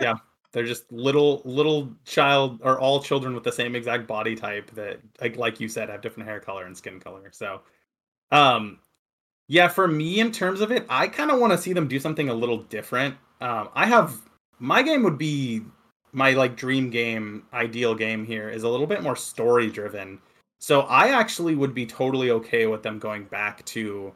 Yeah, 0.00 0.14
they're 0.52 0.64
just 0.64 0.90
little 0.90 1.42
little 1.44 1.94
child 2.04 2.60
or 2.64 2.80
all 2.80 3.02
children 3.02 3.34
with 3.34 3.44
the 3.44 3.52
same 3.52 3.76
exact 3.76 4.06
body 4.06 4.34
type 4.34 4.70
that 4.72 5.00
like 5.20 5.36
like 5.36 5.60
you 5.60 5.68
said 5.68 5.90
have 5.90 6.00
different 6.00 6.28
hair 6.28 6.40
color 6.40 6.64
and 6.64 6.76
skin 6.76 6.98
color. 6.98 7.30
So 7.32 7.60
um 8.32 8.78
yeah, 9.46 9.68
for 9.68 9.86
me 9.86 10.20
in 10.20 10.32
terms 10.32 10.60
of 10.60 10.70
it, 10.70 10.86
I 10.88 11.08
kind 11.08 11.30
of 11.30 11.40
want 11.40 11.52
to 11.52 11.58
see 11.58 11.72
them 11.72 11.88
do 11.88 11.98
something 12.00 12.28
a 12.28 12.34
little 12.34 12.62
different. 12.64 13.16
Um 13.40 13.68
I 13.74 13.86
have 13.86 14.18
my 14.58 14.82
game 14.82 15.02
would 15.02 15.18
be 15.18 15.62
my 16.12 16.32
like 16.32 16.56
dream 16.56 16.90
game, 16.90 17.44
ideal 17.52 17.94
game 17.94 18.24
here 18.24 18.48
is 18.48 18.62
a 18.62 18.68
little 18.68 18.86
bit 18.86 19.02
more 19.02 19.16
story 19.16 19.70
driven. 19.70 20.20
So 20.58 20.82
I 20.82 21.08
actually 21.08 21.54
would 21.54 21.74
be 21.74 21.86
totally 21.86 22.30
okay 22.32 22.66
with 22.66 22.82
them 22.82 22.98
going 22.98 23.24
back 23.24 23.64
to 23.66 24.12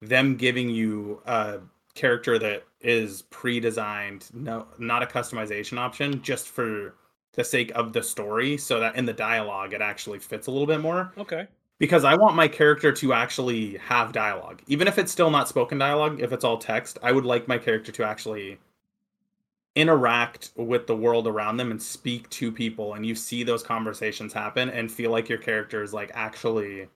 them 0.00 0.36
giving 0.36 0.70
you 0.70 1.20
a 1.26 1.58
character 1.94 2.38
that 2.38 2.64
is 2.80 3.22
pre-designed, 3.22 4.28
no 4.32 4.66
not 4.78 5.02
a 5.02 5.06
customization 5.06 5.78
option, 5.78 6.22
just 6.22 6.48
for 6.48 6.94
the 7.34 7.44
sake 7.44 7.70
of 7.74 7.92
the 7.92 8.02
story, 8.02 8.56
so 8.56 8.80
that 8.80 8.96
in 8.96 9.04
the 9.04 9.12
dialogue 9.12 9.72
it 9.74 9.80
actually 9.80 10.18
fits 10.18 10.46
a 10.46 10.50
little 10.50 10.66
bit 10.66 10.80
more. 10.80 11.12
okay, 11.18 11.46
Because 11.78 12.04
I 12.04 12.14
want 12.14 12.36
my 12.36 12.48
character 12.48 12.92
to 12.92 13.12
actually 13.12 13.76
have 13.78 14.12
dialogue. 14.12 14.62
Even 14.66 14.88
if 14.88 14.98
it's 14.98 15.12
still 15.12 15.30
not 15.30 15.48
spoken 15.48 15.78
dialogue, 15.78 16.20
if 16.20 16.32
it's 16.32 16.44
all 16.44 16.58
text, 16.58 16.98
I 17.02 17.12
would 17.12 17.24
like 17.24 17.48
my 17.48 17.58
character 17.58 17.92
to 17.92 18.04
actually 18.04 18.58
interact 19.74 20.50
with 20.56 20.86
the 20.86 20.96
world 20.96 21.26
around 21.26 21.56
them 21.56 21.70
and 21.70 21.80
speak 21.80 22.28
to 22.28 22.52
people 22.52 22.94
and 22.94 23.06
you 23.06 23.14
see 23.14 23.42
those 23.42 23.62
conversations 23.62 24.32
happen 24.32 24.68
and 24.68 24.92
feel 24.92 25.10
like 25.10 25.28
your 25.30 25.38
character 25.38 25.82
is 25.82 25.94
like 25.94 26.10
actually 26.12 26.86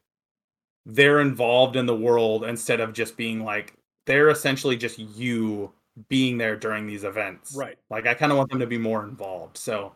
they're 0.85 1.20
involved 1.20 1.74
in 1.74 1.87
the 1.87 1.97
world 1.97 2.45
instead 2.45 2.81
of 2.81 2.93
just 2.93 3.16
being 3.16 3.43
like 3.43 3.74
they're 4.05 4.29
essentially 4.29 4.77
just 4.77 4.99
you 4.99 5.72
being 6.09 6.37
there 6.39 6.57
during 6.57 6.87
these 6.87 7.05
events. 7.05 7.55
right. 7.57 7.79
Like 7.91 8.07
I 8.07 8.14
kind 8.14 8.31
of 8.31 8.39
want 8.39 8.51
them 8.51 8.61
to 8.61 8.66
be 8.66 8.79
more 8.79 9.05
involved. 9.05 9.57
So 9.57 9.93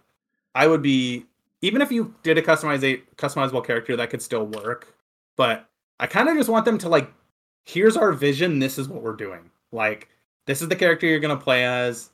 I 0.55 0.67
would 0.67 0.83
be 0.83 1.27
even 1.63 1.83
if 1.83 1.93
you 1.93 2.15
did 2.23 2.39
a 2.39 2.43
customize 2.43 3.03
customizable 3.17 3.65
character 3.65 3.97
that 3.97 4.11
could 4.11 4.23
still 4.23 4.47
work, 4.47 4.95
but 5.37 5.69
I 6.01 6.07
kind 6.07 6.29
of 6.29 6.37
just 6.37 6.49
want 6.49 6.65
them 6.65 6.79
to 6.79 6.89
like 6.89 7.13
here's 7.67 7.97
our 7.97 8.13
vision, 8.13 8.59
this 8.59 8.79
is 8.79 8.89
what 8.89 9.03
we're 9.03 9.13
doing. 9.13 9.51
Like 9.71 10.09
this 10.47 10.63
is 10.63 10.69
the 10.69 10.77
character 10.77 11.07
you're 11.07 11.21
going 11.21 11.37
to 11.37 11.43
play 11.43 11.65
as. 11.65 12.11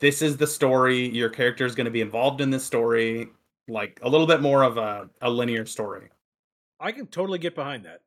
This 0.00 0.22
is 0.22 0.36
the 0.36 0.46
story. 0.46 1.08
Your 1.08 1.28
character 1.28 1.64
is 1.64 1.74
going 1.74 1.86
to 1.86 1.90
be 1.90 2.00
involved 2.00 2.40
in 2.40 2.50
this 2.50 2.64
story, 2.64 3.28
like 3.68 4.00
a 4.02 4.08
little 4.08 4.26
bit 4.26 4.40
more 4.40 4.62
of 4.62 4.76
a, 4.76 5.08
a 5.20 5.30
linear 5.30 5.66
story. 5.66 6.08
I 6.80 6.92
can 6.92 7.06
totally 7.06 7.38
get 7.38 7.54
behind 7.54 7.84
that. 7.84 8.00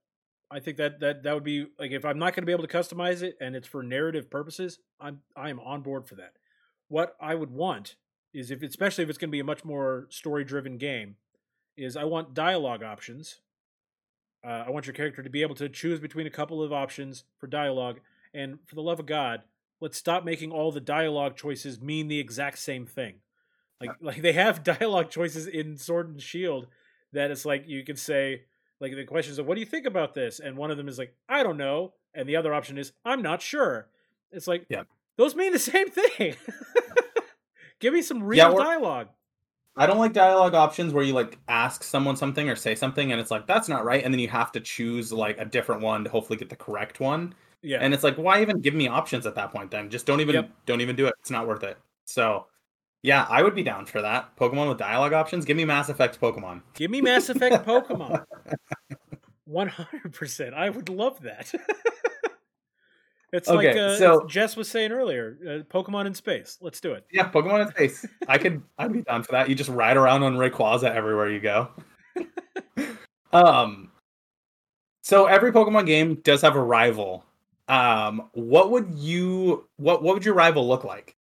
I 0.50 0.60
think 0.60 0.78
that 0.78 1.00
that 1.02 1.24
that 1.24 1.34
would 1.34 1.44
be 1.44 1.68
like 1.78 1.92
if 1.92 2.06
I'm 2.06 2.20
not 2.20 2.34
going 2.34 2.44
to 2.44 2.46
be 2.46 2.52
able 2.52 2.68
to 2.68 2.78
customize 2.78 3.22
it 3.22 3.38
and 3.42 3.56
it's 3.56 3.68
for 3.68 3.84
narrative 3.84 4.30
purposes, 4.30 4.80
I'm 5.00 5.22
I 5.36 5.50
am 5.50 5.60
on 5.60 5.82
board 5.82 6.08
for 6.08 6.16
that. 6.16 6.34
What 6.88 7.16
I 7.20 7.36
would 7.36 7.52
want 7.52 7.96
is 8.34 8.52
if 8.52 8.64
especially 8.64 9.04
if 9.04 9.10
it's 9.10 9.18
going 9.18 9.30
to 9.30 9.34
be 9.34 9.40
a 9.40 9.46
much 9.46 9.66
more 9.66 10.08
story 10.10 10.44
driven 10.46 10.78
game, 10.78 11.16
is 11.76 11.98
I 11.98 12.06
want 12.06 12.34
dialogue 12.34 12.84
options. 12.84 13.40
Uh, 14.46 14.64
I 14.68 14.70
want 14.70 14.86
your 14.86 14.94
character 14.94 15.22
to 15.22 15.30
be 15.30 15.42
able 15.42 15.56
to 15.56 15.68
choose 15.68 16.00
between 16.00 16.28
a 16.28 16.32
couple 16.32 16.62
of 16.62 16.72
options 16.72 17.26
for 17.40 17.48
dialogue, 17.48 18.00
and 18.34 18.60
for 18.66 18.76
the 18.76 18.82
love 18.82 19.00
of 19.00 19.06
God, 19.06 19.42
let's 19.80 19.98
stop 19.98 20.26
making 20.26 20.52
all 20.52 20.72
the 20.72 20.82
dialogue 20.82 21.36
choices 21.36 21.82
mean 21.82 22.08
the 22.08 22.20
exact 22.20 22.60
same 22.60 22.86
thing. 22.86 23.16
Like 23.80 23.92
like 24.02 24.22
they 24.22 24.34
have 24.34 24.64
dialogue 24.80 25.10
choices 25.10 25.48
in 25.48 25.78
Sword 25.78 26.10
and 26.10 26.22
Shield 26.22 26.68
that 27.14 27.32
it's 27.32 27.46
like 27.46 27.68
you 27.68 27.84
can 27.84 27.96
say 27.96 28.44
like 28.80 28.94
the 28.96 29.06
questions 29.06 29.40
of 29.40 29.46
what 29.46 29.56
do 29.56 29.60
you 29.60 29.66
think 29.66 29.86
about 29.86 30.14
this? 30.14 30.40
And 30.40 30.58
one 30.58 30.72
of 30.72 30.78
them 30.78 30.88
is 30.88 30.98
like 30.98 31.16
i 31.30 31.44
don't 31.44 31.58
know. 31.58 31.94
And 32.14 32.28
the 32.28 32.36
other 32.36 32.54
option 32.54 32.78
is 32.78 32.94
i'm 33.06 33.22
not 33.22 33.42
sure. 33.42 33.90
It's 34.32 34.48
like 34.48 34.66
Yeah. 34.70 34.84
those 35.18 35.36
mean 35.36 35.54
the 35.54 35.60
same 35.74 35.90
thing. 35.90 36.36
Give 37.80 37.94
me 37.94 38.02
some 38.02 38.24
real 38.24 38.56
Yeah, 38.58 38.64
dialogue. 38.64 39.10
I 39.76 39.86
don't 39.86 40.00
like 40.00 40.14
dialogue 40.14 40.56
options 40.56 40.92
where 40.92 41.04
you 41.04 41.14
like 41.14 41.38
ask 41.48 41.84
someone 41.84 42.16
something 42.16 42.50
or 42.50 42.56
say 42.56 42.74
something 42.74 43.12
and 43.12 43.22
it's 43.22 43.30
like 43.30 43.46
that's 43.46 43.70
not 43.70 43.86
right. 43.86 44.04
And 44.04 44.12
then 44.12 44.20
you 44.20 44.28
have 44.30 44.52
to 44.54 44.60
choose 44.60 45.14
like 45.14 45.38
a 45.40 45.46
different 45.46 45.82
one 45.82 46.04
to 46.04 46.10
hopefully 46.10 46.38
get 46.38 46.50
the 46.50 46.56
correct 46.56 47.00
one. 47.00 47.36
Yeah 47.64 47.80
And 47.82 47.94
it's 47.94 48.04
like 48.04 48.16
why 48.18 48.42
even 48.42 48.60
give 48.62 48.74
me 48.74 48.88
options 48.88 49.26
at 49.26 49.36
that 49.36 49.52
point 49.52 49.72
then? 49.72 49.90
Just 49.90 50.06
don't 50.06 50.22
even 50.22 50.36
Yep. 50.36 50.52
don't 50.66 50.82
even 50.82 50.96
do 50.96 51.08
it. 51.08 51.14
It's 51.20 51.32
not 51.32 51.48
worth 51.48 51.64
it. 51.64 51.78
So 52.06 52.48
yeah, 53.04 53.26
I 53.30 53.44
would 53.44 53.56
be 53.56 53.64
down 53.64 53.86
for 53.86 54.02
that. 54.02 54.36
Pokemon 54.36 54.70
with 54.70 54.78
dialogue 54.80 55.14
options. 55.14 55.46
Give 55.46 55.56
me 55.58 55.66
Mass 55.66 55.90
Effect 55.90 56.20
Pokemon. 56.20 56.62
give 56.74 56.90
me 56.92 57.00
mass 57.02 57.30
effect 57.30 57.66
pokemon 57.66 58.24
100% 59.50 60.54
i 60.54 60.70
would 60.70 60.90
love 60.90 61.22
that 61.22 61.52
it's 63.34 63.48
like 63.48 63.68
Okay, 63.68 63.80
uh, 63.80 63.98
so- 63.98 64.26
jess 64.28 64.56
was 64.58 64.68
saying 64.70 64.92
earlier 64.92 65.38
uh, 65.46 65.74
pokemon 65.74 66.06
in 66.06 66.14
space 66.14 66.58
let's 66.62 66.80
do 66.82 66.94
it 66.94 67.06
Yeah, 67.12 67.30
Pokemon 67.30 67.62
in 67.66 67.70
space. 67.72 68.06
I 68.28 68.38
could 68.38 68.62
I'd 68.78 68.92
be 68.94 69.02
down 69.04 69.24
for 69.24 69.32
that. 69.34 69.48
You 69.50 69.56
just 69.56 69.70
ride 69.70 69.96
around 69.98 70.24
on 70.24 70.36
Rayquaza 70.36 70.90
everywhere 70.94 71.30
you 71.32 71.40
go. 71.40 71.70
um 73.34 73.92
so 75.02 75.26
every 75.28 75.52
Pokemon 75.54 75.86
game 75.86 76.16
does 76.24 76.42
have 76.42 76.56
a 76.58 76.62
rival. 76.62 77.24
Um 77.68 78.30
what 78.34 78.72
would 78.72 78.96
you 78.98 79.70
what 79.78 80.04
what 80.04 80.16
would 80.16 80.26
your 80.26 80.36
rival 80.36 80.68
look 80.68 80.84
like? 80.84 81.18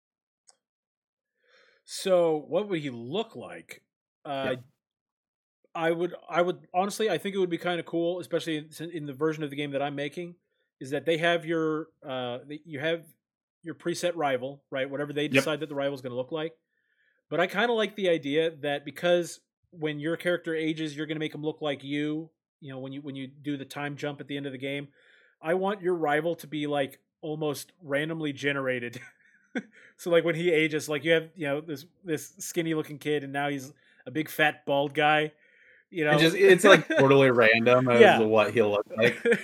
So, 1.85 2.37
what 2.37 2.69
would 2.69 2.81
he 2.81 2.91
look 2.91 3.35
like? 3.37 3.83
Uh, 4.25 4.57
Yep. 4.57 4.65
I 5.75 5.91
would, 5.93 6.15
I 6.29 6.43
would 6.43 6.67
honestly, 6.75 7.09
I 7.11 7.19
think 7.19 7.35
it 7.35 7.39
would 7.39 7.51
be 7.51 7.59
kind 7.59 7.79
of 7.79 7.87
cool, 7.87 8.19
especially 8.21 8.57
in, 8.57 8.91
in 8.91 9.07
the 9.07 9.13
version 9.13 9.45
of 9.45 9.51
the 9.51 9.57
game 9.57 9.71
that 9.71 9.83
I'm 9.83 9.95
making, 9.95 10.35
is 10.81 10.91
that 10.91 11.07
they 11.07 11.19
have 11.19 11.47
your, 11.47 11.89
uh, 12.07 12.39
you 12.65 12.81
have 12.81 13.07
your 13.63 13.77
preset 13.77 14.17
rival, 14.17 14.65
right? 14.71 14.91
Whatever 14.91 15.13
they 15.13 15.29
decide 15.29 15.61
that 15.61 15.69
the 15.69 15.75
rival 15.75 15.95
is 15.95 16.01
going 16.01 16.11
to 16.11 16.17
look 16.17 16.33
like. 16.33 16.55
But 17.31 17.41
I 17.41 17.47
kind 17.47 17.71
of 17.71 17.77
like 17.77 17.97
the 17.97 18.11
idea 18.11 18.51
that 18.59 18.85
because 18.85 19.41
when 19.71 20.01
your 20.01 20.17
character 20.17 20.55
ages, 20.55 20.97
you're 20.97 21.07
going 21.07 21.17
to 21.17 21.21
make 21.21 21.33
them 21.33 21.43
look 21.43 21.63
like 21.63 21.85
you. 21.85 22.31
You 22.61 22.73
know, 22.73 22.79
when 22.81 22.93
you 22.93 23.03
when 23.03 23.17
you 23.17 23.29
do 23.29 23.57
the 23.57 23.65
time 23.65 23.97
jump 23.97 24.21
at 24.21 24.29
the 24.29 24.37
end 24.37 24.47
of 24.47 24.53
the 24.53 24.59
game, 24.59 24.89
I 25.43 25.55
want 25.55 25.83
your 25.83 25.95
rival 25.95 26.35
to 26.37 26.47
be 26.47 26.67
like 26.67 26.99
almost 27.23 27.73
randomly 27.83 28.33
generated. 28.33 29.01
so 29.97 30.11
like 30.11 30.25
when 30.25 30.35
he 30.35 30.51
ages, 30.51 30.89
like 30.89 31.05
you 31.05 31.13
have 31.13 31.29
you 31.35 31.47
know 31.47 31.61
this 31.61 31.87
this 32.05 32.33
skinny 32.39 32.75
looking 32.75 32.99
kid, 32.99 33.25
and 33.25 33.33
now 33.33 33.49
he's 33.49 33.73
a 34.07 34.11
big 34.11 34.29
fat 34.29 34.65
bald 34.67 34.95
guy. 34.95 35.33
You 35.91 36.05
know, 36.05 36.13
It 36.13 36.21
just 36.21 36.37
it's 36.37 36.65
like 36.65 36.87
totally 36.99 37.31
random 37.31 37.89
as 37.89 38.01
Yeah. 38.01 38.21
what 38.21 38.53
he'll 38.53 38.71
look 38.71 38.87
like. 38.97 39.17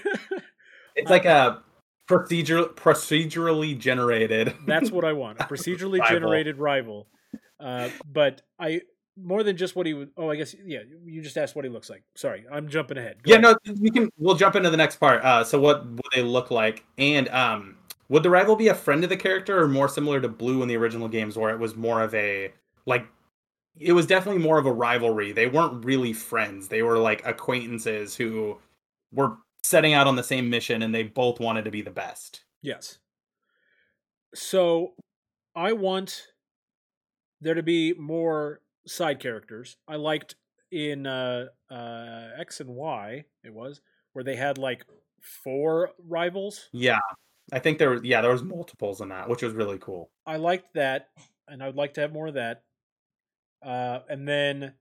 It's 0.99 1.11
like 1.11 1.26
a 1.26 1.62
procedural 2.09 2.70
procedurally 2.74 3.78
generated. 3.78 4.55
That's 4.66 4.90
what 4.90 5.05
I 5.05 5.12
want. 5.12 5.38
A 5.40 5.44
procedurally 5.44 5.99
Rival. 6.01 6.16
generated 6.20 6.57
rival. 6.57 7.07
Uh, 7.61 7.90
but 8.11 8.40
I 8.59 8.80
more 9.16 9.42
than 9.42 9.56
just 9.56 9.76
what 9.76 9.86
he 9.86 9.94
would. 9.94 10.10
Oh, 10.16 10.30
I 10.30 10.36
guess 10.36 10.54
yeah. 10.64 10.80
You 11.04 11.22
just 11.22 11.36
asked 11.36 11.56
what 11.56 11.64
he 11.64 11.70
looks 11.70 11.88
like. 11.90 12.02
Sorry, 12.14 12.44
I'm 12.50 12.68
jumping 12.68 12.98
ahead. 12.98 13.22
Go 13.22 13.32
Yeah, 13.32 13.38
ahead. 13.38 13.56
no, 13.66 13.74
we 13.80 13.90
can. 13.90 14.10
We'll 14.18 14.34
jump 14.36 14.56
into 14.56 14.70
the 14.70 14.76
next 14.76 14.96
part. 14.96 15.24
Uh, 15.24 15.44
so 15.44 15.60
what 15.60 15.86
would 15.86 16.00
they 16.14 16.22
look 16.22 16.50
like? 16.50 16.84
And 16.98 17.28
um, 17.30 17.76
would 18.08 18.22
the 18.22 18.30
rival 18.30 18.56
be 18.56 18.68
a 18.68 18.74
friend 18.74 19.02
of 19.04 19.10
the 19.10 19.16
character, 19.16 19.60
or 19.60 19.68
more 19.68 19.88
similar 19.88 20.20
to 20.20 20.28
Blue 20.28 20.62
in 20.62 20.68
the 20.68 20.76
original 20.76 21.08
games, 21.08 21.36
where 21.36 21.50
it 21.50 21.58
was 21.58 21.76
more 21.76 22.02
of 22.02 22.14
a 22.14 22.52
like? 22.86 23.06
It 23.78 23.92
was 23.92 24.06
definitely 24.06 24.42
more 24.42 24.58
of 24.58 24.66
a 24.66 24.72
rivalry. 24.72 25.32
They 25.32 25.46
weren't 25.48 25.84
really 25.84 26.12
friends. 26.14 26.68
They 26.68 26.82
were 26.82 26.98
like 26.98 27.26
acquaintances 27.26 28.16
who 28.16 28.58
were 29.12 29.36
setting 29.62 29.92
out 29.92 30.06
on 30.06 30.16
the 30.16 30.22
same 30.22 30.48
mission, 30.48 30.82
and 30.82 30.94
they 30.94 31.02
both 31.02 31.40
wanted 31.40 31.64
to 31.66 31.70
be 31.70 31.82
the 31.82 31.90
best. 31.90 32.44
Yes. 32.62 32.98
So 34.34 34.94
I 35.54 35.72
want 35.72 36.26
there 37.40 37.54
to 37.54 37.62
be 37.62 37.94
more 37.94 38.60
side 38.87 39.20
characters. 39.20 39.76
I 39.89 39.97
liked 39.97 40.37
in 40.70 41.07
uh, 41.07 41.47
uh, 41.70 42.28
X 42.39 42.61
and 42.61 42.70
Y, 42.70 43.24
it 43.45 43.53
was, 43.53 43.80
where 44.12 44.24
they 44.24 44.37
had 44.37 44.59
like 44.59 44.84
four 45.45 45.91
rivals. 45.99 46.68
Yeah, 46.72 47.01
I 47.53 47.59
think 47.59 47.78
there. 47.78 47.91
was 47.91 48.03
Yeah, 48.03 48.20
there 48.20 48.32
was 48.32 48.43
multiples 48.43 49.01
in 49.01 49.09
that, 49.11 49.28
which 49.28 49.43
was 49.43 49.55
really 49.55 49.78
cool. 49.78 50.11
I 50.26 50.37
liked 50.37 50.74
that, 50.74 51.09
and 51.49 51.62
I 51.62 51.66
would 51.66 51.76
like 51.76 51.95
to 51.95 52.01
have 52.01 52.12
more 52.12 52.28
of 52.28 52.34
that. 52.34 52.62
Uh, 53.64 54.01
and 54.09 54.28
then, 54.28 54.74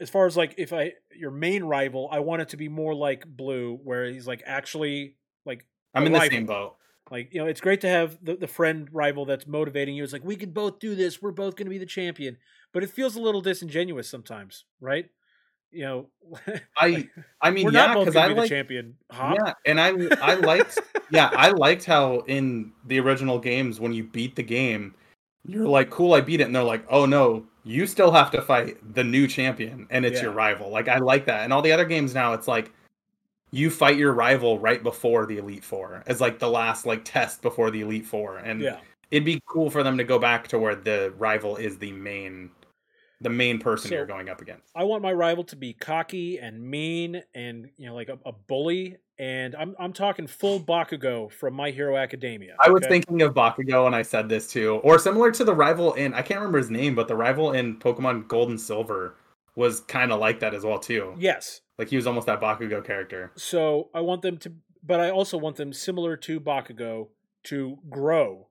as 0.00 0.10
far 0.10 0.26
as 0.26 0.36
like 0.36 0.54
if 0.58 0.72
I 0.72 0.92
your 1.16 1.30
main 1.30 1.64
rival, 1.64 2.08
I 2.10 2.20
want 2.20 2.42
it 2.42 2.50
to 2.50 2.56
be 2.56 2.68
more 2.68 2.94
like 2.94 3.24
Blue, 3.26 3.78
where 3.82 4.06
he's 4.06 4.26
like 4.26 4.42
actually 4.46 5.16
like 5.44 5.64
I'm 5.94 6.06
in 6.06 6.12
the 6.12 6.18
rival. 6.18 6.36
same 6.36 6.46
boat. 6.46 6.76
Like, 7.10 7.32
you 7.32 7.40
know, 7.40 7.46
it's 7.46 7.60
great 7.60 7.80
to 7.82 7.88
have 7.88 8.18
the, 8.22 8.36
the 8.36 8.46
friend 8.46 8.88
rival 8.92 9.26
that's 9.26 9.46
motivating 9.46 9.94
you. 9.94 10.04
It's 10.04 10.12
like, 10.12 10.24
we 10.24 10.36
can 10.36 10.50
both 10.50 10.78
do 10.78 10.94
this. 10.94 11.20
We're 11.20 11.32
both 11.32 11.56
going 11.56 11.66
to 11.66 11.70
be 11.70 11.78
the 11.78 11.86
champion. 11.86 12.38
But 12.72 12.82
it 12.82 12.90
feels 12.90 13.16
a 13.16 13.20
little 13.20 13.40
disingenuous 13.40 14.08
sometimes, 14.08 14.64
right? 14.80 15.10
You 15.70 15.84
know, 15.84 16.06
I 16.76 17.08
I 17.40 17.50
mean, 17.50 17.66
we're 17.66 17.72
yeah, 17.72 17.94
because 17.94 18.14
I 18.14 18.26
like 18.26 18.42
the 18.42 18.48
champion. 18.48 18.94
Hop. 19.10 19.38
yeah, 19.38 19.54
and 19.64 19.80
I 19.80 19.92
I 20.20 20.34
liked 20.34 20.78
yeah, 21.10 21.30
I 21.32 21.48
liked 21.48 21.84
how 21.84 22.20
in 22.26 22.72
the 22.86 23.00
original 23.00 23.38
games 23.38 23.80
when 23.80 23.92
you 23.92 24.04
beat 24.04 24.36
the 24.36 24.42
game, 24.42 24.94
you're 25.46 25.66
like, 25.66 25.88
cool, 25.88 26.12
I 26.12 26.20
beat 26.20 26.40
it, 26.40 26.44
and 26.44 26.54
they're 26.54 26.62
like, 26.62 26.84
oh 26.90 27.06
no, 27.06 27.46
you 27.64 27.86
still 27.86 28.12
have 28.12 28.30
to 28.32 28.42
fight 28.42 28.76
the 28.94 29.02
new 29.02 29.26
champion, 29.26 29.86
and 29.90 30.04
it's 30.04 30.20
your 30.20 30.32
rival. 30.32 30.70
Like 30.70 30.88
I 30.88 30.98
like 30.98 31.24
that. 31.26 31.40
And 31.40 31.54
all 31.54 31.62
the 31.62 31.72
other 31.72 31.86
games 31.86 32.14
now, 32.14 32.34
it's 32.34 32.48
like 32.48 32.70
you 33.52 33.70
fight 33.70 33.96
your 33.96 34.12
rival 34.12 34.58
right 34.58 34.82
before 34.82 35.26
the 35.26 35.36
Elite 35.38 35.62
Four 35.64 36.02
as 36.06 36.20
like 36.20 36.38
the 36.38 36.48
last 36.48 36.86
like 36.86 37.04
test 37.04 37.42
before 37.42 37.70
the 37.70 37.82
Elite 37.82 38.06
Four, 38.06 38.38
and 38.38 38.60
Yeah. 38.60 38.80
it'd 39.10 39.24
be 39.24 39.40
cool 39.46 39.70
for 39.70 39.82
them 39.82 39.98
to 39.98 40.04
go 40.04 40.18
back 40.18 40.48
to 40.48 40.58
where 40.58 40.74
the 40.74 41.12
rival 41.18 41.56
is 41.56 41.78
the 41.78 41.92
main, 41.92 42.50
the 43.20 43.28
main 43.30 43.58
person 43.58 43.90
So- 43.90 43.96
you're 43.96 44.06
going 44.06 44.28
up 44.28 44.40
against. 44.40 44.70
I 44.74 44.84
want 44.84 45.02
my 45.02 45.12
rival 45.12 45.44
to 45.44 45.56
be 45.56 45.74
cocky 45.74 46.38
and 46.38 46.60
mean 46.62 47.22
and, 47.34 47.68
you 47.76 47.86
know, 47.86 47.94
like 47.94 48.08
a, 48.08 48.18
a 48.24 48.32
bully. 48.32 48.96
And 49.18 49.54
I'm, 49.54 49.76
I'm 49.78 49.92
talking 49.92 50.26
full 50.26 50.58
Bakugo 50.58 51.30
from 51.30 51.54
My 51.54 51.70
Hero 51.70 51.96
Academia. 51.96 52.56
I 52.58 52.70
was 52.70 52.84
thinking 52.88 53.22
of 53.22 53.34
Bakugo, 53.34 53.86
and 53.86 53.94
I 53.94 54.02
said 54.02 54.28
this 54.28 54.50
too, 54.50 54.76
or 54.82 54.98
similar 54.98 55.30
to 55.32 55.44
the 55.44 55.54
rival 55.54 55.92
in 55.92 56.12
I 56.14 56.22
can't 56.22 56.40
remember 56.40 56.58
his 56.58 56.70
name, 56.70 56.94
but 56.96 57.06
the 57.06 57.14
rival 57.14 57.52
in 57.52 57.76
Pokemon 57.78 58.26
Gold 58.26 58.48
and 58.48 58.60
Silver 58.60 59.14
was 59.54 59.80
kind 59.82 60.10
of 60.10 60.18
like 60.18 60.40
that 60.40 60.54
as 60.54 60.64
well 60.64 60.78
too. 60.78 61.14
Yes. 61.18 61.60
Like 61.78 61.88
he 61.88 61.96
was 61.96 62.06
almost 62.06 62.26
that 62.26 62.40
Bakugo 62.40 62.84
character. 62.84 63.32
So 63.36 63.88
I 63.94 64.00
want 64.00 64.22
them 64.22 64.36
to, 64.38 64.52
but 64.82 65.00
I 65.00 65.10
also 65.10 65.38
want 65.38 65.56
them 65.56 65.72
similar 65.72 66.16
to 66.18 66.40
Bakugo 66.40 67.08
to 67.44 67.78
grow. 67.88 68.48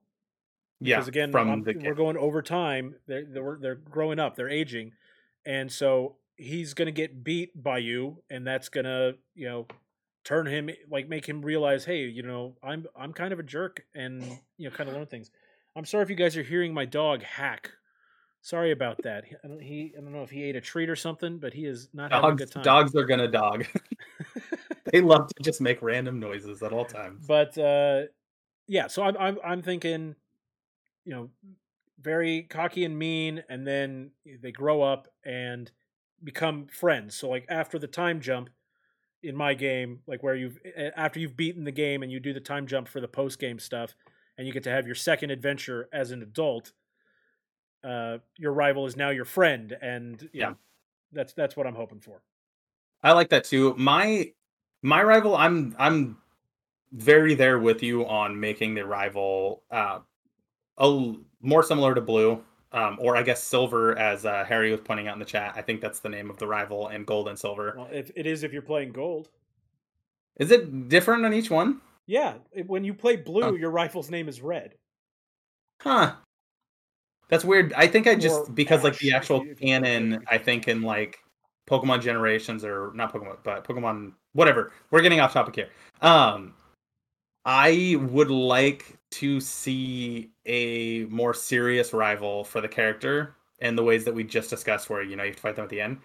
Yeah, 0.80 0.96
because 0.96 1.08
again 1.08 1.30
from 1.30 1.62
the 1.62 1.74
we're 1.76 1.94
going 1.94 2.16
over 2.16 2.42
time. 2.42 2.96
They're, 3.06 3.24
they're 3.24 3.58
they're 3.60 3.74
growing 3.76 4.18
up. 4.18 4.34
They're 4.34 4.50
aging. 4.50 4.92
And 5.46 5.70
so 5.70 6.16
he's 6.36 6.74
gonna 6.74 6.90
get 6.90 7.22
beat 7.22 7.50
by 7.60 7.78
you 7.78 8.22
and 8.30 8.46
that's 8.46 8.68
gonna 8.68 9.12
you 9.34 9.48
know 9.48 9.66
turn 10.24 10.46
him 10.46 10.70
like 10.90 11.08
make 11.08 11.28
him 11.28 11.42
realize 11.42 11.84
hey 11.84 12.04
you 12.04 12.22
know 12.22 12.56
i'm 12.62 12.86
i'm 12.96 13.12
kind 13.12 13.32
of 13.32 13.38
a 13.38 13.42
jerk 13.42 13.84
and 13.94 14.22
you 14.56 14.68
know 14.68 14.74
kind 14.74 14.88
of 14.88 14.96
learn 14.96 15.06
things. 15.06 15.30
I'm 15.74 15.84
sorry 15.84 16.02
if 16.02 16.10
you 16.10 16.16
guys 16.16 16.36
are 16.36 16.42
hearing 16.42 16.74
my 16.74 16.84
dog 16.84 17.22
hack 17.22 17.70
sorry 18.42 18.72
about 18.72 18.98
that 19.04 19.24
He- 19.24 19.36
I 19.44 19.48
don't, 19.48 19.62
he 19.62 19.92
i 19.96 20.00
don't 20.00 20.12
know 20.12 20.22
if 20.22 20.30
he 20.30 20.42
ate 20.42 20.56
a 20.56 20.60
treat 20.60 20.90
or 20.90 20.96
something 20.96 21.38
but 21.38 21.54
he 21.54 21.64
is 21.64 21.88
not 21.94 22.10
having 22.12 22.24
a 22.24 22.28
dogs. 22.32 22.38
good 22.42 22.50
time 22.52 22.62
Dogs 22.64 22.94
are 22.96 23.04
gonna 23.04 23.28
dog. 23.28 23.64
they 24.92 25.00
love 25.00 25.28
to 25.28 25.42
just 25.42 25.60
make 25.60 25.80
random 25.82 26.18
noises 26.20 26.62
at 26.62 26.72
all 26.72 26.84
times. 26.84 27.24
but 27.26 27.56
uh 27.58 28.02
yeah 28.68 28.86
so 28.88 29.02
i'm 29.02 29.16
i'm, 29.18 29.38
I'm 29.44 29.62
thinking 29.62 30.14
you 31.04 31.12
know 31.14 31.30
very 32.00 32.42
cocky 32.42 32.84
and 32.84 32.98
mean 32.98 33.42
and 33.48 33.66
then 33.66 34.10
they 34.40 34.50
grow 34.52 34.82
up 34.82 35.08
and 35.24 35.70
become 36.24 36.66
friends 36.66 37.14
so 37.14 37.28
like 37.28 37.46
after 37.48 37.78
the 37.78 37.86
time 37.86 38.20
jump 38.20 38.50
in 39.22 39.36
my 39.36 39.54
game 39.54 40.00
like 40.08 40.22
where 40.22 40.34
you've 40.34 40.58
after 40.96 41.20
you've 41.20 41.36
beaten 41.36 41.62
the 41.64 41.70
game 41.72 42.02
and 42.02 42.10
you 42.10 42.18
do 42.18 42.32
the 42.32 42.40
time 42.40 42.66
jump 42.66 42.88
for 42.88 43.00
the 43.00 43.06
post 43.08 43.38
game 43.38 43.58
stuff 43.60 43.94
and 44.36 44.46
you 44.48 44.52
get 44.52 44.64
to 44.64 44.70
have 44.70 44.86
your 44.86 44.94
second 44.96 45.30
adventure 45.30 45.88
as 45.92 46.10
an 46.10 46.22
adult 46.22 46.72
uh 47.84 48.18
your 48.38 48.52
rival 48.52 48.86
is 48.86 48.96
now 48.96 49.10
your 49.10 49.24
friend 49.24 49.76
and 49.82 50.28
Yeah. 50.32 50.50
know, 50.50 50.56
that's 51.12 51.32
that's 51.32 51.56
what 51.56 51.66
i'm 51.66 51.74
hoping 51.74 52.00
for 52.00 52.22
I 53.04 53.12
like 53.12 53.30
that 53.30 53.42
too. 53.44 53.74
My 53.76 54.32
my 54.82 55.02
rival, 55.02 55.34
I'm 55.34 55.74
I'm 55.78 56.18
very 56.92 57.34
there 57.34 57.58
with 57.58 57.82
you 57.82 58.06
on 58.06 58.38
making 58.38 58.74
the 58.74 58.86
rival 58.86 59.64
uh 59.72 59.98
a 60.78 61.14
more 61.40 61.62
similar 61.64 61.94
to 61.96 62.00
blue. 62.00 62.44
Um, 62.74 62.96
or 63.00 63.16
I 63.18 63.22
guess 63.22 63.42
silver, 63.42 63.98
as 63.98 64.24
uh, 64.24 64.44
Harry 64.44 64.70
was 64.70 64.80
pointing 64.80 65.06
out 65.06 65.12
in 65.12 65.18
the 65.18 65.26
chat. 65.26 65.52
I 65.56 65.60
think 65.60 65.82
that's 65.82 66.00
the 66.00 66.08
name 66.08 66.30
of 66.30 66.38
the 66.38 66.46
rival 66.46 66.88
in 66.88 67.04
gold 67.04 67.28
and 67.28 67.38
silver. 67.38 67.74
well 67.76 67.88
if 67.92 68.10
it 68.16 68.24
is 68.24 68.44
if 68.44 68.52
you're 68.52 68.62
playing 68.62 68.92
gold 68.92 69.28
Is 70.36 70.50
it 70.50 70.88
different 70.88 71.26
on 71.26 71.34
each 71.34 71.50
one? 71.50 71.80
yeah 72.06 72.34
when 72.66 72.82
you 72.84 72.94
play 72.94 73.16
blue 73.16 73.42
Oh. 73.42 73.54
your 73.56 73.70
rifle's 73.70 74.10
name 74.10 74.28
is 74.28 74.40
red 74.40 74.74
Huh. 75.80 76.14
That's 77.32 77.46
weird. 77.46 77.72
I 77.72 77.86
think 77.86 78.06
I 78.06 78.14
just 78.14 78.54
because 78.54 78.84
like 78.84 78.98
the 78.98 79.14
actual 79.14 79.42
you- 79.42 79.52
if 79.52 79.60
you 79.62 79.66
play 79.66 79.80
canon. 79.80 80.22
I 80.28 80.36
think 80.36 80.68
in 80.68 80.82
like 80.82 81.18
Pokemon 81.66 82.02
generations 82.02 82.62
or 82.62 82.92
not 82.94 83.10
Pokemon, 83.10 83.38
but 83.42 83.64
Pokemon 83.66 84.12
whatever. 84.34 84.70
We're 84.90 85.00
getting 85.00 85.18
off 85.20 85.32
topic 85.32 85.54
here. 85.56 85.70
Um 86.02 86.54
I 87.46 87.96
would 88.10 88.30
like 88.30 88.98
to 89.12 89.40
see 89.40 90.30
a 90.44 91.04
more 91.06 91.32
serious 91.32 91.94
rival 91.94 92.44
for 92.44 92.60
the 92.60 92.68
character 92.68 93.34
in 93.60 93.76
the 93.76 93.82
ways 93.82 94.04
that 94.04 94.14
we 94.14 94.24
just 94.24 94.50
discussed 94.50 94.90
where 94.90 95.02
you 95.02 95.16
know 95.16 95.22
you 95.22 95.30
have 95.30 95.36
to 95.36 95.42
fight 95.42 95.56
them 95.56 95.64
at 95.64 95.70
the 95.70 95.80
end. 95.80 96.00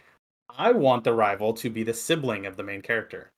I 0.57 0.71
want 0.71 1.03
the 1.03 1.13
rival 1.13 1.51
to 1.55 1.69
be 1.69 1.84
the 1.84 1.93
sibling 1.93 2.45
of 2.45 2.55
the 2.55 2.63
main 2.63 2.82
character. 2.82 3.32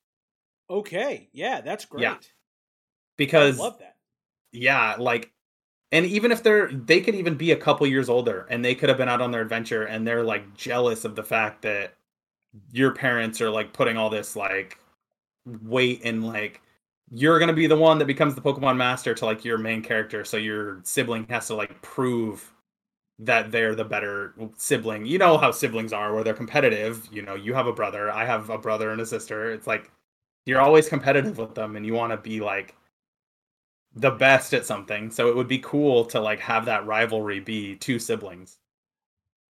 Okay, 0.70 1.28
yeah, 1.34 1.60
that's 1.62 1.86
great. 1.86 2.04
Yeah. 2.04 2.14
I 2.14 2.18
Because 3.18 3.58
love 3.58 3.80
that. 3.80 3.96
yeah 4.52 4.96
like 5.00 5.32
and 5.92 6.06
even 6.06 6.32
if 6.32 6.44
they're 6.44 6.72
they 6.72 7.02
could 7.02 7.16
even 7.16 7.36
be 7.36 7.52
a 7.52 7.56
couple 7.56 7.88
years 7.88 8.10
older 8.10 8.46
and 8.50 8.64
they 8.64 8.76
could 8.76 8.90
have 8.90 8.98
been 8.98 9.10
out 9.10 9.22
on 9.22 9.32
their 9.32 9.42
adventure 9.42 9.84
and 9.84 10.06
they're 10.06 10.24
like 10.24 10.54
jealous 10.56 11.06
of 11.06 11.16
the 11.16 11.24
fact 11.24 11.62
that 11.64 11.96
your 12.72 12.92
parents 12.94 13.42
are 13.42 13.50
like 13.50 13.74
putting 13.74 13.98
all 13.98 14.10
this 14.10 14.36
like 14.36 14.78
weight 15.64 16.02
and 16.04 16.26
like 16.26 16.62
you're 17.12 17.40
gonna 17.40 17.54
be 17.54 17.68
the 17.68 17.76
one 17.78 17.98
that 18.00 18.06
becomes 18.06 18.36
the 18.36 18.42
pokemon 18.42 18.78
master 18.78 19.14
to 19.16 19.26
like 19.26 19.44
your 19.44 19.58
main 19.58 19.82
character. 19.82 20.24
So 20.24 20.38
your 20.38 20.82
sibling 20.84 21.26
has 21.30 21.48
to 21.48 21.56
like 21.56 21.82
prove 21.82 22.54
that 23.20 23.52
they're 23.52 23.76
the 23.76 23.84
better 23.86 24.34
sibling. 24.58 25.06
You 25.06 25.18
know 25.18 25.38
how 25.38 25.52
siblings 25.52 25.92
are 25.94 26.14
where 26.14 26.24
they're 26.24 26.34
competitive. 26.34 27.08
You 27.12 27.24
know 27.24 27.36
you 27.36 27.54
have 27.54 27.68
a 27.68 27.74
brother 27.74 28.12
i 28.12 28.26
have 28.26 28.50
a 28.50 28.58
brother 28.58 28.92
and 28.92 29.02
a 29.02 29.06
sister. 29.06 29.52
It's 29.52 29.68
like 29.68 29.92
you're 30.46 30.62
always 30.62 30.90
competitive 30.90 31.38
with 31.38 31.56
them 31.56 31.76
and 31.76 31.86
you 31.86 31.94
want 31.94 32.12
to 32.12 32.18
be 32.18 32.42
like 32.42 32.76
the 33.96 34.12
best 34.12 34.54
at 34.54 34.66
something 34.66 35.10
so 35.10 35.30
it 35.30 35.36
would 35.36 35.48
be 35.48 35.60
cool 35.60 36.06
to 36.06 36.20
like 36.20 36.40
have 36.40 36.66
that 36.66 36.86
rivalry 36.86 37.40
be 37.40 37.76
two 37.76 38.00
siblings 38.00 38.60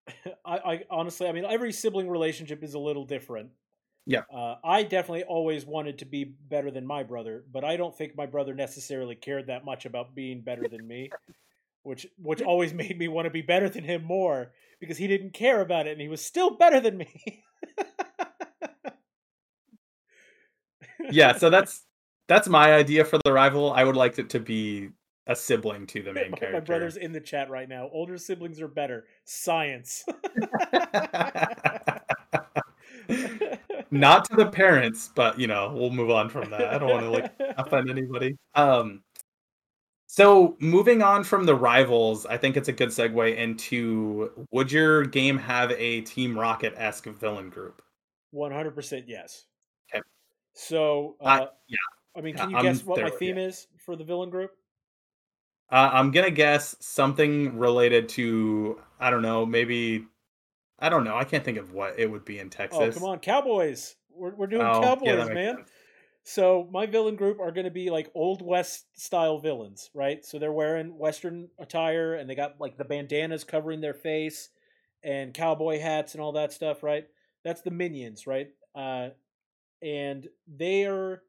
I, 0.45 0.57
I 0.57 0.85
honestly, 0.91 1.29
I 1.29 1.33
mean, 1.33 1.45
every 1.45 1.73
sibling 1.73 2.09
relationship 2.09 2.63
is 2.63 2.75
a 2.75 2.79
little 2.79 3.05
different. 3.05 3.51
Yeah. 4.07 4.23
Uh, 4.35 4.57
I 4.65 4.83
definitely 4.83 5.25
always 5.25 5.65
wanted 5.65 5.99
to 5.99 6.05
be 6.05 6.25
better 6.25 6.71
than 6.71 6.85
my 6.87 7.05
brother, 7.05 7.45
but 7.53 7.65
I 7.65 7.77
don't 7.77 7.97
think 7.97 8.17
my 8.17 8.27
brother 8.27 8.55
necessarily 8.55 9.15
cared 9.15 9.47
that 9.47 9.65
much 9.65 9.87
about 9.87 10.15
being 10.15 10.43
better 10.43 10.67
than 10.69 10.87
me, 10.87 11.11
which 11.85 12.07
which 12.19 12.43
always 12.47 12.73
made 12.75 12.99
me 12.99 13.09
want 13.09 13.27
to 13.27 13.31
be 13.31 13.43
better 13.43 13.69
than 13.69 13.85
him 13.85 14.03
more 14.05 14.53
because 14.81 14.99
he 14.99 15.07
didn't 15.07 15.35
care 15.35 15.61
about 15.61 15.87
it 15.87 15.93
and 15.93 16.01
he 16.01 16.09
was 16.09 16.25
still 16.25 16.57
better 16.57 16.81
than 16.81 16.97
me. 16.97 17.45
yeah 21.11 21.37
so 21.37 21.51
that's 21.51 21.83
that's 22.29 22.49
my 22.49 22.75
idea 22.75 23.05
for 23.05 23.19
the 23.25 23.33
rival 23.33 23.73
i 23.73 23.85
would 23.85 23.97
like 23.97 24.19
it 24.19 24.31
to 24.31 24.41
be 24.41 24.91
a 25.27 25.37
sibling 25.37 25.87
to 25.87 26.03
the 26.03 26.13
main 26.13 26.31
my, 26.33 26.37
character. 26.39 26.59
my 26.59 26.65
brother's 26.65 26.97
in 26.97 27.13
the 27.13 27.21
chat 27.21 27.49
right 27.51 27.69
now. 27.69 27.89
Older 27.93 28.19
siblings 28.19 28.61
are 28.61 28.69
better. 28.69 29.05
Science. 29.25 30.05
Not 33.91 34.25
to 34.27 34.37
the 34.37 34.49
parents, 34.51 35.11
but 35.15 35.39
you 35.39 35.47
know, 35.47 35.73
we'll 35.75 35.91
move 35.91 36.11
on 36.11 36.29
from 36.29 36.51
that. 36.51 36.75
I 36.75 36.79
don't 36.79 36.91
want 36.91 37.03
to 37.05 37.11
like 37.11 37.33
offend 37.59 37.91
anybody. 37.91 38.37
Um 38.55 39.03
so 40.07 40.57
moving 40.61 41.03
on 41.03 41.25
from 41.25 41.47
the 41.47 41.55
rivals, 41.55 42.27
I 42.27 42.37
think 42.37 42.57
it's 42.57 42.69
a 42.69 42.73
good 42.73 42.91
segue 42.91 43.37
into 43.37 44.47
would 44.51 44.73
your 44.73 45.05
game 45.05 45.39
have 45.39 45.71
a 45.73 46.03
Team 46.03 46.39
Rocket 46.39 46.75
esque 46.77 47.07
villain 47.07 47.49
group? 47.49 47.81
One 48.31 48.51
hundred 48.53 48.75
percent 48.75 49.05
yes. 49.09 49.45
Okay. 49.95 50.03
So 50.53 51.17
uh, 51.21 51.25
I- 51.25 51.49
yeah. 51.69 51.77
I 52.17 52.21
mean, 52.21 52.35
can 52.37 52.51
you 52.51 52.57
I'm 52.57 52.65
guess 52.65 52.85
what 52.85 52.97
there 52.97 53.05
my 53.05 53.11
theme 53.11 53.39
is 53.39 53.67
for 53.79 53.97
the 53.97 54.05
villain 54.05 54.31
group? 54.31 54.53
Uh, 55.71 55.91
I'm 55.93 56.11
gonna 56.11 56.31
guess 56.31 56.77
something 56.81 57.59
related 57.59 58.09
to 58.11 58.81
I 59.01 59.11
don't 59.11 59.23
know, 59.23 59.47
maybe 59.47 60.07
I 60.79 60.89
don't 60.89 61.05
know. 61.05 61.17
I 61.17 61.25
can't 61.25 61.45
think 61.45 61.59
of 61.59 61.73
what 61.73 61.99
it 61.99 62.11
would 62.11 62.25
be 62.25 62.39
in 62.39 62.51
Texas. 62.51 62.79
Oh, 62.79 62.89
come 62.89 63.05
on, 63.05 63.19
Cowboys. 63.21 63.97
We're 64.11 64.35
we're 64.35 64.47
doing 64.47 64.67
Oh, 64.67 64.81
Cowboys, 64.81 65.29
makes 65.29 65.35
man. 65.35 65.57
sense. 65.57 65.71
So 66.25 66.69
my 66.71 66.87
villain 66.87 67.17
group 67.17 67.41
are 67.41 67.51
going 67.53 67.65
to 67.65 67.71
be 67.71 67.91
like 67.91 68.11
old 68.15 68.43
west 68.43 68.87
style 69.01 69.39
villains, 69.39 69.91
right? 69.95 70.25
So 70.25 70.39
they're 70.39 70.53
wearing 70.53 70.97
western 70.97 71.49
attire 71.59 72.15
and 72.15 72.29
they 72.31 72.35
got 72.35 72.61
like 72.61 72.77
the 72.77 72.85
bandanas 72.85 73.45
covering 73.45 73.81
their 73.81 73.95
face 73.95 74.51
and 75.03 75.35
cowboy 75.35 75.81
hats 75.81 76.15
and 76.15 76.23
all 76.23 76.33
that 76.33 76.53
stuff, 76.53 76.83
right? 76.83 77.09
That's 77.45 77.63
the 77.63 77.73
minions, 77.73 78.27
right? 78.27 78.51
Uh, 78.75 79.11
and 79.83 80.29
their 80.47 81.23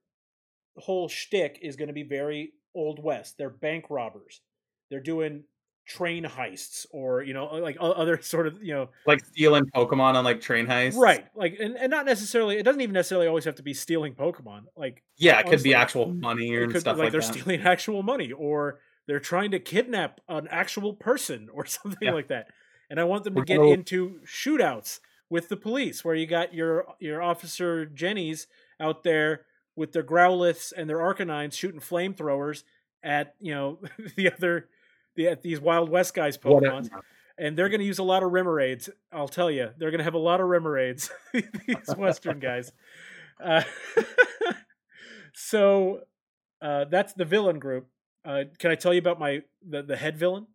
whole 0.78 1.08
shtick 1.08 1.60
is 1.62 1.76
going 1.76 1.88
to 1.88 1.94
be 1.94 2.04
very 2.04 2.54
old 2.76 3.02
west. 3.04 3.38
They're 3.38 3.50
bank 3.50 3.86
robbers. 3.90 4.42
They're 4.90 5.00
doing 5.02 5.44
train 5.86 6.24
heists 6.24 6.86
or 6.92 7.22
you 7.24 7.34
know 7.34 7.46
like 7.56 7.76
other 7.82 8.18
sort 8.22 8.48
of 8.48 8.64
you 8.64 8.74
know 8.74 8.88
Like 9.06 9.20
stealing 9.26 9.66
Pokemon 9.66 10.14
on 10.16 10.24
like 10.24 10.40
train 10.40 10.66
heists. 10.66 10.96
right 10.96 11.26
like 11.36 11.58
and, 11.60 11.76
and 11.76 11.92
not 11.92 12.06
necessarily 12.06 12.56
it 12.58 12.64
doesn't 12.64 12.80
even 12.80 12.94
necessarily 12.94 13.28
always 13.28 13.44
have 13.44 13.56
to 13.56 13.64
be 13.64 13.74
stealing 13.74 14.14
pokemon 14.16 14.62
like 14.78 15.04
Yeah, 15.18 15.40
it 15.42 15.48
could 15.48 15.62
be 15.62 15.74
actual 15.74 16.08
money 16.14 16.54
or 16.56 16.68
could 16.70 16.80
stuff 16.80 16.96
like, 16.98 17.06
like, 17.06 17.12
they're 17.12 17.20
that. 17.20 17.34
stealing 17.38 17.62
actual 17.66 18.02
money 18.02 18.32
or 18.32 18.80
they're 19.08 19.20
trying 19.20 19.52
to 19.52 19.60
kidnap 19.60 20.22
an 20.30 20.48
actual 20.50 20.94
person 20.94 21.50
or 21.54 21.66
something 21.66 21.98
Yeah. 22.02 22.14
like 22.14 22.30
that 22.30 22.48
and 22.90 22.98
i 22.98 23.04
want 23.04 23.26
them 23.26 23.36
to 23.36 23.42
get 23.44 23.60
into 23.60 24.22
shootouts 24.26 25.02
with 25.30 25.50
the 25.50 25.58
police 25.58 26.06
where 26.06 26.16
you 26.16 26.26
got 26.28 26.54
your 26.54 26.86
your 27.02 27.22
officer 27.22 27.86
jennies 27.86 28.48
out 28.80 29.04
there 29.04 29.42
with 29.76 29.92
their 29.92 30.04
Growlithes 30.04 30.74
and 30.76 30.90
their 30.90 31.00
arcanines 31.00 31.54
shooting 31.54 31.80
flamethrowers 31.80 32.64
at 33.02 33.36
you 33.40 33.54
know 33.54 33.80
the 34.16 34.32
other 34.32 34.70
the 35.16 35.28
at 35.28 35.42
these 35.42 35.60
wild 35.60 35.90
west 35.90 36.14
guys 36.14 36.38
pokemon 36.38 36.90
and 37.38 37.58
they're 37.58 37.70
going 37.70 37.80
to 37.80 37.86
use 37.86 38.00
a 38.00 38.04
lot 38.04 38.24
of 38.24 38.32
Remoraid's. 38.32 38.90
I'll 39.12 39.28
tell 39.28 39.50
you, 39.50 39.70
they're 39.78 39.92
going 39.92 40.00
to 40.00 40.04
have 40.04 40.14
a 40.14 40.20
lot 40.20 40.40
of 40.40 40.48
Remoraid's. 40.48 41.10
these 41.34 41.96
Western 41.98 42.40
guys. 42.40 42.72
Uh, 43.44 43.64
so 45.34 46.02
uh, 46.62 46.86
that's 46.86 47.14
the 47.14 47.26
villain 47.26 47.60
group. 47.60 47.88
Uh, 48.26 48.44
can 48.60 48.72
I 48.72 48.76
tell 48.76 48.94
you 48.94 49.00
about 49.00 49.20
my 49.20 49.42
the, 49.68 49.82
the 49.82 49.98
head 49.98 50.18
villain? 50.18 50.48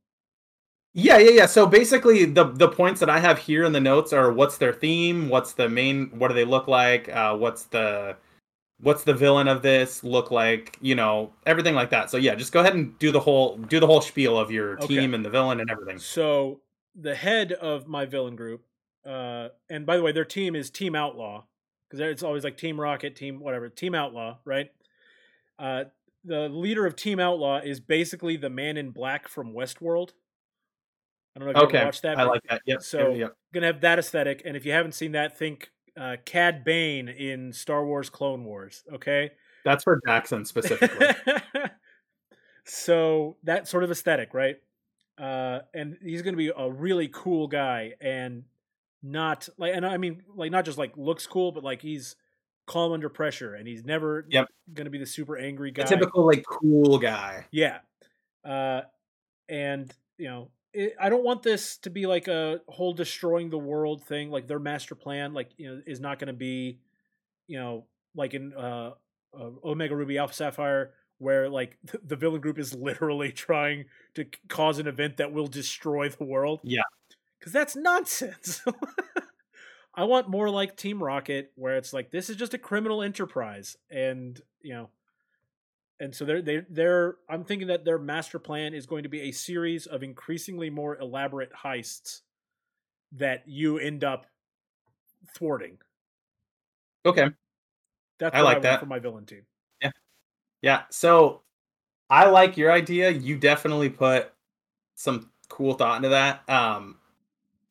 Yeah, 0.95 1.19
yeah, 1.19 1.31
yeah. 1.31 1.47
So 1.47 1.66
basically, 1.66 2.25
the 2.25 2.45
the 2.45 2.69
points 2.69 3.01
that 3.01 3.11
I 3.11 3.19
have 3.19 3.39
here 3.39 3.64
in 3.64 3.73
the 3.73 3.81
notes 3.81 4.12
are 4.12 4.33
what's 4.33 4.59
their 4.59 4.73
theme, 4.73 5.29
what's 5.29 5.53
the 5.53 5.69
main, 5.69 6.07
what 6.19 6.29
do 6.29 6.35
they 6.35 6.47
look 6.47 6.66
like, 6.66 7.09
uh, 7.11 7.37
what's 7.37 7.64
the 7.64 8.16
what's 8.81 9.03
the 9.05 9.14
villain 9.14 9.49
of 9.49 9.62
this 9.62 10.05
look 10.05 10.31
like, 10.31 10.76
you 10.81 10.95
know, 10.95 11.33
everything 11.47 11.74
like 11.74 11.91
that. 11.91 12.11
So 12.11 12.16
yeah, 12.16 12.35
just 12.35 12.53
go 12.53 12.61
ahead 12.61 12.74
and 12.74 12.97
do 12.99 13.11
the 13.11 13.20
whole 13.20 13.57
do 13.57 13.81
the 13.81 13.87
whole 13.87 14.01
spiel 14.01 14.39
of 14.39 14.51
your 14.51 14.74
Okay. 14.74 14.87
team 14.87 15.14
and 15.14 15.24
the 15.24 15.31
villain 15.31 15.61
and 15.61 15.70
everything. 15.70 15.99
So 15.99 16.61
the 16.95 17.14
head 17.14 17.53
of 17.53 17.87
my 17.89 18.05
villain 18.07 18.37
group, 18.37 18.64
uh, 19.05 19.49
and 19.68 19.85
by 19.87 19.97
the 19.97 20.03
way, 20.03 20.12
their 20.12 20.24
team 20.24 20.55
is 20.55 20.70
Team 20.70 20.95
Outlaw 20.95 21.45
because 21.89 22.01
it's 22.01 22.22
always 22.22 22.45
like 22.45 22.57
Team 22.57 22.81
Rocket, 22.81 23.16
Team 23.16 23.41
whatever, 23.41 23.68
Team 23.68 23.95
Outlaw, 23.95 24.39
right? 24.45 24.70
Uh, 25.59 25.85
the 26.24 26.49
leader 26.49 26.85
of 26.87 26.95
Team 26.97 27.18
Outlaw 27.18 27.61
is 27.61 27.81
basically 27.81 28.37
the 28.37 28.51
Man 28.51 28.76
in 28.76 28.91
Black 28.91 29.29
from 29.29 29.53
Westworld. 29.55 30.11
I 31.35 31.41
don't 31.41 31.47
know 31.47 31.51
if 31.53 31.57
you 31.57 31.62
Okay, 31.68 31.85
watched 31.85 32.03
that. 32.03 32.18
I 32.18 32.24
like 32.24 32.43
that. 32.49 32.62
Yep. 32.66 32.83
So- 32.83 33.14
yep. 33.14 33.35
gonna 33.55 33.66
have 33.66 33.81
that 33.81 33.99
aesthetic, 33.99 34.43
and 34.45 34.57
if 34.57 34.66
you 34.66 34.72
haven't 34.72 34.93
seen 34.93 35.12
that, 35.12 35.39
think 35.39 35.70
uh, 35.99 36.16
Cad 36.24 36.64
Bane 36.64 37.09
in 37.09 37.53
Star 37.53 37.84
Wars 37.84 38.09
Clone 38.11 38.44
Wars. 38.44 38.84
Okay, 38.92 39.30
that's 39.64 39.84
for 39.84 40.01
Jackson 40.07 40.44
specifically. 40.44 41.09
so 42.64 43.36
that 43.44 43.68
sort 43.68 43.84
of 43.84 43.90
aesthetic, 43.90 44.34
right? 44.34 44.57
Uh, 45.18 45.61
and 45.74 45.96
he's 46.03 46.22
gonna 46.22 46.36
be 46.36 46.53
a 46.57 46.70
really 46.70 47.09
cool 47.09 47.49
guy, 47.49 47.94
and 48.01 48.44
not 49.03 49.49
like, 49.59 49.74
and 49.74 49.84
I 49.86 49.96
mean, 49.96 50.22
like 50.34 50.51
not 50.53 50.64
just 50.64 50.78
like 50.78 50.96
looks 50.96 51.26
cool, 51.26 51.53
but 51.53 51.64
like 51.64 51.82
he's 51.82 52.16
calm 52.66 52.92
under 52.92 53.09
pressure, 53.09 53.55
and 53.55 53.66
he's 53.66 53.84
never 53.84 54.26
Yep. 54.30 54.49
gonna 54.74 54.90
be 54.90 54.99
the 54.99 55.07
super 55.07 55.36
angry 55.36 55.70
guy. 55.70 55.84
typical 55.84 56.26
like 56.26 56.44
cool 56.46 56.99
guy. 56.99 57.46
Yeah. 57.51 57.78
Uh, 58.44 58.82
and, 59.49 59.92
you 60.18 60.26
know, 60.28 60.51
it, 60.73 60.95
I 61.01 61.09
don't 61.09 61.25
want 61.25 61.43
this 61.43 61.79
to 61.79 61.91
be 61.91 62.07
like 62.07 62.29
a 62.29 62.61
whole 62.69 62.93
destroying 62.93 63.51
the 63.51 63.59
world 63.59 64.05
thing. 64.05 64.31
Like 64.31 64.47
their 64.47 64.59
master 64.59 64.95
plan, 64.95 65.35
like, 65.35 65.51
you 65.57 65.69
know, 65.69 65.83
is 65.87 66.01
not 66.01 66.19
going 66.19 66.29
to 66.29 66.33
be, 66.33 66.79
you 67.47 67.59
know, 67.59 67.87
like 68.14 68.35
in 68.35 68.53
uh, 68.55 68.93
uh, 69.39 69.51
Omega 69.64 69.97
Ruby 69.97 70.19
Alpha 70.19 70.35
Sapphire, 70.35 70.93
where 71.19 71.49
like 71.49 71.79
the, 71.85 71.99
the 72.07 72.16
villain 72.16 72.41
group 72.41 72.59
is 72.59 72.75
literally 72.75 73.33
trying 73.33 73.87
to 74.14 74.25
c- 74.25 74.31
cause 74.49 74.79
an 74.79 74.87
event 74.87 75.16
that 75.19 75.33
will 75.33 75.47
destroy 75.47 76.09
the 76.09 76.25
world. 76.25 76.61
Yeah. 76.62 76.83
Because 77.39 77.53
that's 77.53 77.77
nonsense. 77.77 78.62
I 79.95 80.05
want 80.05 80.29
more 80.29 80.49
like 80.49 80.77
Team 80.77 81.03
Rocket, 81.03 81.51
where 81.57 81.77
it's 81.77 81.93
like 81.93 82.12
this 82.12 82.31
is 82.31 82.37
just 82.37 82.55
a 82.55 82.59
criminal 82.59 83.03
enterprise, 83.03 83.77
and 83.91 84.41
you 84.61 84.73
know, 84.75 84.91
and 86.01 86.14
so 86.14 86.24
they're 86.24 86.42
they 86.42 86.62
they're 86.70 87.16
I'm 87.28 87.44
thinking 87.44 87.68
that 87.68 87.84
their 87.84 87.99
master 87.99 88.38
plan 88.38 88.74
is 88.74 88.86
going 88.86 89.03
to 89.03 89.09
be 89.09 89.22
a 89.22 89.32
series 89.32 89.86
of 89.86 90.03
increasingly 90.03 90.70
more 90.70 90.96
elaborate 90.99 91.53
heists 91.53 92.20
that 93.12 93.42
you 93.46 93.78
end 93.78 94.05
up 94.05 94.26
thwarting. 95.36 95.78
Okay. 97.05 97.30
That's 98.18 98.34
I 98.34 98.40
like 98.40 98.51
I 98.51 98.55
want 98.55 98.62
that. 98.62 98.80
for 98.80 98.86
my 98.86 98.99
villain 98.99 99.26
team. 99.26 99.42
Yeah. 99.80 99.90
Yeah. 100.62 100.82
So 100.90 101.42
I 102.11 102.26
like 102.26 102.57
your 102.57 102.72
idea. 102.72 103.11
You 103.11 103.36
definitely 103.36 103.90
put 103.90 104.32
some 104.94 105.30
cool 105.49 105.74
thought 105.74 105.96
into 105.96 106.11
that. 106.11 106.49
Um 106.49 106.96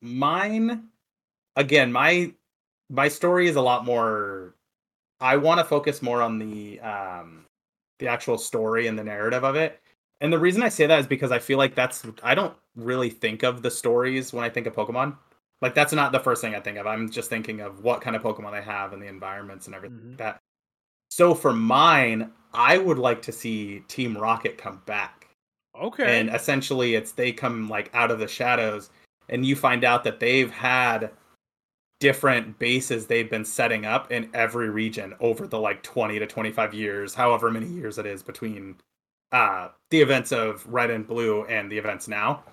mine 0.00 0.88
again, 1.56 1.92
my 1.92 2.32
my 2.90 3.08
story 3.08 3.48
is 3.48 3.56
a 3.56 3.62
lot 3.62 3.84
more 3.84 4.54
I 5.20 5.36
want 5.36 5.60
to 5.60 5.64
focus 5.64 6.02
more 6.02 6.20
on 6.20 6.38
the 6.38 6.80
um 6.80 7.44
the 7.98 8.08
actual 8.08 8.38
story 8.38 8.86
and 8.86 8.98
the 8.98 9.04
narrative 9.04 9.44
of 9.44 9.56
it. 9.56 9.80
And 10.20 10.32
the 10.32 10.38
reason 10.38 10.62
I 10.62 10.68
say 10.68 10.86
that 10.86 10.98
is 10.98 11.06
because 11.06 11.30
I 11.30 11.38
feel 11.38 11.58
like 11.58 11.74
that's 11.74 12.04
I 12.22 12.34
don't 12.34 12.54
really 12.76 13.10
think 13.10 13.42
of 13.42 13.62
the 13.62 13.70
stories 13.70 14.32
when 14.32 14.44
I 14.44 14.50
think 14.50 14.66
of 14.66 14.74
Pokemon. 14.74 15.16
Like 15.60 15.74
that's 15.74 15.92
not 15.92 16.12
the 16.12 16.20
first 16.20 16.40
thing 16.40 16.54
I 16.54 16.60
think 16.60 16.78
of. 16.78 16.86
I'm 16.86 17.10
just 17.10 17.30
thinking 17.30 17.60
of 17.60 17.82
what 17.82 18.00
kind 18.00 18.14
of 18.16 18.22
Pokemon 18.22 18.52
they 18.52 18.62
have 18.62 18.92
and 18.92 19.02
the 19.02 19.06
environments 19.06 19.66
and 19.66 19.74
everything 19.74 19.98
Mhm. 19.98 20.08
like 20.10 20.18
that. 20.18 20.38
So 21.10 21.34
for 21.34 21.52
mine, 21.52 22.32
I 22.52 22.78
would 22.78 22.98
like 22.98 23.22
to 23.22 23.32
see 23.32 23.80
Team 23.88 24.16
Rocket 24.16 24.58
come 24.58 24.82
back. 24.86 25.28
Okay. 25.76 26.18
And 26.20 26.30
essentially 26.30 26.94
it's 26.94 27.12
they 27.12 27.32
come 27.32 27.68
like 27.68 27.90
out 27.94 28.10
of 28.10 28.18
the 28.18 28.28
shadows 28.28 28.90
and 29.28 29.44
you 29.44 29.54
find 29.56 29.84
out 29.84 30.04
that 30.04 30.20
they've 30.20 30.50
had 30.50 31.10
different 32.00 32.58
bases 32.58 33.06
they've 33.06 33.30
been 33.30 33.44
setting 33.44 33.84
up 33.84 34.12
in 34.12 34.30
every 34.34 34.70
region 34.70 35.14
over 35.20 35.46
the 35.46 35.58
like 35.58 35.82
20 35.82 36.18
to 36.18 36.26
25 36.26 36.74
years, 36.74 37.14
however 37.14 37.50
many 37.50 37.66
years 37.66 37.98
it 37.98 38.06
is 38.06 38.22
between 38.22 38.76
uh 39.32 39.68
the 39.90 40.00
events 40.00 40.32
of 40.32 40.66
Red 40.66 40.90
and 40.90 41.06
Blue 41.06 41.44
and 41.44 41.70
the 41.70 41.78
events 41.78 42.08
now. 42.08 42.44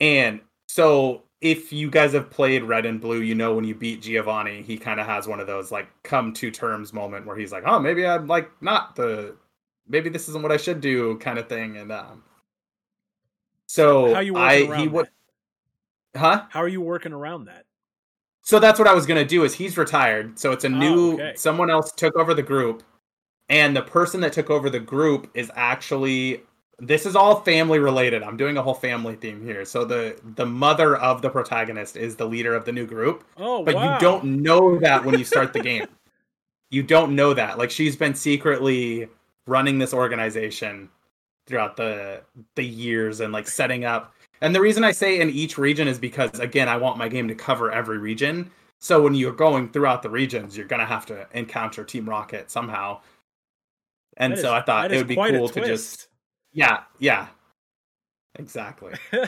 And 0.00 0.40
so 0.68 1.22
if 1.40 1.72
you 1.72 1.90
guys 1.90 2.12
have 2.12 2.30
played 2.30 2.64
Red 2.64 2.84
and 2.84 3.00
Blue, 3.00 3.20
you 3.20 3.34
know 3.34 3.54
when 3.54 3.64
you 3.64 3.74
beat 3.74 4.02
Giovanni, 4.02 4.62
he 4.62 4.76
kind 4.76 4.98
of 5.00 5.06
has 5.06 5.28
one 5.28 5.40
of 5.40 5.46
those 5.46 5.70
like 5.70 5.88
come 6.02 6.32
to 6.34 6.50
terms 6.50 6.92
moment 6.92 7.26
where 7.26 7.36
he's 7.36 7.52
like, 7.52 7.62
"Oh, 7.66 7.78
maybe 7.78 8.06
I'm 8.06 8.26
like 8.26 8.50
not 8.60 8.96
the 8.96 9.36
maybe 9.88 10.08
this 10.10 10.28
isn't 10.28 10.42
what 10.42 10.52
I 10.52 10.56
should 10.56 10.80
do" 10.80 11.16
kind 11.18 11.38
of 11.38 11.48
thing 11.48 11.76
and 11.76 11.92
um 11.92 12.24
so 13.68 14.14
How 14.14 14.20
you 14.20 14.36
I 14.36 14.62
around 14.62 14.80
he 14.80 14.88
would 14.88 15.08
huh? 16.16 16.46
How 16.48 16.60
are 16.60 16.68
you 16.68 16.80
working 16.80 17.12
around 17.12 17.44
that? 17.44 17.66
So 18.48 18.58
that's 18.58 18.78
what 18.78 18.88
I 18.88 18.94
was 18.94 19.04
gonna 19.04 19.26
do. 19.26 19.44
Is 19.44 19.52
he's 19.52 19.76
retired, 19.76 20.38
so 20.38 20.52
it's 20.52 20.64
a 20.64 20.68
Oh, 20.68 20.70
new 20.70 21.12
okay. 21.16 21.34
someone 21.36 21.68
else 21.68 21.92
took 21.92 22.16
over 22.16 22.32
the 22.32 22.42
group, 22.42 22.82
and 23.50 23.76
the 23.76 23.82
person 23.82 24.22
that 24.22 24.32
took 24.32 24.48
over 24.48 24.70
the 24.70 24.80
group 24.80 25.30
is 25.34 25.50
actually 25.54 26.44
this 26.78 27.04
is 27.04 27.14
all 27.14 27.42
family 27.42 27.78
related. 27.78 28.22
I'm 28.22 28.38
doing 28.38 28.56
a 28.56 28.62
whole 28.62 28.72
family 28.72 29.16
theme 29.16 29.44
here. 29.44 29.66
So 29.66 29.84
the 29.84 30.18
the 30.36 30.46
mother 30.46 30.96
of 30.96 31.20
the 31.20 31.28
protagonist 31.28 31.98
is 31.98 32.16
the 32.16 32.24
leader 32.24 32.54
of 32.54 32.64
the 32.64 32.72
new 32.72 32.86
group, 32.86 33.22
Oh, 33.36 33.62
but 33.62 33.74
wow. 33.74 33.92
you 33.92 34.00
don't 34.00 34.24
know 34.42 34.78
that 34.78 35.04
when 35.04 35.18
you 35.18 35.26
start 35.26 35.52
the 35.52 35.60
game. 35.70 35.84
You 36.70 36.82
don't 36.82 37.14
know 37.14 37.34
that. 37.34 37.58
Like 37.58 37.70
she's 37.70 37.96
been 37.96 38.14
secretly 38.14 39.08
running 39.46 39.78
this 39.78 39.92
organization 39.92 40.88
throughout 41.46 41.76
the 41.76 42.22
the 42.54 42.64
years 42.64 43.20
and 43.20 43.30
like 43.30 43.46
setting 43.46 43.84
up. 43.84 44.14
And 44.40 44.54
the 44.54 44.60
reason 44.60 44.84
I 44.84 44.92
say 44.92 45.20
in 45.20 45.30
each 45.30 45.58
region 45.58 45.88
is 45.88 45.98
because 45.98 46.38
again, 46.38 46.68
I 46.68 46.76
want 46.76 46.98
my 46.98 47.08
game 47.08 47.28
to 47.28 47.34
cover 47.34 47.70
every 47.70 47.98
region. 47.98 48.50
So 48.80 49.02
when 49.02 49.14
you're 49.14 49.32
going 49.32 49.70
throughout 49.70 50.02
the 50.02 50.10
regions, 50.10 50.56
you're 50.56 50.66
gonna 50.66 50.86
have 50.86 51.06
to 51.06 51.26
encounter 51.32 51.84
Team 51.84 52.08
Rocket 52.08 52.50
somehow. 52.50 53.00
And 54.16 54.38
so 54.38 54.52
I 54.52 54.62
thought 54.62 54.92
it 54.92 54.96
would 54.96 55.06
be 55.06 55.16
cool 55.16 55.48
to 55.48 55.64
just 55.64 56.08
yeah, 56.52 56.82
yeah. 56.98 57.28
Exactly. 58.36 58.94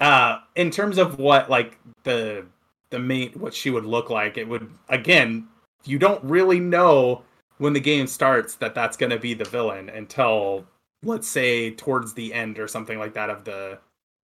uh 0.00 0.38
in 0.56 0.70
terms 0.70 0.98
of 0.98 1.18
what 1.18 1.48
like 1.48 1.78
the 2.02 2.44
the 2.90 2.98
main 2.98 3.30
what 3.32 3.54
she 3.54 3.70
would 3.70 3.84
look 3.84 4.10
like 4.10 4.36
it 4.36 4.48
would 4.48 4.68
again 4.88 5.46
you 5.84 5.98
don't 5.98 6.22
really 6.24 6.58
know 6.58 7.22
when 7.58 7.72
the 7.72 7.80
game 7.80 8.06
starts 8.06 8.56
that 8.56 8.74
that's 8.74 8.96
going 8.96 9.10
to 9.10 9.18
be 9.18 9.34
the 9.34 9.44
villain 9.44 9.88
until 9.88 10.66
let's 11.02 11.28
say 11.28 11.70
towards 11.72 12.14
the 12.14 12.32
end 12.32 12.58
or 12.58 12.68
something 12.68 12.98
like 12.98 13.14
that 13.14 13.30
of 13.30 13.44
the 13.44 13.78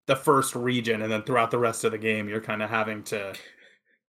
the 0.06 0.16
first 0.16 0.54
region 0.54 1.02
and 1.02 1.12
then 1.12 1.22
throughout 1.22 1.50
the 1.50 1.58
rest 1.58 1.84
of 1.84 1.92
the 1.92 1.98
game 1.98 2.28
you're 2.28 2.40
kind 2.40 2.62
of 2.62 2.70
having 2.70 3.02
to 3.02 3.34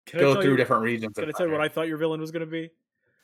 Can 0.05 0.19
go 0.19 0.39
through 0.41 0.51
you- 0.51 0.57
different 0.57 0.83
regions 0.83 1.13
Can 1.15 1.27
I 1.27 1.31
tell 1.31 1.47
you 1.47 1.51
what 1.53 1.61
I 1.61 1.69
thought 1.69 1.87
your 1.87 1.97
villain 1.97 2.21
was 2.21 2.31
going 2.31 2.45
to 2.45 2.51
be? 2.51 2.69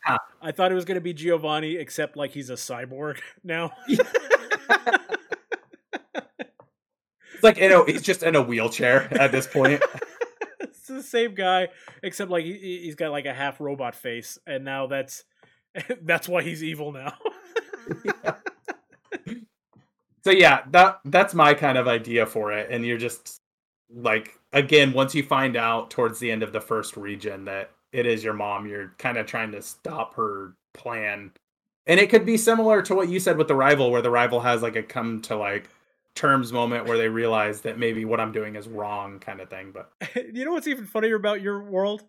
Huh. 0.03 0.17
I 0.41 0.51
thought 0.51 0.71
it 0.71 0.75
was 0.75 0.85
going 0.85 0.95
to 0.95 1.01
be 1.01 1.13
Giovanni, 1.13 1.75
except 1.77 2.17
like 2.17 2.31
he's 2.31 2.49
a 2.49 2.53
cyborg 2.55 3.19
now. 3.43 3.71
it's 3.87 4.01
like 7.43 7.57
you 7.57 7.69
know 7.69 7.85
he's 7.85 8.01
just 8.01 8.23
in 8.23 8.35
a 8.35 8.41
wheelchair 8.41 9.07
at 9.19 9.31
this 9.31 9.47
point 9.47 9.81
it's 10.59 10.87
the 10.87 11.03
same 11.03 11.35
guy, 11.35 11.69
except 12.01 12.29
like 12.31 12.43
he, 12.43 12.53
he- 12.53 12.79
he's 12.83 12.95
got 12.95 13.11
like 13.11 13.25
a 13.25 13.33
half 13.33 13.61
robot 13.61 13.95
face, 13.95 14.37
and 14.45 14.65
now 14.65 14.87
that's 14.87 15.23
that's 16.01 16.27
why 16.27 16.41
he's 16.43 16.61
evil 16.63 16.91
now. 16.91 17.13
So 20.23 20.31
yeah 20.31 20.61
that 20.71 20.99
that's 21.05 21.33
my 21.33 21.53
kind 21.53 21.77
of 21.77 21.87
idea 21.87 22.25
for 22.25 22.51
it 22.51 22.69
and 22.71 22.85
you're 22.85 22.97
just 22.97 23.41
like 23.93 24.39
again 24.51 24.93
once 24.93 25.13
you 25.13 25.23
find 25.23 25.55
out 25.55 25.89
towards 25.89 26.19
the 26.19 26.31
end 26.31 26.43
of 26.43 26.51
the 26.51 26.61
first 26.61 26.97
region 26.97 27.45
that 27.45 27.71
it 27.91 28.05
is 28.05 28.23
your 28.23 28.33
mom 28.33 28.65
you're 28.65 28.93
kind 28.97 29.17
of 29.17 29.25
trying 29.25 29.51
to 29.51 29.61
stop 29.61 30.15
her 30.15 30.55
plan 30.73 31.31
and 31.85 31.99
it 31.99 32.09
could 32.09 32.25
be 32.25 32.37
similar 32.37 32.81
to 32.81 32.95
what 32.95 33.09
you 33.09 33.19
said 33.19 33.37
with 33.37 33.47
the 33.47 33.55
rival 33.55 33.91
where 33.91 34.01
the 34.01 34.09
rival 34.09 34.39
has 34.39 34.61
like 34.61 34.75
a 34.75 34.83
come 34.83 35.21
to 35.21 35.35
like 35.35 35.69
terms 36.15 36.53
moment 36.53 36.85
where 36.85 36.97
they 36.97 37.09
realize 37.09 37.61
that 37.61 37.77
maybe 37.77 38.05
what 38.05 38.19
i'm 38.19 38.31
doing 38.31 38.55
is 38.55 38.67
wrong 38.67 39.19
kind 39.19 39.41
of 39.41 39.49
thing 39.49 39.71
but 39.71 39.91
you 40.33 40.45
know 40.45 40.51
what's 40.53 40.67
even 40.67 40.85
funnier 40.85 41.15
about 41.15 41.41
your 41.41 41.61
world? 41.63 42.03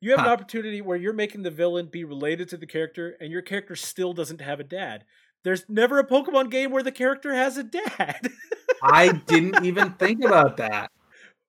You 0.00 0.10
have 0.10 0.20
an 0.20 0.26
opportunity 0.26 0.82
where 0.82 0.98
you're 0.98 1.14
making 1.14 1.44
the 1.44 1.50
villain 1.50 1.86
be 1.86 2.04
related 2.04 2.50
to 2.50 2.58
the 2.58 2.66
character, 2.66 3.16
and 3.20 3.32
your 3.32 3.40
character 3.40 3.74
still 3.74 4.12
doesn't 4.12 4.42
have 4.42 4.60
a 4.60 4.64
dad. 4.64 5.04
There's 5.44 5.64
never 5.68 5.98
a 5.98 6.06
Pokemon 6.06 6.50
game 6.50 6.70
where 6.72 6.82
the 6.82 6.92
character 6.92 7.32
has 7.34 7.56
a 7.56 7.62
dad. 7.64 8.28
i 8.82 9.12
didn't 9.26 9.64
even 9.64 9.92
think 9.92 10.22
about 10.24 10.56
that 10.58 10.90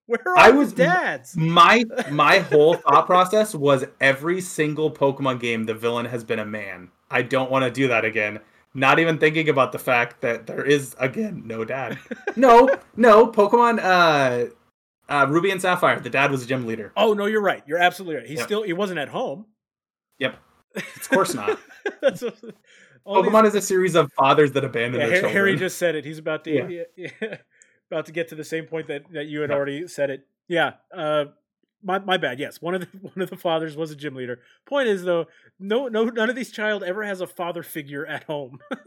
where 0.06 0.20
are 0.26 0.38
I 0.38 0.50
the 0.52 0.56
was- 0.58 0.72
dads? 0.72 1.36
my 1.36 1.84
my 2.10 2.38
whole 2.38 2.74
thought 2.74 3.06
process 3.06 3.54
was 3.54 3.84
every 4.00 4.40
single 4.40 4.90
Pokemon 4.90 5.40
game 5.40 5.64
the 5.64 5.74
villain 5.74 6.06
has 6.06 6.22
been 6.22 6.38
a 6.38 6.44
man. 6.46 6.90
I 7.10 7.22
don't 7.22 7.50
want 7.50 7.64
to 7.64 7.70
do 7.70 7.88
that 7.88 8.04
again. 8.04 8.38
Not 8.74 8.98
even 9.00 9.18
thinking 9.18 9.48
about 9.48 9.72
the 9.72 9.78
fact 9.78 10.20
that 10.20 10.46
there 10.46 10.64
is 10.64 10.94
again 11.00 11.42
no 11.46 11.64
dad. 11.64 11.98
No, 12.36 12.68
no 12.96 13.26
Pokemon 13.26 13.80
uh 13.82 14.50
uh 15.12 15.26
Ruby 15.28 15.50
and 15.50 15.60
Sapphire, 15.60 15.98
the 15.98 16.10
dad 16.10 16.30
was 16.30 16.44
a 16.44 16.46
gym 16.46 16.66
leader. 16.66 16.92
Oh 16.96 17.12
no, 17.14 17.26
you're 17.26 17.42
right. 17.42 17.62
You're 17.66 17.78
absolutely 17.78 18.16
right. 18.16 18.26
He 18.26 18.34
Yep. 18.36 18.44
still 18.44 18.62
he 18.62 18.72
wasn't 18.72 19.00
at 19.00 19.08
home. 19.08 19.46
Yep. 20.20 20.36
Of 20.76 21.08
course 21.10 21.34
not. 21.34 21.58
That's 22.00 22.22
what- 22.22 22.36
these- 23.06 23.14
Pokemon 23.32 23.46
is 23.46 23.54
a 23.54 23.60
series 23.60 23.94
of 23.94 24.12
fathers 24.12 24.52
that 24.52 24.64
abandon 24.64 25.00
yeah, 25.00 25.06
their 25.06 25.14
Har- 25.16 25.20
children. 25.22 25.32
Harry 25.34 25.56
just 25.56 25.78
said 25.78 25.94
it. 25.94 26.04
He's 26.04 26.18
about 26.18 26.44
to 26.44 26.50
Yeah. 26.50 26.82
yeah, 27.22 27.36
about 27.90 28.06
to 28.06 28.12
get 28.12 28.28
to 28.28 28.34
the 28.34 28.44
same 28.44 28.64
point 28.66 28.88
that, 28.88 29.04
that 29.12 29.26
you 29.26 29.40
had 29.40 29.50
already 29.50 29.86
said 29.88 30.10
it. 30.10 30.26
Yeah. 30.48 30.74
Uh 30.94 31.26
my, 31.82 31.98
my 32.00 32.16
bad. 32.16 32.40
Yes, 32.40 32.60
one 32.60 32.74
of 32.74 32.80
the 32.80 32.86
one 33.00 33.20
of 33.22 33.30
the 33.30 33.36
fathers 33.36 33.76
was 33.76 33.90
a 33.90 33.96
gym 33.96 34.14
leader. 34.14 34.40
Point 34.66 34.88
is 34.88 35.04
though, 35.04 35.26
no 35.60 35.88
no 35.88 36.04
none 36.04 36.28
of 36.30 36.36
these 36.36 36.50
child 36.50 36.82
ever 36.82 37.04
has 37.04 37.20
a 37.20 37.26
father 37.26 37.62
figure 37.62 38.04
at 38.06 38.24
home. 38.24 38.58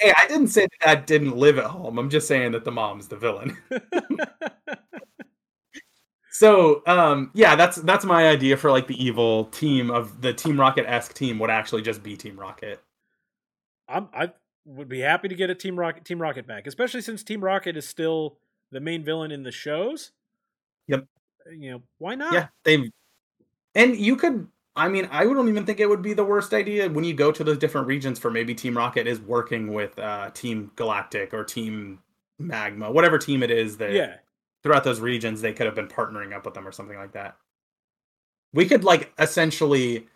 Hey, 0.00 0.12
I 0.16 0.28
didn't 0.28 0.46
say 0.46 0.60
that 0.62 0.80
dad 0.80 1.06
didn't 1.06 1.36
live 1.36 1.58
at 1.58 1.64
home. 1.64 1.98
I'm 1.98 2.08
just 2.08 2.28
saying 2.28 2.52
that 2.52 2.64
the 2.64 2.70
mom's 2.70 3.08
the 3.08 3.16
villain. 3.16 3.58
So, 6.30 6.82
um, 6.86 7.30
yeah, 7.34 7.56
that's 7.56 7.76
that's 7.78 8.04
my 8.04 8.28
idea 8.28 8.56
for 8.56 8.70
like 8.70 8.86
the 8.86 9.02
evil 9.04 9.44
team 9.46 9.90
of 9.90 10.20
the 10.22 10.32
Team 10.32 10.58
Rocket 10.58 10.88
esque 10.88 11.14
team 11.14 11.38
would 11.40 11.50
actually 11.50 11.82
just 11.82 12.02
be 12.02 12.16
Team 12.16 12.38
Rocket. 12.38 12.80
I'm 13.92 14.08
I 14.14 14.32
would 14.64 14.88
be 14.88 15.00
happy 15.00 15.28
to 15.28 15.34
get 15.34 15.50
a 15.50 15.54
Team 15.54 15.78
Rocket 15.78 16.04
Team 16.04 16.20
Rocket 16.20 16.46
back, 16.46 16.66
especially 16.66 17.02
since 17.02 17.22
Team 17.22 17.42
Rocket 17.42 17.76
is 17.76 17.88
still 17.88 18.38
the 18.70 18.80
main 18.80 19.04
villain 19.04 19.30
in 19.30 19.42
the 19.42 19.52
shows. 19.52 20.12
Yep. 20.88 21.06
You 21.50 21.70
know 21.72 21.82
why 21.98 22.14
not? 22.14 22.32
Yeah, 22.32 22.46
they 22.64 22.90
and 23.74 23.96
you 23.96 24.16
could. 24.16 24.48
I 24.74 24.88
mean, 24.88 25.06
I 25.10 25.24
don't 25.24 25.48
even 25.48 25.66
think 25.66 25.80
it 25.80 25.88
would 25.88 26.00
be 26.00 26.14
the 26.14 26.24
worst 26.24 26.54
idea 26.54 26.88
when 26.88 27.04
you 27.04 27.12
go 27.12 27.30
to 27.30 27.44
those 27.44 27.58
different 27.58 27.86
regions 27.86 28.18
for 28.18 28.30
maybe 28.30 28.54
Team 28.54 28.76
Rocket 28.76 29.06
is 29.06 29.20
working 29.20 29.74
with 29.74 29.98
uh, 29.98 30.30
Team 30.30 30.70
Galactic 30.76 31.34
or 31.34 31.44
Team 31.44 31.98
Magma, 32.38 32.90
whatever 32.90 33.18
team 33.18 33.42
it 33.42 33.50
is 33.50 33.76
that 33.76 33.92
Yeah. 33.92 34.16
throughout 34.62 34.84
those 34.84 35.00
regions 35.00 35.42
they 35.42 35.52
could 35.52 35.66
have 35.66 35.74
been 35.74 35.88
partnering 35.88 36.34
up 36.34 36.46
with 36.46 36.54
them 36.54 36.66
or 36.66 36.72
something 36.72 36.96
like 36.96 37.12
that. 37.12 37.36
We 38.54 38.66
could 38.66 38.82
like 38.84 39.12
essentially 39.18 40.06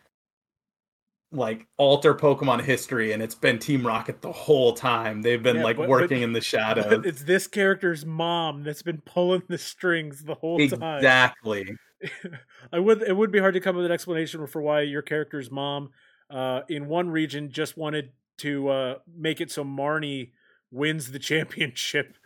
like 1.33 1.67
alter 1.77 2.15
Pokemon 2.15 2.63
history 2.63 3.13
and 3.13 3.23
it's 3.23 3.35
been 3.35 3.59
Team 3.59 3.87
Rocket 3.87 4.23
the 4.23 4.33
whole 4.33 4.73
time. 4.75 5.23
They've 5.23 5.43
been 5.43 5.57
Yeah, 5.57 5.65
like 5.65 5.77
but- 5.77 5.83
but- 5.85 5.91
working 5.91 6.23
in 6.23 6.33
the 6.33 6.41
shadows. 6.41 6.87
It's 7.05 7.23
this 7.25 7.47
character's 7.47 8.07
mom 8.07 8.63
that's 8.63 8.83
been 8.83 9.03
pulling 9.05 9.43
the 9.49 9.59
strings 9.59 10.23
the 10.25 10.35
whole 10.35 10.59
time. 10.59 10.99
exactly. 10.99 11.77
I 12.73 12.79
would 12.79 13.03
it 13.03 13.17
would 13.17 13.33
be 13.33 13.39
hard 13.41 13.55
to 13.55 13.61
come 13.61 13.71
up 13.71 13.77
with 13.79 13.87
an 13.87 13.93
explanation 13.93 14.47
for 14.47 14.61
why 14.63 14.83
your 14.83 15.03
character's 15.03 15.51
mom 15.51 15.91
uh, 16.31 16.61
in 16.69 16.87
one 16.89 17.11
region 17.11 17.51
just 17.51 17.77
wanted 17.77 18.11
to 18.39 18.69
uh, 18.69 18.95
make 19.17 19.41
it 19.41 19.51
so 19.51 19.65
Marnie 19.65 20.33
wins 20.71 21.11
the 21.13 21.19
championship, 21.31 22.17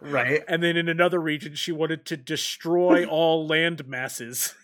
right. 0.00 0.42
and 0.48 0.62
then 0.62 0.76
in 0.76 0.88
another 0.88 1.20
region 1.20 1.54
she 1.54 1.72
wanted 1.72 2.04
to 2.06 2.16
destroy 2.16 3.04
all 3.06 3.46
land 3.46 3.86
masses. 3.86 4.54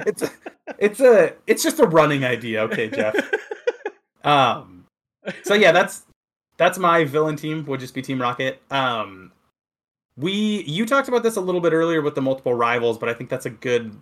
It's 0.00 0.22
a, 0.22 0.30
it's 0.78 1.00
a 1.00 1.34
it's 1.46 1.62
just 1.62 1.80
a 1.80 1.86
running 1.86 2.24
idea, 2.24 2.62
okay, 2.62 2.88
Jeff. 2.88 3.14
Um 4.24 4.86
so 5.42 5.54
yeah, 5.54 5.72
that's 5.72 6.04
that's 6.56 6.78
my 6.78 7.04
villain 7.04 7.34
team 7.34 7.64
would 7.66 7.80
just 7.80 7.92
be 7.92 8.02
Team 8.02 8.22
Rocket. 8.22 8.62
Um 8.70 9.32
we 10.16 10.62
you 10.62 10.86
talked 10.86 11.08
about 11.08 11.24
this 11.24 11.34
a 11.36 11.40
little 11.40 11.60
bit 11.60 11.72
earlier 11.72 12.02
with 12.02 12.14
the 12.14 12.22
multiple 12.22 12.54
rivals, 12.54 12.98
but 12.98 13.08
I 13.08 13.14
think 13.14 13.30
that's 13.30 13.46
a 13.46 13.50
good 13.50 14.00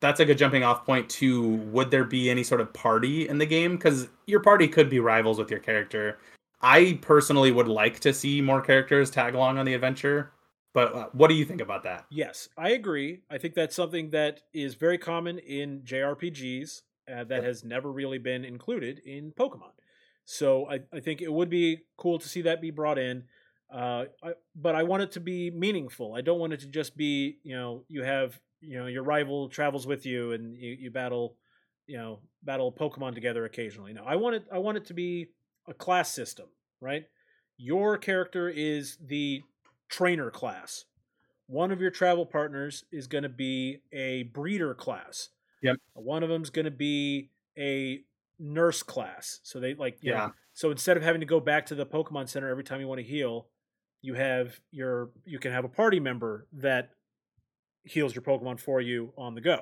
that's 0.00 0.20
a 0.20 0.26
good 0.26 0.36
jumping 0.36 0.62
off 0.62 0.84
point 0.84 1.08
to 1.08 1.42
would 1.72 1.90
there 1.90 2.04
be 2.04 2.28
any 2.28 2.42
sort 2.42 2.60
of 2.60 2.70
party 2.74 3.28
in 3.28 3.38
the 3.38 3.46
game 3.46 3.78
cuz 3.78 4.08
your 4.26 4.40
party 4.40 4.68
could 4.68 4.90
be 4.90 5.00
rivals 5.00 5.38
with 5.38 5.50
your 5.50 5.60
character. 5.60 6.18
I 6.60 6.98
personally 7.00 7.50
would 7.50 7.68
like 7.68 7.98
to 8.00 8.12
see 8.12 8.42
more 8.42 8.60
characters 8.60 9.10
tag 9.10 9.34
along 9.34 9.56
on 9.56 9.64
the 9.64 9.74
adventure, 9.74 10.32
but 10.74 10.94
uh, 10.94 11.08
what 11.12 11.28
do 11.28 11.34
you 11.34 11.44
think 11.44 11.60
about 11.60 11.82
that? 11.84 12.06
Yes, 12.10 12.48
I 12.56 12.70
agree. 12.70 13.22
I 13.30 13.38
think 13.38 13.54
that's 13.54 13.76
something 13.76 14.10
that 14.10 14.42
is 14.52 14.74
very 14.74 14.98
common 14.98 15.38
in 15.38 15.82
JRPGs 15.82 16.82
uh, 17.12 17.24
that 17.24 17.36
Yep. 17.36 17.44
has 17.44 17.64
never 17.64 17.90
really 17.90 18.18
been 18.18 18.44
included 18.44 19.00
in 19.04 19.32
Pokemon. 19.32 19.72
So 20.24 20.68
I, 20.70 20.80
I 20.92 21.00
think 21.00 21.20
it 21.20 21.32
would 21.32 21.50
be 21.50 21.78
cool 21.96 22.18
to 22.18 22.28
see 22.28 22.42
that 22.42 22.60
be 22.60 22.70
brought 22.70 22.98
in. 22.98 23.24
Uh, 23.72 24.04
I, 24.22 24.32
but 24.54 24.74
I 24.74 24.82
want 24.84 25.02
it 25.02 25.12
to 25.12 25.20
be 25.20 25.50
meaningful. 25.50 26.14
I 26.14 26.20
don't 26.20 26.38
want 26.38 26.52
it 26.52 26.60
to 26.60 26.66
just 26.66 26.96
be, 26.96 27.38
you 27.42 27.56
know, 27.56 27.84
you 27.88 28.02
have, 28.02 28.38
you 28.60 28.78
know, 28.78 28.86
your 28.86 29.02
rival 29.02 29.48
travels 29.48 29.86
with 29.86 30.06
you 30.06 30.32
and 30.32 30.56
you, 30.56 30.76
you 30.78 30.90
battle, 30.90 31.36
you 31.86 31.96
know, 31.96 32.20
battle 32.42 32.70
Pokemon 32.70 33.14
together 33.14 33.44
occasionally. 33.44 33.92
No, 33.92 34.04
I 34.04 34.16
want 34.16 34.36
it. 34.36 34.44
I 34.52 34.58
want 34.58 34.76
it 34.76 34.84
to 34.86 34.94
be 34.94 35.30
a 35.66 35.74
class 35.74 36.12
system, 36.12 36.46
right? 36.80 37.04
Your 37.56 37.96
character 37.98 38.48
is 38.48 38.98
the 39.04 39.42
trainer 39.92 40.30
class. 40.30 40.86
One 41.46 41.70
of 41.70 41.80
your 41.80 41.90
travel 41.90 42.24
partners 42.24 42.84
is 42.90 43.06
going 43.06 43.22
to 43.24 43.28
be 43.28 43.82
a 43.92 44.24
breeder 44.24 44.74
class. 44.74 45.28
Yep. 45.60 45.76
One 45.94 46.22
of 46.22 46.30
them's 46.30 46.50
going 46.50 46.64
to 46.64 46.70
be 46.70 47.30
a 47.58 48.02
nurse 48.38 48.82
class. 48.82 49.40
So 49.42 49.60
they 49.60 49.74
like 49.74 49.98
you 50.00 50.12
know, 50.12 50.16
Yeah. 50.16 50.30
so 50.54 50.70
instead 50.70 50.96
of 50.96 51.02
having 51.02 51.20
to 51.20 51.26
go 51.26 51.38
back 51.40 51.66
to 51.66 51.74
the 51.74 51.84
Pokemon 51.86 52.28
Center 52.28 52.48
every 52.48 52.64
time 52.64 52.80
you 52.80 52.88
want 52.88 53.00
to 53.00 53.06
heal, 53.06 53.48
you 54.00 54.14
have 54.14 54.58
your 54.70 55.10
you 55.24 55.38
can 55.38 55.52
have 55.52 55.64
a 55.64 55.68
party 55.68 56.00
member 56.00 56.46
that 56.54 56.90
heals 57.84 58.14
your 58.14 58.22
Pokemon 58.22 58.58
for 58.58 58.80
you 58.80 59.12
on 59.18 59.34
the 59.34 59.40
go. 59.40 59.60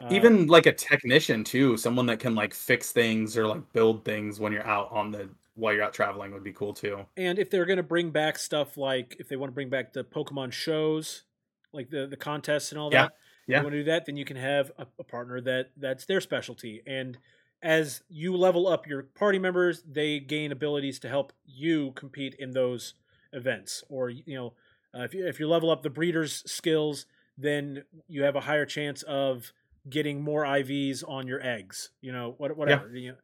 Uh, 0.00 0.08
even 0.10 0.46
like 0.48 0.66
a 0.66 0.72
technician 0.72 1.42
too 1.44 1.76
someone 1.76 2.04
that 2.06 2.18
can 2.18 2.34
like 2.34 2.52
fix 2.52 2.92
things 2.92 3.36
or 3.38 3.46
like 3.46 3.62
build 3.72 4.04
things 4.04 4.38
when 4.40 4.52
you're 4.52 4.66
out 4.66 4.90
on 4.90 5.10
the 5.10 5.28
while 5.56 5.72
you're 5.74 5.82
out 5.82 5.92
traveling 5.92 6.32
would 6.32 6.44
be 6.44 6.52
cool 6.52 6.72
too 6.72 7.04
and 7.16 7.38
if 7.38 7.50
they're 7.50 7.64
going 7.66 7.78
to 7.78 7.82
bring 7.82 8.10
back 8.10 8.38
stuff 8.38 8.76
like 8.76 9.16
if 9.18 9.28
they 9.28 9.36
want 9.36 9.50
to 9.50 9.54
bring 9.54 9.68
back 9.70 9.92
the 9.92 10.04
Pokemon 10.04 10.52
shows, 10.52 11.24
like 11.72 11.90
the 11.90 12.06
the 12.06 12.16
contests 12.16 12.70
and 12.72 12.78
all 12.80 12.90
Yeah, 12.92 13.04
that, 13.04 13.12
yeah. 13.48 13.56
you 13.58 13.62
want 13.64 13.72
to 13.72 13.80
do 13.80 13.84
that, 13.84 14.06
then 14.06 14.16
you 14.16 14.24
can 14.24 14.36
have 14.36 14.70
a, 14.78 14.86
a 14.98 15.04
partner 15.04 15.40
that 15.40 15.70
that's 15.76 16.04
their 16.06 16.20
specialty. 16.20 16.82
And 16.86 17.18
as 17.62 18.02
you 18.08 18.36
level 18.36 18.68
up 18.68 18.86
your 18.86 19.02
party 19.02 19.38
members, 19.38 19.82
they 19.90 20.20
gain 20.20 20.52
abilities 20.52 20.98
to 21.00 21.08
help 21.08 21.32
you 21.44 21.92
compete 21.92 22.34
in 22.38 22.52
those 22.52 22.94
events. 23.32 23.82
Or 23.88 24.10
you 24.10 24.34
know, 24.34 24.52
uh, 24.94 25.04
if 25.04 25.14
you 25.14 25.26
if 25.26 25.40
you 25.40 25.48
level 25.48 25.70
up 25.70 25.82
the 25.82 25.90
breeder's 25.90 26.42
skills, 26.50 27.06
then 27.38 27.84
you 28.08 28.22
have 28.24 28.36
a 28.36 28.40
higher 28.40 28.66
chance 28.66 29.02
of 29.04 29.52
getting 29.88 30.20
more 30.22 30.44
IVs 30.44 31.02
on 31.08 31.26
your 31.26 31.42
eggs. 31.44 31.90
You 32.00 32.12
know, 32.12 32.34
what 32.38 32.56
whatever. 32.56 32.90
Yeah. 32.92 33.00
You 33.00 33.08
know, 33.12 33.18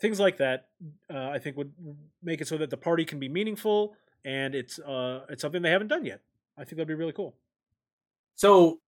things 0.00 0.20
like 0.20 0.38
that. 0.38 0.68
Uh, 1.12 1.28
I 1.28 1.38
think 1.38 1.56
would 1.56 1.72
make 2.22 2.40
it 2.40 2.48
so 2.48 2.58
that 2.58 2.70
the 2.70 2.76
party 2.76 3.04
can 3.04 3.18
be 3.18 3.28
meaningful, 3.28 3.94
and 4.24 4.54
it's 4.54 4.78
uh, 4.78 5.24
it's 5.28 5.42
something 5.42 5.62
they 5.62 5.70
haven't 5.70 5.88
done 5.88 6.04
yet. 6.04 6.20
I 6.56 6.64
think 6.64 6.76
that'd 6.76 6.88
be 6.88 6.94
really 6.94 7.12
cool. 7.12 7.34
So 8.34 8.80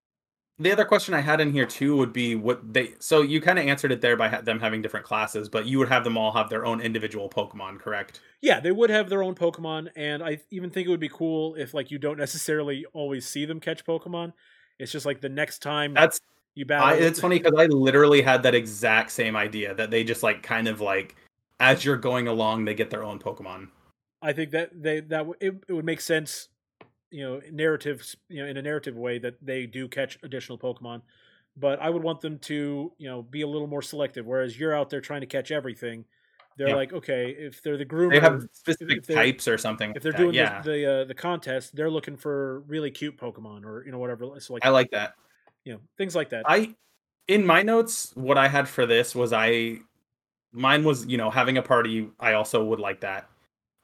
the 0.59 0.71
other 0.71 0.85
question 0.85 1.13
I 1.13 1.21
had 1.21 1.41
in 1.41 1.51
here 1.51 1.65
too 1.65 1.97
would 1.97 2.13
be 2.13 2.35
what 2.35 2.73
they. 2.73 2.93
So 2.99 3.21
you 3.21 3.41
kind 3.41 3.57
of 3.57 3.65
answered 3.65 3.91
it 3.91 4.01
there 4.01 4.15
by 4.15 4.29
ha- 4.29 4.41
them 4.41 4.59
having 4.59 4.81
different 4.81 5.05
classes, 5.05 5.49
but 5.49 5.65
you 5.65 5.79
would 5.79 5.89
have 5.89 6.03
them 6.03 6.17
all 6.17 6.31
have 6.31 6.49
their 6.49 6.65
own 6.65 6.81
individual 6.81 7.29
Pokemon, 7.29 7.79
correct? 7.79 8.21
Yeah, 8.41 8.59
they 8.59 8.71
would 8.71 8.89
have 8.89 9.09
their 9.09 9.23
own 9.23 9.35
Pokemon, 9.35 9.89
and 9.95 10.23
I 10.23 10.39
even 10.51 10.69
think 10.69 10.87
it 10.87 10.91
would 10.91 10.99
be 10.99 11.09
cool 11.09 11.55
if 11.55 11.73
like 11.73 11.91
you 11.91 11.97
don't 11.97 12.17
necessarily 12.17 12.85
always 12.93 13.25
see 13.25 13.45
them 13.45 13.59
catch 13.59 13.85
Pokemon. 13.85 14.33
It's 14.77 14.91
just 14.91 15.05
like 15.05 15.21
the 15.21 15.29
next 15.29 15.59
time 15.59 15.93
that's 15.93 16.19
you 16.55 16.65
battle. 16.65 16.87
I, 16.87 16.93
it's 16.93 17.19
funny 17.19 17.39
because 17.39 17.57
I 17.57 17.65
literally 17.67 18.21
had 18.21 18.43
that 18.43 18.55
exact 18.55 19.11
same 19.11 19.35
idea 19.35 19.73
that 19.75 19.91
they 19.91 20.03
just 20.03 20.23
like 20.23 20.43
kind 20.43 20.67
of 20.67 20.81
like 20.81 21.15
as 21.59 21.85
you're 21.85 21.97
going 21.97 22.27
along, 22.27 22.65
they 22.65 22.73
get 22.73 22.89
their 22.89 23.03
own 23.03 23.19
Pokemon. 23.19 23.69
I 24.21 24.33
think 24.33 24.51
that 24.51 24.69
they 24.73 24.99
that 25.01 25.27
it, 25.39 25.63
it 25.67 25.73
would 25.73 25.85
make 25.85 26.01
sense 26.01 26.49
you 27.11 27.23
know 27.23 27.41
narratives 27.51 28.15
you 28.29 28.41
know 28.41 28.49
in 28.49 28.57
a 28.57 28.61
narrative 28.61 28.95
way 28.95 29.19
that 29.19 29.35
they 29.41 29.65
do 29.65 29.87
catch 29.87 30.17
additional 30.23 30.57
pokemon 30.57 31.01
but 31.57 31.79
i 31.81 31.89
would 31.89 32.01
want 32.01 32.21
them 32.21 32.39
to 32.39 32.91
you 32.97 33.09
know 33.09 33.21
be 33.21 33.41
a 33.41 33.47
little 33.47 33.67
more 33.67 33.81
selective 33.81 34.25
whereas 34.25 34.57
you're 34.57 34.73
out 34.73 34.89
there 34.89 35.01
trying 35.01 35.21
to 35.21 35.27
catch 35.27 35.51
everything 35.51 36.05
they're 36.57 36.69
yeah. 36.69 36.75
like 36.75 36.93
okay 36.93 37.35
if 37.37 37.61
they're 37.61 37.77
the 37.77 37.85
groomer 37.85 38.11
they 38.11 38.19
have 38.19 38.47
specific 38.53 39.05
types 39.05 39.47
or 39.47 39.57
something 39.57 39.93
if 39.95 40.01
they're 40.01 40.11
doing 40.13 40.33
yeah. 40.33 40.61
the 40.61 40.71
the, 40.71 41.01
uh, 41.01 41.05
the 41.05 41.13
contest 41.13 41.75
they're 41.75 41.91
looking 41.91 42.15
for 42.15 42.61
really 42.61 42.89
cute 42.89 43.17
pokemon 43.17 43.65
or 43.65 43.83
you 43.85 43.91
know 43.91 43.99
whatever 43.99 44.25
so 44.39 44.53
like 44.53 44.65
i 44.65 44.69
like 44.69 44.89
that 44.91 45.15
you 45.65 45.73
know 45.73 45.79
things 45.97 46.15
like 46.15 46.29
that 46.29 46.43
i 46.47 46.73
in 47.27 47.45
my 47.45 47.61
notes 47.61 48.11
what 48.15 48.37
i 48.37 48.47
had 48.47 48.67
for 48.67 48.85
this 48.85 49.13
was 49.15 49.33
i 49.33 49.77
mine 50.51 50.83
was 50.83 51.05
you 51.05 51.17
know 51.17 51.29
having 51.29 51.57
a 51.57 51.61
party 51.61 52.09
i 52.19 52.33
also 52.33 52.63
would 52.63 52.79
like 52.79 53.01
that 53.01 53.29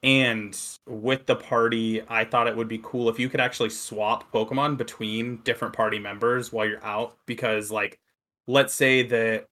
and 0.04 0.58
with 0.86 1.26
the 1.26 1.36
party, 1.36 2.02
I 2.08 2.24
thought 2.24 2.48
it 2.48 2.56
would 2.56 2.68
be 2.68 2.80
cool 2.84 3.10
if 3.10 3.20
you 3.20 3.30
could 3.30 3.42
actually 3.42 3.72
swap 3.72 4.32
Pokemon 4.32 4.78
between 4.78 5.38
different 5.38 5.74
party 5.74 5.98
members 5.98 6.54
while 6.54 6.68
you're 6.68 6.84
out. 6.86 7.18
Because, 7.26 7.72
like, 7.72 8.00
let's 8.48 8.74
say 8.74 9.04
that 9.04 9.48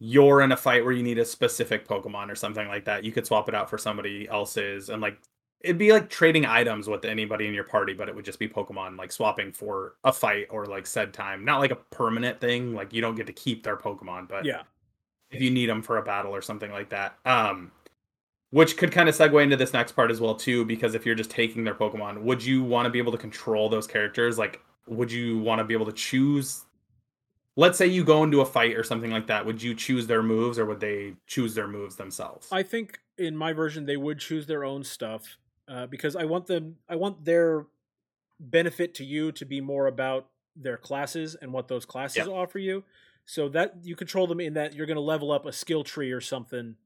you're 0.00 0.42
in 0.42 0.52
a 0.52 0.56
fight 0.56 0.84
where 0.84 0.92
you 0.92 1.02
need 1.02 1.18
a 1.18 1.24
specific 1.24 1.86
Pokemon 1.86 2.30
or 2.30 2.34
something 2.34 2.66
like 2.68 2.84
that, 2.86 3.04
you 3.04 3.12
could 3.12 3.26
swap 3.26 3.48
it 3.48 3.54
out 3.54 3.70
for 3.70 3.78
somebody 3.78 4.28
else's. 4.28 4.88
And, 4.90 5.00
like, 5.00 5.18
it'd 5.60 5.78
be 5.78 5.92
like 5.92 6.08
trading 6.08 6.46
items 6.46 6.88
with 6.88 7.04
anybody 7.04 7.46
in 7.46 7.54
your 7.54 7.64
party, 7.64 7.94
but 7.94 8.08
it 8.08 8.14
would 8.14 8.24
just 8.24 8.38
be 8.38 8.48
Pokemon, 8.48 8.96
like, 8.96 9.12
swapping 9.12 9.52
for 9.52 9.94
a 10.04 10.12
fight 10.12 10.46
or, 10.50 10.66
like, 10.66 10.86
said 10.86 11.12
time. 11.12 11.44
Not 11.44 11.60
like 11.60 11.70
a 11.70 11.76
permanent 11.76 12.40
thing. 12.40 12.74
Like, 12.74 12.92
you 12.92 13.00
don't 13.00 13.16
get 13.16 13.26
to 13.26 13.32
keep 13.32 13.62
their 13.62 13.76
Pokemon, 13.76 14.28
but 14.28 14.44
yeah. 14.44 14.62
If 15.30 15.42
you 15.42 15.50
need 15.50 15.68
them 15.68 15.82
for 15.82 15.98
a 15.98 16.02
battle 16.02 16.34
or 16.34 16.40
something 16.40 16.70
like 16.70 16.88
that. 16.88 17.18
Um, 17.26 17.70
which 18.50 18.76
could 18.76 18.90
kind 18.90 19.08
of 19.08 19.14
segue 19.14 19.42
into 19.42 19.56
this 19.56 19.72
next 19.72 19.92
part 19.92 20.10
as 20.10 20.20
well 20.20 20.34
too 20.34 20.64
because 20.64 20.94
if 20.94 21.04
you're 21.04 21.14
just 21.14 21.30
taking 21.30 21.64
their 21.64 21.74
pokemon 21.74 22.22
would 22.22 22.42
you 22.42 22.62
want 22.62 22.86
to 22.86 22.90
be 22.90 22.98
able 22.98 23.12
to 23.12 23.18
control 23.18 23.68
those 23.68 23.86
characters 23.86 24.38
like 24.38 24.60
would 24.86 25.12
you 25.12 25.38
want 25.38 25.58
to 25.58 25.64
be 25.64 25.74
able 25.74 25.86
to 25.86 25.92
choose 25.92 26.64
let's 27.56 27.76
say 27.76 27.86
you 27.86 28.04
go 28.04 28.22
into 28.22 28.40
a 28.40 28.46
fight 28.46 28.76
or 28.76 28.82
something 28.82 29.10
like 29.10 29.26
that 29.26 29.44
would 29.44 29.62
you 29.62 29.74
choose 29.74 30.06
their 30.06 30.22
moves 30.22 30.58
or 30.58 30.64
would 30.64 30.80
they 30.80 31.14
choose 31.26 31.54
their 31.54 31.68
moves 31.68 31.96
themselves 31.96 32.48
i 32.50 32.62
think 32.62 32.98
in 33.18 33.36
my 33.36 33.52
version 33.52 33.84
they 33.84 33.96
would 33.96 34.18
choose 34.18 34.46
their 34.46 34.64
own 34.64 34.82
stuff 34.82 35.36
uh, 35.68 35.86
because 35.86 36.16
i 36.16 36.24
want 36.24 36.46
them 36.46 36.76
i 36.88 36.96
want 36.96 37.24
their 37.24 37.66
benefit 38.40 38.94
to 38.94 39.04
you 39.04 39.32
to 39.32 39.44
be 39.44 39.60
more 39.60 39.86
about 39.86 40.28
their 40.54 40.76
classes 40.76 41.36
and 41.40 41.52
what 41.52 41.68
those 41.68 41.84
classes 41.84 42.26
yeah. 42.26 42.32
offer 42.32 42.58
you 42.58 42.84
so 43.28 43.46
that 43.50 43.74
you 43.82 43.94
control 43.94 44.26
them 44.26 44.40
in 44.40 44.54
that 44.54 44.74
you're 44.74 44.86
going 44.86 44.96
to 44.96 45.02
level 45.02 45.30
up 45.30 45.44
a 45.44 45.52
skill 45.52 45.84
tree 45.84 46.12
or 46.12 46.20
something 46.20 46.76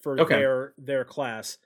for 0.00 0.18
okay. 0.20 0.36
their 0.36 0.72
their 0.78 1.04
class. 1.04 1.58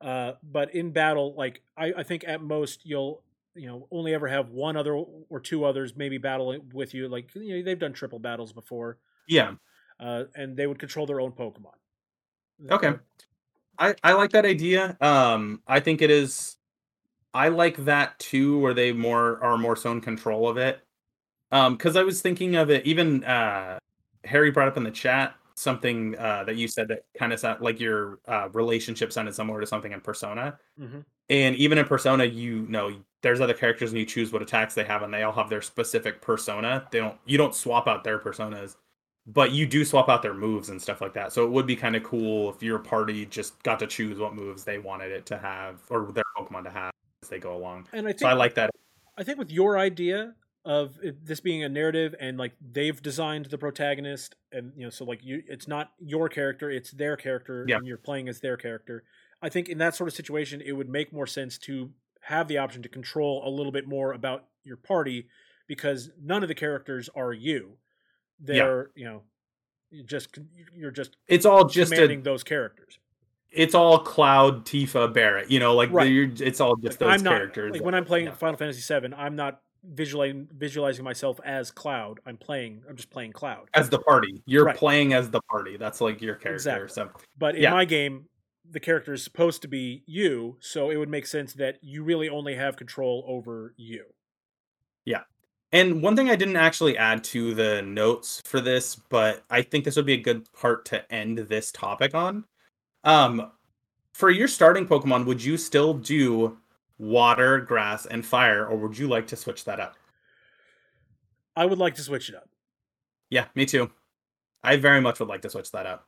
Uh, 0.00 0.32
but 0.42 0.72
in 0.74 0.92
battle, 0.92 1.34
like 1.36 1.62
I, 1.76 1.92
I 1.98 2.02
think 2.04 2.24
at 2.26 2.40
most 2.40 2.86
you'll 2.86 3.22
you 3.54 3.66
know 3.66 3.88
only 3.90 4.14
ever 4.14 4.28
have 4.28 4.50
one 4.50 4.76
other 4.76 4.94
or 4.94 5.40
two 5.40 5.64
others 5.64 5.94
maybe 5.96 6.16
battling 6.18 6.70
with 6.72 6.94
you. 6.94 7.08
Like 7.08 7.34
you 7.34 7.56
know 7.56 7.64
they've 7.64 7.78
done 7.78 7.92
triple 7.92 8.20
battles 8.20 8.52
before. 8.52 8.98
Yeah, 9.28 9.54
uh, 9.98 10.24
and 10.36 10.56
they 10.56 10.68
would 10.68 10.78
control 10.78 11.06
their 11.06 11.20
own 11.20 11.32
Pokemon. 11.32 11.74
Okay, 12.70 12.94
I 13.82 13.94
I 14.04 14.12
like 14.12 14.30
that 14.30 14.46
idea. 14.46 14.96
Um, 15.00 15.60
I 15.66 15.80
think 15.80 16.02
it 16.02 16.10
is. 16.10 16.56
I 17.34 17.48
like 17.48 17.84
that 17.84 18.18
too, 18.18 18.58
where 18.60 18.74
they 18.74 18.92
more 18.92 19.42
are 19.42 19.58
more 19.58 19.74
so 19.74 19.90
in 19.90 20.00
control 20.00 20.48
of 20.48 20.56
it. 20.56 20.80
Um, 21.50 21.76
because 21.76 21.96
I 21.96 22.02
was 22.02 22.22
thinking 22.22 22.54
of 22.54 22.70
it. 22.70 22.86
Even 22.86 23.24
uh, 23.24 23.78
Harry 24.24 24.50
brought 24.50 24.68
up 24.68 24.76
in 24.76 24.84
the 24.84 24.90
chat 24.90 25.34
something 25.54 26.16
uh, 26.18 26.44
that 26.44 26.56
you 26.56 26.68
said 26.68 26.88
that 26.88 27.04
kind 27.18 27.32
of 27.32 27.40
sound 27.40 27.60
like 27.60 27.80
your 27.80 28.18
uh, 28.26 28.48
relationship 28.52 29.12
sounded 29.12 29.34
similar 29.34 29.60
to 29.60 29.66
something 29.66 29.92
in 29.92 30.00
Persona. 30.00 30.58
Mm-hmm. 30.80 31.00
And 31.28 31.56
even 31.56 31.78
in 31.78 31.84
Persona, 31.84 32.24
you 32.24 32.66
know, 32.68 32.94
there's 33.22 33.40
other 33.40 33.54
characters 33.54 33.90
and 33.90 33.98
you 33.98 34.06
choose 34.06 34.32
what 34.32 34.42
attacks 34.42 34.74
they 34.74 34.84
have, 34.84 35.02
and 35.02 35.12
they 35.12 35.22
all 35.22 35.32
have 35.32 35.48
their 35.48 35.62
specific 35.62 36.20
persona. 36.20 36.86
They 36.90 36.98
don't, 36.98 37.16
you 37.24 37.38
don't 37.38 37.54
swap 37.54 37.86
out 37.86 38.04
their 38.04 38.18
personas, 38.18 38.76
but 39.26 39.52
you 39.52 39.66
do 39.66 39.84
swap 39.84 40.08
out 40.08 40.22
their 40.22 40.34
moves 40.34 40.68
and 40.68 40.80
stuff 40.80 41.00
like 41.00 41.14
that. 41.14 41.32
So 41.32 41.44
it 41.44 41.50
would 41.50 41.66
be 41.66 41.76
kind 41.76 41.94
of 41.94 42.02
cool 42.02 42.50
if 42.50 42.62
your 42.62 42.78
party 42.78 43.26
just 43.26 43.62
got 43.62 43.78
to 43.80 43.86
choose 43.86 44.18
what 44.18 44.34
moves 44.34 44.64
they 44.64 44.78
wanted 44.78 45.12
it 45.12 45.26
to 45.26 45.38
have 45.38 45.80
or 45.90 46.10
their 46.12 46.24
Pokemon 46.36 46.64
to 46.64 46.70
have 46.70 46.92
as 47.22 47.28
they 47.28 47.38
go 47.38 47.56
along. 47.56 47.86
And 47.92 48.06
I 48.06 48.10
think, 48.10 48.20
so 48.20 48.26
I 48.26 48.32
like 48.32 48.54
that. 48.56 48.70
I 49.16 49.22
think 49.22 49.38
with 49.38 49.50
your 49.50 49.78
idea, 49.78 50.34
of 50.64 50.98
this 51.24 51.40
being 51.40 51.64
a 51.64 51.68
narrative 51.68 52.14
and 52.20 52.38
like 52.38 52.52
they've 52.60 53.02
designed 53.02 53.46
the 53.46 53.58
protagonist 53.58 54.36
and 54.52 54.72
you 54.76 54.84
know 54.84 54.90
so 54.90 55.04
like 55.04 55.18
you 55.24 55.42
it's 55.48 55.66
not 55.66 55.90
your 55.98 56.28
character 56.28 56.70
it's 56.70 56.92
their 56.92 57.16
character 57.16 57.64
yeah. 57.68 57.76
and 57.76 57.86
you're 57.86 57.96
playing 57.96 58.28
as 58.28 58.40
their 58.40 58.56
character 58.56 59.02
i 59.42 59.48
think 59.48 59.68
in 59.68 59.78
that 59.78 59.94
sort 59.96 60.06
of 60.06 60.14
situation 60.14 60.62
it 60.64 60.72
would 60.72 60.88
make 60.88 61.12
more 61.12 61.26
sense 61.26 61.58
to 61.58 61.90
have 62.20 62.46
the 62.46 62.58
option 62.58 62.80
to 62.80 62.88
control 62.88 63.42
a 63.44 63.50
little 63.50 63.72
bit 63.72 63.88
more 63.88 64.12
about 64.12 64.44
your 64.62 64.76
party 64.76 65.26
because 65.66 66.10
none 66.22 66.44
of 66.44 66.48
the 66.48 66.54
characters 66.54 67.10
are 67.16 67.32
you 67.32 67.72
they're 68.42 68.90
yeah. 68.94 69.00
you 69.00 69.04
know 69.04 69.22
just 70.04 70.38
you're 70.74 70.90
just 70.90 71.16
it's 71.28 71.46
all 71.46 71.64
just 71.64 71.92
commanding 71.92 72.20
a, 72.20 72.22
those 72.22 72.42
characters 72.42 72.98
it's 73.52 73.74
all 73.74 73.98
Cloud, 73.98 74.64
Tifa, 74.64 75.12
Barret. 75.12 75.50
You 75.50 75.60
know, 75.60 75.74
like 75.74 75.92
right. 75.92 76.10
it's 76.10 76.60
all 76.60 76.74
just 76.76 77.00
like, 77.00 77.10
those 77.10 77.22
not, 77.22 77.32
characters. 77.32 77.72
Like 77.72 77.84
when 77.84 77.94
I'm 77.94 78.06
playing 78.06 78.26
yeah. 78.26 78.32
Final 78.32 78.56
Fantasy 78.56 79.00
VII, 79.00 79.14
I'm 79.14 79.36
not 79.36 79.60
visualizing 79.84 80.48
visualizing 80.56 81.04
myself 81.04 81.40
as 81.44 81.70
Cloud. 81.70 82.20
I'm 82.26 82.36
playing. 82.36 82.82
I'm 82.88 82.96
just 82.96 83.10
playing 83.10 83.32
Cloud 83.32 83.68
as 83.74 83.90
the 83.90 83.98
party. 83.98 84.42
You're 84.46 84.64
right. 84.64 84.76
playing 84.76 85.12
as 85.12 85.30
the 85.30 85.40
party. 85.42 85.76
That's 85.76 86.00
like 86.00 86.22
your 86.22 86.34
character. 86.34 86.54
Exactly. 86.54 86.88
So, 86.88 87.10
but 87.38 87.56
in 87.56 87.62
yeah. 87.62 87.72
my 87.72 87.84
game, 87.84 88.26
the 88.68 88.80
character 88.80 89.12
is 89.12 89.22
supposed 89.22 89.62
to 89.62 89.68
be 89.68 90.02
you, 90.06 90.56
so 90.60 90.90
it 90.90 90.96
would 90.96 91.10
make 91.10 91.26
sense 91.26 91.52
that 91.54 91.78
you 91.82 92.02
really 92.02 92.28
only 92.28 92.54
have 92.54 92.76
control 92.76 93.24
over 93.26 93.74
you. 93.76 94.04
Yeah. 95.04 95.22
And 95.72 96.02
one 96.02 96.16
thing 96.16 96.28
I 96.28 96.36
didn't 96.36 96.56
actually 96.56 96.98
add 96.98 97.24
to 97.24 97.54
the 97.54 97.80
notes 97.80 98.42
for 98.44 98.60
this, 98.60 98.94
but 98.94 99.42
I 99.48 99.62
think 99.62 99.84
this 99.84 99.96
would 99.96 100.04
be 100.04 100.12
a 100.12 100.20
good 100.20 100.52
part 100.52 100.84
to 100.86 101.10
end 101.12 101.38
this 101.38 101.72
topic 101.72 102.14
on. 102.14 102.44
Um, 103.04 103.50
for 104.12 104.30
your 104.30 104.48
starting 104.48 104.86
Pokemon, 104.86 105.24
would 105.24 105.42
you 105.42 105.56
still 105.56 105.94
do 105.94 106.58
water, 106.98 107.58
grass, 107.58 108.04
and 108.04 108.24
fire, 108.24 108.66
or 108.66 108.76
would 108.76 108.98
you 108.98 109.08
like 109.08 109.26
to 109.28 109.36
switch 109.36 109.64
that 109.64 109.80
up? 109.80 109.96
I 111.56 111.64
would 111.64 111.78
like 111.78 111.94
to 111.94 112.02
switch 112.02 112.28
it 112.28 112.34
up. 112.34 112.48
Yeah, 113.30 113.46
me 113.54 113.64
too. 113.64 113.90
I 114.62 114.76
very 114.76 115.00
much 115.00 115.18
would 115.20 115.28
like 115.28 115.42
to 115.42 115.50
switch 115.50 115.72
that 115.72 115.86
up. 115.86 116.06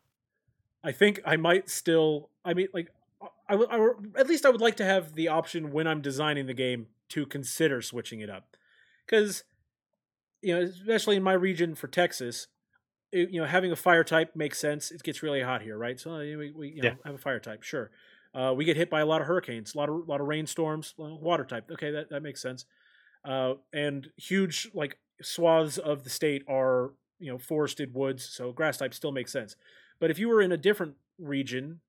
I 0.84 0.92
think 0.92 1.20
I 1.24 1.36
might 1.36 1.70
still. 1.70 2.28
I 2.44 2.52
mean, 2.52 2.68
like, 2.74 2.90
I 3.48 3.56
would. 3.56 4.12
at 4.16 4.28
least 4.28 4.44
I 4.44 4.50
would 4.50 4.60
like 4.60 4.76
to 4.76 4.84
have 4.84 5.14
the 5.14 5.28
option 5.28 5.72
when 5.72 5.86
I'm 5.86 6.02
designing 6.02 6.46
the 6.46 6.54
game 6.54 6.88
to 7.08 7.24
consider 7.24 7.80
switching 7.80 8.20
it 8.20 8.28
up, 8.28 8.56
because 9.06 9.44
you 10.44 10.54
know, 10.54 10.62
especially 10.62 11.16
in 11.16 11.22
my 11.22 11.32
region 11.32 11.74
for 11.74 11.88
Texas, 11.88 12.48
it, 13.12 13.30
you 13.30 13.40
know, 13.40 13.46
having 13.46 13.72
a 13.72 13.76
fire 13.76 14.04
type 14.04 14.36
makes 14.36 14.58
sense. 14.58 14.90
It 14.90 15.02
gets 15.02 15.22
really 15.22 15.42
hot 15.42 15.62
here, 15.62 15.78
right? 15.78 15.98
So 15.98 16.18
we, 16.18 16.52
we 16.54 16.68
you 16.68 16.82
know, 16.82 16.88
yeah. 16.90 16.94
have 17.04 17.14
a 17.14 17.18
fire 17.18 17.40
type, 17.40 17.62
sure. 17.62 17.90
Uh, 18.34 18.52
we 18.54 18.64
get 18.64 18.76
hit 18.76 18.90
by 18.90 19.00
a 19.00 19.06
lot 19.06 19.20
of 19.20 19.28
hurricanes, 19.28 19.74
a 19.74 19.78
lot 19.78 19.88
of 19.88 19.94
a 19.94 20.10
lot 20.10 20.20
of 20.20 20.26
rainstorms, 20.26 20.94
water 20.98 21.44
type. 21.44 21.70
Okay, 21.70 21.92
that, 21.92 22.10
that 22.10 22.22
makes 22.22 22.42
sense. 22.42 22.66
Uh, 23.24 23.54
and 23.72 24.10
huge 24.16 24.68
like 24.74 24.98
swaths 25.22 25.78
of 25.78 26.04
the 26.04 26.10
state 26.10 26.42
are 26.48 26.92
you 27.20 27.30
know 27.30 27.38
forested 27.38 27.94
woods, 27.94 28.24
so 28.24 28.52
grass 28.52 28.78
type 28.78 28.92
still 28.92 29.12
makes 29.12 29.32
sense. 29.32 29.56
But 30.00 30.10
if 30.10 30.18
you 30.18 30.28
were 30.28 30.42
in 30.42 30.50
a 30.50 30.56
different 30.56 30.94
region, 31.18 31.80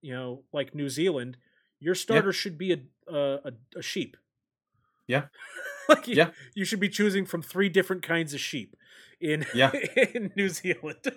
you 0.00 0.12
know, 0.12 0.42
like 0.52 0.74
New 0.74 0.88
Zealand, 0.88 1.36
your 1.78 1.94
starter 1.94 2.28
yeah. 2.28 2.32
should 2.32 2.58
be 2.58 2.72
a, 2.72 3.14
a 3.14 3.52
a 3.76 3.82
sheep. 3.82 4.16
Yeah. 5.06 5.26
like 5.88 6.08
you, 6.08 6.16
yeah. 6.16 6.30
you 6.54 6.64
should 6.64 6.80
be 6.80 6.88
choosing 6.88 7.26
from 7.26 7.42
three 7.42 7.68
different 7.68 8.02
kinds 8.02 8.34
of 8.34 8.40
sheep 8.40 8.76
in 9.20 9.46
yeah. 9.54 9.72
in 10.14 10.32
New 10.36 10.48
Zealand. 10.48 10.98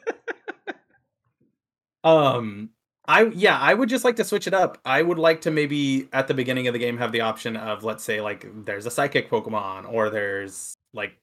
Um, 2.06 2.70
I 3.08 3.24
yeah, 3.34 3.58
I 3.60 3.74
would 3.74 3.90
just 3.90 4.06
like 4.06 4.16
to 4.18 4.24
switch 4.24 4.48
it 4.48 4.54
up. 4.54 4.78
I 4.86 5.02
would 5.02 5.18
like 5.18 5.42
to 5.42 5.52
maybe 5.52 6.08
at 6.14 6.28
the 6.28 6.34
beginning 6.36 6.68
of 6.68 6.74
the 6.74 6.80
game 6.80 6.98
have 6.98 7.12
the 7.12 7.22
option 7.22 7.58
of 7.58 7.84
let's 7.84 8.04
say 8.04 8.22
like 8.22 8.46
there's 8.64 8.86
a 8.86 8.92
psychic 8.92 9.30
Pokemon 9.30 9.92
or 9.92 10.10
there's 10.10 10.76
like 10.94 11.18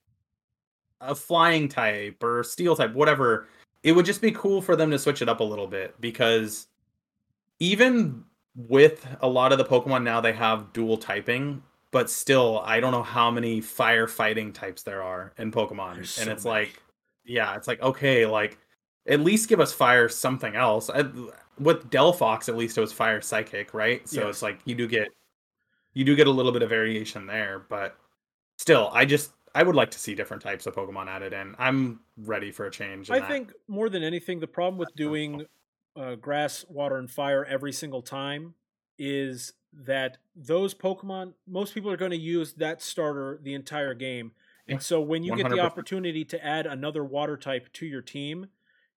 a 0.99 1.15
flying 1.15 1.69
type 1.69 2.21
or 2.21 2.43
steel 2.43 2.75
type, 2.75 2.93
whatever. 2.93 3.47
It 3.81 3.93
would 3.93 4.05
just 4.05 4.21
be 4.21 4.31
cool 4.31 4.61
for 4.61 4.75
them 4.75 4.91
to 4.91 4.99
switch 4.99 5.21
it 5.21 5.29
up 5.29 5.39
a 5.39 5.43
little 5.43 5.67
bit 5.67 5.99
because 6.01 6.67
even 7.59 8.23
with 8.55 9.07
a 9.21 9.27
lot 9.27 9.51
of 9.51 9.57
the 9.57 9.65
Pokemon 9.65 10.03
now 10.03 10.21
they 10.21 10.33
have 10.33 10.73
dual 10.73 10.97
typing, 10.97 11.63
but 11.93 12.09
still 12.09 12.59
I 12.65 12.81
don't 12.81 12.91
know 12.91 13.03
how 13.03 13.31
many 13.31 13.61
firefighting 13.61 14.53
types 14.53 14.83
there 14.83 15.01
are 15.01 15.31
in 15.37 15.51
Pokemon. 15.51 16.05
so 16.05 16.21
and 16.23 16.29
it's 16.31 16.43
many. 16.43 16.55
like 16.65 16.83
yeah, 17.23 17.55
it's 17.55 17.67
like 17.69 17.81
okay, 17.81 18.25
like 18.25 18.57
at 19.07 19.21
least 19.21 19.47
give 19.47 19.61
us 19.61 19.71
fire 19.71 20.09
something 20.09 20.55
else. 20.55 20.89
I, 20.89 21.03
with 21.59 21.89
Delphox, 21.89 22.49
at 22.49 22.57
least 22.57 22.77
it 22.77 22.81
was 22.81 22.91
fire 22.91 23.21
psychic, 23.21 23.73
right? 23.73 24.07
So 24.09 24.21
Yes. 24.21 24.29
it's 24.29 24.41
like 24.41 24.59
you 24.65 24.75
do 24.75 24.87
get 24.87 25.07
you 25.93 26.03
do 26.03 26.15
get 26.15 26.27
a 26.27 26.31
little 26.31 26.51
bit 26.51 26.63
of 26.63 26.69
variation 26.69 27.25
there, 27.27 27.65
but 27.69 27.95
still, 28.57 28.89
I 28.91 29.05
just 29.05 29.31
I 29.55 29.61
would 29.63 29.75
like 29.75 29.91
to 29.91 29.99
see 29.99 30.15
different 30.15 30.41
types 30.41 30.65
of 30.65 30.73
Pokemon 30.75 31.07
added 31.07 31.31
in. 31.31 31.55
I'm 31.59 31.99
ready 32.17 32.51
for 32.51 32.65
a 32.65 32.71
change. 32.71 33.09
in 33.09 33.15
I 33.15 33.19
that. 33.19 33.29
think 33.29 33.53
more 33.67 33.87
than 33.89 34.01
anything, 34.03 34.39
the 34.39 34.47
problem 34.47 34.79
with 34.79 34.89
doing 34.95 35.45
uh, 35.95 36.15
grass, 36.15 36.65
water, 36.69 36.97
and 36.97 37.09
fire 37.09 37.45
every 37.45 37.71
single 37.71 38.01
time 38.01 38.55
is 38.97 39.53
that 39.85 40.17
those 40.35 40.73
Pokemon, 40.73 41.33
most 41.47 41.73
people 41.73 41.91
are 41.91 41.97
going 41.97 42.11
to 42.11 42.17
use 42.17 42.53
that 42.53 42.81
starter 42.81 43.39
the 43.41 43.53
entire 43.53 43.93
game. 43.93 44.31
And 44.67 44.81
so 44.81 45.01
when 45.01 45.23
you 45.23 45.35
get 45.35 45.49
the 45.49 45.59
opportunity 45.59 46.23
to 46.25 46.45
add 46.45 46.65
another 46.65 47.03
water 47.03 47.35
type 47.35 47.71
to 47.73 47.85
your 47.85 48.01
team, 48.01 48.47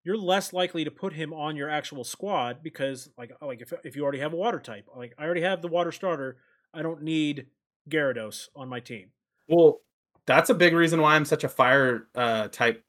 you're 0.03 0.18
less 0.18 0.53
likely 0.53 0.84
to 0.84 0.91
put 0.91 1.14
him 1.14 1.34
on 1.34 1.56
your 1.56 1.69
actual 1.69 2.03
squad 2.03 2.61
because 2.61 3.10
like 3.18 3.31
like 3.41 3.61
if 3.61 3.73
if 3.84 3.95
you 3.95 4.03
already 4.03 4.19
have 4.19 4.34
a 4.34 4.35
water 4.35 4.60
type, 4.60 4.88
like 4.95 5.15
I 5.18 5.26
already 5.26 5.41
have 5.41 5.64
the 5.64 5.68
water 5.68 5.91
starter, 5.91 6.38
I 6.73 6.84
don't 6.84 7.02
need 7.02 7.47
Gyarados 7.89 8.49
on 8.56 8.69
my 8.69 8.80
team. 8.80 9.10
Well, 9.47 9.81
that's 10.27 10.52
a 10.52 10.53
big 10.53 10.73
reason 10.73 11.02
why 11.02 11.15
I'm 11.15 11.26
such 11.26 11.43
a 11.43 11.49
fire 11.49 12.07
uh, 12.14 12.47
type 12.49 12.84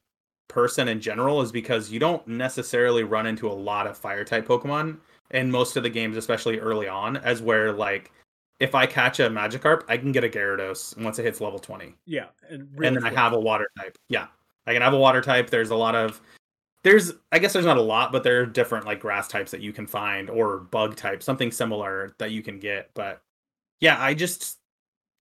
person 0.49 0.89
in 0.89 1.01
general 1.01 1.41
is 1.41 1.51
because 1.51 1.91
you 1.91 1.99
don't 1.99 2.27
necessarily 2.29 3.05
run 3.05 3.27
into 3.27 3.49
a 3.49 3.53
lot 3.53 3.87
of 3.87 3.97
fire 3.97 4.25
type 4.25 4.47
Pokemon 4.47 4.99
in 5.31 5.51
most 5.51 5.77
of 5.77 5.83
the 5.83 5.91
games, 5.91 6.17
especially 6.17 6.59
early 6.59 6.89
on, 6.89 7.17
as 7.19 7.43
where 7.43 7.73
like 7.73 8.11
if 8.61 8.75
I 8.75 8.87
catch 8.87 9.21
a 9.21 9.29
Magikarp, 9.29 9.83
I 9.89 9.99
can 9.99 10.13
get 10.13 10.25
a 10.25 10.29
Gyarados 10.29 10.97
once 11.03 11.19
it 11.19 11.25
hits 11.25 11.41
level 11.41 11.59
20. 11.59 11.95
Yeah, 12.07 12.27
and 12.49 12.69
really 12.73 12.89
and 12.89 12.97
then 12.97 13.05
I 13.05 13.15
have 13.15 13.33
a 13.33 13.41
water 13.41 13.69
type. 13.79 13.99
Yeah. 14.09 14.29
I 14.67 14.73
can 14.73 14.83
have 14.83 14.95
a 14.95 14.99
water 14.99 15.21
type. 15.21 15.51
There's 15.51 15.71
a 15.71 15.77
lot 15.77 15.95
of 15.95 16.21
there's 16.83 17.13
I 17.33 17.39
guess 17.39 17.53
there's 17.53 17.65
not 17.65 17.77
a 17.77 17.83
lot, 17.83 18.13
but 18.13 18.23
there 18.23 18.41
are 18.41 18.47
different 18.47 18.87
like 18.87 19.01
grass 19.01 19.29
types 19.29 19.51
that 19.51 19.61
you 19.61 19.73
can 19.73 19.87
find 19.87 20.31
or 20.31 20.59
bug 20.59 20.97
type, 20.97 21.23
something 21.23 21.51
similar 21.51 22.15
that 22.19 22.31
you 22.31 22.43
can 22.43 22.59
get. 22.59 22.91
But 22.95 23.23
yeah, 23.81 24.01
I 24.01 24.15
just 24.15 24.59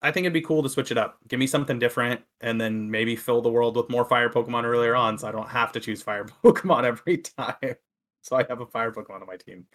I 0.02 0.12
think 0.12 0.26
it'd 0.26 0.34
be 0.34 0.42
cool 0.42 0.64
to 0.64 0.70
switch 0.70 0.92
it 0.92 0.98
up. 0.98 1.18
Give 1.28 1.40
me 1.40 1.48
something 1.48 1.80
different 1.80 2.22
and 2.42 2.60
then 2.60 2.90
maybe 2.90 3.16
fill 3.16 3.42
the 3.42 3.50
world 3.50 3.78
with 3.78 3.90
more 3.90 4.06
fire 4.06 4.30
Pokemon 4.30 4.64
earlier 4.64 4.96
on 4.96 5.18
so 5.18 5.28
I 5.28 5.32
don't 5.32 5.50
have 5.50 5.72
to 5.74 5.80
choose 5.80 6.02
fire 6.02 6.26
Pokemon 6.44 6.84
every 6.84 7.18
time. 7.18 7.76
So 8.22 8.36
I 8.36 8.46
have 8.50 8.62
a 8.62 8.66
fire 8.66 8.92
Pokemon 8.92 9.22
on 9.22 9.28
my 9.28 9.38
team. 9.38 9.66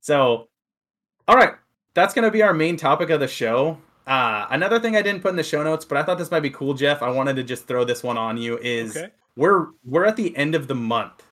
So 0.00 0.48
all 1.26 1.36
right, 1.36 1.54
that's 1.94 2.14
going 2.14 2.24
to 2.24 2.30
be 2.30 2.42
our 2.42 2.54
main 2.54 2.76
topic 2.76 3.10
of 3.10 3.20
the 3.20 3.28
show. 3.28 3.78
Uh, 4.06 4.46
another 4.50 4.80
thing 4.80 4.96
I 4.96 5.02
didn't 5.02 5.20
put 5.20 5.28
in 5.30 5.36
the 5.36 5.42
show 5.42 5.62
notes, 5.62 5.84
but 5.84 5.98
I 5.98 6.02
thought 6.02 6.16
this 6.16 6.30
might 6.30 6.40
be 6.40 6.48
cool, 6.50 6.72
Jeff. 6.72 7.02
I 7.02 7.10
wanted 7.10 7.36
to 7.36 7.42
just 7.42 7.66
throw 7.66 7.84
this 7.84 8.02
one 8.02 8.16
on 8.16 8.38
you. 8.38 8.58
Is 8.58 8.96
Okay. 8.96 9.10
we're 9.36 9.66
we're 9.84 10.06
at 10.06 10.16
the 10.16 10.34
end 10.36 10.54
of 10.54 10.66
the 10.66 10.74
month, 10.74 11.22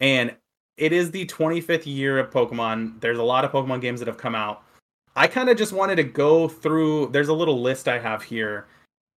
and 0.00 0.34
it 0.78 0.92
is 0.92 1.10
the 1.10 1.26
25th 1.26 1.84
year 1.84 2.18
of 2.18 2.30
Pokemon. 2.30 3.00
There's 3.00 3.18
a 3.18 3.22
lot 3.22 3.44
of 3.44 3.52
Pokemon 3.52 3.82
games 3.82 4.00
that 4.00 4.06
have 4.06 4.16
come 4.16 4.34
out. 4.34 4.62
I 5.16 5.26
kind 5.26 5.48
of 5.50 5.58
just 5.58 5.72
wanted 5.72 5.96
to 5.96 6.04
go 6.04 6.48
through. 6.48 7.08
There's 7.08 7.28
a 7.28 7.34
little 7.34 7.60
list 7.60 7.88
I 7.88 7.98
have 7.98 8.22
here, 8.22 8.68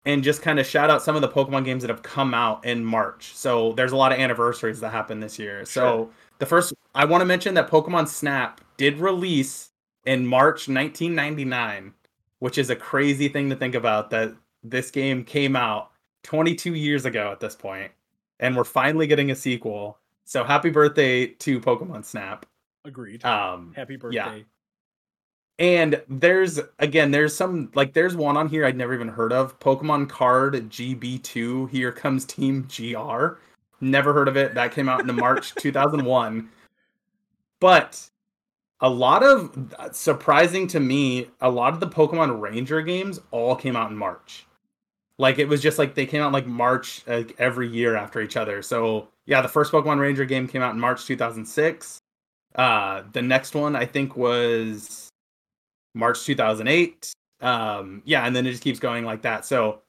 and 0.06 0.24
just 0.24 0.42
kind 0.42 0.60
of 0.60 0.66
shout 0.66 0.90
out 0.90 1.04
some 1.04 1.16
of 1.16 1.22
the 1.22 1.30
Pokemon 1.30 1.66
games 1.66 1.84
that 1.84 1.90
have 1.90 2.02
come 2.02 2.34
out 2.34 2.66
in 2.66 2.84
March. 2.84 3.36
So 3.36 3.74
there's 3.74 3.92
a 3.92 3.98
lot 3.98 4.12
of 4.12 4.18
anniversaries 4.18 4.80
that 4.80 4.90
happened 4.90 5.22
this 5.22 5.38
year. 5.38 5.64
So 5.66 6.10
the 6.40 6.48
first, 6.48 6.74
I 6.96 7.06
want 7.06 7.22
to 7.22 7.26
mention 7.26 7.54
that 7.54 7.70
Pokemon 7.70 8.08
Snap 8.08 8.62
did 8.80 8.98
release 8.98 9.70
in 10.06 10.26
March 10.26 10.68
1999, 10.70 11.94
which 12.40 12.58
is 12.58 12.70
a 12.72 12.76
crazy 12.76 13.28
thing 13.28 13.50
to 13.50 13.56
think 13.56 13.76
about. 13.76 14.10
That 14.10 14.34
this 14.64 14.90
game 14.90 15.24
came 15.24 15.56
out 15.56 15.92
22 16.24 16.74
years 16.74 17.06
ago 17.06 17.32
at 17.32 17.40
this 17.42 17.56
point, 17.56 17.92
and 18.40 18.56
we're 18.56 18.64
finally 18.64 19.06
getting 19.06 19.30
a 19.32 19.36
sequel. 19.36 20.00
So 20.26 20.44
happy 20.44 20.70
birthday 20.70 21.28
to 21.28 21.60
Pokemon 21.60 22.06
Snap. 22.06 22.46
Agreed. 22.86 23.24
Um, 23.26 23.74
Happy 23.76 23.98
birthday. 23.98 24.16
yeah. 24.16 24.40
and 25.60 26.02
there's 26.08 26.60
again, 26.80 27.12
there's 27.12 27.36
some 27.36 27.70
like 27.76 27.94
there's 27.94 28.16
one 28.16 28.38
on 28.38 28.48
here 28.48 28.66
I'd 28.66 28.78
never 28.78 28.94
even 28.94 29.10
heard 29.10 29.34
of. 29.34 29.60
Pokemon 29.60 30.08
Card 30.10 30.54
GB2. 30.70 31.70
Here 31.70 31.92
comes 31.92 32.24
Team 32.24 32.66
GR. 32.74 33.40
Never 33.82 34.14
heard 34.14 34.30
of 34.30 34.38
it. 34.38 34.54
That 34.56 34.72
came 34.72 34.88
out 34.88 35.02
in 35.02 35.14
March 35.16 35.54
2001. 35.60 36.50
But 37.60 38.10
a 38.82 38.90
lot 38.90 39.24
of 39.24 39.74
surprising 39.92 40.68
to 40.68 40.80
me, 40.80 41.28
a 41.42 41.50
lot 41.50 41.74
of 41.74 41.80
the 41.80 41.88
Pokemon 41.88 42.40
Ranger 42.40 42.82
games 42.82 43.20
all 43.32 43.56
came 43.56 43.76
out 43.76 43.92
in 43.92 43.98
March. 43.98 44.46
Like 45.18 45.38
it 45.38 45.48
was 45.50 45.62
just 45.62 45.78
like 45.78 45.96
they 45.96 46.06
came 46.06 46.22
out 46.22 46.32
like 46.32 46.48
March 46.48 47.04
like 47.06 47.36
every 47.40 47.68
year 47.68 47.96
after 47.96 48.22
each 48.22 48.38
other. 48.38 48.62
So 48.62 49.10
yeah, 49.26 49.42
the 49.42 49.50
first 49.50 49.72
Pokemon 49.72 50.00
Ranger 50.00 50.26
game 50.26 50.48
came 50.48 50.62
out 50.62 50.74
in 50.74 50.80
March 50.80 51.06
2006. 51.06 52.00
Uh, 52.56 53.04
the 53.12 53.22
next 53.22 53.54
one 53.54 53.76
I 53.76 53.86
think 53.86 54.16
was 54.16 55.10
March 55.94 56.24
2008. 56.24 57.14
Um, 57.42 58.02
yeah, 58.06 58.26
and 58.26 58.36
then 58.36 58.48
it 58.48 58.52
just 58.52 58.64
keeps 58.64 58.80
going 58.80 59.04
like 59.04 59.22
that. 59.24 59.46
So 59.46 59.82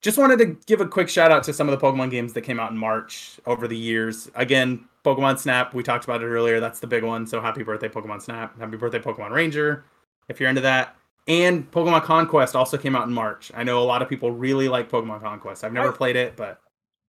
just 0.00 0.16
wanted 0.16 0.38
to 0.38 0.56
give 0.66 0.80
a 0.80 0.86
quick 0.86 1.08
shout 1.08 1.32
out 1.32 1.42
to 1.44 1.52
some 1.52 1.68
of 1.68 1.78
the 1.78 1.84
Pokemon 1.84 2.10
games 2.10 2.32
that 2.34 2.42
came 2.42 2.60
out 2.60 2.70
in 2.70 2.78
March 2.78 3.40
over 3.46 3.66
the 3.66 3.76
years. 3.76 4.30
Again, 4.36 4.84
Pokemon 5.08 5.38
Snap, 5.38 5.72
we 5.72 5.82
talked 5.82 6.04
about 6.04 6.22
it 6.22 6.26
earlier. 6.26 6.60
That's 6.60 6.80
the 6.80 6.86
big 6.86 7.02
one. 7.02 7.26
So 7.26 7.40
happy 7.40 7.62
birthday, 7.62 7.88
Pokemon 7.88 8.20
Snap. 8.20 8.58
Happy 8.58 8.76
birthday, 8.76 8.98
Pokemon 8.98 9.30
Ranger, 9.30 9.84
if 10.28 10.38
you're 10.38 10.48
into 10.50 10.60
that. 10.62 10.96
And 11.26 11.70
Pokemon 11.70 12.02
Conquest 12.02 12.54
also 12.54 12.76
came 12.76 12.94
out 12.94 13.06
in 13.06 13.12
March. 13.14 13.50
I 13.54 13.62
know 13.64 13.82
a 13.82 13.84
lot 13.84 14.02
of 14.02 14.08
people 14.08 14.30
really 14.30 14.68
like 14.68 14.90
Pokemon 14.90 15.22
Conquest. 15.22 15.64
I've 15.64 15.72
never 15.72 15.92
I- 15.92 15.96
played 15.96 16.16
it, 16.16 16.36
but 16.36 16.60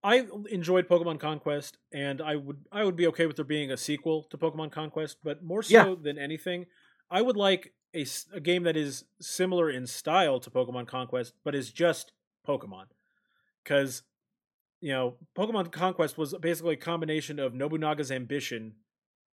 I 0.02 0.26
enjoyed 0.50 0.88
Pokemon 0.88 1.20
Conquest, 1.20 1.78
and 1.92 2.22
I 2.22 2.38
would 2.38 2.58
I 2.72 2.86
would 2.86 2.96
be 2.96 3.08
okay 3.08 3.26
with 3.28 3.36
there 3.36 3.44
being 3.44 3.70
a 3.72 3.76
sequel 3.78 4.24
to 4.30 4.38
Pokemon 4.38 4.72
Conquest. 4.72 5.18
But 5.24 5.44
more 5.44 5.62
so 5.62 5.74
Yeah. 5.74 5.96
than 6.02 6.18
anything, 6.18 6.68
I 7.12 7.22
would 7.22 7.36
like 7.36 7.74
a, 7.94 8.06
a 8.34 8.40
game 8.40 8.64
that 8.64 8.78
is 8.78 9.04
similar 9.20 9.70
in 9.70 9.86
style 9.88 10.40
to 10.40 10.50
Pokemon 10.50 10.88
Conquest, 10.88 11.34
but 11.44 11.54
is 11.54 11.70
just 11.72 12.14
Pokemon. 12.48 12.86
Because 13.62 14.04
you 14.82 14.92
know, 14.92 15.16
Pokemon 15.38 15.72
Conquest 15.72 16.18
was 16.18 16.34
basically 16.40 16.76
a 16.76 16.78
combination 16.78 17.40
of 17.40 17.54
Nobunaga's 17.54 18.12
Ambition, 18.12 18.74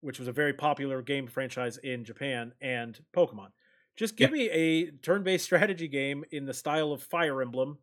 which 0.02 0.20
was 0.20 0.28
a 0.28 0.32
very 0.32 0.54
popular 0.54 1.02
game 1.02 1.28
franchise 1.28 1.78
in 1.78 2.04
Japan, 2.04 2.54
and 2.62 3.00
Pokemon. 3.16 3.50
Just 3.96 4.16
give 4.16 4.32
me 4.32 4.50
a 4.50 4.92
turn-based 4.92 5.46
strategy 5.46 5.88
game 5.88 6.24
in 6.32 6.46
the 6.46 6.54
style 6.54 6.92
of 6.92 7.04
Fire 7.04 7.42
Emblem, 7.42 7.78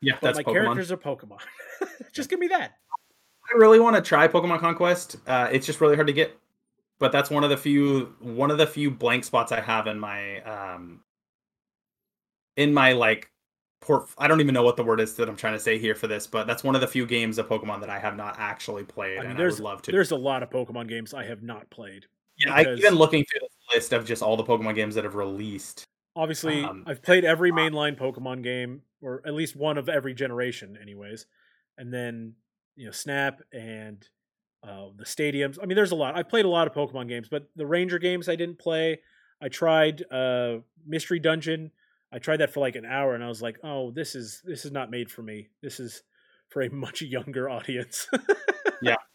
yeah, 0.00 0.14
but 0.20 0.34
that's 0.34 0.38
my 0.38 0.52
Pokemon. 0.52 0.54
characters 0.54 0.92
are 0.92 0.96
Pokemon. 0.96 1.40
Just 2.12 2.30
give 2.30 2.38
me 2.38 2.48
that. 2.48 2.72
I 3.52 3.56
really 3.56 3.80
want 3.80 3.96
to 3.96 4.02
try 4.02 4.26
Pokemon 4.26 4.60
Conquest. 4.60 5.16
Uh, 5.26 5.48
it's 5.52 5.66
just 5.66 5.80
really 5.82 5.96
hard 5.96 6.06
to 6.06 6.14
get, 6.14 6.34
but 6.98 7.12
that's 7.12 7.28
one 7.28 7.44
of 7.44 7.50
the 7.50 7.58
few 7.58 8.14
one 8.20 8.50
of 8.50 8.56
the 8.56 8.66
few 8.66 8.90
blank 8.90 9.24
spots 9.24 9.52
I 9.52 9.60
have 9.60 9.86
in 9.86 9.98
my 9.98 10.40
um 10.40 11.02
in 12.56 12.72
my 12.72 12.92
like 12.92 13.30
port. 13.84 14.08
I 14.18 14.26
don't 14.26 14.40
even 14.40 14.54
know 14.54 14.62
what 14.62 14.76
the 14.76 14.82
word 14.84 15.00
is 15.00 15.14
that 15.16 15.28
I'm 15.28 15.36
trying 15.36 15.52
to 15.52 15.58
say 15.60 15.78
here 15.78 15.94
for 15.94 16.06
this, 16.06 16.26
but 16.26 16.46
that's 16.46 16.64
one 16.64 16.74
of 16.74 16.80
the 16.80 16.88
few 16.88 17.06
games 17.06 17.38
of 17.38 17.48
Pokemon 17.48 17.80
that 17.80 17.90
I 17.90 17.98
have 17.98 18.16
not 18.16 18.36
actually 18.38 18.84
played, 18.84 19.18
I 19.18 19.22
mean, 19.22 19.30
and 19.30 19.34
I 19.34 19.38
there's 19.38 19.60
would 19.60 19.64
love 19.64 19.82
to. 19.82 19.92
there's 19.92 20.10
a 20.10 20.16
lot 20.16 20.42
of 20.42 20.50
Pokemon 20.50 20.88
games 20.88 21.14
I 21.14 21.24
have 21.24 21.42
not 21.42 21.68
played. 21.70 22.06
yeah, 22.38 22.54
I've 22.54 22.80
been 22.80 22.94
looking 22.94 23.24
through 23.24 23.40
this 23.40 23.74
list 23.74 23.92
of 23.92 24.04
just 24.04 24.22
all 24.22 24.36
the 24.36 24.44
Pokemon 24.44 24.74
games 24.74 24.94
that 24.94 25.04
have 25.04 25.14
released. 25.14 25.84
Obviously, 26.16 26.62
Um, 26.64 26.84
I've 26.86 27.02
played 27.02 27.24
every 27.24 27.50
mainline 27.50 27.98
Pokemon 27.98 28.42
game, 28.42 28.82
or 29.02 29.20
at 29.26 29.34
least 29.34 29.56
one 29.56 29.76
of 29.78 29.88
every 29.88 30.14
generation, 30.14 30.78
anyways. 30.80 31.26
And 31.76 31.92
then 31.92 32.34
you 32.76 32.86
know, 32.86 32.92
Snap 32.92 33.40
and 33.52 34.06
uh, 34.62 34.88
the 34.96 35.04
stadiums. 35.04 35.58
I 35.62 35.66
mean, 35.66 35.76
there's 35.76 35.90
a 35.92 35.96
lot. 35.96 36.16
I've 36.16 36.28
played 36.28 36.44
a 36.44 36.48
lot 36.48 36.66
of 36.66 36.72
Pokemon 36.72 37.08
games, 37.08 37.28
but 37.28 37.48
the 37.56 37.66
Ranger 37.66 37.98
games 37.98 38.28
I 38.28 38.36
didn't 38.36 38.58
play. 38.58 39.00
I 39.42 39.48
tried 39.48 40.04
uh, 40.10 40.58
Mystery 40.86 41.18
Dungeon. 41.18 41.70
I 42.14 42.18
tried 42.18 42.38
that 42.38 42.52
for 42.52 42.60
like 42.60 42.76
an 42.76 42.84
hour, 42.84 43.16
and 43.16 43.24
I 43.24 43.28
was 43.28 43.42
like, 43.42 43.58
"Oh, 43.64 43.90
this 43.90 44.14
is 44.14 44.40
this 44.44 44.64
is 44.64 44.70
not 44.70 44.90
made 44.90 45.10
for 45.10 45.22
me. 45.22 45.48
This 45.60 45.80
is 45.80 46.02
for 46.48 46.62
a 46.62 46.70
much 46.72 47.02
younger 47.02 47.50
audience." 47.50 48.08
Yeah. 48.80 48.96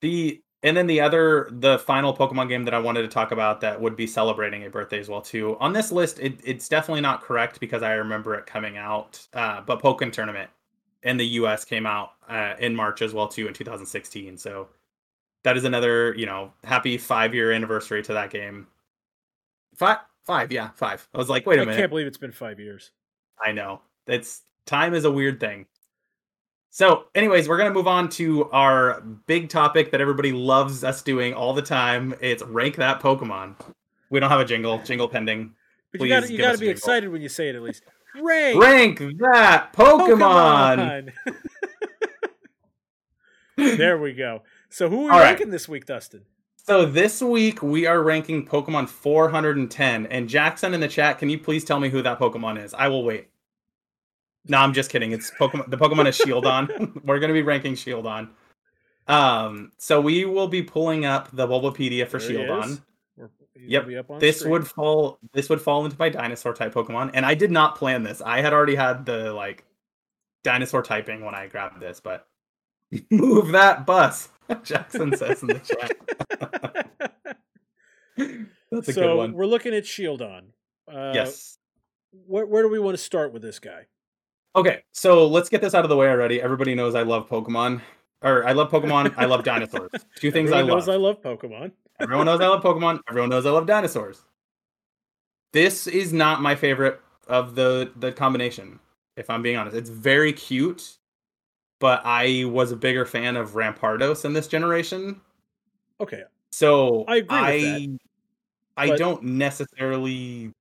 The 0.00 0.42
and 0.64 0.76
then 0.76 0.88
the 0.88 1.00
other 1.00 1.48
the 1.52 1.78
final 1.78 2.12
Pokemon 2.12 2.48
game 2.48 2.64
that 2.64 2.74
I 2.74 2.80
wanted 2.80 3.02
to 3.02 3.08
talk 3.08 3.30
about 3.30 3.60
that 3.60 3.80
would 3.80 3.94
be 3.94 4.08
celebrating 4.08 4.64
a 4.64 4.68
birthday 4.68 4.98
as 4.98 5.08
well 5.08 5.20
too. 5.20 5.56
On 5.60 5.72
this 5.72 5.92
list, 5.92 6.18
it, 6.18 6.40
it's 6.44 6.68
definitely 6.68 7.02
not 7.02 7.22
correct 7.22 7.60
because 7.60 7.84
I 7.84 7.92
remember 7.92 8.34
it 8.34 8.46
coming 8.46 8.76
out. 8.76 9.24
Uh, 9.32 9.60
but 9.60 9.80
Pokken 9.80 10.12
Tournament 10.12 10.50
in 11.04 11.18
the 11.18 11.26
U.S. 11.26 11.64
came 11.64 11.86
out 11.86 12.14
uh, 12.28 12.54
in 12.58 12.74
March 12.74 13.00
as 13.00 13.14
well 13.14 13.28
too 13.28 13.46
in 13.46 13.54
2016. 13.54 14.36
So 14.38 14.68
that 15.44 15.56
is 15.56 15.62
another, 15.64 16.14
you 16.14 16.26
know, 16.26 16.52
happy 16.64 16.98
five 16.98 17.32
year 17.32 17.52
anniversary 17.52 18.02
to 18.02 18.12
that 18.14 18.30
game. 18.30 18.66
Five, 19.76 19.98
five, 20.24 20.52
yeah, 20.52 20.70
five. 20.76 21.06
I 21.14 21.18
was 21.18 21.28
like, 21.28 21.46
wait 21.46 21.58
a 21.58 21.62
I 21.62 21.64
minute. 21.64 21.76
I 21.76 21.80
can't 21.80 21.90
believe 21.90 22.06
it's 22.06 22.18
been 22.18 22.32
five 22.32 22.60
years. 22.60 22.90
I 23.44 23.52
know. 23.52 23.82
It's 24.06 24.42
time 24.66 24.94
is 24.94 25.04
a 25.04 25.10
weird 25.10 25.40
thing. 25.40 25.66
So, 26.70 27.04
anyways, 27.14 27.48
we're 27.48 27.58
gonna 27.58 27.70
move 27.74 27.86
on 27.86 28.08
to 28.10 28.50
our 28.50 29.02
big 29.26 29.50
topic 29.50 29.90
that 29.90 30.00
everybody 30.00 30.32
loves 30.32 30.84
us 30.84 31.02
doing 31.02 31.34
all 31.34 31.52
the 31.52 31.62
time. 31.62 32.14
It's 32.20 32.42
rank 32.42 32.76
that 32.76 33.00
Pokemon. 33.00 33.56
We 34.08 34.20
don't 34.20 34.30
have 34.30 34.40
a 34.40 34.44
jingle. 34.44 34.78
Jingle 34.78 35.08
pending. 35.08 35.54
But 35.92 35.98
Please 35.98 36.08
you 36.08 36.14
gotta, 36.14 36.32
you 36.32 36.38
gotta 36.38 36.58
be 36.58 36.68
excited 36.68 37.08
when 37.10 37.20
you 37.20 37.28
say 37.28 37.50
it 37.50 37.56
at 37.56 37.62
least. 37.62 37.82
Rank, 38.20 38.60
Rank 38.60 38.98
that 39.18 39.72
Pokemon. 39.72 41.12
Pokemon. 41.16 41.36
there 43.76 43.98
we 43.98 44.12
go. 44.12 44.42
So 44.70 44.88
who 44.88 45.00
are 45.00 45.04
we 45.04 45.10
All 45.10 45.18
right. 45.18 45.24
ranking 45.24 45.50
this 45.50 45.68
week, 45.68 45.86
Dustin? 45.86 46.22
So 46.64 46.86
this 46.86 47.20
week 47.20 47.60
we 47.60 47.86
are 47.86 48.02
ranking 48.02 48.46
Pokemon 48.46 48.88
410. 48.88 50.06
And 50.06 50.28
Jackson 50.28 50.74
in 50.74 50.80
the 50.80 50.86
chat, 50.88 51.18
can 51.18 51.28
you 51.28 51.38
please 51.38 51.64
tell 51.64 51.80
me 51.80 51.88
who 51.88 52.02
that 52.02 52.20
Pokemon 52.20 52.62
is? 52.62 52.72
I 52.72 52.86
will 52.86 53.02
wait. 53.04 53.28
No, 54.46 54.58
I'm 54.58 54.72
just 54.72 54.90
kidding. 54.90 55.10
It's 55.12 55.30
Pokemon. 55.32 55.70
The 55.70 55.76
Pokemon 55.76 56.06
is 56.08 56.18
Shieldon. 56.18 57.02
We're 57.04 57.18
gonna 57.18 57.32
be 57.32 57.42
ranking 57.42 57.74
Shieldon. 57.74 58.28
Um, 59.08 59.72
so 59.78 60.00
we 60.00 60.24
will 60.24 60.46
be 60.46 60.62
pulling 60.62 61.04
up 61.04 61.30
the 61.32 61.46
Bulbapedia 61.46 62.06
for 62.06 62.18
There 62.18 62.28
he 62.30 62.36
Shieldon. 62.36 62.82
Yep, 63.54 64.20
This 64.20 64.40
screen. 64.40 64.52
would 64.52 64.66
fall. 64.66 65.18
This 65.32 65.48
would 65.48 65.60
fall 65.60 65.84
into 65.84 65.96
my 65.98 66.08
dinosaur 66.08 66.54
type 66.54 66.74
Pokemon, 66.74 67.10
and 67.14 67.24
I 67.24 67.34
did 67.34 67.50
not 67.50 67.76
plan 67.76 68.02
this. 68.02 68.20
I 68.20 68.40
had 68.40 68.52
already 68.52 68.74
had 68.74 69.04
the 69.06 69.32
like 69.32 69.64
dinosaur 70.42 70.82
typing 70.82 71.24
when 71.24 71.34
I 71.34 71.46
grabbed 71.46 71.78
this, 71.80 72.00
but 72.00 72.26
move 73.10 73.48
that 73.48 73.86
bus. 73.86 74.28
Jackson 74.64 75.16
says 75.16 75.42
in 75.42 75.48
the 75.48 75.58
chat. 75.60 77.36
That's 78.70 78.88
a 78.88 78.92
so 78.92 79.02
good 79.02 79.16
one. 79.16 79.32
we're 79.32 79.46
looking 79.46 79.74
at 79.74 79.84
Shieldon. 79.84 80.44
Uh, 80.92 81.12
yes. 81.14 81.58
Where, 82.26 82.46
where 82.46 82.62
do 82.62 82.68
we 82.68 82.78
want 82.78 82.96
to 82.96 83.02
start 83.02 83.32
with 83.32 83.42
this 83.42 83.58
guy? 83.58 83.86
Okay, 84.54 84.82
so 84.92 85.26
let's 85.26 85.48
get 85.48 85.62
this 85.62 85.74
out 85.74 85.84
of 85.84 85.88
the 85.88 85.96
way 85.96 86.08
already. 86.08 86.42
Everybody 86.42 86.74
knows 86.74 86.94
I 86.94 87.02
love 87.02 87.28
Pokemon. 87.28 87.80
Or 88.22 88.46
I 88.46 88.52
love 88.52 88.70
Pokemon. 88.70 89.14
I 89.16 89.24
love 89.24 89.44
dinosaurs. 89.44 89.90
Two 90.16 90.30
things 90.30 90.50
Everyone 90.50 90.70
I 90.70 90.74
knows 90.74 90.88
love. 90.88 90.94
I 90.94 90.98
love 90.98 91.22
Pokemon. 91.22 91.72
Everyone 91.98 92.26
knows 92.26 92.40
I 92.40 92.46
love 92.46 92.62
Pokemon. 92.62 93.00
Everyone 93.08 93.30
knows 93.30 93.46
I 93.46 93.50
love 93.50 93.66
dinosaurs. 93.66 94.22
This 95.52 95.86
is 95.86 96.12
not 96.12 96.40
my 96.40 96.54
favorite 96.54 97.00
of 97.26 97.54
the 97.54 97.92
the 97.96 98.12
combination. 98.12 98.78
If 99.16 99.28
I'm 99.28 99.42
being 99.42 99.56
honest, 99.56 99.76
it's 99.76 99.90
very 99.90 100.32
cute, 100.32 100.98
but 101.82 102.00
I 102.04 102.44
was 102.44 102.70
a 102.70 102.76
bigger 102.76 103.04
fan 103.04 103.34
of 103.36 103.50
Rampardos 103.50 104.24
in 104.24 104.32
this 104.34 104.46
generation. 104.46 105.20
Okay, 106.00 106.22
So 106.50 107.04
I 107.08 107.16
I, 107.16 107.20
that, 107.58 107.98
I 108.76 108.88
but- 108.90 108.98
don't 109.00 109.22
necessarily 109.24 110.52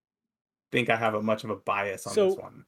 think 0.71 0.89
I 0.89 0.95
have 0.95 1.13
a 1.13 1.21
much 1.21 1.43
of 1.43 1.51
a 1.51 1.55
bias 1.55 2.07
on 2.07 2.15
this 2.15 2.35
one. 2.35 2.65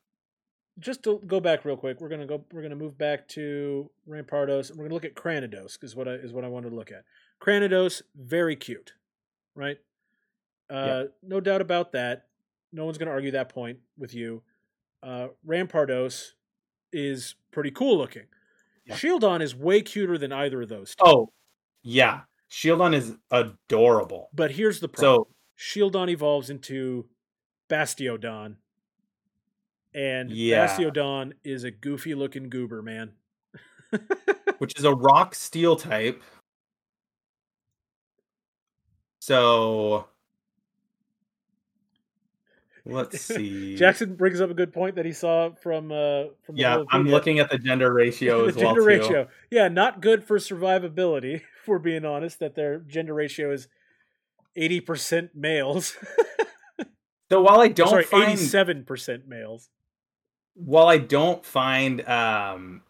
just 0.79 1.01
to 1.03 1.19
go 1.25 1.39
back 1.39 1.65
real 1.65 1.75
quick, 1.77 1.99
we're 1.99 2.09
gonna 2.09 2.27
go. 2.27 2.43
We're 2.51 2.61
gonna 2.61 2.75
move 2.75 2.95
back 2.97 3.27
to 3.29 3.89
Rampardos, 4.07 4.69
and 4.69 4.77
we're 4.77 4.85
gonna 4.85 4.93
look 4.93 5.05
at 5.05 5.15
Cranidos 5.15 5.83
is 5.83 5.95
what 5.95 6.07
I, 6.07 6.13
is 6.13 6.31
what 6.31 6.43
I 6.43 6.47
wanted 6.47 6.69
to 6.69 6.75
look 6.75 6.91
at. 6.91 7.03
Cranidos, 7.41 8.01
very 8.15 8.55
cute, 8.55 8.93
right? 9.55 9.79
Uh, 10.69 11.05
No 11.23 11.39
doubt 11.39 11.61
about 11.61 11.91
that. 11.93 12.27
No 12.71 12.85
one's 12.85 12.97
gonna 12.99 13.11
argue 13.11 13.31
that 13.31 13.49
point 13.49 13.79
with 13.97 14.13
you. 14.13 14.41
Uh, 15.01 15.29
Rampardos 15.47 16.31
is 16.91 17.35
pretty 17.51 17.71
cool 17.71 17.97
looking. 17.97 18.23
Yeah. 18.85 18.95
Shieldon 18.95 19.41
is 19.41 19.55
way 19.55 19.81
cuter 19.81 20.17
than 20.17 20.31
either 20.31 20.61
of 20.61 20.69
those 20.69 20.95
two. 20.95 21.05
Oh, 21.05 21.29
yeah. 21.83 22.21
Shieldon 22.51 22.93
is 22.93 23.15
adorable. 23.31 24.29
But 24.33 24.51
here's 24.51 24.79
the 24.79 24.87
problem. 24.87 25.25
So 25.25 25.27
Shieldon 25.57 26.09
evolves 26.09 26.49
into 26.49 27.07
Bastiodon. 27.69 28.55
And 29.93 30.31
Yeah. 30.31 30.67
Bastiodon 30.67 31.33
is 31.43 31.63
a 31.63 31.71
goofy 31.71 32.15
looking 32.15 32.49
goober, 32.49 32.81
man. 32.81 33.13
which 34.57 34.77
is 34.77 34.85
a 34.85 34.93
rock 34.93 35.35
steel 35.35 35.75
type. 35.75 36.21
So 39.19 40.07
let's 42.85 43.19
see. 43.21 43.75
Jackson 43.75 44.15
brings 44.15 44.41
up 44.41 44.49
a 44.49 44.53
good 44.53 44.73
point 44.73 44.95
that 44.95 45.05
he 45.05 45.13
saw 45.13 45.51
from 45.61 45.91
uh 45.91 46.25
from 46.43 46.55
the 46.55 46.61
yeah, 46.61 46.83
I'm 46.89 47.07
looking 47.07 47.39
at 47.39 47.49
the 47.49 47.57
gender 47.57 47.91
ratio 47.93 48.41
the 48.43 48.49
as 48.49 48.55
well 48.55 48.65
gender 48.65 48.81
too. 48.81 48.87
ratio. 48.87 49.27
Yeah, 49.51 49.67
not 49.67 50.01
good 50.01 50.23
for 50.23 50.37
survivability, 50.37 51.35
if 51.61 51.67
we're 51.67 51.79
being 51.79 52.05
honest, 52.05 52.39
that 52.39 52.55
their 52.55 52.79
gender 52.79 53.13
ratio 53.13 53.51
is 53.51 53.67
eighty 54.55 54.79
percent 54.79 55.31
males. 55.35 55.95
So 57.31 57.41
while 57.41 57.61
I 57.61 57.67
don't 57.69 57.89
Sorry, 57.89 58.03
find 58.03 58.33
eighty-seven 58.33 58.83
percent 58.83 59.27
males. 59.27 59.69
while 60.53 60.87
I 60.87 60.99
don't 60.99 61.43
find 61.43 62.07
um 62.07 62.81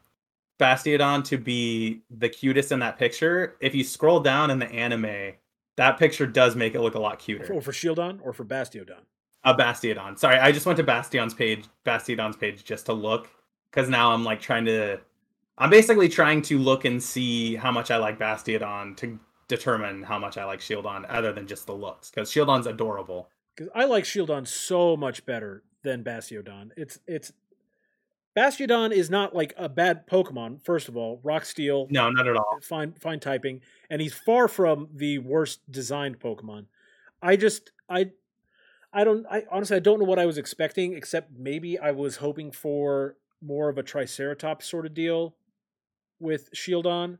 Bastiodon 0.60 1.24
to 1.26 1.38
be 1.38 2.02
the 2.10 2.30
cutest 2.30 2.72
in 2.72 2.80
that 2.80 2.98
picture, 3.00 3.56
if 3.62 3.74
you 3.74 3.84
scroll 3.84 4.20
down 4.20 4.52
in 4.52 4.60
the 4.60 4.70
anime, 4.70 5.34
that 5.78 5.98
picture 5.98 6.28
does 6.28 6.56
make 6.56 6.76
it 6.76 6.82
look 6.82 6.96
a 6.96 7.00
lot 7.00 7.20
cuter. 7.20 7.52
Or 7.54 7.62
for 7.62 7.72
Shieldon 7.72 8.20
or 8.22 8.34
for 8.34 8.44
Bastiodon. 8.46 9.02
A 9.46 9.54
Bastiodon. 9.54 10.18
Sorry, 10.18 10.38
I 10.38 10.52
just 10.52 10.66
went 10.66 10.78
to 10.78 10.84
Bastion's 10.84 11.34
page, 11.34 11.66
Bastiodon's 11.86 12.38
page 12.38 12.64
just 12.64 12.86
to 12.88 12.94
look 12.94 13.30
because 13.70 13.90
now 13.90 14.12
I'm 14.12 14.24
like 14.24 14.40
trying 14.42 14.66
to. 14.66 15.00
I'm 15.58 15.70
basically 15.70 16.10
trying 16.10 16.42
to 16.44 16.58
look 16.58 16.86
and 16.86 17.02
see 17.04 17.56
how 17.56 17.72
much 17.72 17.92
I 17.92 17.98
like 17.98 18.18
Bastiodon 18.18 18.96
to 18.98 19.20
determine 19.48 20.02
how 20.02 20.18
much 20.18 20.38
I 20.38 20.46
like 20.46 20.60
Shieldon, 20.62 21.06
other 21.10 21.32
than 21.34 21.46
just 21.46 21.68
the 21.68 21.74
looks. 21.74 22.10
Because 22.10 22.32
Shieldon's 22.32 22.66
adorable. 22.68 23.30
because 23.56 23.70
I 23.76 23.86
like 23.86 24.06
Shieldon 24.06 24.48
so 24.48 24.96
much 24.98 25.26
better 25.26 25.64
than 25.84 26.04
Bastiodon. 26.04 26.72
It's 26.78 27.00
it's 27.06 27.34
Bastiodon 28.36 28.92
is 28.92 29.10
not 29.12 29.36
like 29.36 29.54
a 29.58 29.70
bad 29.70 30.08
Pokemon. 30.08 30.64
First 30.66 30.88
of 30.88 30.98
all, 30.98 31.20
Rock 31.24 31.46
Steel, 31.46 31.86
No, 31.92 32.10
not 32.10 32.28
at 32.28 32.36
all. 32.36 32.58
fine 32.64 32.94
fine 32.94 33.20
typing, 33.20 33.62
and 33.92 34.02
he's 34.02 34.14
far 34.14 34.48
from 34.48 34.88
the 34.96 35.20
worst 35.20 35.60
designed 35.70 36.20
Pokemon. 36.20 36.66
I 37.22 37.36
just 37.36 37.72
I 37.90 38.10
I 38.94 39.04
don't 39.04 39.26
I 39.30 39.44
honestly 39.52 39.78
I 39.78 39.80
don't 39.80 40.00
know 40.00 40.06
what 40.06 40.20
I 40.20 40.26
was 40.26 40.38
expecting, 40.38 40.94
except 40.94 41.32
maybe 41.38 41.80
I 41.80 41.92
was 41.92 42.18
hoping 42.18 42.52
for 42.52 43.16
more 43.42 43.70
of 43.70 43.78
a 43.78 43.84
Triceratops 43.84 44.66
sort 44.68 44.86
of 44.86 44.94
deal 44.94 45.36
with 46.20 46.50
Shieldon. 46.54 47.18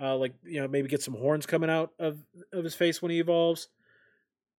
Uh, 0.00 0.16
like 0.16 0.34
you 0.42 0.60
know, 0.60 0.66
maybe 0.66 0.88
get 0.88 1.02
some 1.02 1.14
horns 1.14 1.46
coming 1.46 1.70
out 1.70 1.92
of 1.98 2.24
of 2.52 2.64
his 2.64 2.74
face 2.74 3.02
when 3.02 3.10
he 3.10 3.20
evolves 3.20 3.68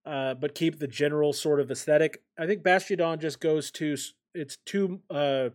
uh, 0.06 0.34
but 0.34 0.54
keep 0.54 0.80
the 0.80 0.88
general 0.88 1.34
sort 1.34 1.60
of 1.60 1.72
aesthetic. 1.72 2.22
I 2.38 2.46
think 2.46 2.62
Bastiodon 2.62 3.20
just 3.20 3.40
goes 3.40 3.72
to 3.72 3.96
it's 4.36 4.58
too 4.58 5.02
uh, 5.10 5.50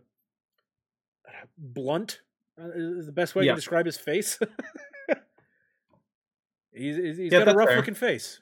blunt. 1.57 2.21
Uh, 2.61 2.71
is 2.75 3.07
the 3.07 3.13
best 3.13 3.37
way 3.37 3.45
Yeah. 3.45 3.53
to 3.53 3.57
describe 3.57 3.87
his 3.87 3.97
face. 3.97 4.39
he's 6.73 6.97
he's, 6.97 7.17
he's 7.17 7.33
Yeah, 7.33 7.45
got 7.45 7.55
a 7.55 7.57
rough 7.57 7.69
fair. 7.69 7.77
looking 7.77 7.95
face. 7.95 8.41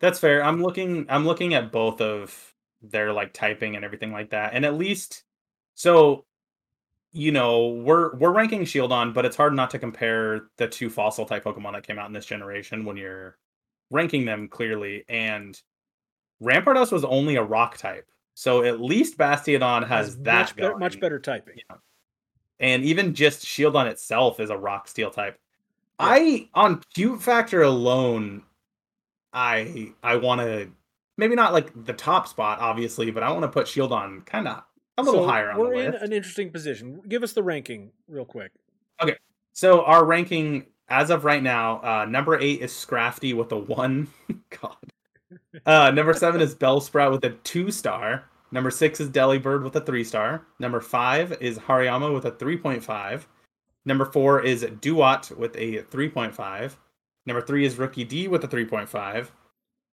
That's 0.00 0.18
fair. 0.18 0.42
I'm 0.42 0.62
looking. 0.62 1.06
I'm 1.08 1.26
looking 1.26 1.54
at 1.54 1.72
both 1.72 2.00
of 2.00 2.54
their 2.82 3.12
like 3.12 3.32
typing 3.32 3.76
and 3.76 3.84
everything 3.84 4.12
like 4.12 4.30
that, 4.30 4.52
and 4.54 4.64
at 4.64 4.74
least 4.74 5.24
so 5.74 6.24
you 7.12 7.32
know 7.32 7.68
we're 7.68 8.14
we're 8.16 8.32
ranking 8.32 8.62
Shieldon, 8.62 9.14
but 9.14 9.24
it's 9.24 9.36
hard 9.36 9.54
not 9.54 9.70
to 9.70 9.78
compare 9.78 10.48
the 10.56 10.68
two 10.68 10.90
fossil 10.90 11.24
type 11.24 11.44
Pokemon 11.44 11.72
that 11.72 11.86
came 11.86 11.98
out 11.98 12.06
in 12.08 12.12
this 12.12 12.26
generation 12.26 12.84
when 12.84 12.96
you're 12.96 13.38
ranking 13.90 14.24
them 14.24 14.48
clearly. 14.48 15.04
And 15.08 15.60
Rampardos 16.42 16.92
was 16.92 17.04
only 17.04 17.36
a 17.36 17.42
rock 17.42 17.76
type, 17.76 18.08
so 18.34 18.64
at 18.64 18.80
least 18.80 19.16
Bastiodon 19.16 19.86
has 19.86 20.16
that 20.18 20.40
much 20.40 20.56
better, 20.56 20.78
much 20.78 21.00
better 21.00 21.18
typing. 21.18 21.58
and 22.58 22.84
even 22.84 23.14
just 23.14 23.44
Shieldon 23.44 23.86
itself 23.86 24.40
is 24.40 24.50
a 24.50 24.58
rock 24.58 24.88
steel 24.88 25.10
type. 25.10 25.38
I 25.98 26.48
on 26.54 26.82
cute 26.94 27.22
factor 27.22 27.62
alone, 27.62 28.42
I 29.34 29.92
I 30.02 30.16
want 30.16 30.40
to 30.40 30.70
maybe 31.16 31.34
not 31.34 31.52
like 31.52 31.84
the 31.84 31.92
top 31.92 32.28
spot 32.28 32.60
obviously, 32.60 33.10
but 33.10 33.22
I 33.22 33.30
want 33.30 33.42
to 33.42 33.48
put 33.48 33.66
Shieldon 33.66 34.24
kind 34.24 34.48
of 34.48 34.62
a 34.96 35.02
little 35.02 35.24
So 35.24 35.28
higher 35.28 35.50
on 35.50 35.58
we're 35.58 35.74
the 35.74 35.86
in 35.86 35.94
an 35.96 36.12
interesting 36.12 36.50
position. 36.50 37.02
Give 37.08 37.22
us 37.22 37.32
the 37.32 37.42
ranking 37.42 37.90
real 38.08 38.24
quick. 38.24 38.52
Okay, 39.02 39.16
so 39.52 39.84
our 39.84 40.04
ranking 40.04 40.66
as 40.88 41.10
of 41.10 41.24
right 41.24 41.42
now, 41.42 41.82
uh, 41.82 42.04
number 42.04 42.38
eight 42.38 42.60
is 42.60 42.72
Scrafty 42.72 43.34
with 43.34 43.52
a 43.52 43.58
one. 43.58 44.08
God. 44.60 44.76
Uh, 45.66 45.90
number 45.90 46.14
seven 46.14 46.40
is 46.40 46.54
Bellsprout 46.54 47.10
with 47.10 47.24
a 47.24 47.30
two 47.42 47.70
star. 47.70 48.24
Number 48.52 48.70
six 48.70 49.00
is 49.00 49.10
Delibird 49.10 49.64
with 49.64 49.74
a 49.74 49.80
three 49.80 50.04
star. 50.04 50.46
Number 50.60 50.80
five 50.80 51.36
is 51.40 51.58
Hariyama 51.58 52.14
with 52.14 52.24
a 52.24 52.30
3.5. 52.30 53.24
Number 53.84 54.04
four 54.04 54.42
is 54.42 54.62
Dewott 54.62 55.36
with 55.36 55.56
a 55.56 55.82
3.5. 55.82 56.72
Number 57.26 57.40
three 57.40 57.64
is 57.64 57.76
Rookidee 57.76 58.28
with 58.28 58.44
a 58.44 58.48
3.5. 58.48 59.28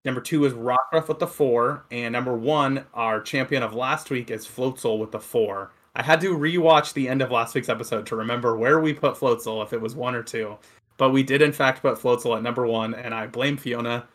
Number 0.04 0.20
two 0.20 0.44
is 0.44 0.52
Rockruff 0.52 1.08
with 1.08 1.18
the 1.18 1.26
four. 1.26 1.84
And 1.90 2.12
number 2.12 2.34
one, 2.36 2.84
our 2.94 3.20
champion 3.20 3.62
of 3.62 3.74
last 3.74 4.10
week, 4.10 4.30
is 4.30 4.46
Floatzel 4.46 4.98
with 4.98 5.12
the 5.12 5.20
four. 5.20 5.72
I 5.94 6.02
had 6.02 6.20
to 6.22 6.36
rewatch 6.36 6.92
the 6.92 7.08
end 7.08 7.20
of 7.22 7.30
last 7.30 7.54
week's 7.54 7.68
episode 7.68 8.06
to 8.06 8.16
remember 8.16 8.56
where 8.56 8.80
we 8.80 8.94
put 8.94 9.14
Floatzel, 9.14 9.62
if 9.64 9.72
it 9.72 9.80
was 9.80 9.94
one 9.94 10.14
or 10.14 10.22
two. 10.22 10.56
but 10.96 11.10
we 11.10 11.22
did 11.22 11.42
in 11.42 11.52
fact 11.52 11.82
put 11.82 11.96
Floatzel 11.98 12.36
at 12.36 12.42
number 12.42 12.66
one, 12.66 12.94
and 12.94 13.12
I 13.14 13.26
blame 13.26 13.56
Fiona 13.56 14.06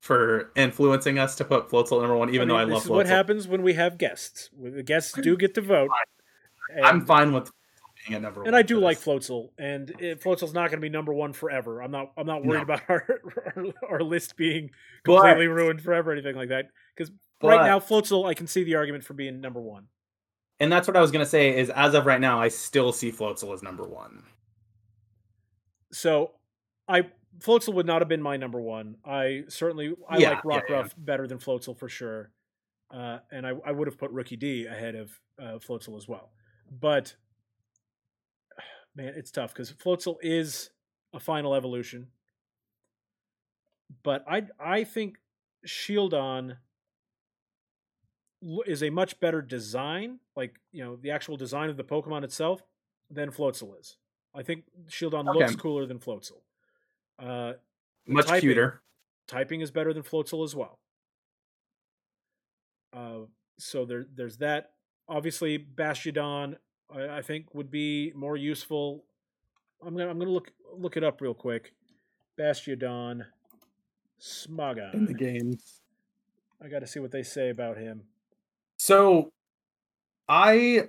for 0.00 0.50
influencing 0.56 1.18
us 1.18 1.34
to 1.36 1.44
put 1.44 1.68
Floatzel 1.70 1.96
at 1.98 2.02
number 2.02 2.16
one, 2.16 2.28
even 2.28 2.42
I 2.42 2.44
mean, 2.44 2.48
though 2.48 2.56
I 2.56 2.64
this 2.66 2.72
love 2.72 2.82
is 2.82 2.88
Floatzel. 2.88 2.94
what 2.96 3.06
happens 3.06 3.48
when 3.48 3.62
we 3.62 3.72
have 3.74 3.98
guests. 3.98 4.50
The 4.60 4.82
guests 4.82 5.12
do 5.20 5.36
get 5.36 5.54
to 5.54 5.60
vote. 5.62 5.88
I'm 6.82 7.04
fine 7.04 7.32
with 7.32 7.50
being 8.06 8.16
at 8.16 8.22
number 8.22 8.40
one. 8.40 8.46
and 8.48 8.56
I 8.56 8.62
do 8.62 8.78
like. 8.78 8.98
Floatzel, 8.98 9.50
and 9.58 9.90
it, 10.00 10.20
Floatzel's 10.22 10.52
not 10.54 10.70
going 10.70 10.78
to 10.80 10.84
be 10.84 10.88
number 10.88 11.12
one 11.14 11.32
forever. 11.32 11.80
I'm 11.82 11.90
not. 11.90 12.12
I'm 12.16 12.26
not 12.26 12.44
worried 12.44 12.58
No. 12.68 12.74
about 12.74 12.82
our, 12.88 13.20
our 13.56 13.64
our 13.90 14.00
list 14.02 14.36
being 14.36 14.70
But- 15.04 15.16
completely 15.22 15.46
ruined 15.48 15.80
forever, 15.82 16.10
or 16.10 16.12
anything 16.14 16.36
like 16.36 16.48
that. 16.50 16.66
Because 16.96 17.12
right 17.42 17.64
now, 17.66 17.78
Floatzel, 17.80 18.26
I 18.28 18.34
can 18.34 18.46
see 18.46 18.64
the 18.64 18.74
argument 18.76 19.04
for 19.04 19.14
being 19.14 19.40
number 19.40 19.60
one. 19.60 19.86
and 20.60 20.70
that's 20.72 20.86
what 20.88 20.96
I 20.96 21.00
was 21.00 21.10
gonna 21.10 21.26
say. 21.26 21.56
Is 21.58 21.70
as 21.70 21.94
of 21.94 22.06
right 22.06 22.20
now, 22.20 22.40
I 22.40 22.48
still 22.48 22.92
see 22.92 23.10
Floatzel 23.12 23.52
as 23.54 23.62
number 23.62 23.84
one. 23.84 24.22
So, 25.92 26.32
I 26.88 27.08
Floatzel 27.38 27.74
would 27.74 27.86
not 27.86 28.00
have 28.00 28.08
been 28.08 28.22
my 28.22 28.36
number 28.36 28.60
one. 28.60 28.96
I 29.04 29.44
certainly 29.48 29.94
I 30.08 30.18
Yeah, 30.18 30.30
like 30.30 30.38
yeah, 30.38 30.40
Rock 30.44 30.64
yeah. 30.68 30.74
Ruff 30.76 30.94
better 30.96 31.26
than 31.26 31.38
Floatzel 31.38 31.76
for 31.78 31.88
sure, 31.88 32.30
uh, 32.92 33.18
and 33.30 33.46
I, 33.46 33.52
I 33.66 33.72
would 33.72 33.88
have 33.88 33.98
put 33.98 34.12
Rookidee 34.12 34.70
ahead 34.70 34.94
of 34.94 35.20
uh, 35.40 35.58
Floatzel 35.58 35.96
as 35.96 36.06
well. 36.08 36.30
But 36.70 37.14
man, 38.94 39.12
it's 39.16 39.30
tough 39.30 39.52
because 39.52 39.72
Floatzel 39.72 40.16
is 40.22 40.70
a 41.12 41.20
final 41.20 41.54
evolution. 41.54 42.08
But 44.02 44.24
I 44.28 44.46
I 44.58 44.84
think 44.84 45.18
Shieldon 45.66 46.56
is 48.66 48.82
a 48.82 48.90
much 48.90 49.18
better 49.20 49.40
design, 49.40 50.18
like 50.36 50.58
you 50.72 50.84
know 50.84 50.96
the 50.96 51.10
actual 51.10 51.36
design 51.36 51.70
of 51.70 51.76
the 51.76 51.84
Pokemon 51.84 52.24
itself, 52.24 52.62
than 53.10 53.30
Floatzel 53.30 53.78
is. 53.78 53.96
I 54.34 54.42
think 54.42 54.64
Shieldon 54.88 55.28
Okay. 55.28 55.38
looks 55.38 55.56
cooler 55.56 55.86
than 55.86 55.98
Floatzel. 55.98 56.42
Uh, 57.18 57.54
Much 58.06 58.26
typing. 58.26 58.40
cuter. 58.40 58.82
typing 59.28 59.60
is 59.60 59.70
better 59.70 59.92
than 59.92 60.02
Floatzel 60.02 60.44
as 60.44 60.54
well. 60.56 60.80
Uh, 62.92 63.20
so 63.58 63.84
there, 63.84 64.06
there's 64.14 64.38
that. 64.38 64.72
Obviously, 65.08 65.58
Bastiodon, 65.58 66.56
I, 66.92 67.18
I 67.18 67.22
think, 67.22 67.54
would 67.54 67.70
be 67.70 68.12
more 68.14 68.36
useful. 68.36 69.04
I'm 69.84 69.96
gonna, 69.96 70.10
I'm 70.10 70.18
gonna 70.18 70.30
look 70.30 70.50
look 70.76 70.96
it 70.96 71.04
up 71.04 71.20
real 71.20 71.34
quick. 71.34 71.72
Bastiodon, 72.38 73.26
Smogon. 74.20 74.94
in 74.94 75.06
the 75.06 75.14
games. 75.14 75.80
I 76.62 76.68
got 76.68 76.80
to 76.80 76.86
see 76.86 77.00
what 77.00 77.12
they 77.12 77.22
say 77.22 77.50
about 77.50 77.76
him. 77.76 78.02
So, 78.78 79.32
I 80.28 80.88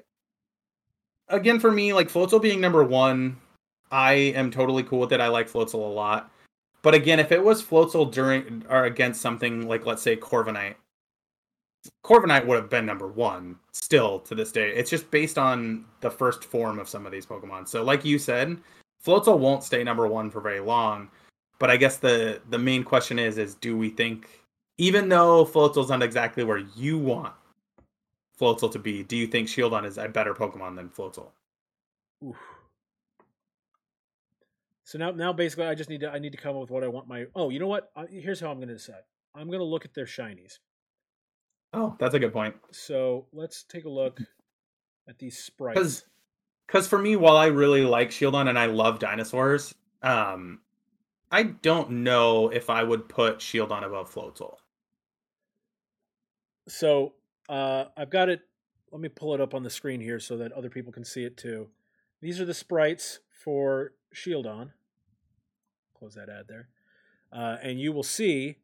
again 1.27 1.59
for 1.59 1.71
me, 1.71 1.93
like 1.93 2.09
Floatzel 2.09 2.41
being 2.41 2.61
number 2.61 2.83
one, 2.83 3.37
I 3.91 4.13
am 4.13 4.51
totally 4.51 4.83
cool 4.83 4.99
with 4.99 5.13
it. 5.13 5.21
I 5.21 5.27
like 5.27 5.49
Floatzel 5.49 5.75
a 5.75 5.77
lot. 5.77 6.31
But 6.81 6.93
again, 6.93 7.19
if 7.19 7.31
it 7.31 7.43
was 7.43 7.63
Floatzel 7.63 8.11
during 8.11 8.63
or 8.69 8.85
against 8.85 9.21
something 9.21 9.67
like 9.67 9.85
let's 9.85 10.01
say 10.01 10.15
Corviknight, 10.15 10.75
Corviknight 12.03 12.45
would 12.45 12.55
have 12.55 12.69
been 12.69 12.85
number 12.85 13.07
one 13.07 13.57
still 13.71 14.19
to 14.21 14.35
this 14.35 14.51
day. 14.51 14.71
It's 14.71 14.89
just 14.89 15.09
based 15.11 15.37
on 15.37 15.85
the 16.01 16.09
first 16.09 16.43
form 16.43 16.79
of 16.79 16.89
some 16.89 17.05
of 17.05 17.11
these 17.11 17.25
Pokemon. 17.25 17.67
So, 17.67 17.83
like 17.83 18.05
you 18.05 18.19
said, 18.19 18.57
Floatzel 19.03 19.39
won't 19.39 19.63
stay 19.63 19.83
number 19.83 20.07
one 20.07 20.29
for 20.31 20.41
very 20.41 20.59
long. 20.59 21.09
But 21.59 21.69
I 21.69 21.77
guess 21.77 21.97
the 21.97 22.41
the 22.49 22.59
main 22.59 22.83
question 22.83 23.17
is 23.19 23.37
is 23.37 23.55
do 23.55 23.77
we 23.77 23.89
think 23.89 24.27
even 24.77 25.09
though 25.09 25.45
Floatzel's 25.45 25.89
not 25.89 26.03
exactly 26.03 26.43
where 26.43 26.63
you 26.75 26.97
want 26.97 27.33
Floatzel 28.39 28.71
to 28.71 28.79
be, 28.79 29.03
do 29.03 29.15
you 29.15 29.27
think 29.27 29.47
Shieldon 29.47 29.85
is 29.85 29.97
a 29.97 30.09
better 30.09 30.33
Pokemon 30.33 30.75
than 30.75 30.89
Floatzel? 30.89 31.27
Oof. 32.25 32.35
So 34.83 34.99
now, 34.99 35.11
now 35.11 35.33
basically, 35.33 35.65
I 35.65 35.75
just 35.75 35.89
need 35.89 36.01
to 36.01 36.11
I 36.11 36.19
need 36.19 36.31
to 36.31 36.37
come 36.37 36.55
up 36.55 36.61
with 36.61 36.71
what 36.71 36.83
I 36.83 36.87
want 36.87 37.07
my. 37.07 37.25
Oh, 37.35 37.49
you 37.49 37.59
know 37.59 37.67
what? 37.67 37.91
Here's 38.09 38.39
how 38.39 38.51
I'm 38.51 38.57
going 38.57 38.67
to 38.67 38.75
decide. 38.75 39.03
I'm 39.33 39.47
going 39.47 39.59
to 39.59 39.65
look 39.65 39.85
at 39.85 39.93
their 39.93 40.05
shinies. 40.05 40.59
Oh, 41.75 41.95
that's 41.99 42.15
a 42.15 42.19
good 42.19 42.31
point. 42.31 42.55
So 42.71 43.25
let's 43.33 43.63
take 43.63 43.83
a 43.83 43.89
look 43.89 44.21
at 45.09 45.19
these 45.19 45.37
sprites. 45.37 45.77
Because 45.77 46.03
because 46.65 46.87
for 46.87 46.97
me, 46.97 47.15
while 47.15 47.37
I 47.37 47.47
really 47.47 47.83
like 47.83 48.09
Shieldon 48.09 48.47
and 48.47 48.57
I 48.57 48.65
love 48.67 48.97
dinosaurs, 48.97 49.75
um, 50.01 50.61
I 51.29 51.43
don't 51.43 51.91
know 51.91 52.47
if 52.49 52.69
I 52.69 52.81
would 52.81 53.09
put 53.09 53.39
Shieldon 53.39 53.83
above 53.83 54.11
Floatzel. 54.11 54.55
So 56.67 57.13
uh, 57.49 57.85
I've 57.97 58.09
got 58.09 58.29
it. 58.29 58.41
Let 58.91 59.01
me 59.01 59.09
pull 59.09 59.33
it 59.35 59.41
up 59.41 59.53
on 59.53 59.63
the 59.63 59.69
screen 59.69 59.99
here 59.99 60.19
so 60.19 60.37
that 60.37 60.53
other 60.53 60.69
people 60.69 60.93
can 60.93 61.03
see 61.03 61.25
it 61.25 61.35
too. 61.35 61.67
These 62.21 62.39
are 62.39 62.45
the 62.45 62.53
sprites 62.53 63.19
for 63.29 63.91
Shieldon. 64.15 64.71
Close 65.99 66.15
that 66.15 66.29
ad 66.29 66.45
there. 66.47 66.69
Uh, 67.31 67.57
and 67.61 67.79
you 67.79 67.91
will 67.91 68.03
see 68.03 68.59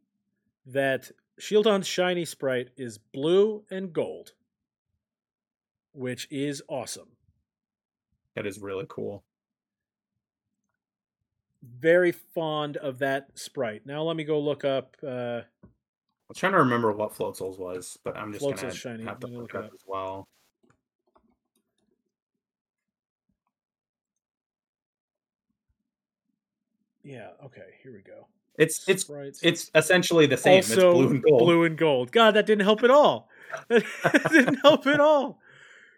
that 0.66 1.12
Shieldon's 1.42 1.88
shiny 1.88 2.24
sprite 2.24 2.70
is 2.78 3.00
blue 3.00 3.64
and 3.72 3.92
gold, 3.92 4.34
which 5.92 6.28
is 6.30 6.62
awesome. 6.68 7.08
That 8.36 8.46
is 8.46 8.60
really 8.60 8.86
cool. 8.88 9.24
Very 11.64 12.12
fond 12.12 12.78
of 12.78 13.00
that 13.00 13.40
sprite. 13.40 13.88
Now 13.88 14.04
let 14.04 14.16
me 14.16 14.24
go 14.24 14.40
look 14.40 14.64
up. 14.64 14.96
Uh, 15.04 15.42
I'm 15.64 16.36
trying 16.36 16.52
to 16.52 16.60
remember 16.60 16.92
what 16.92 17.16
Floatzel's 17.16 17.58
was, 17.58 17.98
but 18.04 18.16
I'm 18.16 18.32
just 18.34 18.46
Floatzel's 18.46 18.62
gonna 18.62 18.74
shiny. 18.76 19.04
have 19.06 19.20
to 19.22 19.28
look 19.28 19.42
look 19.42 19.56
it 19.56 19.58
it 19.58 19.58
up 19.58 19.66
up. 19.66 19.74
as 19.74 19.82
well. 19.88 20.28
yeah, 27.04 27.30
okay, 27.46 27.62
here 27.82 27.92
we 27.94 28.02
go. 28.02 28.28
It's 28.58 28.88
it's 28.88 29.02
Sprites. 29.04 29.40
it's 29.44 29.72
essentially 29.76 30.26
the 30.28 30.38
same. 30.38 30.58
also 30.58 30.74
it's 30.74 30.94
blue 30.98 31.10
and 31.10 31.24
gold. 31.24 31.40
blue 31.40 31.64
and 31.64 31.78
gold. 31.78 32.12
God, 32.12 32.32
that 32.36 32.46
didn't 32.46 32.64
help 32.66 32.84
at 32.84 32.92
all. 32.92 33.30
That 33.70 33.84
didn't 34.32 34.60
help 34.62 34.88
at 34.88 35.00
all. 35.00 35.40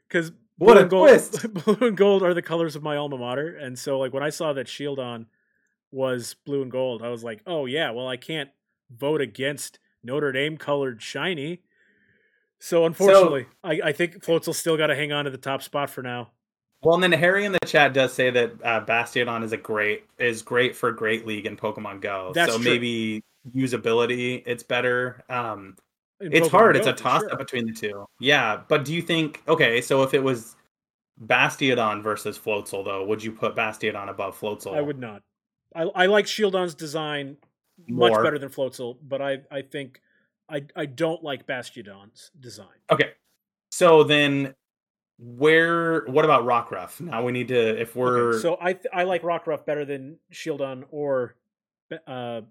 Because 0.08 0.32
What 0.58 0.74
blue 0.74 0.78
a 0.78 0.82
and 0.82 0.90
gold, 0.90 1.08
twist. 1.10 1.54
blue 1.66 1.88
and 1.88 1.98
gold 1.98 2.24
are 2.24 2.34
the 2.34 2.42
colors 2.42 2.76
of 2.76 2.82
my 2.84 2.96
alma 2.96 3.18
mater, 3.18 3.56
and 3.56 3.78
so 3.78 4.00
like 4.00 4.14
when 4.14 4.24
I 4.24 4.30
saw 4.30 4.54
that 4.54 4.68
Shieldon 4.68 5.26
was 5.92 6.36
blue 6.46 6.62
and 6.64 6.72
gold, 6.72 7.02
I 7.04 7.10
was 7.10 7.24
like, 7.24 7.42
oh 7.46 7.66
yeah, 7.66 7.92
well 7.92 8.08
I 8.08 8.18
can't 8.18 8.50
vote 8.90 9.22
against 9.22 9.80
Notre 10.04 10.32
Dame 10.32 10.58
colored 10.58 11.02
shiny. 11.02 11.62
So 12.60 12.86
unfortunately, 12.86 13.46
I, 13.64 13.80
I 13.86 13.92
think 13.92 14.24
Floatzel 14.24 14.56
still 14.56 14.78
got 14.78 14.88
to 14.88 14.96
hang 14.96 15.12
on 15.12 15.26
to 15.26 15.32
the 15.32 15.38
top 15.38 15.62
spot 15.64 15.90
for 15.90 16.02
now. 16.02 16.32
Well, 16.84 16.96
and 16.96 17.04
then 17.04 17.14
Harry 17.14 17.46
in 17.46 17.54
the 17.54 17.60
chat 17.66 17.94
does 17.94 18.14
say 18.14 18.30
that 18.30 18.52
uh, 18.64 18.86
Bastiodon 18.86 19.44
is 19.44 19.54
a 19.54 19.58
great 19.58 20.06
is 20.20 20.42
great 20.42 20.76
for 20.76 20.92
Great 20.92 21.26
League 21.26 21.46
and 21.46 21.58
Pokemon 21.58 22.02
Go. 22.02 22.32
That's 22.36 22.52
so 22.52 22.58
true. 22.58 22.72
maybe 22.72 23.24
usability 23.56 24.44
it's 24.46 24.64
better. 24.64 25.24
Um, 25.30 25.78
it's 26.20 26.48
Pokemon 26.48 26.52
hard. 26.52 26.76
It's 26.76 26.88
a 26.88 26.94
toss 26.94 27.22
sure. 27.22 27.32
up 27.32 27.40
between 27.40 27.68
the 27.68 27.74
two. 27.74 28.06
Yeah, 28.20 28.62
but 28.68 28.86
do 28.86 28.94
you 28.94 29.02
think 29.02 29.42
okay? 29.48 29.82
So 29.82 30.04
if 30.04 30.14
it 30.14 30.22
was 30.22 30.56
Bastiodon 31.26 32.04
versus 32.04 32.38
Floatzel, 32.38 32.84
though, 32.84 33.06
would 33.06 33.24
you 33.24 33.32
put 33.32 33.56
Bastiodon 33.56 34.10
above 34.10 34.40
Floatzel? 34.40 34.76
I 34.76 34.82
would 34.82 35.00
not. 35.00 35.22
I, 35.76 35.84
I 35.84 36.06
like 36.08 36.26
Shieldon's 36.26 36.76
design 36.76 37.38
much 37.88 38.12
More. 38.12 38.24
better 38.24 38.40
than 38.40 38.50
Floatzel, 38.50 38.98
but 39.02 39.22
I, 39.22 39.40
I 39.50 39.62
think 39.62 40.02
I 40.50 40.66
I 40.76 40.86
don't 40.86 41.24
like 41.24 41.48
Bastiodon's 41.48 42.32
design. 42.40 42.68
Okay, 42.92 43.12
so 43.72 44.04
then 44.04 44.54
where? 45.20 46.06
What 46.06 46.26
about 46.26 46.44
Rockruff? 46.46 47.00
Now 47.02 47.24
we 47.24 47.32
need 47.32 47.48
to 47.50 47.82
if 47.82 47.96
we're 47.96 48.30
Okay, 48.32 48.40
so 48.40 48.58
I 48.62 48.74
th- 48.74 48.86
I 48.94 49.04
like 49.04 49.22
Rockruff 49.24 49.66
better 49.66 49.86
than 49.86 50.18
Shieldon 50.32 50.84
or 50.92 51.36
uh, 52.08 52.42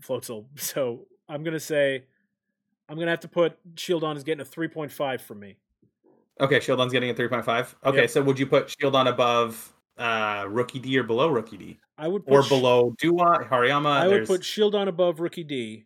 Floatzel. 0.00 0.46
So 0.56 1.06
I'm 1.28 1.42
gonna 1.42 1.58
say 1.60 2.04
I'm 2.88 2.98
gonna 2.98 3.10
have 3.10 3.20
to 3.20 3.28
put 3.28 3.56
Shieldon 3.74 4.16
is 4.16 4.24
getting 4.24 4.40
a 4.42 4.48
3.5 4.48 5.20
from 5.20 5.40
me. 5.40 5.56
okay. 6.40 6.58
Shieldon's 6.60 6.92
getting 6.92 7.10
a 7.10 7.14
three 7.14 7.28
point 7.28 7.44
five. 7.44 7.74
Okay, 7.84 8.02
Yep. 8.02 8.10
so 8.10 8.22
would 8.22 8.38
you 8.38 8.46
put 8.46 8.68
Shieldon 8.68 9.08
above 9.08 9.72
uh 9.98 10.42
Rookidee 10.44 10.96
or 10.96 11.02
below 11.02 11.30
Rookidee? 11.32 11.78
I 11.98 12.06
would 12.08 12.26
put 12.26 12.34
or 12.34 12.42
Sh- 12.42 12.48
below 12.50 12.94
Dewott, 13.02 13.48
Hariyama. 13.48 13.86
I 13.86 14.06
would 14.06 14.12
there's- 14.16 14.28
put 14.28 14.42
Shieldon 14.42 14.86
above 14.88 15.16
Rookidee 15.16 15.84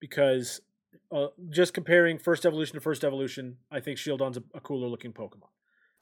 because 0.00 0.60
uh, 1.12 1.28
just 1.50 1.74
comparing 1.74 2.18
first 2.18 2.46
evolution 2.46 2.74
to 2.74 2.80
first 2.80 3.04
evolution, 3.04 3.58
I 3.70 3.80
think 3.80 3.98
Shieldon's 3.98 4.38
a, 4.38 4.42
a 4.54 4.60
cooler 4.60 4.88
looking 4.88 5.12
Pokemon. 5.12 5.48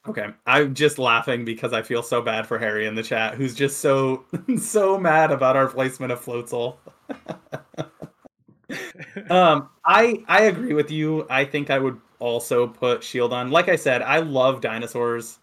Okay, 0.09 0.28
I'm 0.47 0.74
just 0.74 0.99
laughing 0.99 1.45
because 1.45 1.74
I 1.74 1.82
feel 1.82 2.03
so 2.03 2.23
bad 2.23 2.47
for 2.47 2.59
Harry 2.59 2.87
in 2.87 2.95
the 2.95 3.03
chat, 3.03 3.35
who's 3.35 3.55
just 3.55 3.81
so 3.81 4.24
so 4.59 4.99
mad 4.99 5.31
about 5.31 5.57
our 5.57 5.69
placement 5.69 6.12
of 6.12 6.24
Floatzel. 6.24 6.77
um, 9.31 9.69
I 9.85 10.24
I 10.27 10.45
agree 10.45 10.73
with 10.73 10.91
you. 10.91 11.27
I 11.28 11.45
think 11.45 11.69
I 11.69 11.78
would 11.78 12.01
also 12.19 12.66
put 12.66 13.01
Shieldon. 13.01 13.51
Like 13.51 13.69
I 13.69 13.77
said, 13.77 14.01
I 14.01 14.20
love 14.20 14.62
dinosaurs. 14.62 15.39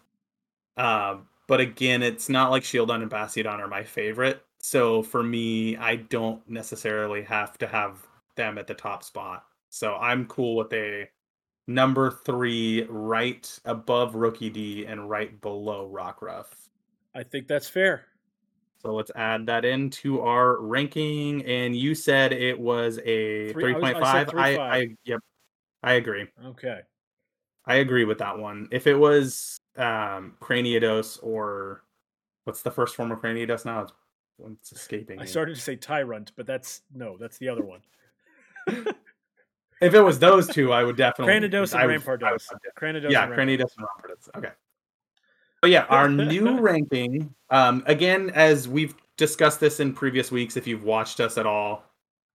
Um, 0.76 1.28
but 1.46 1.60
again, 1.60 2.02
it's 2.02 2.28
not 2.28 2.50
like 2.50 2.62
Shieldon 2.62 3.02
and 3.02 3.10
Bastiodon 3.10 3.58
are 3.58 3.68
my 3.68 3.84
favorite. 3.84 4.42
So 4.60 5.02
for 5.02 5.22
me, 5.22 5.76
I 5.76 5.96
don't 5.96 6.48
necessarily 6.48 7.22
have 7.22 7.58
to 7.58 7.66
have 7.66 8.06
them 8.36 8.58
at 8.58 8.66
the 8.66 8.74
top 8.74 9.04
spot. 9.04 9.44
So 9.70 9.94
I'm 9.94 10.26
cool 10.26 10.56
with 10.56 10.72
a 10.72 11.08
number 11.66 12.10
three 12.24 12.86
right 12.88 13.60
above 13.64 14.14
Rookidee 14.14 14.90
and 14.90 15.08
right 15.08 15.38
below 15.40 15.90
Rockruff. 15.92 16.46
I 17.14 17.22
think 17.22 17.46
that's 17.48 17.68
fair. 17.68 18.06
So 18.80 18.94
let's 18.94 19.10
add 19.16 19.46
that 19.46 19.64
into 19.64 20.20
our 20.20 20.60
ranking. 20.60 21.44
And 21.44 21.74
you 21.76 21.94
said 21.94 22.32
it 22.32 22.58
was 22.58 22.98
a 23.04 23.52
Three- 23.52 23.72
I 23.72 23.72
three 23.72 23.74
was- 23.74 23.82
point 23.82 23.98
five. 23.98 24.28
I, 24.30 24.32
3.5. 24.54 24.58
I 24.58 24.88
yep, 25.04 25.20
I 25.82 25.92
agree. 25.94 26.28
Okay. 26.46 26.80
I 27.66 27.74
agree 27.76 28.04
with 28.04 28.18
that 28.18 28.38
one. 28.38 28.68
If 28.70 28.86
it 28.86 28.94
was 28.94 29.58
um 29.76 30.36
Cranidos 30.40 31.18
or 31.22 31.82
what's 32.44 32.62
the 32.62 32.70
first 32.70 32.96
form 32.96 33.12
of 33.12 33.20
Cranidos 33.20 33.64
now? 33.66 33.82
It's, 33.82 33.92
it's 34.38 34.72
escaping. 34.72 35.20
I 35.20 35.24
started 35.26 35.56
to 35.56 35.60
say 35.60 35.76
Tyrunt, 35.76 36.30
but 36.36 36.46
that's 36.46 36.82
no, 36.94 37.16
that's 37.18 37.36
the 37.38 37.48
other 37.48 37.64
one. 37.64 37.80
If 39.80 39.94
it 39.94 40.00
was 40.00 40.18
those 40.18 40.48
two, 40.48 40.72
I 40.72 40.82
would 40.84 40.96
definitely. 40.96 41.34
Cranidos 41.34 41.72
and 41.74 41.82
would- 41.82 41.82
I 41.82 41.86
would 41.86 42.20
Rampardos. 42.20 42.46
Cranidos 42.78 43.10
yeah, 43.10 43.24
and. 43.24 43.32
Cranidos 43.32 43.70
and 43.76 43.86
Rampardos. 43.86 44.28
Okay. 44.36 44.50
But 45.60 45.70
yeah, 45.70 45.84
our 45.88 46.08
new 46.08 46.58
ranking. 46.60 47.34
Um, 47.50 47.82
again, 47.86 48.30
as 48.34 48.68
we've 48.68 48.94
discussed 49.16 49.60
this 49.60 49.80
in 49.80 49.92
previous 49.92 50.30
weeks, 50.30 50.56
if 50.56 50.66
you've 50.66 50.84
watched 50.84 51.20
us 51.20 51.38
at 51.38 51.46
all, 51.46 51.84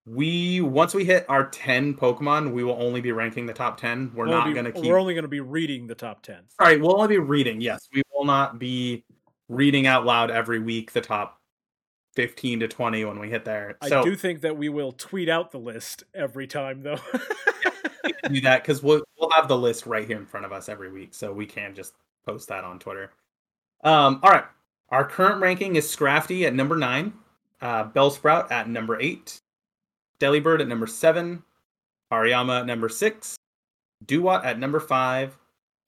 we 0.05 0.59
once 0.59 0.93
we 0.93 1.05
hit 1.05 1.25
our 1.29 1.47
ten 1.49 1.93
Pokemon, 1.93 2.51
we 2.51 2.63
will 2.63 2.81
only 2.81 2.99
be 2.99 3.11
ranking 3.13 3.45
the 3.45 3.53
top 3.53 3.79
ten. 3.79 4.11
We're 4.13 4.25
We'll 4.25 4.37
not 4.39 4.47
be- 4.47 4.53
going 4.53 4.65
to 4.65 4.71
keep. 4.73 4.85
We're 4.85 4.99
only 4.99 5.13
going 5.13 5.23
to 5.23 5.29
be 5.29 5.39
reading 5.39 5.87
the 5.87 5.95
top 5.95 6.21
ten. 6.23 6.39
All 6.59 6.67
right, 6.67 6.79
we'll 6.79 6.95
only 6.95 7.07
be 7.07 7.17
reading. 7.19 7.61
Yes, 7.61 7.87
we 7.93 8.01
will 8.13 8.25
not 8.25 8.59
be 8.59 9.05
reading 9.47 9.87
out 9.87 10.05
loud 10.05 10.29
every 10.31 10.59
week 10.59 10.91
the 10.91 11.01
top 11.01 11.39
fifteen 12.15 12.60
to 12.61 12.68
twenty 12.68 13.06
when 13.06 13.19
we 13.19 13.30
hit 13.30 13.45
there. 13.45 13.77
I 13.81 13.90
So 13.90 14.03
do 14.03 14.15
think 14.15 14.41
that 14.41 14.57
we 14.57 14.69
will 14.69 14.91
tweet 14.91 15.30
out 15.30 15.52
the 15.52 15.60
list 15.60 16.03
every 16.14 16.48
time, 16.48 16.84
though. 16.84 16.99
do 18.30 18.41
that 18.41 18.64
because 18.64 18.81
we'll 18.81 19.03
we'll 19.19 19.30
have 19.31 19.48
the 19.48 19.57
list 19.57 19.85
right 19.85 20.07
here 20.07 20.18
in 20.18 20.26
front 20.26 20.45
of 20.45 20.52
us 20.52 20.69
every 20.69 20.91
week, 20.91 21.14
so 21.14 21.31
we 21.31 21.45
can 21.45 21.76
just 21.76 21.94
post 22.26 22.48
that 22.49 22.64
on 22.64 22.80
Twitter. 22.80 23.11
Um, 23.84 24.19
all 24.23 24.31
right, 24.31 24.45
our 24.90 25.06
current 25.06 25.41
ranking 25.41 25.76
is 25.76 25.85
Scrafty 25.85 26.45
at 26.45 26.53
number 26.53 26.76
nine, 26.76 27.14
uh, 27.61 27.85
Bellsprout 27.90 28.52
at 28.52 28.69
number 28.69 28.99
eight, 28.99 29.40
Delibird 30.19 30.61
at 30.61 30.68
number 30.68 30.88
seven, 30.88 31.44
Hariyama 32.11 32.61
at 32.61 32.65
number 32.65 32.90
six, 32.90 33.35
Dewott 34.06 34.45
at 34.45 34.60
number 34.60 34.80
five, 34.80 35.38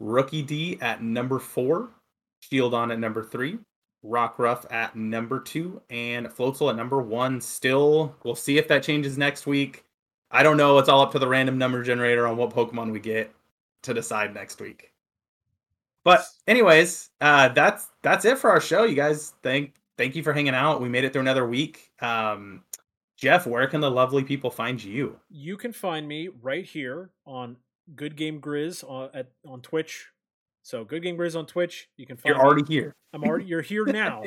Rookidee 0.01 0.81
at 0.81 1.01
number 1.01 1.39
four, 1.39 1.89
Shieldon 2.43 2.91
at 2.91 2.99
number 2.99 3.23
three, 3.23 3.59
Rockruff 4.05 4.71
at 4.71 4.95
number 4.95 5.39
two, 5.39 5.81
and 5.89 6.27
Floatzel 6.27 6.69
at 6.69 6.75
number 6.75 7.01
one. 7.01 7.41
Still, 7.41 8.15
we'll 8.23 8.35
see 8.35 8.57
if 8.57 8.67
that 8.67 8.83
changes 8.83 9.17
next 9.17 9.47
week. 9.47 9.83
I 10.31 10.43
don't 10.43 10.57
know. 10.57 10.77
It's 10.77 10.89
all 10.89 11.01
up 11.01 11.11
to 11.13 11.19
the 11.19 11.27
random 11.27 11.57
number 11.57 11.83
generator 11.83 12.27
on 12.27 12.37
what 12.37 12.51
Pokemon 12.51 12.91
we 12.91 12.99
get 12.99 13.33
to 13.83 13.93
decide 13.93 14.33
next 14.33 14.59
week. 14.59 14.91
But 16.03 16.25
anyways, 16.47 17.09
uh, 17.21 17.49
that's 17.49 17.87
that's 18.03 18.25
it 18.25 18.37
for 18.37 18.49
our 18.49 18.61
show. 18.61 18.83
You 18.83 18.95
guys, 18.95 19.33
thank 19.41 19.73
thank 19.97 20.15
you 20.15 20.23
for 20.23 20.33
hanging 20.33 20.53
out. 20.53 20.81
We 20.81 20.89
made 20.89 21.03
it 21.03 21.13
through 21.13 21.21
another 21.21 21.47
week. 21.47 21.91
Um, 21.99 22.63
Jeff, 23.17 23.47
where 23.47 23.65
can 23.67 23.81
the 23.81 23.89
lovely 23.89 24.23
people 24.23 24.51
find 24.51 24.83
you? 24.83 25.17
you 25.29 25.57
can 25.57 25.71
find 25.71 26.07
me 26.07 26.29
right 26.41 26.65
here 26.65 27.09
on 27.25 27.55
Good 27.95 28.15
Game 28.15 28.41
Grizz 28.41 28.83
on 28.83 29.09
at 29.13 29.31
on 29.47 29.61
Twitch. 29.61 30.07
So 30.65 30.83
Good 30.83 31.03
Game 31.03 31.15
Grizz 31.15 31.37
on 31.37 31.45
Twitch. 31.45 31.89
You 31.95 32.07
can 32.07 32.17
find 32.17 32.33
You're 32.33 32.43
me- 32.43 32.43
already 32.43 32.63
here. 32.67 32.95
I'm 33.13 33.23
already 33.23 33.45
you're 33.45 33.61
here 33.61 33.85
now. 33.85 34.23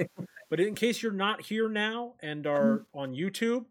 but 0.48 0.60
in 0.60 0.77
case 0.77 1.02
you're 1.02 1.10
not 1.10 1.43
here 1.43 1.69
now 1.69 2.15
and 2.20 2.47
are 2.47 2.78
mm-hmm. 2.78 2.98
on 2.98 3.12
YouTube, 3.12 3.65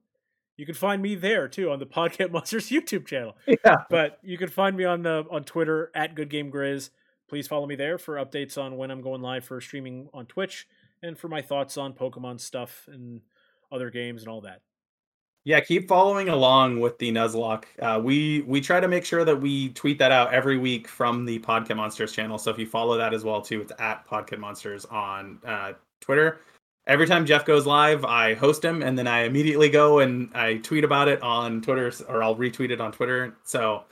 you 0.58 0.66
can 0.66 0.76
find 0.76 1.02
me 1.02 1.16
there 1.16 1.48
too 1.48 1.72
on 1.72 1.80
the 1.80 1.86
Podcast 1.86 2.32
Monsters 2.32 2.68
YouTube 2.68 3.08
channel. 3.08 3.38
Yeah. 3.48 3.78
But 3.90 4.20
you 4.22 4.38
can 4.38 4.50
find 4.50 4.76
me 4.76 4.84
on 4.84 5.04
the 5.04 5.26
on 5.32 5.46
Twitter 5.46 5.92
at 5.96 6.14
Good 6.14 6.30
Game 6.30 6.52
Grizz. 6.52 6.90
Please 7.30 7.48
follow 7.48 7.68
me 7.68 7.78
there 7.78 7.98
for 7.98 8.16
updates 8.16 8.62
on 8.62 8.76
when 8.76 8.92
I'm 8.92 9.02
going 9.02 9.22
live 9.22 9.46
for 9.46 9.62
streaming 9.62 10.10
on 10.14 10.26
Twitch 10.26 10.68
and 11.02 11.18
for 11.18 11.30
my 11.30 11.42
thoughts 11.42 11.78
on 11.78 11.94
Pokemon 11.94 12.42
stuff 12.42 12.90
and 12.92 13.22
other 13.72 13.90
games 13.90 14.24
and 14.24 14.30
all 14.30 14.42
that. 14.42 14.62
Yeah, 15.48 15.62
keep 15.62 15.88
following 15.88 16.28
along 16.28 16.82
with 16.82 16.98
the 16.98 17.10
Nuzlocke. 17.10 17.64
Uh, 17.82 18.02
we 18.04 18.42
we 18.42 18.60
try 18.60 18.82
to 18.82 18.88
make 18.90 19.06
sure 19.06 19.24
that 19.24 19.38
we 19.38 19.70
tweet 19.70 19.98
that 20.00 20.12
out 20.12 20.34
every 20.34 20.58
week 20.58 20.90
from 20.90 21.24
the 21.24 21.40
Podcast 21.40 21.78
Monsters 21.78 22.12
channel. 22.12 22.38
So 22.38 22.52
if 22.52 22.60
you 22.60 22.66
follow 22.66 22.98
that 22.98 23.14
as 23.14 23.24
well 23.24 23.42
too, 23.42 23.62
it's 23.62 23.72
at 23.80 24.06
Podcast 24.06 24.40
Monsters 24.40 24.84
on 24.84 25.40
uh, 25.46 25.72
Twitter. 26.02 26.42
Every 26.86 27.08
time 27.08 27.26
Jeff 27.26 27.46
goes 27.46 27.66
live, 27.66 28.04
I 28.04 28.34
host 28.34 28.62
him, 28.62 28.84
and 28.84 29.00
then 29.00 29.08
I 29.08 29.24
immediately 29.24 29.70
go 29.70 30.00
and 30.00 30.30
I 30.36 30.56
tweet 30.56 30.84
about 30.84 31.08
it 31.08 31.22
on 31.22 31.62
Twitter, 31.62 31.94
or 32.10 32.22
I'll 32.22 32.36
retweet 32.36 32.72
it 32.72 32.82
on 32.82 32.92
Twitter. 32.92 33.34
So 33.46 33.86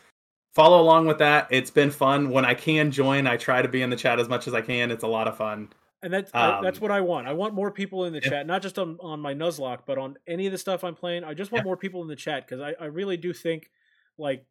follow 0.55 0.81
along 0.81 1.05
with 1.07 1.19
that. 1.19 1.47
It's 1.51 1.71
been 1.71 1.89
fun. 1.89 2.31
When 2.31 2.43
I 2.43 2.53
can 2.53 2.91
join, 2.91 3.27
I 3.27 3.37
try 3.37 3.61
to 3.61 3.69
be 3.69 3.81
in 3.81 3.89
the 3.89 3.95
chat 3.95 4.19
as 4.19 4.27
much 4.27 4.49
as 4.49 4.53
I 4.53 4.59
can. 4.59 4.91
It's 4.91 5.05
a 5.05 5.07
lot 5.07 5.29
of 5.29 5.37
fun. 5.37 5.69
And 6.03 6.13
that's 6.13 6.29
I- 6.33 6.61
that's 6.61 6.77
Um, 6.77 6.81
what 6.81 6.91
I 6.91 7.01
want. 7.01 7.27
I 7.27 7.33
want 7.33 7.53
more 7.53 7.71
people 7.71 8.05
in 8.05 8.13
the 8.13 8.21
yeah. 8.21 8.29
chat, 8.29 8.47
not 8.47 8.61
just 8.61 8.77
on, 8.77 8.97
on 9.01 9.19
my 9.19 9.33
Nuzlocke, 9.33 9.81
but 9.85 9.97
on 9.97 10.17
any 10.27 10.45
of 10.45 10.51
the 10.51 10.57
stuff 10.57 10.83
I'm 10.83 10.95
playing. 10.95 11.23
I 11.23 11.33
just 11.33 11.51
want 11.51 11.61
Yeah. 11.61 11.65
more 11.69 11.77
people 11.77 12.01
in 12.01 12.07
the 12.07 12.15
chat 12.15 12.47
because 12.47 12.61
I, 12.61 12.75
I 12.83 12.85
really 12.87 13.17
do 13.17 13.33
think 13.33 13.71
like 14.17 14.45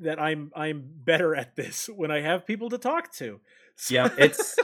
that 0.00 0.20
I'm 0.20 0.50
I'm 0.54 0.82
better 0.84 1.34
at 1.34 1.56
this 1.56 1.88
when 1.94 2.10
I 2.10 2.20
have 2.20 2.46
people 2.46 2.68
to 2.70 2.78
talk 2.78 3.12
to. 3.14 3.40
So- 3.76 3.94
Yeah, 3.94 4.08
it's 4.18 4.56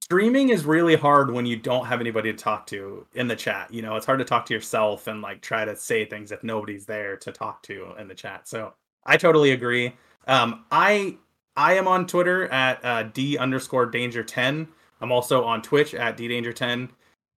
streaming 0.00 0.48
is 0.50 0.64
really 0.64 0.96
hard 0.96 1.30
when 1.30 1.46
you 1.46 1.56
don't 1.56 1.86
have 1.86 2.00
anybody 2.00 2.32
to 2.32 2.38
talk 2.38 2.66
to 2.68 3.06
in 3.14 3.28
the 3.28 3.36
chat. 3.36 3.72
You 3.72 3.82
know, 3.82 3.96
it's 3.96 4.06
hard 4.06 4.18
to 4.18 4.24
talk 4.24 4.46
to 4.46 4.54
yourself 4.54 5.06
and 5.06 5.22
like 5.22 5.40
try 5.40 5.64
to 5.64 5.74
say 5.76 6.04
things 6.04 6.32
if 6.32 6.42
nobody's 6.42 6.86
there 6.86 7.16
to 7.18 7.32
talk 7.32 7.62
to 7.64 7.94
in 7.98 8.08
the 8.08 8.14
chat. 8.14 8.48
So 8.48 8.74
I 9.04 9.16
totally 9.16 9.52
agree. 9.52 9.94
Um, 10.26 10.64
I 10.70 11.16
I 11.56 11.74
am 11.74 11.88
on 11.88 12.06
Twitter 12.06 12.48
at 12.48 12.84
uh, 12.84 13.02
d 13.04 13.36
underscore 13.38 13.86
danger 13.86 14.22
ten. 14.22 14.68
I'm 15.00 15.12
also 15.12 15.44
on 15.44 15.62
Twitch 15.62 15.94
at 15.94 16.16
d 16.16 16.28
danger 16.28 16.52
ten. 16.52 16.90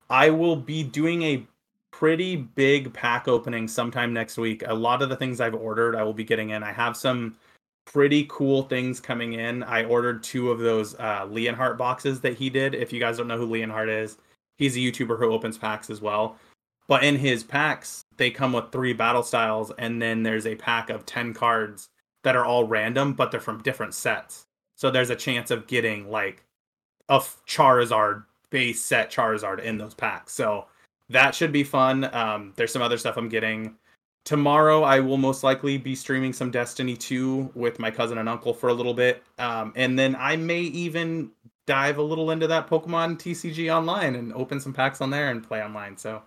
I 0.09 0.29
will 0.29 0.55
be 0.55 0.83
doing 0.83 1.23
a 1.23 1.47
pretty 1.91 2.35
big 2.35 2.91
pack 2.93 3.27
opening 3.27 3.67
sometime 3.67 4.13
next 4.13 4.37
week. 4.37 4.63
A 4.67 4.73
lot 4.73 5.01
of 5.01 5.09
the 5.09 5.15
things 5.15 5.39
I've 5.39 5.55
ordered, 5.55 5.95
I 5.95 6.03
will 6.03 6.13
be 6.13 6.23
getting 6.23 6.49
in. 6.49 6.63
I 6.63 6.71
have 6.71 6.97
some 6.97 7.35
pretty 7.85 8.25
cool 8.29 8.63
things 8.63 8.99
coming 8.99 9.33
in. 9.33 9.63
I 9.63 9.83
ordered 9.85 10.23
two 10.23 10.51
of 10.51 10.59
those 10.59 10.95
uh, 10.95 11.27
Leonhart 11.27 11.77
boxes 11.77 12.19
that 12.21 12.35
he 12.35 12.49
did. 12.49 12.75
If 12.75 12.91
you 12.91 12.99
guys 12.99 13.17
don't 13.17 13.27
know 13.27 13.37
who 13.37 13.47
Leonhart 13.47 13.89
is, 13.89 14.17
he's 14.57 14.75
a 14.75 14.79
YouTuber 14.79 15.19
who 15.19 15.31
opens 15.31 15.57
packs 15.57 15.89
as 15.89 16.01
well. 16.01 16.37
But 16.87 17.03
in 17.03 17.15
his 17.15 17.43
packs, 17.43 18.03
they 18.17 18.29
come 18.29 18.53
with 18.53 18.71
three 18.71 18.93
battle 18.93 19.23
styles, 19.23 19.71
and 19.77 20.01
then 20.01 20.23
there's 20.23 20.47
a 20.47 20.55
pack 20.55 20.89
of 20.89 21.05
10 21.05 21.33
cards 21.33 21.89
that 22.23 22.35
are 22.35 22.45
all 22.45 22.65
random, 22.65 23.13
but 23.13 23.31
they're 23.31 23.39
from 23.39 23.63
different 23.63 23.93
sets. 23.93 24.45
So 24.75 24.89
there's 24.89 25.09
a 25.09 25.15
chance 25.15 25.51
of 25.51 25.67
getting 25.67 26.09
like 26.09 26.43
a 27.13 27.19
Charizard 27.47 28.23
base 28.49 28.83
set 28.83 29.11
Charizard 29.11 29.59
in 29.59 29.77
those 29.77 29.93
packs. 29.93 30.33
So 30.33 30.65
that 31.09 31.35
should 31.35 31.51
be 31.51 31.63
fun. 31.63 32.13
Um, 32.13 32.53
there's 32.55 32.71
some 32.71 32.81
other 32.81 32.97
stuff 32.97 33.17
I'm 33.17 33.29
getting. 33.29 33.75
Tomorrow 34.25 34.83
i 34.83 35.01
will 35.01 35.17
most 35.17 35.43
likely 35.43 35.77
be 35.77 35.95
streaming 35.95 36.31
some 36.31 36.49
destiny 36.49 36.95
2 36.95 37.51
with 37.55 37.77
my 37.77 37.91
cousin 37.91 38.17
and 38.19 38.29
uncle 38.29 38.53
for 38.53 38.69
a 38.69 38.73
little 38.73 38.93
bit. 38.93 39.21
Um, 39.37 39.73
and 39.75 39.99
then 39.99 40.15
i 40.17 40.35
may 40.35 40.61
even 40.61 41.31
dive 41.65 41.97
a 41.97 42.01
little 42.01 42.31
into 42.31 42.47
that 42.47 42.69
pokemon 42.69 43.17
tcg 43.17 43.73
online 43.73 44.15
and 44.15 44.33
open 44.33 44.59
some 44.59 44.73
packs 44.73 45.01
on 45.01 45.09
there 45.09 45.29
and 45.29 45.43
play 45.43 45.61
online. 45.61 45.97
So 45.97 46.21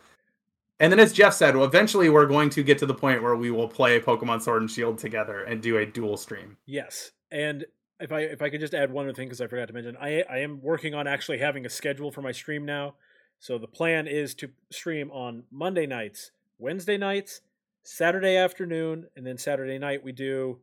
and 0.78 0.92
then 0.92 1.00
as 1.00 1.14
jeff 1.14 1.32
said 1.32 1.56
eventually 1.56 2.10
we're 2.10 2.26
going 2.26 2.50
to 2.50 2.62
get 2.62 2.76
to 2.78 2.86
the 2.86 2.94
point 2.94 3.22
where 3.22 3.36
we 3.36 3.50
will 3.50 3.68
play 3.68 3.98
pokemon 3.98 4.42
sword 4.42 4.60
and 4.60 4.70
shield 4.70 4.98
together 4.98 5.44
and 5.44 5.62
do 5.62 5.78
a 5.78 5.86
dual 5.86 6.18
stream. 6.18 6.58
Yes, 6.66 7.12
and 7.30 7.64
if 8.00 8.12
I 8.12 8.20
if 8.20 8.42
I 8.42 8.50
could 8.50 8.60
just 8.60 8.74
add 8.74 8.92
one 8.92 9.06
other 9.06 9.14
thing 9.14 9.28
because 9.28 9.40
I 9.40 9.46
forgot 9.46 9.68
to 9.68 9.74
mention, 9.74 9.96
I 10.00 10.22
I 10.28 10.38
am 10.38 10.60
working 10.62 10.94
on 10.94 11.06
actually 11.06 11.38
having 11.38 11.66
a 11.66 11.70
schedule 11.70 12.10
for 12.10 12.22
my 12.22 12.32
stream 12.32 12.64
now. 12.64 12.94
So 13.38 13.58
the 13.58 13.66
plan 13.66 14.06
is 14.06 14.34
to 14.36 14.50
stream 14.70 15.10
on 15.10 15.44
Monday 15.50 15.86
nights, 15.86 16.30
Wednesday 16.58 16.96
nights, 16.96 17.42
Saturday 17.82 18.36
afternoon, 18.36 19.06
and 19.16 19.26
then 19.26 19.38
Saturday 19.38 19.78
night 19.78 20.02
we 20.02 20.12
do 20.12 20.60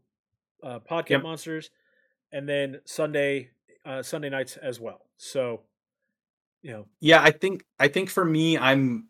uh, 0.64 0.80
podcast 0.80 1.10
Yep. 1.10 1.24
monsters, 1.24 1.70
and 2.32 2.48
then 2.50 2.82
Sunday 2.86 3.50
uh, 3.86 4.02
Sunday 4.02 4.30
nights 4.30 4.58
as 4.58 4.80
well. 4.80 5.02
So 5.18 5.62
you 6.62 6.72
know, 6.72 6.86
yeah 7.02 7.22
i 7.22 7.30
think 7.30 7.66
i 7.80 7.88
think 7.90 8.10
for 8.10 8.24
me 8.24 8.58
i'm 8.58 9.10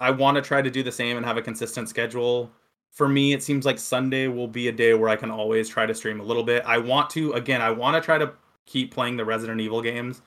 i 0.00 0.10
want 0.10 0.34
to 0.34 0.42
try 0.42 0.60
to 0.60 0.70
do 0.70 0.82
the 0.82 0.90
same 0.92 1.16
and 1.16 1.24
have 1.24 1.36
a 1.36 1.42
consistent 1.42 1.88
schedule 1.88 2.50
for 2.94 3.08
me 3.08 3.32
it 3.32 3.42
seems 3.42 3.66
like 3.66 3.78
sunday 3.78 4.28
will 4.28 4.48
be 4.48 4.68
a 4.68 4.72
day 4.72 4.94
where 4.94 5.10
i 5.10 5.16
can 5.16 5.30
always 5.30 5.68
try 5.68 5.84
to 5.84 5.94
stream 5.94 6.20
a 6.20 6.24
little 6.24 6.44
bit. 6.44 6.62
I 6.64 6.78
want 6.78 7.10
to 7.10 7.32
again 7.32 7.60
i 7.60 7.70
want 7.70 7.94
to 7.94 8.00
try 8.00 8.18
to 8.18 8.32
keep 8.66 8.94
playing 8.94 9.16
the 9.16 9.24
resident 9.24 9.60
evil 9.60 9.82
games. 9.82 10.22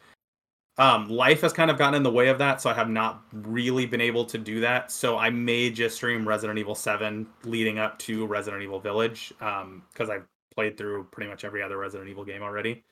Um 0.78 1.10
life 1.10 1.42
has 1.42 1.54
kind 1.54 1.72
of 1.72 1.78
gotten 1.78 1.96
in 1.96 2.04
the 2.04 2.12
way 2.12 2.28
of 2.28 2.38
that 2.38 2.62
so 2.62 2.70
i 2.70 2.74
have 2.74 2.90
not 2.90 3.24
really 3.32 3.86
been 3.86 4.02
able 4.02 4.26
to 4.26 4.38
do 4.38 4.60
that. 4.62 4.92
So 4.92 5.18
i 5.18 5.30
may 5.30 5.70
just 5.72 5.96
stream 5.96 6.28
resident 6.28 6.60
evil 6.60 6.76
7 6.76 7.26
leading 7.46 7.80
up 7.80 7.98
to 8.00 8.26
resident 8.28 8.62
evil 8.64 8.80
village 8.80 9.34
um 9.42 9.84
because 9.92 10.10
i've 10.10 10.26
played 10.58 10.76
through 10.76 11.04
pretty 11.12 11.30
much 11.30 11.46
every 11.46 11.62
other 11.62 11.78
resident 11.78 12.10
evil 12.10 12.26
game 12.26 12.42
already. 12.42 12.84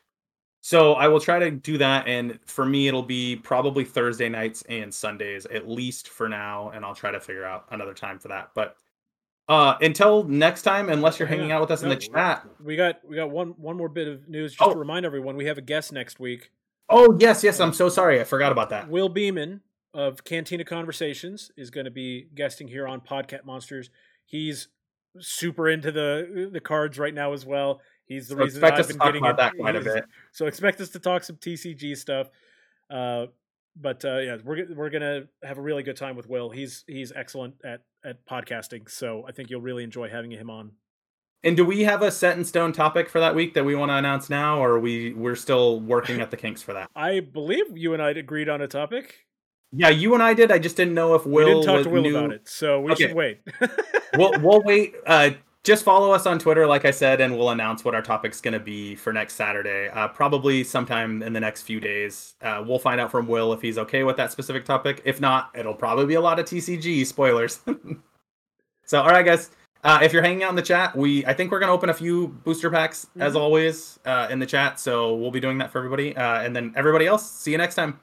So 0.61 0.93
I 0.93 1.07
will 1.07 1.19
try 1.19 1.37
to 1.39 1.51
do 1.51 1.77
that, 1.77 2.07
and 2.07 2.39
for 2.45 2.65
me, 2.65 2.87
it'll 2.87 3.03
be 3.03 3.35
probably 3.35 3.83
Thursday 3.83 4.29
nights 4.29 4.63
and 4.69 4.91
Sundays 4.93 5.45
at 5.45 5.67
least 5.69 6.09
for 6.09 6.27
now, 6.29 6.69
and 6.69 6.83
I'll 6.83 6.95
try 6.95 7.11
to 7.11 7.19
figure 7.19 7.45
out 7.45 7.65
another 7.71 7.93
time 7.93 8.17
for 8.17 8.29
that. 8.29 8.49
But 8.55 8.77
uh, 9.47 9.75
until 9.81 10.23
next 10.23 10.63
time, 10.63 10.89
unless 10.89 11.19
you're 11.19 11.27
hanging 11.27 11.45
on. 11.51 11.57
out 11.57 11.61
with 11.61 11.71
us 11.71 11.83
in 11.83 11.89
the 11.89 11.95
chat. 11.95 12.45
we 12.63 12.75
got 12.75 12.99
we 13.07 13.15
got 13.15 13.29
one 13.29 13.49
one 13.57 13.77
more 13.77 13.89
bit 13.89 14.07
of 14.07 14.27
news 14.27 14.51
just 14.53 14.61
Oh. 14.61 14.73
to 14.73 14.79
remind 14.79 15.05
everyone 15.05 15.35
we 15.37 15.45
have 15.45 15.57
a 15.57 15.61
guest 15.61 15.91
next 15.93 16.19
week. 16.19 16.51
Oh 16.89 17.17
yes, 17.19 17.43
yes, 17.43 17.59
I'm 17.59 17.73
so 17.73 17.89
sorry, 17.89 18.19
I 18.21 18.23
forgot 18.23 18.51
about 18.51 18.69
that. 18.69 18.89
Will 18.89 19.09
Beeman 19.09 19.61
of 19.93 20.23
Cantina 20.23 20.63
Conversations 20.65 21.51
is 21.55 21.69
going 21.69 21.85
to 21.85 21.91
be 21.91 22.27
guesting 22.35 22.67
here 22.67 22.87
on 22.87 23.01
Podcast 23.01 23.45
Monsters. 23.45 23.89
He's 24.25 24.67
super 25.19 25.69
into 25.69 25.91
the 25.91 26.49
the 26.51 26.59
cards 26.59 26.99
right 26.99 27.13
now 27.13 27.33
as 27.33 27.45
well. 27.45 27.81
He's 28.05 28.27
the 28.27 28.35
So 28.35 28.41
reason 28.41 28.63
I've 28.63 28.87
been 28.87 28.97
getting 28.97 29.21
about 29.25 29.31
it. 29.33 29.37
that 29.37 29.53
quite 29.57 29.75
a 29.75 29.81
bit. 29.81 30.05
So 30.31 30.45
expect 30.47 30.79
us 30.81 30.89
to 30.89 30.99
talk 30.99 31.23
some 31.23 31.37
TCG 31.37 31.95
stuff. 31.97 32.29
Uh, 32.89 33.27
but 33.75 34.03
uh, 34.05 34.17
yeah, 34.19 34.37
we're 34.43 34.65
we're 34.73 34.89
gonna 34.89 35.23
have 35.43 35.57
a 35.57 35.61
really 35.61 35.83
good 35.83 35.95
time 35.97 36.15
with 36.15 36.27
Will. 36.29 36.49
He's 36.49 36.83
he's 36.87 37.11
excellent 37.13 37.55
at 37.63 37.81
at 38.03 38.25
podcasting, 38.25 38.89
so 38.89 39.25
I 39.27 39.31
think 39.31 39.49
you'll 39.49 39.61
really 39.61 39.83
enjoy 39.83 40.09
having 40.09 40.31
him 40.31 40.49
on. 40.49 40.71
And 41.43 41.55
do 41.55 41.63
we 41.63 41.83
have 41.83 42.01
a 42.01 42.09
set 42.11 42.37
in 42.37 42.43
stone 42.43 42.71
topic 42.71 43.07
for 43.07 43.19
that 43.19 43.35
week 43.35 43.53
that 43.53 43.63
we 43.65 43.75
want 43.75 43.89
to 43.91 43.95
announce 43.95 44.29
now, 44.29 44.59
or 44.63 44.71
are 44.73 44.79
we 44.79 45.13
we're 45.13 45.35
still 45.35 45.79
working 45.79 46.19
at 46.21 46.31
the 46.31 46.37
kinks 46.37 46.61
for 46.61 46.73
that? 46.73 46.89
I 46.95 47.19
believe 47.19 47.77
you 47.77 47.93
and 47.93 48.01
I 48.01 48.11
agreed 48.11 48.49
on 48.49 48.61
a 48.61 48.67
topic. 48.67 49.25
Yeah, 49.71 49.89
you 49.89 50.13
and 50.13 50.23
I 50.23 50.33
did. 50.33 50.51
I 50.51 50.57
just 50.59 50.77
didn't 50.77 50.93
know 50.93 51.15
if 51.15 51.25
we 51.25 51.33
Will 51.43 51.61
didn't 51.61 51.65
talk 51.65 51.83
to 51.83 51.89
Will 51.89 52.01
knew- 52.01 52.17
about 52.17 52.31
it, 52.31 52.47
so 52.47 52.79
we 52.81 52.91
Okay. 52.93 53.07
should 53.07 53.15
wait. 53.15 53.41
we'll 54.17 54.31
we'll 54.39 54.61
wait. 54.63 54.95
Uh, 55.05 55.31
just 55.65 55.83
follow 55.83 56.11
us 56.11 56.25
on 56.25 56.39
Twitter, 56.39 56.65
like 56.67 56.85
I 56.85 56.91
said, 56.91 57.19
and 57.19 57.35
we'll 57.37 57.49
announce 57.49 57.83
what 57.83 57.93
our 57.95 58.01
topic's 58.01 58.39
going 58.39 58.53
to 58.53 58.59
be 58.59 58.95
for 58.95 59.11
next 59.11 59.33
Saturday. 59.33 59.89
Uh, 59.89 60.07
probably 60.07 60.63
sometime 60.63 61.21
in 61.23 61.33
the 61.33 61.39
next 61.39 61.63
few 61.63 61.79
days. 61.79 62.35
Uh, 62.41 62.63
we'll 62.65 62.79
find 62.79 63.01
out 63.01 63.11
from 63.11 63.27
Will 63.27 63.51
if 63.51 63.61
he's 63.61 63.77
okay 63.79 64.03
with 64.03 64.15
that 64.17 64.31
specific 64.31 64.63
topic. 64.63 65.01
If 65.03 65.19
not, 65.19 65.49
it'll 65.55 65.73
probably 65.73 66.05
be 66.05 66.13
a 66.13 66.21
lot 66.21 66.39
of 66.39 66.45
TCG 66.45 67.05
spoilers. 67.05 67.59
so, 68.85 69.01
all 69.01 69.09
right, 69.09 69.25
guys. 69.25 69.49
Uh, 69.83 69.99
if 70.01 70.13
you're 70.13 70.23
hanging 70.23 70.41
out 70.43 70.49
in 70.49 70.55
the 70.55 70.61
chat, 70.63 70.95
we 70.95 71.23
I 71.27 71.33
think 71.33 71.51
we're 71.51 71.59
gonna 71.59 71.71
open 71.73 71.89
a 71.89 71.93
few 71.93 72.29
booster 72.43 72.71
packs 72.71 73.05
as 73.19 73.33
Mhm. 73.33 73.39
always 73.39 73.99
uh, 74.05 74.27
in 74.31 74.39
the 74.39 74.45
chat. 74.47 74.79
So 74.79 75.13
we'll 75.13 75.29
be 75.29 75.39
doing 75.39 75.59
that 75.59 75.71
for 75.71 75.77
everybody, 75.77 76.15
uh, 76.17 76.41
and 76.41 76.55
then 76.55 76.73
everybody 76.75 77.05
else. 77.05 77.29
See 77.29 77.51
you 77.51 77.59
next 77.59 77.75
time. 77.75 77.99